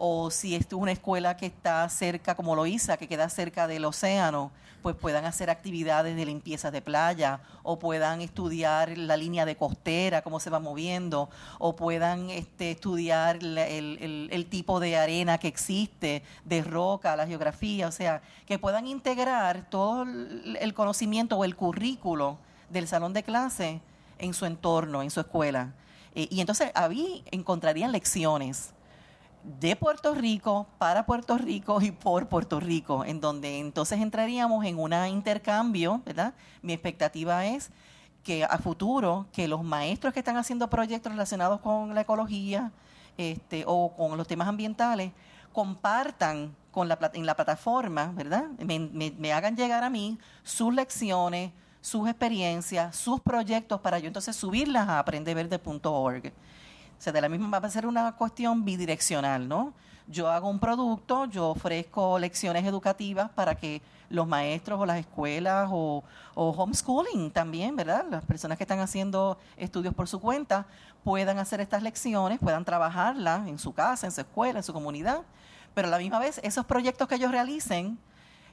O 0.04 0.32
si 0.32 0.56
es 0.56 0.66
una 0.72 0.90
escuela 0.90 1.36
que 1.36 1.46
está 1.46 1.88
cerca, 1.88 2.34
como 2.34 2.56
lo 2.56 2.66
hizo, 2.66 2.98
que 2.98 3.06
queda 3.06 3.28
cerca 3.28 3.68
del 3.68 3.84
océano, 3.84 4.50
pues 4.82 4.96
puedan 4.96 5.24
hacer 5.26 5.48
actividades 5.48 6.16
de 6.16 6.26
limpieza 6.26 6.72
de 6.72 6.82
playa 6.82 7.38
o 7.62 7.78
puedan 7.78 8.20
estudiar 8.20 8.98
la 8.98 9.16
línea 9.16 9.44
de 9.46 9.54
costera, 9.54 10.22
cómo 10.22 10.40
se 10.40 10.50
va 10.50 10.58
moviendo, 10.58 11.30
o 11.60 11.76
puedan 11.76 12.30
este, 12.30 12.72
estudiar 12.72 13.38
el, 13.44 14.46
tipo 14.50 14.80
de 14.80 14.96
arena 14.96 15.38
que 15.38 15.46
existe, 15.46 16.24
de 16.44 16.62
roca, 16.62 17.14
la 17.14 17.28
geografía, 17.28 17.86
o 17.86 17.92
sea, 17.92 18.22
que 18.44 18.58
puedan 18.58 18.88
integrar 18.88 19.70
todo 19.70 20.02
el 20.02 20.74
conocimiento 20.74 21.36
o 21.36 21.44
el 21.44 21.54
currículo 21.54 22.38
del 22.70 22.88
salón 22.88 23.12
de 23.12 23.22
clase 23.22 23.80
en 24.18 24.34
su 24.34 24.46
entorno, 24.46 25.00
en 25.00 25.12
su 25.12 25.20
escuela. 25.20 25.74
Eh, 26.16 26.26
y 26.28 26.40
entonces 26.40 26.72
ahí 26.74 27.22
encontrarían 27.30 27.92
lecciones 27.92 28.74
de 29.44 29.77
Puerto 29.77 30.14
Rico 30.14 30.66
para 30.78 31.05
Puerto 31.05 31.36
Rico 31.36 31.81
y 31.81 31.90
por 31.90 32.28
Puerto 32.28 32.60
Rico, 32.60 33.05
en 33.05 33.20
donde 33.20 33.59
entonces 33.59 34.01
entraríamos 34.01 34.64
en 34.64 34.78
un 34.78 34.93
intercambio, 35.09 36.01
¿verdad? 36.05 36.35
Mi 36.62 36.73
expectativa 36.73 37.47
es 37.47 37.70
que 38.23 38.44
a 38.44 38.59
futuro, 38.59 39.27
que 39.32 39.48
los 39.48 39.64
maestros 39.64 40.12
que 40.12 40.20
están 40.20 40.36
haciendo 40.36 40.70
proyectos 40.70 41.12
relacionados 41.12 41.60
con 41.60 41.94
la 41.94 42.02
ecología 42.02 42.70
este, 43.16 43.64
o 43.66 43.94
con 43.94 44.16
los 44.16 44.27
temas 44.27 44.48
ambientales, 44.48 45.12
compartan 45.52 46.55
con 46.70 46.89
la, 46.89 46.98
en 47.12 47.27
la 47.27 47.36
plataforma, 47.36 48.12
¿verdad? 48.14 48.44
Me, 48.59 49.32
hagan 49.32 49.56
llegar 49.56 49.85
a 49.85 49.90
mí 49.90 50.19
sus 50.43 50.73
lecciones, 50.73 51.52
sus 51.81 52.09
experiencias, 52.09 52.97
sus 52.97 53.20
proyectos 53.20 53.81
para 53.81 53.98
yo 53.98 54.06
entonces 54.06 54.35
subirlas 54.35 54.89
a 54.89 54.98
aprendeverde.org. 54.98 56.32
Sea, 57.02 57.12
de 57.12 57.20
la 57.20 57.28
misma 57.28 57.58
va 57.58 57.66
a 57.66 57.70
ser 57.70 57.84
una 57.84 58.12
cuestión 58.12 58.64
bidireccional, 58.64 59.48
¿no? 59.48 59.72
yo 60.06 60.30
hago 60.30 60.48
un 60.48 60.58
producto, 60.58 61.24
yo 61.26 61.50
ofrezco 61.50 62.18
lecciones 62.18 62.64
educativas 62.64 63.30
para 63.30 63.54
que 63.54 63.82
los 64.08 64.26
maestros 64.26 64.80
o 64.80 64.86
las 64.86 64.98
escuelas 64.98 65.68
o, 65.72 66.04
o 66.34 66.50
homeschooling 66.50 67.30
también, 67.30 67.74
¿verdad? 67.76 68.04
Las 68.10 68.24
personas 68.24 68.58
que 68.58 68.64
están 68.64 68.80
haciendo 68.80 69.38
estudios 69.56 69.94
por 69.94 70.08
su 70.08 70.20
cuenta 70.20 70.66
puedan 71.02 71.38
hacer 71.38 71.60
estas 71.60 71.82
lecciones, 71.82 72.38
puedan 72.38 72.64
trabajarlas 72.64 73.48
en 73.48 73.58
su 73.58 73.72
casa, 73.72 74.06
en 74.06 74.12
su 74.12 74.20
escuela, 74.20 74.58
en 74.58 74.62
su 74.62 74.72
comunidad, 74.72 75.22
pero 75.74 75.88
a 75.88 75.90
la 75.90 75.98
misma 75.98 76.18
vez 76.18 76.40
esos 76.42 76.66
proyectos 76.66 77.08
que 77.08 77.14
ellos 77.14 77.30
realicen, 77.30 77.98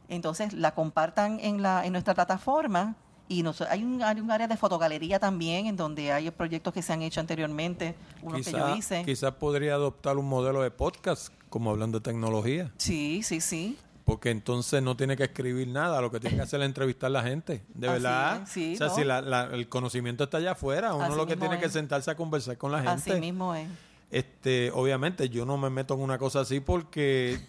entonces 0.07 0.53
la 0.53 0.73
compartan 0.73 1.39
en, 1.41 1.61
la, 1.61 1.85
en 1.85 1.91
nuestra 1.91 2.13
plataforma 2.13 2.95
y 3.29 3.45
hay, 3.69 3.83
un, 3.83 4.01
hay 4.01 4.19
un 4.19 4.31
área 4.31 4.47
de 4.47 4.57
fotogalería 4.57 5.19
también 5.19 5.67
en 5.67 5.77
donde 5.77 6.11
hay 6.11 6.31
proyectos 6.31 6.73
que 6.73 6.81
se 6.81 6.91
han 6.91 7.03
hecho 7.03 7.19
anteriormente, 7.19 7.95
uno 8.23 8.37
que 8.37 8.51
yo 8.51 8.75
hice. 8.75 9.03
Quizás 9.05 9.33
podría 9.35 9.75
adoptar 9.75 10.17
un 10.17 10.27
modelo 10.27 10.63
de 10.63 10.71
podcast, 10.71 11.31
como 11.49 11.69
hablando 11.69 11.99
de 11.99 12.03
tecnología. 12.03 12.71
Sí, 12.77 13.21
sí, 13.23 13.39
sí. 13.39 13.77
Porque 14.03 14.31
entonces 14.31 14.81
no 14.81 14.97
tiene 14.97 15.15
que 15.15 15.25
escribir 15.25 15.67
nada, 15.67 16.01
lo 16.01 16.09
que 16.09 16.19
tiene 16.19 16.37
que 16.37 16.41
hacer 16.41 16.59
es 16.61 16.65
entrevistar 16.65 17.07
a 17.07 17.11
la 17.11 17.21
gente. 17.21 17.61
De 17.75 17.87
verdad. 17.87 18.41
Sí, 18.47 18.73
o 18.73 18.77
sea, 18.77 18.89
si 18.89 19.01
el 19.01 19.69
conocimiento 19.69 20.23
está 20.23 20.37
allá 20.37 20.53
afuera, 20.53 20.95
uno 20.95 21.15
lo 21.15 21.27
que 21.27 21.37
tiene 21.37 21.59
que 21.59 21.69
sentarse 21.69 22.09
a 22.09 22.15
conversar 22.15 22.57
con 22.57 22.71
la 22.71 22.79
gente. 22.79 23.11
Así 23.11 23.21
mismo 23.21 23.53
es. 23.53 23.69
Este, 24.09 24.71
obviamente 24.71 25.29
yo 25.29 25.45
no 25.45 25.57
me 25.57 25.69
meto 25.69 25.93
en 25.93 25.99
una 25.99 26.17
cosa 26.17 26.39
así 26.39 26.59
porque 26.61 27.39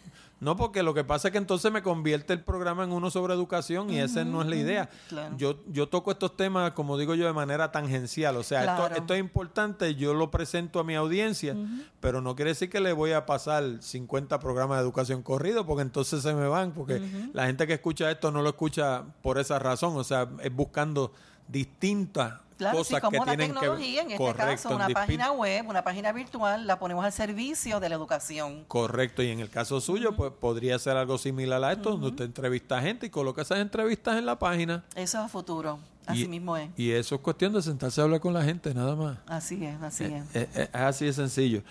no, 0.41 0.57
porque 0.57 0.83
lo 0.83 0.95
que 0.95 1.05
pasa 1.05 1.29
es 1.29 1.33
que 1.33 1.39
entonces 1.39 1.71
me 1.71 1.83
convierte 1.83 2.33
el 2.33 2.43
programa 2.43 2.85
en 2.85 2.93
uno 2.93 3.11
sobre 3.11 3.35
educación 3.35 3.91
y 3.91 3.99
esa 3.99 4.25
no 4.25 4.41
es 4.41 4.49
la 4.49 4.57
idea. 4.57 4.91
Yo, 5.37 5.61
yo 5.67 5.89
toco 5.89 6.11
estos 6.11 6.35
temas, 6.35 6.73
como 6.73 6.97
digo 6.97 7.15
yo, 7.15 7.27
de 7.27 7.35
manera 7.35 7.71
tangencial. 7.71 8.37
O 8.37 8.43
sea, 8.43 8.65
esto, 8.65 8.97
esto, 8.97 9.15
es 9.15 9.21
importante, 9.21 9.95
yo 9.95 10.15
lo 10.15 10.31
presento 10.31 10.81
a 10.81 10.85
mi 10.85 10.95
audiencia, 10.95 11.55
pero 12.01 12.23
no 12.23 12.35
quiere 12.37 12.53
decir 12.53 12.71
que 12.71 12.81
le 12.81 12.95
voy 12.95 13.13
a 13.13 13.27
pasar 13.27 13.65
50 13.81 14.41
programas 14.41 14.79
de 14.79 14.83
educación 14.83 15.23
corrido, 15.23 15.67
porque 15.67 15.83
entonces 15.83 16.23
se 16.23 16.33
me 16.33 16.49
van, 16.49 16.73
porque 16.73 17.03
la 17.35 17.47
gente 17.47 17.67
que 17.67 17.75
escucha 17.75 18.11
esto 18.11 18.31
no 18.31 18.41
lo 18.41 18.49
escucha 18.49 19.05
por 19.23 19.39
esa 19.39 19.59
razón. 19.59 19.97
O 19.97 20.05
sea, 20.05 20.27
es 20.43 20.55
buscando 20.55 21.13
distintas 21.49 22.41
Claro, 22.61 22.85
sí, 22.85 22.95
como 23.01 23.23
una 23.23 23.37
tecnología, 23.39 24.03
en 24.03 24.11
este 24.11 24.35
caso, 24.35 24.75
una 24.75 24.91
página 24.91 25.33
web, 25.33 25.67
una 25.67 25.83
página 25.83 26.13
virtual, 26.13 26.67
la 26.67 26.79
ponemos 26.79 27.07
al 27.07 27.13
servicio 27.13 27.81
de 27.81 27.89
la 27.89 27.95
educación. 27.95 28.67
Correcto, 28.69 29.23
y 29.23 29.31
en 29.31 29.41
el 29.41 29.49
caso 29.49 29.81
suyo, 29.81 30.15
pues 30.15 30.31
podría 30.39 30.79
ser 30.79 30.99
algo 30.99 31.17
similar 31.17 31.65
a 31.65 31.73
esto, 31.73 31.93
donde 31.93 32.09
usted 32.09 32.27
entrevista 32.27 32.77
a 32.77 32.83
gente 32.83 33.07
y 33.07 33.11
coloca 33.11 33.41
esas 33.41 33.61
entrevistas 33.61 34.19
en 34.19 34.27
la 34.27 34.39
página. 34.39 34.85
Eso 34.95 35.19
es 35.19 35.25
a 35.25 35.29
futuro, 35.29 35.79
así 36.05 36.29
mismo 36.29 36.55
es. 36.59 36.69
Y 36.77 36.91
eso 36.91 37.15
es 37.15 37.23
cuestión 37.23 37.55
de 37.55 37.63
sentarse 37.63 38.03
a 38.03 38.05
hablar 38.05 38.21
con 38.21 38.35
la 38.35 38.45
gente, 38.45 38.75
nada 38.75 38.95
más. 38.95 39.17
Así 39.27 39.65
es, 39.65 39.81
así 39.81 40.05
eh, 40.05 40.23
es. 40.35 40.37
Eh, 40.37 40.47
eh, 40.55 40.69
es 40.71 40.75
así 40.75 41.07
de 41.07 41.15
sencillo. 41.15 41.63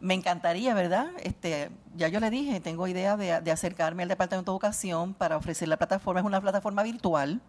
me 0.00 0.14
encantaría, 0.14 0.74
¿verdad? 0.74 1.10
Este, 1.22 1.70
ya 1.96 2.08
yo 2.08 2.20
le 2.20 2.30
dije, 2.30 2.60
tengo 2.60 2.86
idea 2.88 3.16
de, 3.16 3.50
acercarme 3.50 4.02
al 4.02 4.08
Departamento 4.08 4.50
de 4.50 4.54
Educación 4.54 5.14
para 5.14 5.36
ofrecer 5.36 5.68
la 5.68 5.76
plataforma. 5.76 6.20
Es 6.20 6.26
una 6.26 6.40
plataforma 6.40 6.82
virtual 6.82 7.40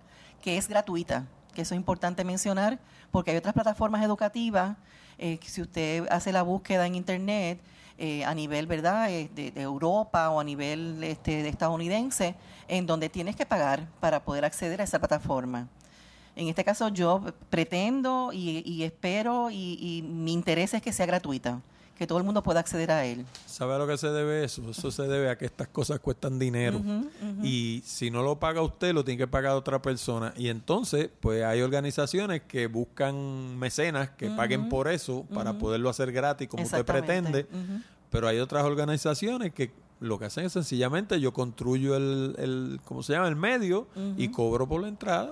que 0.42 0.58
es 0.58 0.68
gratuita, 0.68 1.26
que 1.54 1.62
eso 1.62 1.74
es 1.74 1.80
importante 1.80 2.24
mencionar, 2.24 2.80
porque 3.12 3.32
hay 3.32 3.38
otras 3.38 3.54
plataformas 3.54 4.04
educativas, 4.04 4.78
eh, 5.18 5.40
si 5.44 5.62
usted 5.62 6.08
hace 6.10 6.32
la 6.32 6.42
búsqueda 6.42 6.88
en 6.88 6.96
Internet, 6.96 7.60
eh, 7.98 8.26
a 8.26 8.34
nivel 8.34 8.66
verdad 8.66 9.12
eh, 9.12 9.30
de, 9.36 9.54
Europa 9.62 10.32
o 10.32 10.40
a 10.40 10.44
nivel 10.44 11.04
este, 11.04 11.44
de 11.44 11.50
estadounidense 11.50 12.36
en 12.68 12.88
donde 12.88 13.10
tienes 13.10 13.36
que 13.36 13.46
pagar 13.46 13.88
para 14.00 14.24
poder 14.24 14.44
acceder 14.46 14.82
a 14.82 14.86
esa 14.86 14.98
plataforma. 14.98 15.68
En 16.36 16.48
este 16.48 16.64
caso 16.64 16.88
yo 16.88 17.24
pretendo 17.50 18.32
y, 18.34 18.84
espero 18.84 19.52
y, 19.52 19.78
y 19.80 20.02
mi 20.02 20.34
interés 20.34 20.74
es 20.74 20.82
que 20.82 20.94
sea 20.94 21.06
gratuita 21.06 21.62
que 22.02 22.08
todo 22.08 22.18
el 22.18 22.24
mundo 22.24 22.42
pueda 22.42 22.60
acceder 22.60 22.90
a 22.90 23.06
él. 23.06 23.28
¿Sabe 23.46 23.76
a 23.76 23.78
lo 23.78 23.86
que 23.86 23.96
se 23.96 24.10
debe 24.10 24.44
eso? 24.44 24.68
Eso 24.72 24.90
se 24.90 25.04
debe 25.04 25.30
a 25.30 25.38
que 25.38 25.46
estas 25.46 25.68
cosas 25.68 26.00
cuestan 26.00 26.40
dinero. 26.40 26.82
Y 27.44 27.84
si 27.86 28.10
no 28.10 28.24
lo 28.24 28.40
paga 28.40 28.64
usted, 28.64 28.92
lo 28.92 29.06
tiene 29.06 29.20
que 29.20 29.28
pagar 29.28 29.52
otra 29.52 29.84
persona. 29.84 30.34
Y 30.36 30.48
entonces, 30.50 31.12
pues 31.20 31.44
hay 31.44 31.62
organizaciones 31.62 32.42
que 32.48 32.66
buscan 32.66 33.56
mecenas 33.60 34.10
que 34.10 34.32
paguen 34.32 34.68
por 34.68 34.88
eso 34.88 35.28
para 35.32 35.54
poderlo 35.60 35.90
hacer 35.90 36.12
gratis 36.12 36.48
como 36.48 36.64
usted 36.64 36.84
pretende. 36.84 37.46
Pero 38.10 38.28
hay 38.28 38.40
otras 38.40 38.64
organizaciones 38.64 39.54
que 39.54 39.70
lo 40.02 40.18
que 40.18 40.26
hacen 40.26 40.46
es 40.46 40.54
sencillamente 40.54 41.20
yo 41.20 41.32
construyo 41.32 41.96
el, 41.96 42.36
el 42.40 42.82
¿cómo 42.86 43.04
se 43.04 43.14
llama? 43.14 43.28
El 43.28 43.36
medio 43.36 43.88
y 44.18 44.30
cobro 44.30 44.68
por 44.68 44.82
la 44.82 44.88
entrada. 44.88 45.30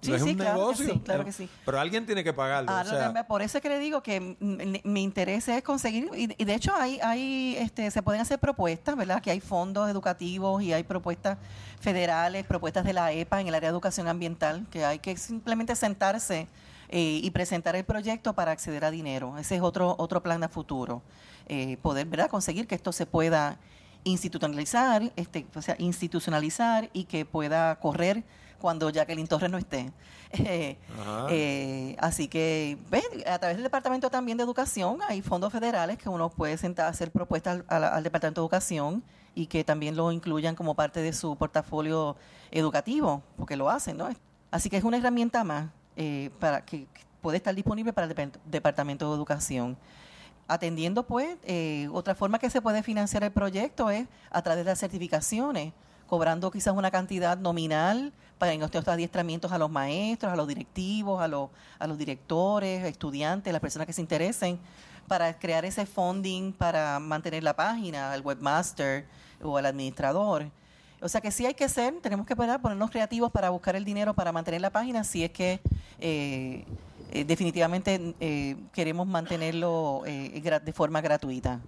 es 0.00 0.22
un 0.22 0.36
negocio. 0.38 1.00
claro 1.04 1.26
que 1.26 1.32
sí. 1.32 1.46
Pero 1.66 1.78
alguien 1.78 2.06
tiene 2.06 2.24
que 2.24 2.32
pagarlo. 2.32 2.70
Ah, 2.72 3.26
por 3.28 3.42
eso 3.42 3.58
es 3.58 3.62
que 3.62 3.68
le 3.68 3.78
digo 3.78 4.02
que 4.02 4.36
mi 4.40 5.02
interés 5.02 5.46
es 5.48 5.62
conseguir, 5.62 6.10
y, 6.16 6.26
de 6.26 6.54
hecho 6.54 6.72
hay, 6.74 6.98
hay 7.02 7.56
este, 7.58 7.90
se 7.90 8.02
pueden 8.02 8.22
hacer 8.22 8.38
propuestas, 8.38 8.96
¿verdad? 8.96 9.20
Que 9.20 9.30
hay 9.30 9.40
fondos 9.40 9.90
educativos 9.90 10.62
y 10.62 10.72
hay 10.72 10.84
propuestas 10.84 11.36
federales, 11.78 12.46
propuestas 12.46 12.86
de 12.86 12.94
la 12.94 13.12
EPA 13.12 13.42
en 13.42 13.48
el 13.48 13.54
área 13.54 13.68
de 13.68 13.74
educación 13.74 14.08
ambiental, 14.08 14.66
que 14.70 14.86
hay 14.86 15.00
que 15.00 15.18
simplemente 15.18 15.76
sentarse 15.76 16.48
eh, 16.88 17.20
y 17.22 17.30
presentar 17.30 17.76
el 17.76 17.84
proyecto 17.84 18.32
para 18.32 18.52
acceder 18.52 18.86
a 18.86 18.90
dinero. 18.90 19.36
Ese 19.36 19.56
es 19.56 19.60
otro, 19.60 19.94
otro 19.98 20.22
plan 20.22 20.42
a 20.42 20.48
futuro. 20.48 21.02
Eh, 21.46 21.76
poder 21.82 22.06
¿verdad? 22.06 22.30
conseguir 22.30 22.66
que 22.66 22.74
esto 22.74 22.92
se 22.92 23.04
pueda 23.04 23.58
institucionalizar, 24.08 25.12
este, 25.16 25.46
o 25.54 25.62
sea, 25.62 25.76
institucionalizar 25.78 26.90
y 26.92 27.04
que 27.04 27.24
pueda 27.24 27.76
correr 27.76 28.24
cuando 28.60 28.90
Jacqueline 28.90 29.26
Torres 29.26 29.50
no 29.50 29.58
esté. 29.58 29.92
Eh, 30.30 30.76
eh, 31.30 31.96
así 32.00 32.28
que, 32.28 32.76
a 33.26 33.38
través 33.38 33.56
del 33.56 33.64
Departamento 33.64 34.10
también 34.10 34.36
de 34.36 34.44
Educación 34.44 34.98
hay 35.08 35.22
fondos 35.22 35.50
federales 35.50 35.96
que 35.96 36.10
uno 36.10 36.28
puede 36.28 36.58
sentar 36.58 36.84
a 36.84 36.90
hacer 36.90 37.10
propuestas 37.10 37.62
al, 37.66 38.02
Departamento 38.02 38.42
de 38.42 38.44
Educación 38.44 39.02
y 39.34 39.46
que 39.46 39.64
también 39.64 39.96
lo 39.96 40.12
incluyan 40.12 40.54
como 40.54 40.74
parte 40.74 41.00
de 41.00 41.14
su 41.14 41.34
portafolio 41.36 42.14
educativo, 42.50 43.22
porque 43.38 43.56
lo 43.56 43.70
hacen, 43.70 43.96
¿no? 43.96 44.10
Así 44.50 44.68
que 44.68 44.76
es 44.76 44.84
una 44.84 44.98
herramienta 44.98 45.44
más 45.44 45.70
eh, 45.96 46.28
para 46.38 46.62
que 46.62 46.86
puede 47.22 47.38
estar 47.38 47.54
disponible 47.54 47.94
para 47.94 48.06
el 48.06 48.32
Departamento 48.44 49.08
de 49.08 49.16
Educación 49.16 49.78
atendiendo 50.48 51.06
pues 51.06 51.36
eh, 51.44 51.88
otra 51.92 52.14
forma 52.14 52.38
que 52.38 52.50
se 52.50 52.60
puede 52.60 52.82
financiar 52.82 53.22
el 53.22 53.30
proyecto 53.30 53.90
es 53.90 54.08
a 54.30 54.42
través 54.42 54.64
de 54.64 54.70
las 54.70 54.80
certificaciones 54.80 55.72
cobrando 56.08 56.50
quizás 56.50 56.74
una 56.74 56.90
cantidad 56.90 57.36
nominal 57.38 58.12
para 58.38 58.52
en 58.52 58.62
estos 58.62 58.88
adiestramientos 58.88 59.52
a 59.52 59.58
los 59.58 59.70
maestros, 59.70 60.32
a 60.32 60.36
los 60.36 60.48
directivos, 60.48 61.20
a 61.20 61.28
los, 61.28 61.50
a 61.78 61.86
los 61.86 61.98
directores, 61.98 62.84
estudiantes, 62.84 63.52
las 63.52 63.60
personas 63.60 63.86
que 63.86 63.92
se 63.92 64.00
interesen, 64.00 64.58
para 65.06 65.38
crear 65.38 65.64
ese 65.64 65.86
funding 65.86 66.52
para 66.52 66.98
mantener 66.98 67.42
la 67.42 67.54
página, 67.54 68.12
al 68.12 68.22
webmaster 68.22 69.06
o 69.42 69.56
al 69.56 69.66
administrador. 69.66 70.50
O 71.00 71.08
sea 71.08 71.20
que 71.20 71.30
sí 71.30 71.46
hay 71.46 71.54
que 71.54 71.68
ser, 71.68 71.94
tenemos 72.00 72.26
que 72.26 72.34
ponernos 72.34 72.90
creativos 72.90 73.30
para 73.30 73.50
buscar 73.50 73.76
el 73.76 73.84
dinero 73.84 74.14
para 74.14 74.32
mantener 74.32 74.60
la 74.60 74.70
página, 74.70 75.04
si 75.04 75.24
es 75.24 75.30
que 75.30 75.60
eh, 76.00 76.64
eh, 77.10 77.24
definitivamente 77.24 78.14
eh, 78.20 78.56
queremos 78.72 79.06
mantenerlo 79.06 80.02
eh, 80.06 80.60
de 80.64 80.72
forma 80.72 81.00
gratuita. 81.00 81.60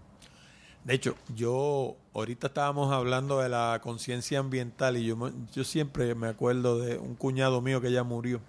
De 0.84 0.94
hecho, 0.94 1.14
yo 1.34 1.96
ahorita 2.14 2.48
estábamos 2.48 2.92
hablando 2.92 3.40
de 3.40 3.48
la 3.48 3.80
conciencia 3.82 4.38
ambiental 4.38 4.96
y 4.96 5.04
yo, 5.04 5.30
yo 5.52 5.64
siempre 5.64 6.14
me 6.14 6.28
acuerdo 6.28 6.78
de 6.78 6.98
un 6.98 7.14
cuñado 7.14 7.60
mío 7.60 7.80
que 7.80 7.92
ya 7.92 8.02
murió. 8.02 8.40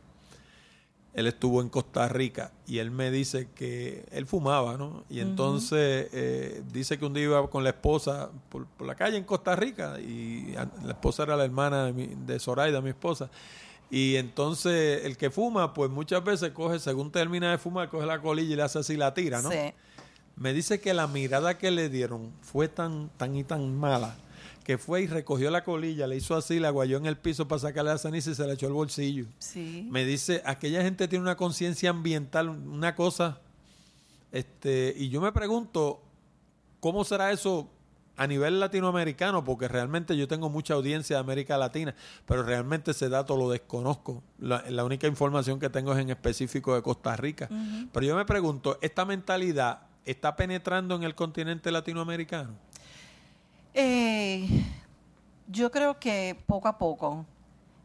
Él 1.14 1.28
estuvo 1.28 1.62
en 1.62 1.68
Costa 1.68 2.08
Rica 2.08 2.54
y 2.66 2.78
él 2.78 2.90
me 2.90 3.12
dice 3.12 3.50
que 3.54 4.06
él 4.12 4.26
fumaba, 4.28 4.78
¿no? 4.78 5.04
Y 5.10 5.20
entonces 5.20 6.10
dice 6.72 6.98
que 6.98 7.06
un 7.06 7.14
día 7.14 7.24
iba 7.24 7.50
con 7.50 7.66
la 7.66 7.72
esposa 7.72 8.30
por, 8.48 8.66
la 8.80 8.96
calle 8.96 9.18
en 9.18 9.26
Costa 9.26 9.54
Rica 9.58 10.00
y 10.00 10.54
la 10.54 10.92
esposa 10.92 11.24
era 11.24 11.36
la 11.36 11.44
hermana 11.44 11.88
de, 11.88 11.92
mi, 11.92 12.08
de 12.08 12.40
Zoraida, 12.40 12.80
mi 12.80 12.92
esposa. 12.92 13.30
Y 13.92 14.16
entonces 14.16 15.04
el 15.04 15.18
que 15.18 15.30
fuma, 15.30 15.74
pues 15.74 15.92
muchas 15.92 16.24
veces 16.24 16.52
coge, 16.52 16.80
según 16.80 17.12
termina 17.12 17.52
de 17.52 17.58
fumar, 17.58 17.90
coge 17.90 18.06
la 18.06 18.22
colilla 18.22 18.54
y 18.54 18.56
le 18.56 18.64
hace 18.64 18.80
así 18.80 18.96
la 18.96 19.14
tira, 19.14 19.42
¿no? 19.42 19.52
Sí. 19.52 19.74
Me 20.38 20.54
dice 20.54 20.80
que 20.80 20.94
la 20.94 21.08
mirada 21.08 21.58
que 21.58 21.70
le 21.72 21.90
dieron 21.90 22.32
fue 22.42 22.70
tan, 22.70 23.10
tan 23.18 23.36
y 23.36 23.44
tan 23.44 23.78
mala 23.78 24.16
que 24.64 24.78
fue 24.78 25.02
y 25.02 25.08
recogió 25.08 25.52
la 25.52 25.64
colilla, 25.64 26.08
le 26.08 26.16
hizo 26.16 26.36
así, 26.36 26.60
la 26.60 26.70
guayó 26.70 26.98
en 26.98 27.06
el 27.06 27.18
piso 27.18 27.48
para 27.48 27.60
sacarle 27.60 27.92
la 27.92 27.98
ceniza 27.98 28.32
y 28.32 28.36
se 28.36 28.48
la 28.48 28.54
echó 28.54 28.68
al 28.68 28.74
bolsillo. 28.74 29.26
Sí. 29.40 29.88
Me 29.92 30.06
dice, 30.06 30.42
aquella 30.46 30.84
gente 30.84 31.08
tiene 31.08 31.24
una 31.24 31.36
conciencia 31.36 31.90
ambiental, 31.90 32.48
una 32.50 32.96
cosa 32.96 33.40
Este, 34.32 34.94
y 34.98 35.10
yo 35.10 35.20
me 35.20 35.32
pregunto, 35.34 36.02
¿cómo 36.80 37.04
será 37.04 37.32
eso 37.32 37.68
a 38.18 38.28
nivel 38.28 38.60
latinoamericano? 38.60 39.44
Porque 39.44 39.68
realmente 39.68 40.16
yo 40.18 40.28
tengo 40.28 40.50
mucha 40.50 40.74
audiencia 40.74 41.16
de 41.18 41.20
América 41.20 41.58
Latina, 41.58 41.96
pero 42.26 42.44
realmente 42.44 42.92
ese 42.92 43.10
dato 43.10 43.38
lo 43.38 43.50
desconozco. 43.50 44.24
La, 44.40 44.64
la 44.70 44.84
única 44.84 45.08
información 45.08 45.60
que 45.60 45.70
tengo 45.70 45.94
es 45.94 46.00
en 46.00 46.10
específico 46.10 46.76
de 46.76 46.82
Costa 46.82 47.16
Rica. 47.16 47.50
Pero 47.92 48.06
yo 48.06 48.16
me 48.16 48.26
pregunto, 48.26 48.78
¿esta 48.82 49.06
mentalidad 49.06 49.82
está 50.06 50.36
penetrando 50.36 50.96
en 50.96 51.04
el 51.04 51.16
continente 51.16 51.72
latinoamericano? 51.72 52.52
Eh, 53.74 54.48
yo 55.48 55.72
creo 55.72 56.00
que 56.00 56.38
poco 56.46 56.68
a 56.68 56.78
poco 56.78 57.26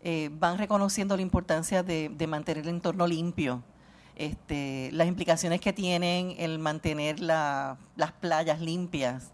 eh, 0.02 0.30
van 0.32 0.58
reconociendo 0.58 1.16
la 1.16 1.22
importancia 1.22 1.82
de, 1.82 2.08
de 2.08 2.26
mantener 2.26 2.64
el 2.64 2.70
entorno 2.70 3.06
limpio 3.06 3.62
este, 4.16 4.90
las 4.92 5.06
implicaciones 5.06 5.60
que 5.60 5.72
tienen 5.72 6.34
el 6.38 6.58
mantener 6.58 7.20
la, 7.20 7.76
las 7.96 8.12
playas 8.12 8.60
limpias, 8.60 9.30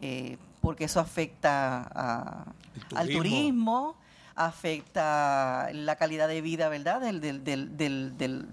eh, 0.00 0.36
porque 0.60 0.84
eso 0.84 1.00
afecta 1.00 1.88
a, 1.94 2.44
turismo. 2.88 2.98
al 2.98 3.08
turismo, 3.10 3.96
afecta 4.34 5.68
la 5.72 5.96
calidad 5.96 6.28
de 6.28 6.40
vida, 6.40 6.68
¿verdad? 6.68 7.00
Del, 7.00 7.20
del, 7.20 7.44
del, 7.44 7.76
del, 7.76 8.16
del- 8.18 8.48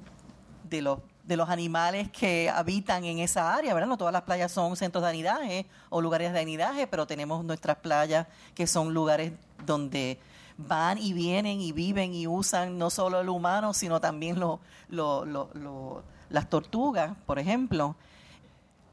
de, 0.70 0.82
los, 0.82 1.00
de 1.24 1.38
los 1.38 1.50
animales 1.50 2.10
que 2.12 2.50
habitan 2.50 3.04
en 3.06 3.20
esa 3.20 3.54
área, 3.56 3.74
¿verdad? 3.74 3.88
No 3.88 3.98
todas 3.98 4.12
las 4.14 4.24
playas 4.24 4.52
son 4.52 4.76
centros 4.76 5.04
de 5.04 5.10
anidaje 5.10 5.66
o 5.90 6.02
lugares 6.02 6.34
de 6.34 6.40
anidaje, 6.40 6.88
pero 6.88 7.06
tenemos 7.06 7.44
nuestras 7.46 7.78
playas 7.78 8.28
que 8.56 8.66
son 8.66 8.94
lugares 8.94 9.34
donde 9.66 10.20
van 10.58 10.98
y 10.98 11.14
vienen 11.14 11.62
y 11.62 11.72
viven 11.72 12.14
y 12.16 12.26
usan 12.28 12.78
no 12.78 12.90
solo 12.90 13.20
el 13.22 13.30
humano, 13.30 13.74
sino 13.74 14.00
también 14.02 14.40
lo- 14.40 14.60
lo- 14.90 15.26
lo- 15.26 15.50
lo- 15.54 16.04
las 16.30 16.50
tortugas, 16.50 17.12
por 17.26 17.38
ejemplo. 17.40 17.96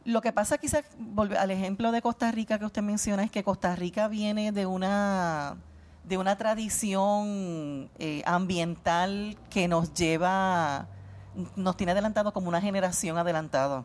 Lo 0.05 0.21
que 0.21 0.33
pasa 0.33 0.59
quizás, 0.59 0.85
al 1.39 1.51
ejemplo 1.53 1.93
de 1.93 2.03
Costa 2.03 2.33
Rica 2.33 2.59
que 2.59 2.65
usted 2.65 2.83
menciona, 2.83 3.23
es 3.23 3.31
que 3.31 3.45
Costa 3.45 3.77
Rica 3.77 4.09
viene 4.09 4.51
de 4.51 4.67
una, 4.67 5.57
de 6.03 6.19
una 6.19 6.37
tradición 6.37 7.89
eh, 8.01 8.23
ambiental 8.27 9.37
que 9.49 9.69
nos 9.69 9.95
lleva, 9.95 10.89
nos 11.55 11.77
tiene 11.77 11.93
adelantado 11.93 12.33
como 12.33 12.49
una 12.49 12.61
generación 12.61 13.17
adelantado. 13.17 13.85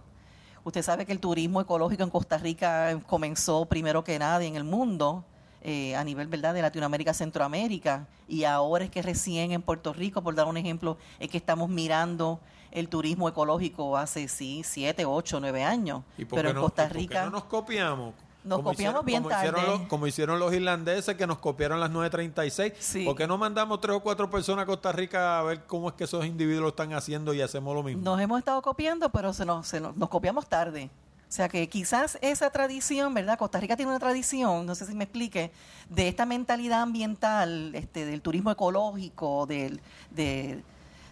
Usted 0.63 0.81
sabe 0.81 1.05
que 1.05 1.11
el 1.11 1.19
turismo 1.19 1.61
ecológico 1.61 2.01
en 2.01 2.09
Costa 2.09 2.39
Rica 2.39 2.99
comenzó 3.05 3.65
primero 3.65 4.03
que 4.03 4.17
nadie 4.17 4.47
en 4.47 4.55
el 4.55 4.63
mundo, 4.63 5.23
eh, 5.61 5.95
a 5.95 6.03
nivel 6.03 6.27
verdad 6.27 6.55
de 6.55 6.63
Latinoamérica, 6.63 7.13
Centroamérica, 7.13 8.07
y 8.27 8.43
ahora 8.43 8.85
es 8.85 8.89
que 8.89 9.03
recién 9.03 9.51
en 9.51 9.61
Puerto 9.61 9.93
Rico, 9.93 10.23
por 10.23 10.33
dar 10.33 10.47
un 10.47 10.57
ejemplo, 10.57 10.97
es 11.19 11.29
que 11.29 11.37
estamos 11.37 11.69
mirando 11.69 12.39
el 12.79 12.89
turismo 12.89 13.27
ecológico 13.29 13.97
hace 13.97 14.27
sí 14.27 14.61
siete, 14.65 15.05
ocho, 15.05 15.39
nueve 15.39 15.63
años. 15.63 16.03
¿Y 16.17 16.25
por 16.25 16.37
Pero 16.37 16.47
qué 16.47 16.49
en 16.51 16.55
no- 16.55 16.61
Costa 16.61 16.83
y 16.83 16.85
por 16.87 16.93
qué 16.93 16.99
Rica 16.99 17.25
no 17.25 17.31
nos 17.31 17.43
copiamos? 17.45 18.13
Nos 18.43 18.59
Como 18.59 18.69
copiamos 18.69 19.01
hicieron- 19.01 19.05
bien 19.05 19.23
como 19.23 19.35
hicieron 19.35 19.61
tarde. 19.65 19.77
los- 19.79 19.87
como 19.89 20.07
hicieron 20.07 20.39
los 20.39 20.53
irlandeses 20.53 21.15
que 21.17 21.27
nos 21.27 21.37
copiaron 21.39 21.79
las 21.81 21.89
936. 21.89 22.73
Sí. 22.79 23.03
¿Por 23.03 23.15
qué 23.17 23.27
no 23.27 23.37
mandamos 23.37 23.81
tres 23.81 23.95
o 23.97 23.99
cuatro 23.99 24.29
personas 24.29 24.63
a 24.63 24.65
Costa 24.65 24.91
Rica 24.93 25.39
a 25.39 25.43
ver 25.43 25.65
cómo 25.65 25.89
es 25.89 25.95
que 25.95 26.05
esos 26.05 26.25
individuos 26.25 26.61
lo 26.63 26.69
están 26.69 26.93
haciendo 26.93 27.33
y 27.33 27.41
hacemos 27.41 27.75
lo 27.75 27.83
mismo? 27.83 28.03
nos 28.03 28.19
hemos 28.21 28.39
estado 28.39 28.61
copiando, 28.61 29.09
pero 29.09 29.33
se 29.33 29.45
nos, 29.45 29.67
se 29.67 29.81
nos, 29.81 29.97
nos 29.97 30.07
copiamos 30.07 30.47
tarde. 30.47 30.89
O 31.29 31.31
sea 31.33 31.49
que 31.49 31.67
quizás 31.67 32.17
esa 32.21 32.49
tradición, 32.51 33.13
¿verdad? 33.13 33.37
Costa 33.37 33.59
Rica 33.59 33.75
tiene 33.75 33.91
una 33.91 33.99
tradición, 33.99 34.65
no 34.65 34.75
sé 34.75 34.85
si 34.85 34.95
me 34.95 35.03
explique, 35.03 35.51
de 35.89 36.07
esta 36.07 36.25
mentalidad 36.25 36.83
ambiental, 36.83 37.75
este, 37.75 38.05
del 38.05 38.21
turismo 38.21 38.49
ecológico, 38.49 39.45
del, 39.45 39.81
de, 40.11 40.63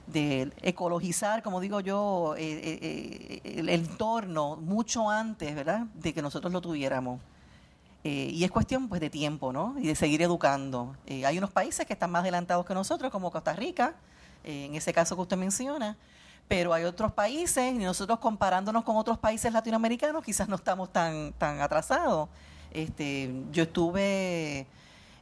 de 0.07 0.51
ecologizar, 0.61 1.41
como 1.41 1.59
digo 1.59 1.79
yo, 1.79 2.35
eh, 2.37 2.43
eh, 2.43 3.41
eh, 3.43 3.53
el 3.59 3.69
entorno 3.69 4.55
mucho 4.57 5.09
antes, 5.09 5.55
¿verdad? 5.55 5.87
De 5.95 6.13
que 6.13 6.21
nosotros 6.21 6.53
lo 6.53 6.61
tuviéramos. 6.61 7.19
Y 8.03 8.43
es 8.43 8.51
cuestión 8.51 8.87
pues 8.87 9.01
de 9.01 9.09
tiempo, 9.09 9.51
¿no? 9.51 9.75
Y 9.79 9.87
de 9.87 9.95
seguir 9.95 10.21
educando. 10.21 10.95
Hay 11.25 11.39
unos 11.39 11.49
países 11.49 11.87
que 11.87 11.93
están 11.93 12.11
más 12.11 12.21
adelantados 12.21 12.63
que 12.63 12.75
nosotros, 12.75 13.11
como 13.11 13.31
Costa 13.31 13.53
Rica, 13.53 13.95
en 14.43 14.75
ese 14.75 14.93
caso 14.93 15.15
que 15.15 15.23
usted 15.23 15.37
menciona, 15.37 15.97
pero 16.47 16.71
hay 16.71 16.83
otros 16.83 17.11
países, 17.13 17.73
y 17.73 17.79
nosotros 17.79 18.19
comparándonos 18.19 18.83
con 18.83 18.95
otros 18.97 19.17
países 19.17 19.51
latinoamericanos, 19.51 20.23
quizás 20.23 20.47
no 20.47 20.55
estamos 20.55 20.93
tan, 20.93 21.33
tan 21.33 21.61
atrasados. 21.61 22.29
Este, 22.69 23.33
yo 23.51 23.63
estuve 23.63 24.67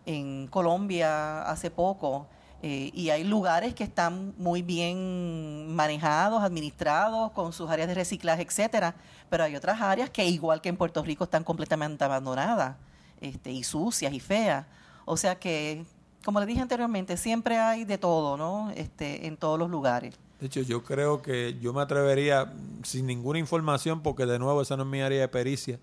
en 0.06 0.48
Colombia 0.48 1.44
hace 1.44 1.72
poco 1.72 2.28
eh, 2.66 2.92
y 2.94 3.10
hay 3.10 3.26
lugares 3.26 3.76
que 3.76 3.84
están 3.84 4.34
muy 4.38 4.62
bien 4.62 5.76
manejados, 5.76 6.42
administrados, 6.42 7.30
con 7.34 7.52
sus 7.52 7.70
áreas 7.70 7.90
de 7.90 7.94
reciclaje, 7.94 8.42
etcétera, 8.42 8.96
pero 9.30 9.44
hay 9.44 9.58
otras 9.58 9.82
áreas 9.82 10.10
que 10.10 10.26
igual 10.26 10.62
que 10.62 10.70
en 10.70 10.78
Puerto 10.78 11.04
Rico 11.04 11.26
están 11.26 11.44
completamente 11.44 12.06
abandonadas, 12.06 12.78
este, 13.20 13.52
y 13.52 13.64
sucias 13.64 14.14
y 14.14 14.22
feas. 14.22 14.66
O 15.04 15.18
sea 15.18 15.36
que, 15.36 15.84
como 16.24 16.40
le 16.40 16.46
dije 16.46 16.62
anteriormente, 16.62 17.18
siempre 17.18 17.58
hay 17.58 17.84
de 17.84 17.98
todo, 17.98 18.38
¿no? 18.38 18.72
Este, 18.72 19.28
en 19.28 19.36
todos 19.36 19.60
los 19.60 19.70
lugares. 19.70 20.16
De 20.40 20.48
hecho, 20.48 20.62
yo 20.62 20.84
creo 20.84 21.22
que 21.22 21.58
yo 21.60 21.74
me 21.74 21.82
atrevería, 21.82 22.54
sin 22.84 23.08
ninguna 23.08 23.40
información, 23.40 24.02
porque 24.02 24.26
de 24.26 24.40
nuevo 24.40 24.62
esa 24.62 24.78
no 24.78 24.84
es 24.84 24.90
mi 24.90 25.02
área 25.02 25.20
de 25.20 25.28
pericia, 25.28 25.80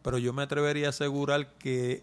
pero 0.00 0.16
yo 0.16 0.32
me 0.32 0.42
atrevería 0.42 0.86
a 0.86 0.90
asegurar 0.90 1.52
que 1.58 2.02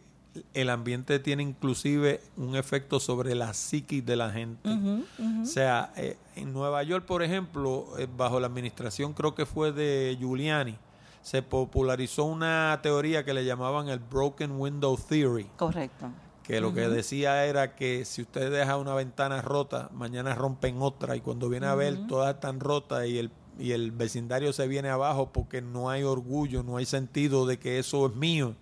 el 0.53 0.69
ambiente 0.69 1.19
tiene 1.19 1.43
inclusive 1.43 2.21
un 2.37 2.55
efecto 2.55 2.99
sobre 2.99 3.35
la 3.35 3.53
psiquis 3.53 4.05
de 4.05 4.15
la 4.15 4.31
gente. 4.31 4.69
O 4.69 5.45
sea, 5.45 5.91
eh, 5.95 6.17
en 6.35 6.53
Nueva 6.53 6.83
York, 6.83 7.05
por 7.05 7.23
ejemplo, 7.23 7.87
eh, 7.97 8.07
bajo 8.17 8.39
la 8.39 8.47
administración 8.47 9.13
creo 9.13 9.35
que 9.35 9.45
fue 9.45 9.71
de 9.71 10.15
Giuliani, 10.19 10.77
se 11.21 11.43
popularizó 11.43 12.25
una 12.25 12.79
teoría 12.81 13.23
que 13.23 13.33
le 13.33 13.45
llamaban 13.45 13.89
el 13.89 13.99
Broken 13.99 14.59
Window 14.59 14.97
Theory, 14.97 15.49
Correcto. 15.57 16.09
que 16.43 16.59
lo 16.61 16.73
que 16.73 16.89
decía 16.89 17.45
era 17.45 17.75
que 17.75 18.05
si 18.05 18.23
usted 18.23 18.51
deja 18.51 18.77
una 18.77 18.95
ventana 18.95 19.41
rota, 19.41 19.89
mañana 19.93 20.33
rompen 20.33 20.81
otra 20.81 21.15
y 21.15 21.21
cuando 21.21 21.47
viene 21.49 21.67
a 21.67 21.75
ver 21.75 22.07
todas 22.07 22.33
están 22.33 22.59
rotas 22.59 23.05
y 23.07 23.19
el 23.19 23.31
y 23.59 23.73
el 23.73 23.91
vecindario 23.91 24.53
se 24.53 24.67
viene 24.67 24.89
abajo 24.89 25.31
porque 25.31 25.61
no 25.61 25.89
hay 25.89 26.03
orgullo, 26.03 26.63
no 26.63 26.77
hay 26.77 26.85
sentido 26.85 27.45
de 27.45 27.59
que 27.59 27.79
eso 27.79 28.07
es 28.07 28.15
mío. 28.15 28.55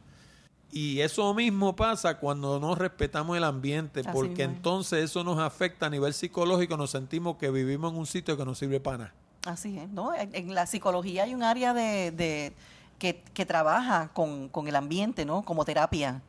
Y 0.72 1.00
eso 1.02 1.34
mismo 1.34 1.76
pasa 1.76 2.18
cuando 2.20 2.60
no 2.60 2.76
respetamos 2.76 3.36
el 3.36 3.44
ambiente, 3.44 4.02
Así 4.02 4.10
porque 4.12 4.48
mismo 4.48 4.56
entonces 4.56 5.04
eso 5.06 5.24
nos 5.24 5.40
afecta 5.40 5.88
a 5.88 5.90
nivel 5.90 6.14
psicológico, 6.14 6.78
nos 6.78 6.92
sentimos 6.92 7.38
que 7.38 7.50
vivimos 7.50 7.92
en 7.92 8.00
un 8.00 8.06
sitio 8.06 8.38
que 8.38 8.46
no 8.46 8.54
sirve 8.54 8.80
para 8.80 8.98
nada. 8.98 9.14
Así 9.46 9.78
es, 9.80 9.90
¿no? 9.90 10.12
En, 10.14 10.54
la 10.54 10.66
psicología 10.68 11.24
hay 11.24 11.34
un 11.34 11.44
área 11.44 11.74
de, 11.74 12.12
de- 12.12 12.54
que, 13.00 13.24
que 13.34 13.46
trabaja 13.46 14.10
con, 14.14 14.50
con 14.50 14.68
el 14.68 14.76
ambiente, 14.76 15.26
¿no? 15.26 15.42
Como 15.44 15.66
terapia. 15.66 16.22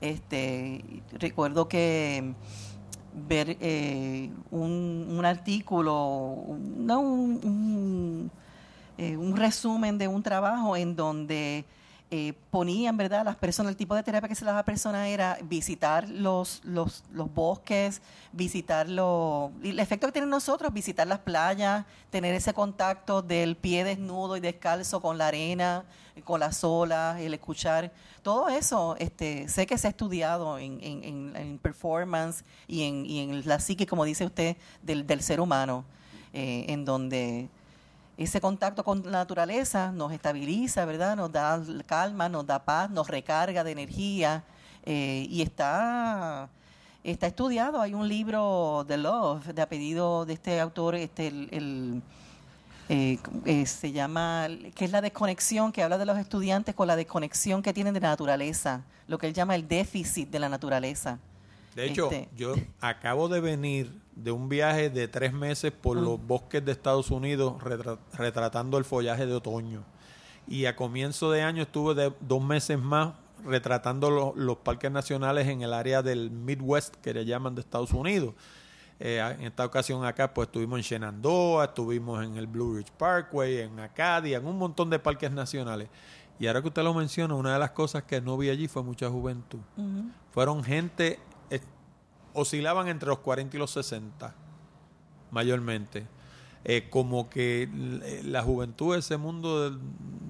Este, 0.00 0.84
recuerdo 1.12 1.68
que 1.68 2.34
ver 3.28 3.56
eh, 3.60 4.30
un, 4.50 5.06
un 5.08 5.24
artículo, 5.24 6.36
no, 6.76 7.00
un, 7.00 7.30
un, 7.44 8.30
eh, 8.98 9.16
un 9.16 9.36
resumen 9.36 9.96
de 9.96 10.06
un 10.08 10.22
trabajo 10.22 10.76
en 10.76 10.96
donde 10.96 11.64
eh, 12.10 12.34
ponían, 12.52 12.96
¿verdad? 12.96 13.24
Las 13.24 13.36
personas, 13.36 13.70
el 13.70 13.76
tipo 13.76 13.94
de 13.96 14.02
terapia 14.04 14.28
que 14.28 14.34
se 14.36 14.44
daba 14.44 14.58
a 14.58 14.60
la 14.62 14.64
persona 14.64 15.08
era 15.08 15.38
visitar 15.42 16.08
los, 16.08 16.60
los, 16.64 17.02
los 17.12 17.32
bosques, 17.34 18.00
visitar 18.32 18.88
los, 18.88 19.50
el 19.64 19.78
efecto 19.80 20.06
que 20.06 20.12
tienen 20.12 20.30
nosotros, 20.30 20.72
visitar 20.72 21.06
las 21.06 21.18
playas, 21.18 21.84
tener 22.10 22.34
ese 22.34 22.54
contacto 22.54 23.22
del 23.22 23.56
pie 23.56 23.82
desnudo 23.82 24.36
y 24.36 24.40
descalzo 24.40 25.00
con 25.00 25.18
la 25.18 25.26
arena, 25.28 25.84
con 26.24 26.38
las 26.40 26.62
olas, 26.62 27.18
el 27.20 27.34
escuchar, 27.34 27.92
todo 28.22 28.48
eso, 28.48 28.96
este, 28.98 29.48
sé 29.48 29.66
que 29.66 29.76
se 29.76 29.88
ha 29.88 29.90
estudiado 29.90 30.58
en, 30.58 30.78
en, 30.82 31.04
en- 31.04 31.36
en 31.36 31.58
performance 31.58 32.44
y 32.68 32.84
en, 32.84 33.04
y 33.04 33.20
en 33.20 33.46
la 33.48 33.58
psique, 33.60 33.86
como 33.86 34.04
dice 34.04 34.24
usted, 34.24 34.56
del, 34.82 35.06
del 35.06 35.22
ser 35.22 35.40
humano, 35.40 35.84
eh, 36.32 36.66
en 36.68 36.84
donde 36.84 37.48
ese 38.16 38.40
contacto 38.40 38.82
con 38.82 39.02
la 39.04 39.18
naturaleza 39.18 39.92
nos 39.92 40.12
estabiliza, 40.12 40.84
¿verdad? 40.84 41.16
Nos 41.16 41.30
da 41.32 41.60
calma, 41.86 42.28
nos 42.28 42.46
da 42.46 42.64
paz, 42.64 42.90
nos 42.90 43.08
recarga 43.08 43.62
de 43.62 43.72
energía 43.72 44.44
eh, 44.84 45.26
y 45.28 45.42
está 45.42 46.48
está 47.04 47.26
estudiado. 47.26 47.80
Hay 47.80 47.94
un 47.94 48.08
libro 48.08 48.84
de 48.86 48.96
Love, 48.96 49.46
de 49.46 49.62
apellido 49.62 50.26
de 50.26 50.34
este 50.34 50.60
autor, 50.60 50.96
este 50.96 51.28
el, 51.28 52.02
eh, 52.88 53.18
eh, 53.44 53.66
se 53.66 53.92
llama, 53.92 54.48
que 54.74 54.84
es 54.84 54.92
la 54.92 55.00
desconexión, 55.00 55.72
que 55.72 55.82
habla 55.82 55.98
de 55.98 56.06
los 56.06 56.18
estudiantes 56.18 56.74
con 56.74 56.86
la 56.86 56.96
desconexión 56.96 57.62
que 57.62 57.72
tienen 57.72 57.94
de 57.94 58.00
la 58.00 58.08
naturaleza, 58.08 58.82
lo 59.08 59.18
que 59.18 59.26
él 59.28 59.34
llama 59.34 59.54
el 59.54 59.68
déficit 59.68 60.30
de 60.30 60.38
la 60.38 60.48
naturaleza. 60.48 61.18
De 61.76 61.86
hecho, 61.86 62.10
Este- 62.10 62.28
yo 62.36 62.54
acabo 62.80 63.28
de 63.28 63.40
venir 63.40 63.92
de 64.14 64.32
un 64.32 64.48
viaje 64.48 64.88
de 64.90 65.08
tres 65.08 65.32
meses 65.32 65.70
por 65.72 65.96
los 65.98 66.18
bosques 66.26 66.64
de 66.64 66.72
Estados 66.72 67.10
Unidos 67.10 67.62
retra- 67.62 67.98
retratando 68.14 68.78
el 68.78 68.84
follaje 68.84 69.26
de 69.26 69.34
otoño. 69.34 69.84
Y 70.48 70.64
a 70.64 70.74
comienzo 70.74 71.30
de 71.30 71.42
año 71.42 71.62
estuve 71.64 71.94
de 71.94 72.12
dos 72.20 72.42
meses 72.42 72.78
más 72.78 73.12
retratando 73.44 74.10
lo- 74.10 74.32
los 74.34 74.56
parques 74.56 74.90
nacionales 74.90 75.46
en 75.48 75.60
el 75.62 75.72
área 75.74 76.02
del 76.02 76.30
Midwest, 76.30 76.96
que 76.96 77.12
le 77.12 77.24
llaman 77.26 77.54
de 77.54 77.60
Estados 77.60 77.92
Unidos. 77.92 78.34
Eh, 78.98 79.18
en 79.38 79.42
esta 79.44 79.66
ocasión 79.66 80.02
acá, 80.06 80.32
pues 80.32 80.46
estuvimos 80.48 80.78
en 80.78 80.82
Shenandoah, 80.82 81.66
estuvimos 81.66 82.24
en 82.24 82.36
el 82.38 82.46
Blue 82.46 82.76
Ridge 82.78 82.90
Parkway, 82.92 83.58
en 83.58 83.78
Acadia, 83.80 84.38
en 84.38 84.46
un 84.46 84.56
montón 84.56 84.88
de 84.88 84.98
parques 84.98 85.30
nacionales. 85.30 85.88
Y 86.38 86.46
ahora 86.46 86.62
que 86.62 86.68
usted 86.68 86.82
lo 86.82 86.94
menciona, 86.94 87.34
una 87.34 87.52
de 87.52 87.58
las 87.58 87.70
cosas 87.72 88.04
que 88.04 88.20
no 88.22 88.38
vi 88.38 88.48
allí 88.48 88.66
fue 88.68 88.82
mucha 88.82 89.10
juventud. 89.10 89.58
Fueron 90.30 90.64
gente, 90.64 91.18
oscilaban 92.36 92.88
entre 92.88 93.08
los 93.08 93.18
40 93.20 93.56
y 93.56 93.58
los 93.58 93.70
60, 93.72 94.34
mayormente. 95.30 96.06
Eh, 96.68 96.88
como 96.90 97.30
que 97.30 97.68
la 98.24 98.42
juventud 98.42 98.96
ese 98.96 99.16
mundo 99.16 99.70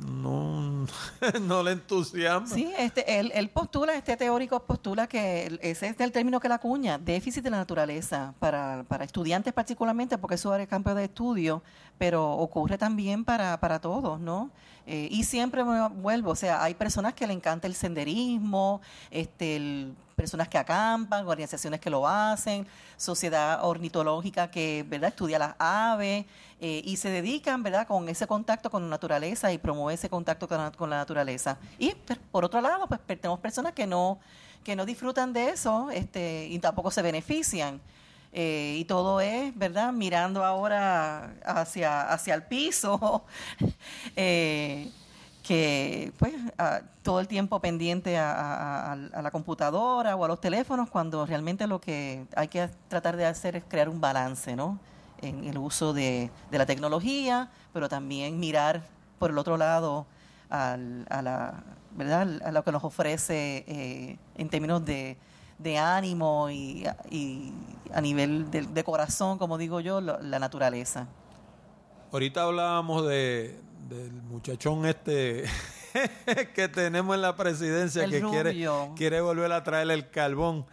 no, 0.07 0.87
no 1.41 1.63
le 1.63 1.73
entusiasma. 1.73 2.47
Sí, 2.47 2.71
este, 2.79 3.19
él, 3.19 3.33
él, 3.35 3.49
postula, 3.49 3.95
este 3.95 4.19
teórico 4.19 4.63
postula 4.65 5.07
que 5.07 5.59
ese 5.63 5.89
es 5.89 5.99
el 6.01 6.13
término 6.13 6.39
que 6.39 6.51
la 6.51 6.59
cuña, 6.59 6.99
déficit 6.99 7.43
de 7.43 7.51
la 7.51 7.57
naturaleza, 7.57 8.35
para, 8.39 8.85
para 8.87 9.05
estudiantes 9.05 9.55
particularmente, 9.55 10.19
porque 10.19 10.35
eso 10.35 10.55
es 10.55 10.61
el 10.61 10.69
campo 10.69 10.95
de 10.95 11.05
estudio, 11.05 11.63
pero 11.97 12.31
ocurre 12.33 12.77
también 12.77 13.25
para, 13.25 13.59
para 13.59 13.81
todos, 13.81 14.21
¿no? 14.21 14.51
Eh, 14.87 15.09
y 15.11 15.25
siempre 15.25 15.65
me 15.65 15.89
vuelvo, 15.89 16.31
o 16.31 16.37
sea, 16.37 16.63
hay 16.63 16.75
personas 16.75 17.15
que 17.15 17.27
le 17.27 17.33
encanta 17.33 17.67
el 17.67 17.75
senderismo, 17.75 18.81
este, 19.11 19.89
personas 20.15 20.49
que 20.49 20.59
acampan, 20.59 21.27
organizaciones 21.27 21.81
que 21.81 21.91
lo 21.91 22.07
hacen, 22.07 22.67
sociedad 22.97 23.65
ornitológica 23.65 24.51
que 24.51 24.85
verdad 24.89 25.09
estudia 25.09 25.39
las 25.39 25.55
aves 25.59 26.25
eh, 26.61 26.83
y 26.85 26.97
se 26.97 27.11
dedican 27.11 27.63
verdad 27.63 27.87
con 27.87 28.09
ese 28.09 28.27
contacto 28.27 28.71
con 28.71 28.83
la 28.85 28.89
naturaleza 28.89 29.53
y 29.53 29.59
promueve 29.59 29.95
ese 29.95 30.09
contacto 30.09 30.49
con 30.49 30.91
la, 30.91 30.97
naturaleza. 30.97 31.59
Y 31.79 31.93
por 32.31 32.45
otro 32.45 32.61
lado, 32.61 32.87
pues 32.87 33.01
tenemos 33.07 33.41
personas 33.41 33.73
que 33.73 33.87
no 33.87 34.19
que 34.65 34.75
no 34.75 34.85
disfrutan 34.85 35.33
de 35.33 35.51
eso 35.51 35.93
este, 35.93 36.49
y 36.51 36.59
tampoco 36.59 36.91
se 36.91 37.01
benefician. 37.01 37.81
Eh, 38.39 38.77
y 38.81 38.85
todo 38.85 39.23
es, 39.23 39.57
¿verdad? 39.57 39.95
Mirando 39.95 40.45
ahora 40.45 41.37
hacia, 41.43 42.03
hacia 42.03 42.35
el 42.35 42.43
piso, 42.43 43.25
eh, 44.15 44.91
que 45.43 46.13
pues 46.19 46.35
todo 47.03 47.21
el 47.21 47.29
tiempo 47.29 47.61
pendiente 47.61 48.19
a, 48.19 48.95
la 49.23 49.31
computadora 49.31 50.17
o 50.17 50.25
a 50.27 50.29
los 50.29 50.39
teléfonos, 50.39 50.91
cuando 50.91 51.25
realmente 51.25 51.67
lo 51.67 51.81
que 51.81 52.27
hay 52.37 52.49
que 52.49 52.69
tratar 52.89 53.17
de 53.17 53.25
hacer 53.25 53.57
es 53.57 53.65
crear 53.67 53.89
un 53.89 54.03
balance, 54.03 54.55
¿no? 54.55 54.79
En 55.23 55.45
el 55.45 55.57
uso 55.57 55.95
de, 55.95 56.31
la 56.51 56.67
tecnología, 56.67 57.49
pero 57.73 57.89
también 57.89 58.39
mirar 58.39 58.83
por 59.19 59.31
el 59.31 59.39
otro 59.39 59.57
lado 59.57 60.05
a 60.51 60.77
la, 60.77 61.65
¿verdad? 61.93 62.43
a 62.45 62.53
lo 62.53 62.63
que 62.63 62.73
nos 62.73 62.85
ofrece 62.85 63.65
eh, 63.67 64.19
en 64.37 64.51
términos 64.51 64.85
de 64.85 65.17
de 65.59 65.79
ánimo 65.79 66.51
y, 66.51 66.85
a 67.93 68.01
nivel 68.01 68.51
de, 68.51 68.85
corazón, 68.85 69.39
como 69.39 69.59
digo 69.59 69.81
yo, 69.81 70.01
la 70.01 70.39
naturaleza. 70.39 71.09
Ahorita 72.13 72.43
hablábamos 72.43 73.07
de, 73.07 73.59
del 73.89 74.13
muchachón 74.23 74.87
este 74.87 75.45
que 76.55 76.69
tenemos 76.69 77.15
en 77.15 77.23
la 77.23 77.37
presidencia 77.37 78.07
que 78.07 78.21
quiere, 78.21 78.69
quiere 78.97 79.21
volver 79.21 79.53
a 79.53 79.63
traer 79.63 79.91
el 79.91 80.11
carbón. 80.11 80.67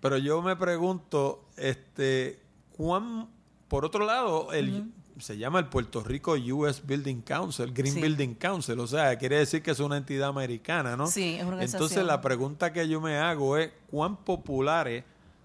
Pero 0.00 0.18
yo 0.18 0.42
me 0.42 0.56
pregunto, 0.56 1.44
este, 1.56 2.40
¿cuán, 2.76 3.28
por 3.68 3.84
otro 3.84 4.04
lado, 4.04 4.52
el, 4.52 4.92
se 5.22 5.38
llama 5.38 5.60
el 5.60 5.66
Puerto 5.66 6.02
Rico 6.02 6.32
US 6.32 6.84
Building 6.84 7.20
Council, 7.20 7.72
Green 7.72 7.94
Building 7.94 8.34
Council, 8.34 8.80
o 8.80 8.88
sea, 8.88 9.16
quiere 9.16 9.38
decir 9.38 9.62
que 9.62 9.70
es 9.70 9.78
una 9.78 9.96
entidad 9.96 10.28
americana, 10.28 10.96
¿no? 10.96 11.06
Sí, 11.06 11.36
es 11.36 11.44
una. 11.44 11.62
Entonces 11.62 12.04
la 12.04 12.20
pregunta 12.20 12.72
que 12.72 12.88
yo 12.88 13.00
me 13.00 13.16
hago 13.18 13.56
es, 13.56 13.70
¿cuán 13.88 14.16
populares 14.16 15.04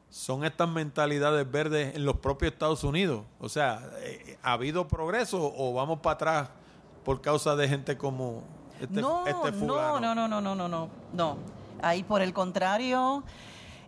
son 0.09 0.43
estas 0.43 0.67
mentalidades 0.67 1.49
verdes 1.51 1.95
en 1.95 2.05
los 2.05 2.17
propios 2.17 2.53
Estados 2.53 2.83
Unidos? 2.83 3.23
O 3.39 3.49
sea, 3.49 3.87
eh, 3.99 4.39
¿ha 4.41 4.53
habido 4.53 4.87
progreso 4.87 5.53
o 5.55 5.73
vamos 5.75 5.99
para 5.99 6.13
atrás 6.15 6.49
por 7.05 7.21
causa 7.21 7.55
de 7.55 7.69
gente 7.69 7.97
como 7.97 8.43
este, 8.81 8.99
no, 8.99 9.27
este 9.27 9.51
fulano? 9.51 9.99
No, 9.99 10.15
no, 10.15 10.27
no, 10.27 10.41
no, 10.41 10.55
no, 10.55 10.67
no, 10.67 10.89
no. 11.13 11.37
Ahí 11.83 12.01
por 12.01 12.23
el 12.23 12.33
contrario, 12.33 13.23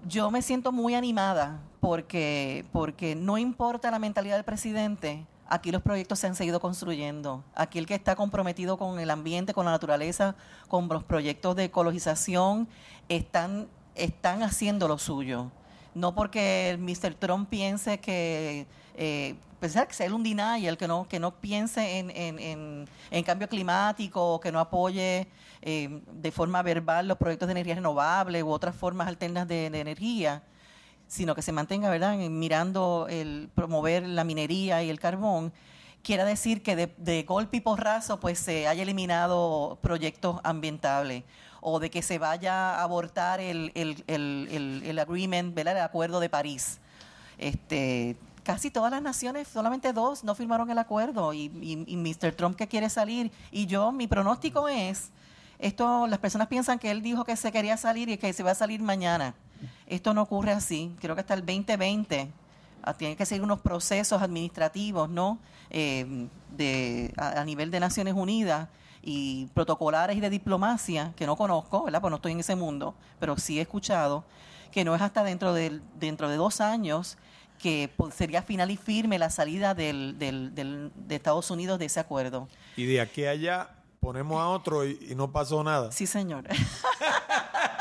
yo 0.07 0.29
me 0.29 0.43
siento 0.43 0.71
muy 0.71 0.93
animada 0.93 1.61
porque, 1.79 2.63
porque 2.71 3.15
no 3.15 3.39
importa 3.39 3.89
la 3.89 3.97
mentalidad 3.97 4.35
del 4.35 4.45
presidente, 4.45 5.25
aquí 5.49 5.71
los 5.71 5.81
proyectos 5.81 6.19
se 6.19 6.27
han 6.27 6.35
seguido 6.35 6.59
construyendo. 6.59 7.43
Aquí 7.55 7.79
el 7.79 7.85
que 7.85 7.95
está 7.95 8.15
comprometido 8.15 8.77
con 8.77 8.99
el 8.99 9.09
ambiente, 9.09 9.53
con 9.53 9.65
la 9.65 9.71
naturaleza, 9.71 10.35
con 10.67 10.87
los 10.87 11.03
proyectos 11.03 11.55
de 11.55 11.65
ecologización, 11.65 12.67
están, 13.09 13.67
están 13.95 14.43
haciendo 14.43 14.87
lo 14.87 14.97
suyo. 14.97 15.51
No 15.95 16.13
porque 16.13 16.69
el 16.69 16.77
Mr. 16.77 17.15
Trump 17.15 17.49
piense 17.49 17.99
que, 17.99 18.67
eh, 18.95 19.35
pensar 19.59 19.87
que 19.87 19.95
sea 19.95 20.13
un 20.13 20.23
denial, 20.23 20.77
que 20.77 20.87
no, 20.87 21.07
que 21.07 21.19
no 21.19 21.31
piense 21.31 21.97
en, 21.97 23.23
cambio 23.25 23.49
climático, 23.49 24.39
que 24.39 24.51
no 24.51 24.59
apoye 24.59 25.27
eh, 25.61 26.01
de 26.13 26.31
forma 26.31 26.61
verbal 26.61 27.07
los 27.07 27.17
proyectos 27.17 27.47
de 27.47 27.53
energía 27.53 27.75
renovable 27.75 28.43
u 28.43 28.49
otras 28.49 28.75
formas 28.75 29.07
alternas 29.07 29.47
de 29.47 29.65
energía 29.65 30.43
sino 31.09 31.35
que 31.35 31.41
se 31.41 31.51
mantenga, 31.51 31.89
¿verdad?, 31.89 32.15
mirando 32.15 33.07
el 33.09 33.49
promover 33.55 34.07
la 34.07 34.23
minería 34.23 34.83
y 34.83 34.89
el 34.89 34.99
carbón, 34.99 35.51
quiera 36.03 36.23
decir 36.23 36.61
que 36.61 36.75
de, 36.75 37.23
golpe 37.23 37.57
y 37.57 37.61
porrazo 37.61 38.19
pues 38.19 38.39
se 38.39 38.67
haya 38.67 38.83
eliminado 38.83 39.79
proyectos 39.81 40.39
ambientales 40.43 41.23
o 41.61 41.79
de 41.79 41.89
que 41.89 42.01
se 42.03 42.19
vaya 42.19 42.75
a 42.75 42.83
abortar 42.83 43.41
el, 43.41 43.71
el, 43.73 44.03
el, 44.07 44.81
el 44.85 44.99
agreement, 44.99 45.53
¿verdad? 45.53 45.77
el 45.77 45.83
acuerdo 45.83 46.19
de 46.19 46.29
París. 46.29 46.79
Este, 47.37 48.15
casi 48.43 48.69
todas 48.69 48.91
las 48.91 49.01
naciones, 49.01 49.47
solamente 49.47 49.91
dos 49.91 50.23
no 50.23 50.35
firmaron 50.35 50.69
el 50.69 50.77
acuerdo 50.77 51.33
y, 51.33 51.51
y, 51.61 51.83
y 51.87 51.97
Mr. 51.97 52.33
Trump 52.33 52.55
que 52.55 52.67
quiere 52.67 52.89
salir. 52.89 53.31
Y 53.51 53.65
yo, 53.65 53.91
mi 53.91 54.07
pronóstico 54.07 54.69
es, 54.69 55.09
esto, 55.57 56.05
las 56.07 56.19
personas 56.19 56.47
piensan 56.47 56.77
que 56.77 56.91
él 56.91 57.01
dijo 57.01 57.25
que 57.25 57.35
se 57.35 57.51
quería 57.51 57.77
salir 57.77 58.09
y 58.09 58.17
que 58.17 58.31
se 58.31 58.43
va 58.43 58.51
a 58.51 58.55
salir 58.55 58.81
mañana. 58.81 59.33
Esto 59.89 60.13
no 60.13 60.21
ocurre 60.21 60.51
así. 60.51 60.95
Creo 61.01 61.15
que 61.15 61.21
hasta 61.21 61.33
el 61.33 61.41
2020 61.41 62.31
ah, 62.83 62.93
tiene 62.93 63.15
que 63.15 63.25
seguir 63.25 63.43
unos 63.43 63.59
procesos 63.59 64.21
administrativos, 64.21 65.09
¿no? 65.09 65.39
Eh, 65.71 66.27
de, 66.55 67.13
a, 67.17 67.43
nivel 67.43 67.71
de 67.71 67.79
Naciones 67.79 68.13
Unidas 68.13 68.69
y 69.01 69.47
protocolares 69.53 70.15
y 70.15 70.19
de 70.19 70.29
diplomacia, 70.29 71.13
que 71.15 71.25
no 71.25 71.35
conozco, 71.35 71.83
¿verdad? 71.83 72.01
Pues 72.01 72.11
no 72.11 72.17
estoy 72.17 72.33
en 72.33 72.39
ese 72.39 72.55
mundo, 72.55 72.95
pero 73.19 73.37
sí 73.37 73.57
he 73.57 73.61
escuchado 73.61 74.23
que 74.71 74.83
no 74.83 74.95
es 74.95 75.01
hasta 75.01 75.23
dentro 75.23 75.53
de, 75.53 75.81
dentro 75.99 76.29
de 76.29 76.35
dos 76.35 76.61
años 76.61 77.17
que 77.57 77.91
sería 78.15 78.41
final 78.41 78.71
y 78.71 78.77
firme 78.77 79.19
la 79.19 79.29
salida 79.29 79.73
del, 79.73 80.17
del, 80.19 80.53
del, 80.53 80.91
de 80.95 81.15
Estados 81.15 81.49
Unidos 81.51 81.79
de 81.79 81.85
ese 81.85 81.99
acuerdo. 81.99 82.47
Y 82.77 82.85
de 82.85 83.01
aquí 83.01 83.25
a 83.25 83.31
allá 83.31 83.69
ponemos 83.99 84.39
a 84.39 84.47
otro 84.47 84.85
y, 84.85 84.99
y 85.09 85.15
no 85.15 85.31
pasó 85.31 85.63
nada. 85.63 85.91
Sí, 85.91 86.05
señor. 86.05 86.45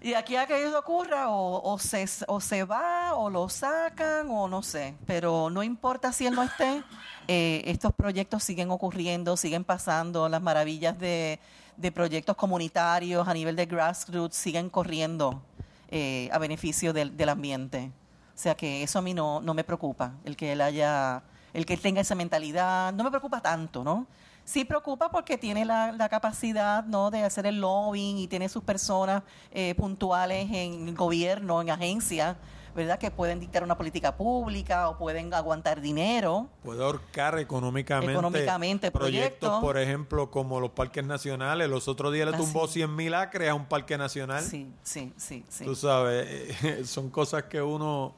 Y 0.00 0.14
aquí 0.14 0.36
a 0.36 0.46
que 0.46 0.64
eso 0.64 0.78
ocurra, 0.78 1.28
o, 1.28 1.78
se, 1.78 2.06
o 2.28 2.40
se 2.40 2.64
va, 2.64 3.14
o 3.14 3.30
lo 3.30 3.48
sacan, 3.48 4.28
o 4.30 4.46
no 4.46 4.62
sé. 4.62 4.94
Pero 5.06 5.50
no 5.50 5.62
importa 5.62 6.12
si 6.12 6.26
él 6.26 6.34
no 6.34 6.42
esté, 6.44 6.84
eh, 7.28 7.62
estos 7.66 7.92
proyectos 7.92 8.44
siguen 8.44 8.70
ocurriendo, 8.70 9.36
siguen 9.36 9.64
pasando, 9.64 10.28
las 10.28 10.40
maravillas 10.40 10.98
de, 10.98 11.40
de 11.76 11.92
proyectos 11.92 12.36
comunitarios 12.36 13.26
a 13.26 13.34
nivel 13.34 13.56
de 13.56 13.66
grassroots 13.66 14.36
siguen 14.36 14.70
corriendo 14.70 15.42
eh, 15.90 16.28
a 16.32 16.38
beneficio 16.38 16.92
del, 16.92 17.16
del 17.16 17.28
ambiente. 17.28 17.90
O 18.34 18.40
sea 18.40 18.54
que 18.54 18.84
eso 18.84 19.00
a 19.00 19.02
mí 19.02 19.14
no, 19.14 19.40
no 19.40 19.52
me 19.52 19.64
preocupa, 19.64 20.12
el 20.24 20.36
que 20.36 20.52
él 20.52 20.60
haya, 20.60 21.24
el 21.52 21.66
que 21.66 21.74
él 21.74 21.80
tenga 21.80 22.00
esa 22.00 22.14
mentalidad, 22.14 22.92
no 22.92 23.02
me 23.02 23.10
preocupa 23.10 23.40
tanto, 23.40 23.82
¿no? 23.82 24.06
Sí 24.48 24.64
preocupa 24.64 25.10
porque 25.10 25.36
tiene 25.36 25.64
la, 25.64 26.08
capacidad 26.08 26.82
¿no? 26.84 27.10
de 27.10 27.22
hacer 27.22 27.44
el 27.44 27.60
lobbying 27.60 28.16
y 28.16 28.28
tiene 28.28 28.48
sus 28.48 28.64
personas 28.64 29.22
eh, 29.52 29.74
puntuales 29.74 30.48
en 30.50 30.88
el 30.88 30.94
gobierno, 30.94 31.60
en 31.60 31.68
agencias, 31.68 32.34
¿verdad? 32.74 32.98
Que 32.98 33.10
pueden 33.10 33.40
dictar 33.40 33.62
una 33.62 33.76
política 33.76 34.16
pública 34.16 34.88
o 34.88 34.96
pueden 34.96 35.34
aguantar 35.34 35.82
dinero. 35.82 36.48
Puede 36.62 36.82
ahorcar 36.82 37.38
económicamente, 37.38 38.12
económicamente 38.12 38.90
proyectos, 38.90 39.60
por 39.60 39.76
ejemplo, 39.76 40.30
como 40.30 40.60
los 40.60 40.70
parques 40.70 41.04
nacionales. 41.04 41.68
Los 41.68 41.86
otros 41.86 42.14
días 42.14 42.26
le 42.30 42.34
ah, 42.34 42.38
tumbó 42.38 42.66
100 42.66 42.96
mil 42.96 43.14
acres 43.14 43.50
a 43.50 43.54
un 43.54 43.66
parque 43.66 43.98
nacional. 43.98 44.42
Sí, 44.42 44.72
sí, 44.82 45.12
sí. 45.18 45.44
sí. 45.50 45.64
Tú 45.66 45.74
sabes, 45.74 46.56
son 46.88 47.10
cosas 47.10 47.44
que 47.44 47.60
uno... 47.60 48.14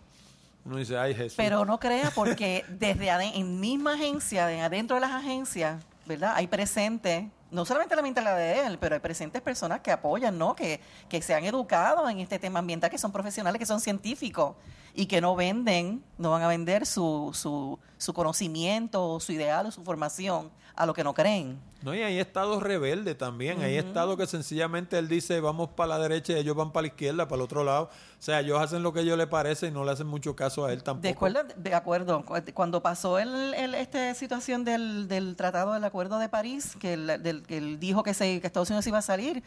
Uno 0.62 0.76
dice, 0.76 0.96
ay 0.98 1.14
Jesús. 1.14 1.38
Pero 1.38 1.64
no 1.64 1.80
crea 1.80 2.12
porque 2.14 2.66
desde 2.68 3.08
en 3.08 3.58
misma 3.58 3.94
agencia, 3.94 4.46
de 4.46 4.60
adentro 4.60 4.94
de 4.96 5.00
las 5.00 5.12
agencias, 5.12 5.82
¿verdad? 6.06 6.34
Hay 6.36 6.46
presentes 6.46 7.24
no 7.50 7.64
solamente 7.64 7.96
la 7.96 8.02
mentalidad 8.02 8.36
de 8.36 8.66
él, 8.66 8.78
pero 8.78 8.94
hay 8.94 9.00
presentes 9.00 9.42
personas 9.42 9.80
que 9.80 9.90
apoyan, 9.90 10.38
¿no? 10.38 10.54
Que, 10.54 10.80
que 11.08 11.20
se 11.20 11.34
han 11.34 11.44
educado 11.44 12.08
en 12.08 12.20
este 12.20 12.38
tema 12.38 12.60
ambiental, 12.60 12.90
que 12.90 12.98
son 12.98 13.12
profesionales, 13.12 13.58
que 13.58 13.66
son 13.66 13.80
científicos 13.80 14.54
y 14.94 15.06
que 15.06 15.20
no 15.20 15.36
venden, 15.36 16.02
no 16.18 16.30
van 16.30 16.42
a 16.42 16.48
vender 16.48 16.86
su, 16.86 17.30
su, 17.34 17.78
su 17.98 18.12
conocimiento, 18.14 19.20
su 19.20 19.32
ideal 19.32 19.66
o 19.66 19.70
su 19.70 19.82
formación 19.84 20.50
a 20.76 20.86
lo 20.86 20.94
que 20.94 21.04
no 21.04 21.12
creen. 21.14 21.58
No, 21.82 21.94
y 21.94 22.02
hay 22.02 22.18
estados 22.18 22.62
rebeldes 22.62 23.16
también. 23.16 23.62
Hay 23.62 23.76
estados 23.76 24.16
que 24.18 24.26
sencillamente 24.26 24.98
él 24.98 25.08
dice, 25.08 25.40
vamos 25.40 25.70
para 25.70 25.88
la 25.88 25.98
derecha 25.98 26.34
y 26.34 26.36
ellos 26.36 26.54
van 26.56 26.72
para 26.72 26.82
la 26.82 26.88
izquierda, 26.88 27.26
para 27.26 27.36
el 27.36 27.42
otro 27.42 27.64
lado. 27.64 27.84
O 27.84 28.22
sea, 28.22 28.40
ellos 28.40 28.60
hacen 28.60 28.82
lo 28.82 28.92
que 28.92 29.00
a 29.00 29.02
ellos 29.02 29.16
les 29.16 29.26
parece 29.26 29.68
y 29.68 29.70
no 29.70 29.84
le 29.84 29.90
hacen 29.92 30.06
mucho 30.06 30.36
caso 30.36 30.64
a 30.66 30.72
él 30.72 30.82
tampoco. 30.82 31.02
De 31.02 31.10
acuerdo, 31.10 31.40
de 31.56 31.74
acuerdo. 31.74 32.24
Cuando 32.54 32.82
pasó 32.82 33.18
el, 33.18 33.54
el- 33.54 33.74
esta 33.74 34.14
situación 34.14 34.64
del, 34.64 35.08
del 35.08 35.36
tratado 35.36 35.72
del 35.72 35.84
Acuerdo 35.84 36.18
de 36.18 36.28
París, 36.28 36.76
que 36.78 36.94
él, 36.94 37.06
del- 37.22 37.42
que 37.44 37.56
él 37.58 37.78
dijo 37.80 38.02
que, 38.02 38.12
se, 38.14 38.40
que 38.40 38.46
Estados 38.46 38.68
Unidos 38.70 38.86
iba 38.86 38.98
a 38.98 39.02
salir, 39.02 39.42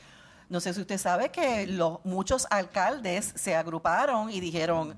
no 0.50 0.60
sé 0.60 0.74
si 0.74 0.82
usted 0.82 0.98
sabe 0.98 1.30
que 1.30 1.68
los, 1.68 2.00
muchos 2.04 2.48
alcaldes 2.50 3.32
se 3.36 3.56
agruparon 3.56 4.30
y 4.32 4.40
dijeron, 4.40 4.96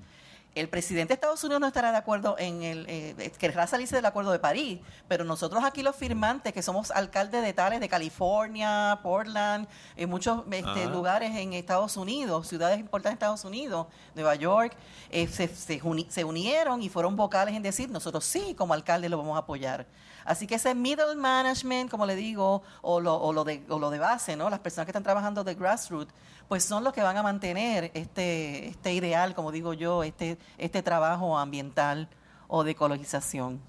el 0.56 0.70
presidente 0.70 1.08
de 1.08 1.14
Estados 1.14 1.44
Unidos 1.44 1.60
no 1.60 1.66
estará 1.66 1.92
de 1.92 1.98
acuerdo 1.98 2.34
en 2.38 2.62
el, 2.62 2.86
eh, 2.88 3.30
querrá 3.38 3.66
salirse 3.66 3.94
del 3.96 4.06
Acuerdo 4.06 4.32
de 4.32 4.38
París, 4.38 4.80
pero 5.06 5.22
nosotros 5.22 5.62
aquí 5.64 5.82
los 5.82 5.94
firmantes, 5.94 6.52
que 6.54 6.62
somos 6.62 6.90
alcaldes 6.90 7.42
de 7.42 7.52
tales 7.52 7.78
de 7.78 7.88
California, 7.90 8.98
Portland, 9.02 9.68
en 9.96 10.08
muchos 10.08 10.44
este, 10.50 10.84
Ajá. 10.84 10.90
lugares 10.90 11.36
en 11.36 11.52
Estados 11.52 11.96
Unidos, 11.98 12.48
ciudades 12.48 12.80
importantes 12.80 13.12
en 13.12 13.16
Estados 13.16 13.44
Unidos, 13.44 13.86
Nueva 14.14 14.34
York, 14.34 14.74
eh, 15.10 15.28
se, 15.28 15.46
se 15.48 15.80
uni- 15.82 16.06
se 16.08 16.24
unieron 16.24 16.82
y 16.82 16.88
fueron 16.88 17.16
vocales 17.16 17.54
en 17.54 17.62
decir, 17.62 17.90
nosotros 17.90 18.24
sí, 18.24 18.54
como 18.54 18.72
alcalde 18.72 19.08
lo 19.10 19.18
vamos 19.18 19.36
a 19.36 19.40
apoyar. 19.40 19.86
Así 20.26 20.46
que 20.46 20.56
ese 20.56 20.74
middle 20.74 21.14
management, 21.14 21.90
como 21.90 22.04
le 22.04 22.16
digo, 22.16 22.62
o 22.82 23.00
lo, 23.00 23.14
o 23.14 23.32
lo, 23.32 23.44
de, 23.44 23.64
o 23.68 23.78
lo 23.78 23.90
de 23.90 23.98
base, 23.98 24.36
¿no? 24.36 24.50
las 24.50 24.58
personas 24.58 24.86
que 24.86 24.90
están 24.90 25.04
trabajando 25.04 25.44
de 25.44 25.54
grassroots, 25.54 26.12
pues 26.48 26.64
son 26.64 26.84
los 26.84 26.92
que 26.92 27.02
van 27.02 27.16
a 27.16 27.22
mantener 27.22 27.90
este, 27.94 28.68
este 28.68 28.92
ideal, 28.92 29.34
como 29.34 29.52
digo 29.52 29.72
yo, 29.72 30.02
este, 30.02 30.36
este 30.58 30.82
trabajo 30.82 31.38
ambiental 31.38 32.08
o 32.48 32.64
de 32.64 32.72
ecologización. 32.72 33.60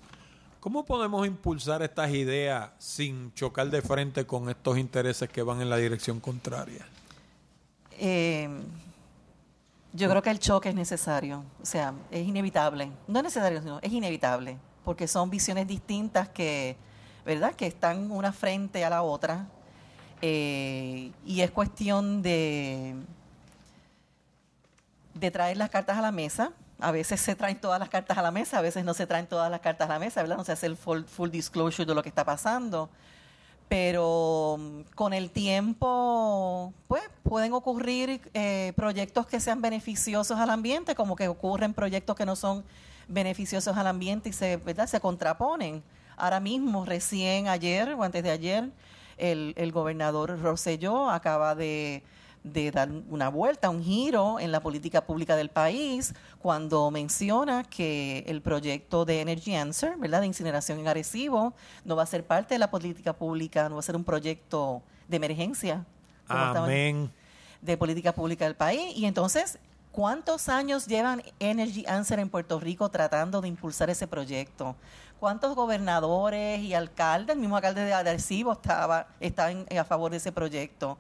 ¿Cómo 0.59 0.83
podemos 0.83 1.25
impulsar 1.25 1.81
estas 1.83 2.11
ideas 2.11 2.71
sin 2.79 3.31
chocar 3.33 3.69
de 3.69 3.81
frente 3.81 4.25
con 4.25 4.49
estos 4.49 4.77
intereses 4.77 5.29
que 5.29 5.43
van 5.43 5.61
en 5.61 5.69
la 5.69 5.77
dirección 5.77 6.19
contraria? 6.19 6.85
Eh, 7.99 8.49
yo 9.93 10.09
creo 10.09 10.21
que 10.21 10.29
el 10.29 10.39
choque 10.39 10.69
es 10.69 10.75
necesario, 10.75 11.43
o 11.61 11.65
sea, 11.65 11.93
es 12.11 12.27
inevitable. 12.27 12.91
No 13.07 13.19
es 13.19 13.23
necesario, 13.23 13.61
sino 13.61 13.79
es 13.81 13.91
inevitable, 13.91 14.57
porque 14.87 15.05
son 15.09 15.29
visiones 15.29 15.67
distintas 15.67 16.29
que, 16.29 16.77
¿verdad? 17.25 17.53
Que 17.55 17.67
están 17.67 18.09
una 18.09 18.31
frente 18.31 18.85
a 18.85 18.89
la 18.89 19.01
otra. 19.01 19.45
eh, 20.21 21.11
y 21.25 21.41
es 21.41 21.51
cuestión 21.51 22.21
de, 22.21 22.95
de 25.13 25.29
traer 25.29 25.57
las 25.57 25.69
cartas 25.69 25.97
a 25.97 26.01
la 26.01 26.13
mesa. 26.13 26.53
A 26.79 26.91
veces 26.91 27.19
se 27.19 27.35
traen 27.35 27.59
todas 27.59 27.81
las 27.81 27.89
cartas 27.89 28.17
a 28.17 28.21
la 28.21 28.31
mesa, 28.31 28.59
a 28.59 28.61
veces 28.61 28.85
no 28.85 28.93
se 28.93 29.05
traen 29.05 29.27
todas 29.27 29.51
las 29.51 29.59
cartas 29.59 29.89
a 29.89 29.93
la 29.95 29.99
mesa, 29.99 30.21
¿verdad? 30.21 30.37
No 30.37 30.45
se 30.45 30.53
hace 30.53 30.67
el 30.67 30.77
full, 30.77 31.03
full 31.03 31.31
disclosure 31.31 31.85
de 31.85 31.93
lo 31.93 32.01
que 32.01 32.07
está 32.07 32.23
pasando 32.23 32.89
pero 33.67 34.55
mm, 34.57 34.81
con 34.95 35.11
el 35.11 35.31
tiempo 35.31 36.73
pues 36.87 37.03
pueden 37.23 37.51
ocurrir 37.51 38.21
eh, 38.33 38.71
proyectos 38.77 39.27
que 39.27 39.41
sean 39.41 39.61
beneficiosos 39.61 40.39
al 40.39 40.49
ambiente 40.49 40.95
como 40.95 41.17
que 41.17 41.27
ocurren 41.27 41.73
proyectos 41.73 42.15
que 42.15 42.25
no 42.25 42.37
son 42.37 42.63
beneficiosos 43.07 43.77
al 43.77 43.87
ambiente 43.87 44.29
y 44.29 44.33
se 44.33 44.57
verdad 44.57 44.87
se 44.87 44.99
contraponen 44.99 45.83
ahora 46.15 46.39
mismo 46.39 46.85
recién 46.85 47.47
ayer 47.47 47.93
o 47.93 48.03
antes 48.03 48.23
de 48.23 48.31
ayer 48.31 48.69
el, 49.17 49.53
el 49.57 49.71
gobernador 49.71 50.39
Rosselló 50.39 51.09
acaba 51.09 51.55
de 51.55 52.03
de 52.53 52.71
dar 52.71 52.89
una 53.09 53.29
vuelta, 53.29 53.69
un 53.69 53.83
giro 53.83 54.39
en 54.39 54.51
la 54.51 54.61
política 54.61 55.05
pública 55.05 55.35
del 55.35 55.49
país 55.49 56.13
cuando 56.39 56.89
menciona 56.91 57.63
que 57.63 58.23
el 58.27 58.41
proyecto 58.41 59.05
de 59.05 59.21
Energy 59.21 59.55
Answer, 59.55 59.97
¿verdad? 59.97 60.21
de 60.21 60.27
incineración 60.27 60.79
en 60.79 60.87
Arecibo, 60.87 61.53
no 61.83 61.95
va 61.95 62.03
a 62.03 62.05
ser 62.05 62.25
parte 62.25 62.55
de 62.55 62.59
la 62.59 62.69
política 62.69 63.13
pública, 63.13 63.69
no 63.69 63.75
va 63.75 63.79
a 63.79 63.83
ser 63.83 63.95
un 63.95 64.03
proyecto 64.03 64.81
de 65.07 65.17
emergencia. 65.17 65.85
Amén. 66.27 67.09
de 67.61 67.77
política 67.77 68.13
pública 68.13 68.45
del 68.45 68.55
país. 68.55 68.95
Y 68.95 69.05
entonces, 69.05 69.57
¿cuántos 70.01 70.47
años 70.47 70.85
llevan 70.85 71.23
Energy 71.39 71.83
Answer 71.87 72.19
en 72.19 72.29
Puerto 72.29 72.59
Rico 72.59 72.87
tratando 72.89 73.41
de 73.41 73.47
impulsar 73.47 73.89
ese 73.89 74.05
proyecto? 74.05 74.75
¿Cuántos 75.19 75.55
gobernadores 75.55 76.59
y 76.59 76.75
alcaldes, 76.75 77.33
el 77.35 77.39
mismo 77.39 77.55
alcalde 77.55 77.83
de 77.83 77.93
Arecibo 77.95 78.51
estaba, 78.53 79.07
estaba 79.19 79.49
en- 79.49 79.65
a 79.75 79.83
favor 79.83 80.11
de 80.11 80.17
ese 80.17 80.31
proyecto? 80.31 80.99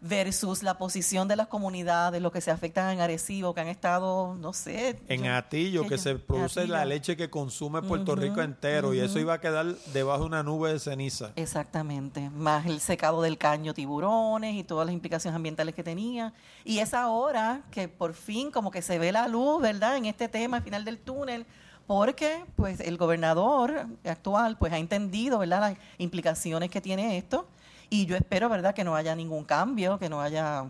Versus 0.00 0.62
la 0.62 0.76
posición 0.78 1.26
de 1.26 1.36
las 1.36 1.46
comunidades, 1.46 2.20
los 2.20 2.30
que 2.30 2.40
se 2.40 2.50
afectan 2.50 2.92
en 2.92 3.00
Arecibo, 3.00 3.54
que 3.54 3.60
han 3.62 3.68
estado, 3.68 4.34
no 4.34 4.52
sé. 4.52 5.00
En 5.08 5.24
yo- 5.24 5.34
Atillo, 5.34 5.82
que 5.84 5.90
yo- 5.90 5.98
se 5.98 6.14
produce 6.16 6.60
Atillo. 6.60 6.74
la 6.74 6.84
leche 6.84 7.16
que 7.16 7.30
consume 7.30 7.80
Puerto 7.82 8.14
Rico 8.14 8.42
entero 8.42 8.92
y 8.94 9.00
eso 9.00 9.18
iba 9.18 9.34
a 9.34 9.40
quedar 9.40 9.66
debajo 9.92 10.20
de 10.20 10.26
una 10.26 10.42
nube 10.42 10.72
de 10.72 10.78
ceniza. 10.78 11.32
Exactamente, 11.36 12.28
más 12.30 12.66
el 12.66 12.80
secado 12.80 13.22
del 13.22 13.38
caño 13.38 13.72
tiburones 13.74 14.54
y 14.54 14.64
todas 14.64 14.86
las 14.86 14.92
implicaciones 14.92 15.34
ambientales 15.34 15.74
que 15.74 15.82
tenía. 15.82 16.32
Y 16.64 16.78
es 16.80 16.92
ahora 16.94 17.62
que 17.70 17.88
por 17.88 18.12
fin 18.14 18.50
como 18.50 18.70
que 18.70 18.82
se 18.82 18.98
ve 18.98 19.12
la 19.12 19.26
luz, 19.28 19.62
¿verdad? 19.62 19.96
En 19.96 20.04
este 20.06 20.28
tema, 20.28 20.58
al 20.58 20.62
final 20.62 20.84
del 20.84 20.98
túnel, 20.98 21.46
porque 21.86 22.44
pues 22.56 22.80
el 22.80 22.96
gobernador 22.96 23.86
actual 24.04 24.56
pues 24.58 24.72
ha 24.72 24.78
entendido, 24.78 25.38
¿verdad? 25.38 25.60
Las 25.60 25.78
implicaciones 25.98 26.68
que 26.70 26.80
tiene 26.80 27.16
esto 27.16 27.46
y 27.90 28.06
yo 28.06 28.16
espero, 28.16 28.48
¿verdad? 28.48 28.74
Que 28.74 28.84
no 28.84 28.94
haya 28.96 29.14
ningún 29.14 29.44
cambio, 29.44 29.98
que 29.98 30.08
no 30.08 30.20
haya 30.20 30.64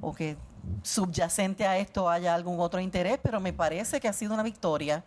o 0.00 0.14
que 0.14 0.36
subyacente 0.82 1.66
a 1.66 1.78
esto 1.78 2.08
haya 2.08 2.34
algún 2.34 2.60
otro 2.60 2.80
interés, 2.80 3.18
pero 3.22 3.40
me 3.40 3.52
parece 3.52 4.00
que 4.00 4.08
ha 4.08 4.12
sido 4.12 4.34
una 4.34 4.42
victoria 4.42 5.04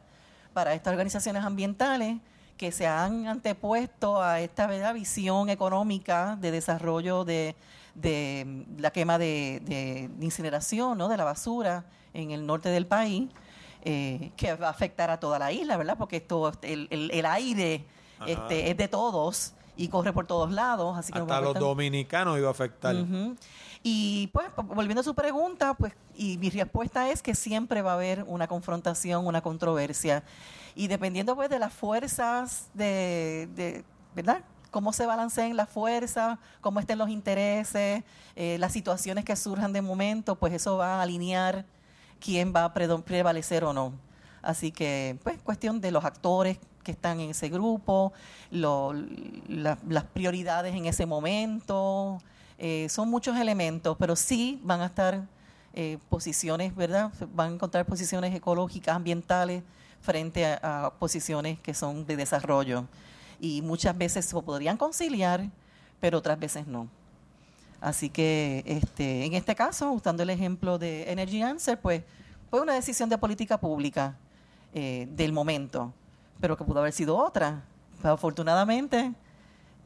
para 0.54 0.74
estas 0.74 0.92
organizaciones 0.92 1.44
ambientales 1.44 2.18
que 2.58 2.72
se 2.72 2.88
han 2.88 3.28
antepuesto 3.28 4.22
a 4.22 4.40
esta 4.40 4.66
¿verdad? 4.68 4.94
visión 4.94 5.50
económica 5.50 6.36
de 6.42 6.52
desarrollo 6.52 7.24
de, 7.26 7.56
de 7.96 8.66
la 8.80 8.92
quema 8.92 9.18
de, 9.20 9.62
de- 9.64 10.10
incineración, 10.26 10.98
¿no? 10.98 11.08
de 11.08 11.18
la 11.18 11.24
basura 11.24 11.86
en 12.14 12.32
el 12.32 12.46
norte 12.48 12.70
del 12.70 12.88
país, 12.88 13.30
eh, 13.84 14.32
que 14.36 14.56
va 14.56 14.68
a 14.68 14.72
afectar 14.72 15.10
a 15.12 15.20
toda 15.20 15.38
la 15.38 15.52
isla, 15.52 15.78
¿verdad? 15.78 15.98
Porque 15.98 16.18
esto, 16.18 16.52
el, 16.64 16.88
el- 16.90 17.12
el 17.12 17.26
aire 17.28 17.86
este, 18.26 18.72
es 18.72 18.78
de 18.78 18.88
todos 18.88 19.54
y 19.78 19.88
corre 19.90 20.12
por 20.12 20.26
todos 20.26 20.52
lados, 20.52 20.98
así 20.98 21.14
que 21.14 21.20
nos 21.20 21.30
va 21.30 21.36
a 21.36 21.38
Hasta 21.38 21.46
los 21.60 21.60
dominicanos 21.70 22.38
iba 22.38 22.48
a 22.48 22.52
afectar. 22.52 22.96
Y 23.84 24.28
pues, 24.34 24.48
volviendo 24.56 25.02
a 25.02 25.04
su 25.04 25.14
pregunta, 25.14 25.76
pues, 25.76 25.94
y 26.16 26.38
mi 26.40 26.50
respuesta 26.50 27.10
es 27.10 27.22
que 27.22 27.36
siempre 27.36 27.82
va 27.82 27.92
a 27.92 27.94
haber 27.94 28.24
una 28.28 28.48
confrontación, 28.48 29.26
una 29.26 29.42
controversia. 29.42 30.24
Y 30.76 30.88
dependiendo 30.88 31.36
pues 31.36 31.50
de 31.50 31.60
las 31.60 31.72
fuerzas 31.74 32.70
de, 32.74 33.48
de- 33.56 33.86
¿verdad? 34.16 34.44
Cómo 34.72 34.92
se 34.94 35.06
balanceen 35.06 35.56
las 35.56 35.70
fuerzas, 35.70 36.40
cómo 36.60 36.80
estén 36.80 36.98
los 36.98 37.10
intereses, 37.10 38.04
eh, 38.36 38.58
las 38.60 38.74
situaciones 38.74 39.24
que 39.24 39.36
surjan 39.36 39.72
de 39.74 39.82
momento, 39.82 40.36
pues 40.36 40.54
eso 40.54 40.78
va 40.78 40.96
a 41.00 41.02
alinear 41.04 41.66
quién 42.20 42.54
va 42.56 42.66
a 42.66 42.74
prevalecer 42.74 43.64
o 43.64 43.74
no. 43.74 43.94
Así 44.42 44.72
que, 44.72 45.18
pues, 45.24 45.42
cuestión 45.42 45.82
de 45.82 45.92
los 45.92 46.04
actores 46.04 46.60
que 46.88 46.94
están 46.94 47.20
en 47.20 47.32
ese 47.32 47.50
grupo, 47.50 48.14
las 48.50 50.04
prioridades 50.14 50.74
en 50.74 50.86
ese 50.86 51.06
momento, 51.06 52.18
eh, 52.58 52.88
son 52.90 53.10
muchos 53.10 53.36
elementos, 53.36 53.98
pero 54.00 54.16
sí 54.16 54.58
van 54.64 54.80
a 54.80 54.86
estar 54.86 55.28
eh, 55.74 55.98
posiciones, 56.08 56.74
¿verdad? 56.74 57.12
Van 57.36 57.52
a 57.52 57.54
encontrar 57.56 57.86
posiciones 57.86 58.34
ecológicas, 58.34 58.96
ambientales, 58.96 59.64
frente 60.00 60.46
a, 60.46 60.86
a 60.86 60.94
posiciones 60.94 61.60
que 61.60 61.74
son 61.74 62.06
de 62.06 62.16
desarrollo. 62.16 62.86
Y 63.42 63.62
muchas 63.62 63.98
veces 63.98 64.24
se 64.24 64.42
podrían 64.42 64.78
conciliar, 64.78 65.50
pero 66.00 66.20
otras 66.20 66.40
veces 66.40 66.68
no. 66.68 66.88
Así 67.82 68.10
que 68.10 68.64
este, 68.66 69.26
en 69.26 69.34
este 69.34 69.56
caso, 69.56 69.92
usando 69.92 70.24
el 70.24 70.30
ejemplo 70.30 70.78
de 70.78 71.12
Energy 71.12 71.42
Answer, 71.42 71.78
pues 71.82 72.04
fue 72.50 72.62
una 72.62 72.76
decisión 72.76 73.10
de 73.10 73.18
política 73.18 73.60
pública 73.60 74.16
eh, 74.74 75.06
del 75.12 75.34
momento, 75.34 75.94
pero 76.40 76.58
que 76.58 76.64
pudo 76.64 76.80
haber 76.80 76.94
sido 76.94 77.18
otra. 77.18 77.64
Afortunadamente, 78.04 79.14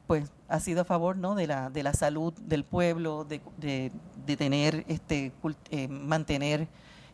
pues 0.08 0.30
ha 0.50 0.60
sido 0.60 0.82
a 0.82 0.86
favor 0.86 1.16
¿no? 1.18 1.36
de, 1.36 1.48
la, 1.48 1.70
de 1.70 1.84
la 1.84 1.94
salud 1.94 2.34
del 2.34 2.64
pueblo, 2.64 3.24
de, 3.24 3.42
de- 3.58 3.92
de 4.26 4.38
tener, 4.38 4.86
este, 4.88 5.32
eh, 5.72 5.88
mantener 5.88 6.68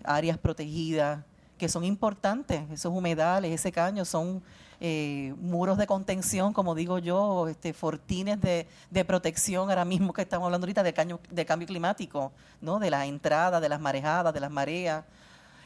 áreas 0.04 0.38
protegidas 0.38 1.24
que 1.58 1.70
son 1.70 1.84
importantes, 1.84 2.62
esos 2.72 2.92
humedales, 2.94 3.52
ese 3.52 3.72
caño 3.72 4.06
son 4.06 4.44
eh, 4.80 5.34
muros 5.42 5.78
de 5.78 5.88
contención, 5.88 6.54
como 6.54 6.76
digo 6.76 7.00
yo, 7.00 7.48
este, 7.48 7.74
fortines 7.74 8.40
de, 8.42 8.68
de 8.92 9.06
protección 9.06 9.70
ahora 9.70 9.86
mismo 9.86 10.14
que 10.14 10.22
estamos 10.22 10.46
hablando 10.46 10.66
ahorita 10.66 10.84
de, 10.84 10.94
caño, 10.94 11.20
de 11.32 11.46
cambio 11.46 11.68
climático, 11.68 12.32
¿no? 12.62 12.78
de 12.78 12.92
la 12.92 13.06
entrada, 13.08 13.60
de 13.60 13.70
las 13.70 13.80
marejadas, 13.80 14.34
de 14.34 14.40
las 14.40 14.52
mareas. 14.52 15.04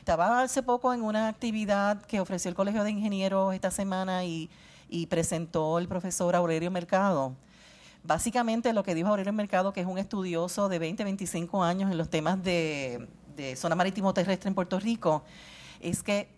Estaba 0.01 0.41
hace 0.41 0.63
poco 0.63 0.91
en 0.95 1.03
una 1.03 1.27
actividad 1.27 2.01
que 2.01 2.19
ofreció 2.19 2.49
el 2.49 2.55
Colegio 2.55 2.83
de 2.83 2.89
Ingenieros 2.89 3.53
esta 3.53 3.69
semana 3.69 4.25
y, 4.25 4.49
presentó 5.11 5.77
el 5.77 5.87
profesor 5.87 6.35
Aurelio 6.35 6.71
Mercado. 6.71 7.35
Básicamente 8.03 8.73
lo 8.73 8.81
que 8.81 8.95
dijo 8.95 9.09
Aurelio 9.09 9.31
Mercado, 9.31 9.71
que 9.71 9.81
es 9.81 9.85
un 9.85 9.99
estudioso 9.99 10.69
de 10.69 10.79
20, 10.79 11.03
25 11.03 11.63
años 11.63 11.91
en 11.91 11.99
los 11.99 12.09
temas 12.09 12.43
de, 12.43 13.07
de 13.35 13.55
zona 13.55 13.75
marítimo 13.75 14.11
terrestre 14.11 14.47
en 14.47 14.55
Puerto 14.55 14.79
Rico, 14.79 15.21
es 15.79 16.01
que 16.01 16.29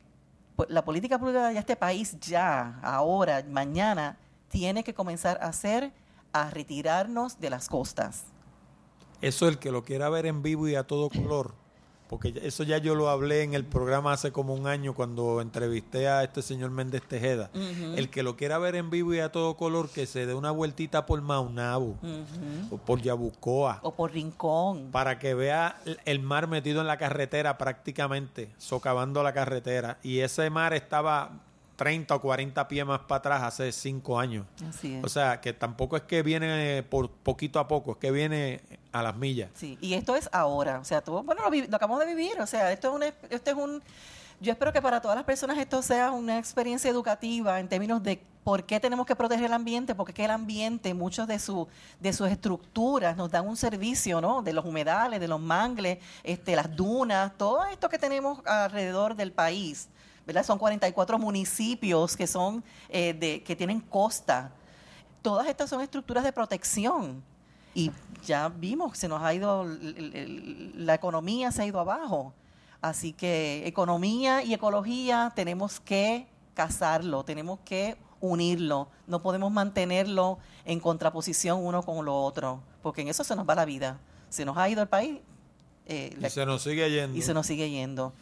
pues, 0.57 0.69
la 0.69 0.83
política 0.83 1.17
pública 1.17 1.47
de 1.47 1.57
este 1.57 1.77
país 1.77 2.17
ya, 2.19 2.81
ahora, 2.83 3.45
mañana, 3.49 4.17
tiene 4.49 4.83
que 4.83 4.93
comenzar 4.93 5.39
a 5.41 5.47
hacer 5.47 5.93
a 6.33 6.49
retirarnos 6.49 7.39
de 7.39 7.49
las 7.49 7.69
costas. 7.69 8.25
Eso 9.21 9.47
el 9.47 9.57
que 9.57 9.71
lo 9.71 9.85
quiera 9.85 10.09
ver 10.09 10.25
en 10.25 10.43
vivo 10.43 10.67
y 10.67 10.75
a 10.75 10.83
todo 10.83 11.09
color, 11.09 11.62
porque 12.13 12.31
eso 12.43 12.61
ya 12.61 12.77
yo 12.77 12.93
lo 12.93 13.09
hablé 13.09 13.41
en 13.41 13.55
el 13.55 13.65
programa 13.65 14.13
hace 14.13 14.31
como 14.31 14.53
un 14.53 14.67
año 14.67 14.93
cuando 14.93 15.41
entrevisté 15.41 16.07
a 16.07 16.23
este 16.23 16.43
señor 16.43 16.69
Méndez 16.69 17.01
Tejeda. 17.01 17.49
El 17.95 18.11
que 18.11 18.21
lo 18.21 18.37
quiera 18.37 18.59
ver 18.59 18.75
en 18.75 18.91
vivo 18.91 19.15
y 19.15 19.19
a 19.19 19.31
todo 19.31 19.57
color, 19.57 19.89
que 19.89 20.05
se 20.05 20.27
dé 20.27 20.35
una 20.35 20.51
vueltita 20.51 21.07
por 21.07 21.19
Maunabo, 21.23 21.97
o 22.69 22.77
por 22.77 23.01
Yabucoa. 23.01 23.79
O 23.81 23.95
por 23.95 24.11
Rincón. 24.11 24.91
Para 24.91 25.17
que 25.17 25.33
vea 25.33 25.81
el 26.05 26.19
mar 26.19 26.45
metido 26.45 26.81
en 26.81 26.87
la 26.87 26.97
carretera 26.97 27.57
prácticamente, 27.57 28.51
socavando 28.59 29.23
la 29.23 29.33
carretera. 29.33 29.97
Y 30.03 30.19
ese 30.19 30.51
mar 30.51 30.75
estaba 30.75 31.31
30 31.75 32.15
o 32.15 32.21
40 32.21 32.67
pies 32.67 32.85
más 32.85 32.99
para 33.01 33.19
atrás 33.19 33.43
hace 33.43 33.71
5 33.71 34.19
años. 34.19 34.45
Así 34.67 34.95
es. 34.95 35.03
O 35.03 35.09
sea, 35.09 35.41
que 35.41 35.53
tampoco 35.53 35.97
es 35.97 36.03
que 36.03 36.21
viene 36.23 36.83
por 36.83 37.09
poquito 37.09 37.59
a 37.59 37.67
poco, 37.67 37.93
es 37.93 37.97
que 37.97 38.11
viene 38.11 38.61
a 38.91 39.01
las 39.01 39.15
millas. 39.15 39.49
Sí, 39.53 39.77
y 39.81 39.93
esto 39.93 40.15
es 40.15 40.29
ahora, 40.31 40.79
o 40.79 40.85
sea, 40.85 41.01
tú, 41.01 41.21
bueno, 41.23 41.41
lo, 41.49 41.49
lo 41.49 41.75
acabamos 41.75 41.99
de 41.99 42.05
vivir, 42.05 42.39
o 42.39 42.47
sea, 42.47 42.71
esto 42.71 42.89
es 42.89 42.95
un, 42.95 43.03
esto 43.03 43.51
es 43.51 43.57
un, 43.57 43.81
yo 44.39 44.51
espero 44.51 44.73
que 44.73 44.81
para 44.81 45.01
todas 45.01 45.15
las 45.15 45.25
personas 45.25 45.57
esto 45.57 45.81
sea 45.81 46.11
una 46.11 46.37
experiencia 46.37 46.89
educativa 46.89 47.59
en 47.59 47.67
términos 47.67 48.03
de 48.03 48.21
por 48.43 48.65
qué 48.65 48.79
tenemos 48.79 49.05
que 49.05 49.15
proteger 49.15 49.45
el 49.45 49.53
ambiente, 49.53 49.95
porque 49.95 50.11
es 50.11 50.15
que 50.15 50.25
el 50.25 50.31
ambiente, 50.31 50.93
muchos 50.93 51.27
de, 51.27 51.39
su, 51.39 51.67
de 51.99 52.11
sus 52.11 52.29
estructuras 52.29 53.15
nos 53.15 53.31
dan 53.31 53.47
un 53.47 53.55
servicio, 53.55 54.19
¿no? 54.19 54.41
De 54.41 54.53
los 54.53 54.65
humedales, 54.65 55.19
de 55.19 55.27
los 55.27 55.39
mangles, 55.39 55.99
este, 56.23 56.55
las 56.55 56.75
dunas, 56.75 57.31
todo 57.37 57.63
esto 57.65 57.87
que 57.87 57.97
tenemos 57.97 58.39
alrededor 58.45 59.15
del 59.15 59.31
país, 59.31 59.87
¿verdad? 60.25 60.43
Son 60.45 60.57
44 60.57 61.17
municipios 61.19 62.15
que 62.15 62.27
son, 62.27 62.63
eh, 62.89 63.13
de, 63.13 63.43
que 63.43 63.55
tienen 63.55 63.79
costa. 63.81 64.51
Todas 65.21 65.47
estas 65.47 65.69
son 65.69 65.81
estructuras 65.81 66.23
de 66.23 66.31
protección 66.33 67.23
y 67.73 67.91
ya 68.25 68.49
vimos, 68.49 68.97
se 68.97 69.07
nos 69.07 69.21
ha 69.21 69.33
ido, 69.33 69.65
la 70.75 70.93
economía 70.93 71.51
se 71.51 71.61
ha 71.63 71.65
ido 71.65 71.79
abajo. 71.79 72.33
Así 72.81 73.13
que 73.13 73.65
economía 73.65 74.43
y 74.43 74.53
ecología 74.53 75.31
tenemos 75.35 75.79
que 75.79 76.27
casarlo, 76.53 77.23
tenemos 77.23 77.59
que 77.65 77.95
unirlo. 78.19 78.89
No 79.07 79.21
podemos 79.21 79.51
mantenerlo 79.51 80.37
en 80.65 80.79
contraposición 80.79 81.65
uno 81.65 81.81
con 81.83 82.03
lo 82.05 82.15
otro, 82.23 82.61
porque 82.81 83.01
en 83.01 83.07
eso 83.07 83.23
se 83.23 83.35
nos 83.35 83.47
va 83.47 83.55
la 83.55 83.65
vida. 83.65 83.99
Se 84.29 84.43
nos 84.45 84.57
ha 84.57 84.67
ido 84.69 84.81
el 84.81 84.87
país 84.89 85.19
eh, 85.85 86.15
la- 86.19 86.29
se 86.29 86.45
nos 86.45 86.61
sigue 86.63 86.89
yendo. 86.89 87.17
y 87.17 87.21
se 87.21 87.33
nos 87.33 87.45
sigue 87.45 87.69
yendo. 87.69 88.13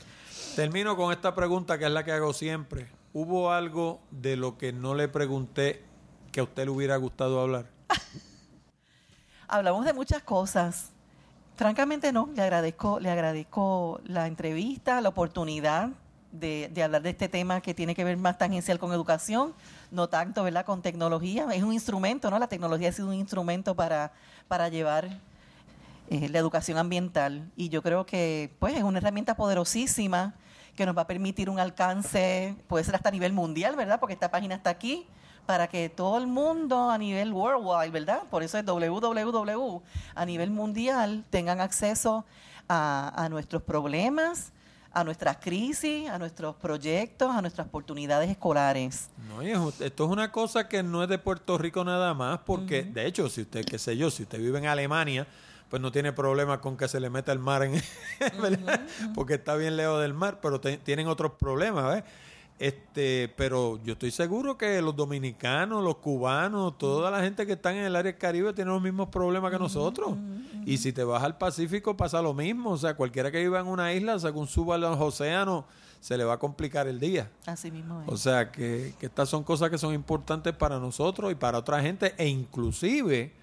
Termino 0.55 0.97
con 0.97 1.13
esta 1.13 1.33
pregunta 1.33 1.77
que 1.77 1.85
es 1.85 1.91
la 1.91 2.03
que 2.03 2.11
hago 2.11 2.33
siempre. 2.33 2.87
¿Hubo 3.13 3.51
algo 3.51 4.01
de 4.11 4.35
lo 4.35 4.57
que 4.57 4.73
no 4.73 4.95
le 4.95 5.07
pregunté 5.07 5.81
que 6.31 6.41
a 6.41 6.43
usted 6.43 6.65
le 6.65 6.71
hubiera 6.71 6.97
gustado 6.97 7.39
hablar? 7.39 7.67
Hablamos 9.47 9.85
de 9.85 9.93
muchas 9.93 10.21
cosas. 10.23 10.91
Francamente 11.55 12.11
no, 12.11 12.29
le 12.35 12.41
agradezco, 12.41 12.99
le 12.99 13.09
agradezco 13.09 14.01
la 14.03 14.27
entrevista, 14.27 14.99
la 14.99 15.09
oportunidad 15.09 15.89
de, 16.33 16.69
hablar 16.83 17.01
de 17.01 17.11
este 17.11 17.29
tema 17.29 17.61
que 17.61 17.73
tiene 17.73 17.95
que 17.95 18.03
ver 18.03 18.17
más 18.17 18.37
tangencial 18.37 18.77
con 18.77 18.91
educación, 18.91 19.53
no 19.89 20.09
tanto, 20.09 20.43
¿verdad?, 20.43 20.65
con 20.65 20.81
tecnología. 20.81 21.47
Es 21.53 21.63
un 21.63 21.71
instrumento, 21.71 22.29
¿no? 22.29 22.39
La 22.39 22.47
tecnología 22.47 22.89
ha 22.89 22.93
sido 22.93 23.07
un 23.07 23.13
instrumento 23.13 23.75
para, 23.75 24.11
para 24.49 24.67
llevar 24.67 25.07
eh, 26.09 26.27
la 26.27 26.39
educación 26.39 26.77
ambiental. 26.77 27.49
Y 27.55 27.69
yo 27.69 27.81
creo 27.81 28.05
que, 28.05 28.53
pues, 28.59 28.75
es 28.75 28.83
una 28.83 28.97
herramienta 28.97 29.35
poderosísima 29.35 30.33
que 30.75 30.85
nos 30.85 30.97
va 30.97 31.03
a 31.03 31.07
permitir 31.07 31.49
un 31.49 31.59
alcance, 31.59 32.55
puede 32.67 32.83
ser 32.83 32.95
hasta 32.95 33.09
a 33.09 33.11
nivel 33.11 33.33
mundial, 33.33 33.75
¿verdad? 33.75 33.99
Porque 33.99 34.13
esta 34.13 34.31
página 34.31 34.55
está 34.55 34.69
aquí 34.69 35.05
para 35.45 35.67
que 35.67 35.89
todo 35.89 36.17
el 36.17 36.27
mundo 36.27 36.89
a 36.89 36.97
nivel 36.97 37.33
worldwide, 37.33 37.91
¿verdad? 37.91 38.23
Por 38.29 38.43
eso 38.43 38.57
es 38.57 38.65
www, 38.65 39.81
a 40.15 40.25
nivel 40.25 40.51
mundial 40.51 41.25
tengan 41.29 41.61
acceso 41.61 42.25
a, 42.69 43.11
a 43.15 43.29
nuestros 43.29 43.61
problemas, 43.61 44.53
a 44.93 45.03
nuestras 45.03 45.37
crisis, 45.37 46.09
a 46.09 46.17
nuestros 46.19 46.55
proyectos, 46.55 47.33
a 47.33 47.41
nuestras 47.41 47.67
oportunidades 47.67 48.29
escolares. 48.29 49.09
No, 49.29 49.41
esto 49.41 50.05
es 50.05 50.09
una 50.09 50.31
cosa 50.31 50.67
que 50.67 50.83
no 50.83 51.03
es 51.03 51.09
de 51.09 51.17
Puerto 51.17 51.57
Rico 51.57 51.83
nada 51.83 52.13
más, 52.13 52.39
porque 52.39 52.83
de 52.83 53.05
hecho, 53.05 53.29
si 53.29 53.41
usted, 53.41 53.65
qué 53.65 53.79
sé 53.79 53.95
yo, 53.95 54.11
si 54.11 54.23
usted 54.23 54.37
vive 54.37 54.59
en 54.59 54.65
Alemania, 54.65 55.25
pues 55.71 55.81
no 55.81 55.91
tiene 55.91 56.13
problema 56.13 56.61
con 56.61 56.77
que 56.77 56.87
se 56.87 56.99
le 56.99 57.09
meta 57.09 57.31
el 57.31 57.39
mar 57.39 57.63
en, 57.63 57.81
¿verdad? 58.41 58.81
porque 59.15 59.33
está 59.35 59.55
bien 59.55 59.75
lejos 59.77 59.99
del 60.01 60.13
mar, 60.13 60.39
pero 60.41 60.59
te- 60.61 60.77
tienen 60.77 61.07
otros 61.07 61.31
problemas, 61.39 61.95
¿ves? 61.95 62.03
Este, 62.59 63.33
pero 63.37 63.79
yo 63.83 63.93
estoy 63.93 64.11
seguro 64.11 64.55
que 64.55 64.79
los 64.83 64.95
dominicanos, 64.95 65.83
los 65.83 65.95
cubanos, 65.97 66.77
toda 66.77 67.09
la 67.09 67.21
gente 67.23 67.47
que 67.47 67.53
está 67.53 67.71
en 67.71 67.77
el 67.85 67.95
área 67.95 68.11
del 68.11 68.19
Caribe 68.19 68.53
tiene 68.53 68.69
los 68.69 68.81
mismos 68.81 69.09
problemas 69.09 69.51
que 69.51 69.57
nosotros. 69.57 70.15
Y 70.63 70.77
si 70.77 70.93
te 70.93 71.03
vas 71.03 71.23
al 71.23 71.39
Pacífico 71.39 71.97
pasa 71.97 72.21
lo 72.21 72.35
mismo, 72.35 72.69
o 72.69 72.77
sea, 72.77 72.93
cualquiera 72.95 73.31
que 73.31 73.39
viva 73.39 73.59
en 73.59 73.65
una 73.65 73.91
isla, 73.93 74.19
según 74.19 74.45
suba 74.47 74.77
los 74.77 74.99
océanos, 74.99 75.65
se 76.01 76.15
le 76.17 76.23
va 76.23 76.33
a 76.33 76.37
complicar 76.37 76.87
el 76.87 76.99
día. 76.99 77.31
Así 77.47 77.71
mismo 77.71 78.01
es. 78.03 78.07
O 78.09 78.17
sea, 78.17 78.51
que, 78.51 78.93
que 78.99 79.07
estas 79.07 79.27
son 79.27 79.43
cosas 79.43 79.71
que 79.71 79.79
son 79.79 79.95
importantes 79.95 80.53
para 80.53 80.77
nosotros 80.77 81.31
y 81.31 81.35
para 81.35 81.57
otra 81.57 81.81
gente 81.81 82.13
e 82.17 82.27
inclusive 82.27 83.33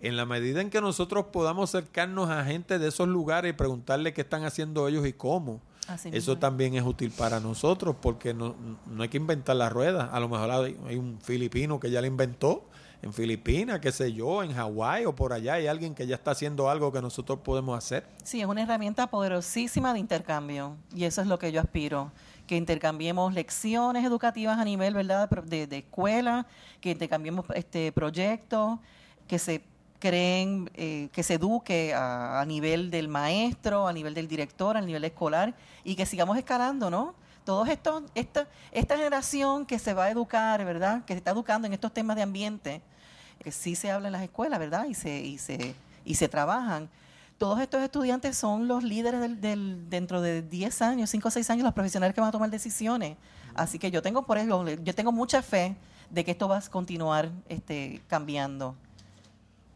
en 0.00 0.16
la 0.16 0.24
medida 0.26 0.60
en 0.60 0.70
que 0.70 0.80
nosotros 0.80 1.26
podamos 1.26 1.70
acercarnos 1.70 2.30
a 2.30 2.44
gente 2.44 2.78
de 2.78 2.88
esos 2.88 3.08
lugares 3.08 3.50
y 3.50 3.52
preguntarle 3.52 4.12
qué 4.14 4.22
están 4.22 4.44
haciendo 4.44 4.88
ellos 4.88 5.06
y 5.06 5.12
cómo. 5.12 5.60
Así 5.88 6.10
Eso 6.12 6.32
es. 6.34 6.40
también 6.40 6.74
es 6.74 6.84
útil 6.84 7.10
para 7.10 7.40
nosotros 7.40 7.96
porque 8.00 8.32
no, 8.32 8.54
no 8.86 9.02
hay 9.02 9.08
que 9.08 9.16
inventar 9.16 9.56
la 9.56 9.68
rueda. 9.68 10.06
A 10.12 10.20
lo 10.20 10.28
mejor 10.28 10.50
hay, 10.50 10.76
hay 10.86 10.96
un 10.96 11.18
filipino 11.20 11.80
que 11.80 11.90
ya 11.90 12.00
la 12.00 12.06
inventó 12.06 12.64
en 13.02 13.12
Filipinas, 13.12 13.80
qué 13.80 13.92
sé 13.92 14.12
yo, 14.12 14.42
en 14.42 14.52
Hawái 14.52 15.06
o 15.06 15.14
por 15.14 15.32
allá 15.32 15.54
hay 15.54 15.66
alguien 15.66 15.94
que 15.94 16.06
ya 16.06 16.16
está 16.16 16.32
haciendo 16.32 16.68
algo 16.68 16.92
que 16.92 17.00
nosotros 17.00 17.38
podemos 17.42 17.76
hacer. 17.76 18.06
Sí, 18.22 18.40
es 18.40 18.46
una 18.46 18.62
herramienta 18.62 19.06
poderosísima 19.08 19.92
de 19.94 20.00
intercambio 20.00 20.76
y 20.94 21.04
eso 21.04 21.22
es 21.22 21.26
lo 21.26 21.38
que 21.38 21.50
yo 21.50 21.60
aspiro, 21.60 22.12
que 22.46 22.56
intercambiemos 22.56 23.32
lecciones 23.32 24.04
educativas 24.04 24.58
a 24.58 24.64
nivel, 24.64 24.94
¿verdad?, 24.94 25.28
de, 25.30 25.66
de 25.66 25.78
escuela, 25.78 26.46
que 26.80 26.90
intercambiemos 26.90 27.46
este 27.54 27.90
proyectos, 27.90 28.78
que 29.26 29.38
se 29.38 29.64
creen, 30.00 30.70
eh, 30.74 31.08
que 31.12 31.22
se 31.22 31.34
eduque 31.34 31.94
a, 31.94 32.42
nivel 32.46 32.90
del 32.90 33.06
maestro, 33.06 33.86
a 33.86 33.92
nivel 33.92 34.14
del 34.14 34.26
director, 34.26 34.76
a 34.76 34.80
nivel 34.80 35.04
escolar 35.04 35.54
y 35.84 35.94
que 35.94 36.06
sigamos 36.06 36.36
escalando, 36.36 36.90
¿no? 36.90 37.14
Todos 37.44 37.68
estos, 37.68 38.02
esta, 38.14 38.48
esta 38.72 38.96
generación 38.96 39.66
que 39.66 39.78
se 39.78 39.94
va 39.94 40.06
a 40.06 40.10
educar, 40.10 40.64
¿verdad?, 40.64 41.04
que 41.04 41.14
se 41.14 41.18
está 41.18 41.30
educando 41.30 41.66
en 41.66 41.72
estos 41.74 41.92
temas 41.92 42.16
de 42.16 42.22
ambiente, 42.22 42.82
que 43.42 43.52
sí 43.52 43.76
se 43.76 43.90
habla 43.90 44.08
en 44.08 44.12
las 44.12 44.22
escuelas, 44.22 44.58
¿verdad?, 44.58 44.86
y 44.86 44.94
se, 44.94 45.20
y 45.20 45.38
se, 45.38 45.74
y 46.04 46.14
se 46.16 46.28
trabajan 46.28 46.88
todos 47.38 47.58
estos 47.60 47.80
estudiantes 47.80 48.36
son 48.36 48.68
los 48.68 48.84
líderes 48.84 49.18
del, 49.18 49.40
del- 49.40 49.88
dentro 49.88 50.20
de 50.20 50.42
10 50.42 50.82
años, 50.82 51.08
5 51.08 51.28
o 51.28 51.30
6 51.30 51.48
años, 51.48 51.64
los 51.64 51.72
profesionales 51.72 52.14
que 52.14 52.20
van 52.20 52.28
a 52.28 52.32
tomar 52.32 52.50
decisiones. 52.50 53.16
Así 53.54 53.78
que 53.78 53.90
yo 53.90 54.02
tengo 54.02 54.26
por 54.26 54.36
eso, 54.36 54.62
yo 54.68 54.94
tengo 54.94 55.10
mucha 55.10 55.40
fe 55.40 55.74
de 56.10 56.22
que 56.22 56.32
esto 56.32 56.48
va 56.48 56.58
a 56.58 56.60
continuar 56.68 57.30
este, 57.48 58.02
cambiando. 58.08 58.76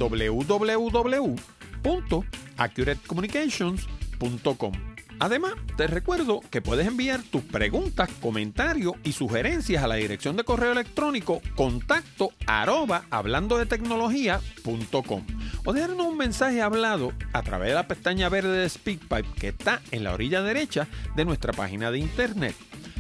www.accuratecommunications.com. 1.85 4.73
Además, 5.21 5.55
te 5.77 5.87
recuerdo 5.87 6.41
que 6.51 6.61
puedes 6.61 6.89
enviar 6.89 7.23
tus 7.23 7.43
preguntas, 7.43 8.11
comentarios 8.21 8.95
y 9.05 9.13
sugerencias 9.13 9.85
a 9.85 9.87
la 9.87 9.95
dirección 9.95 10.37
de 10.37 10.43
correo 10.43 10.73
electrónico 10.73 11.41
contacto 11.55 12.33
arroba 12.47 13.05
hablando 13.11 13.57
de 13.57 13.67
tecnología.com 13.67 15.25
o 15.65 15.73
dejarnos 15.73 16.07
un 16.07 16.17
mensaje 16.17 16.63
hablado 16.63 17.13
a 17.33 17.43
través 17.43 17.69
de 17.69 17.75
la 17.75 17.87
pestaña 17.87 18.29
verde 18.29 18.59
de 18.59 18.69
SpeakPipe 18.69 19.29
que 19.39 19.47
está 19.49 19.81
en 19.93 20.03
la 20.03 20.15
orilla 20.15 20.43
derecha 20.43 20.89
de 21.15 21.25
nuestra 21.25 21.53
página 21.53 21.93
de 21.93 22.01
internet. 22.01 22.57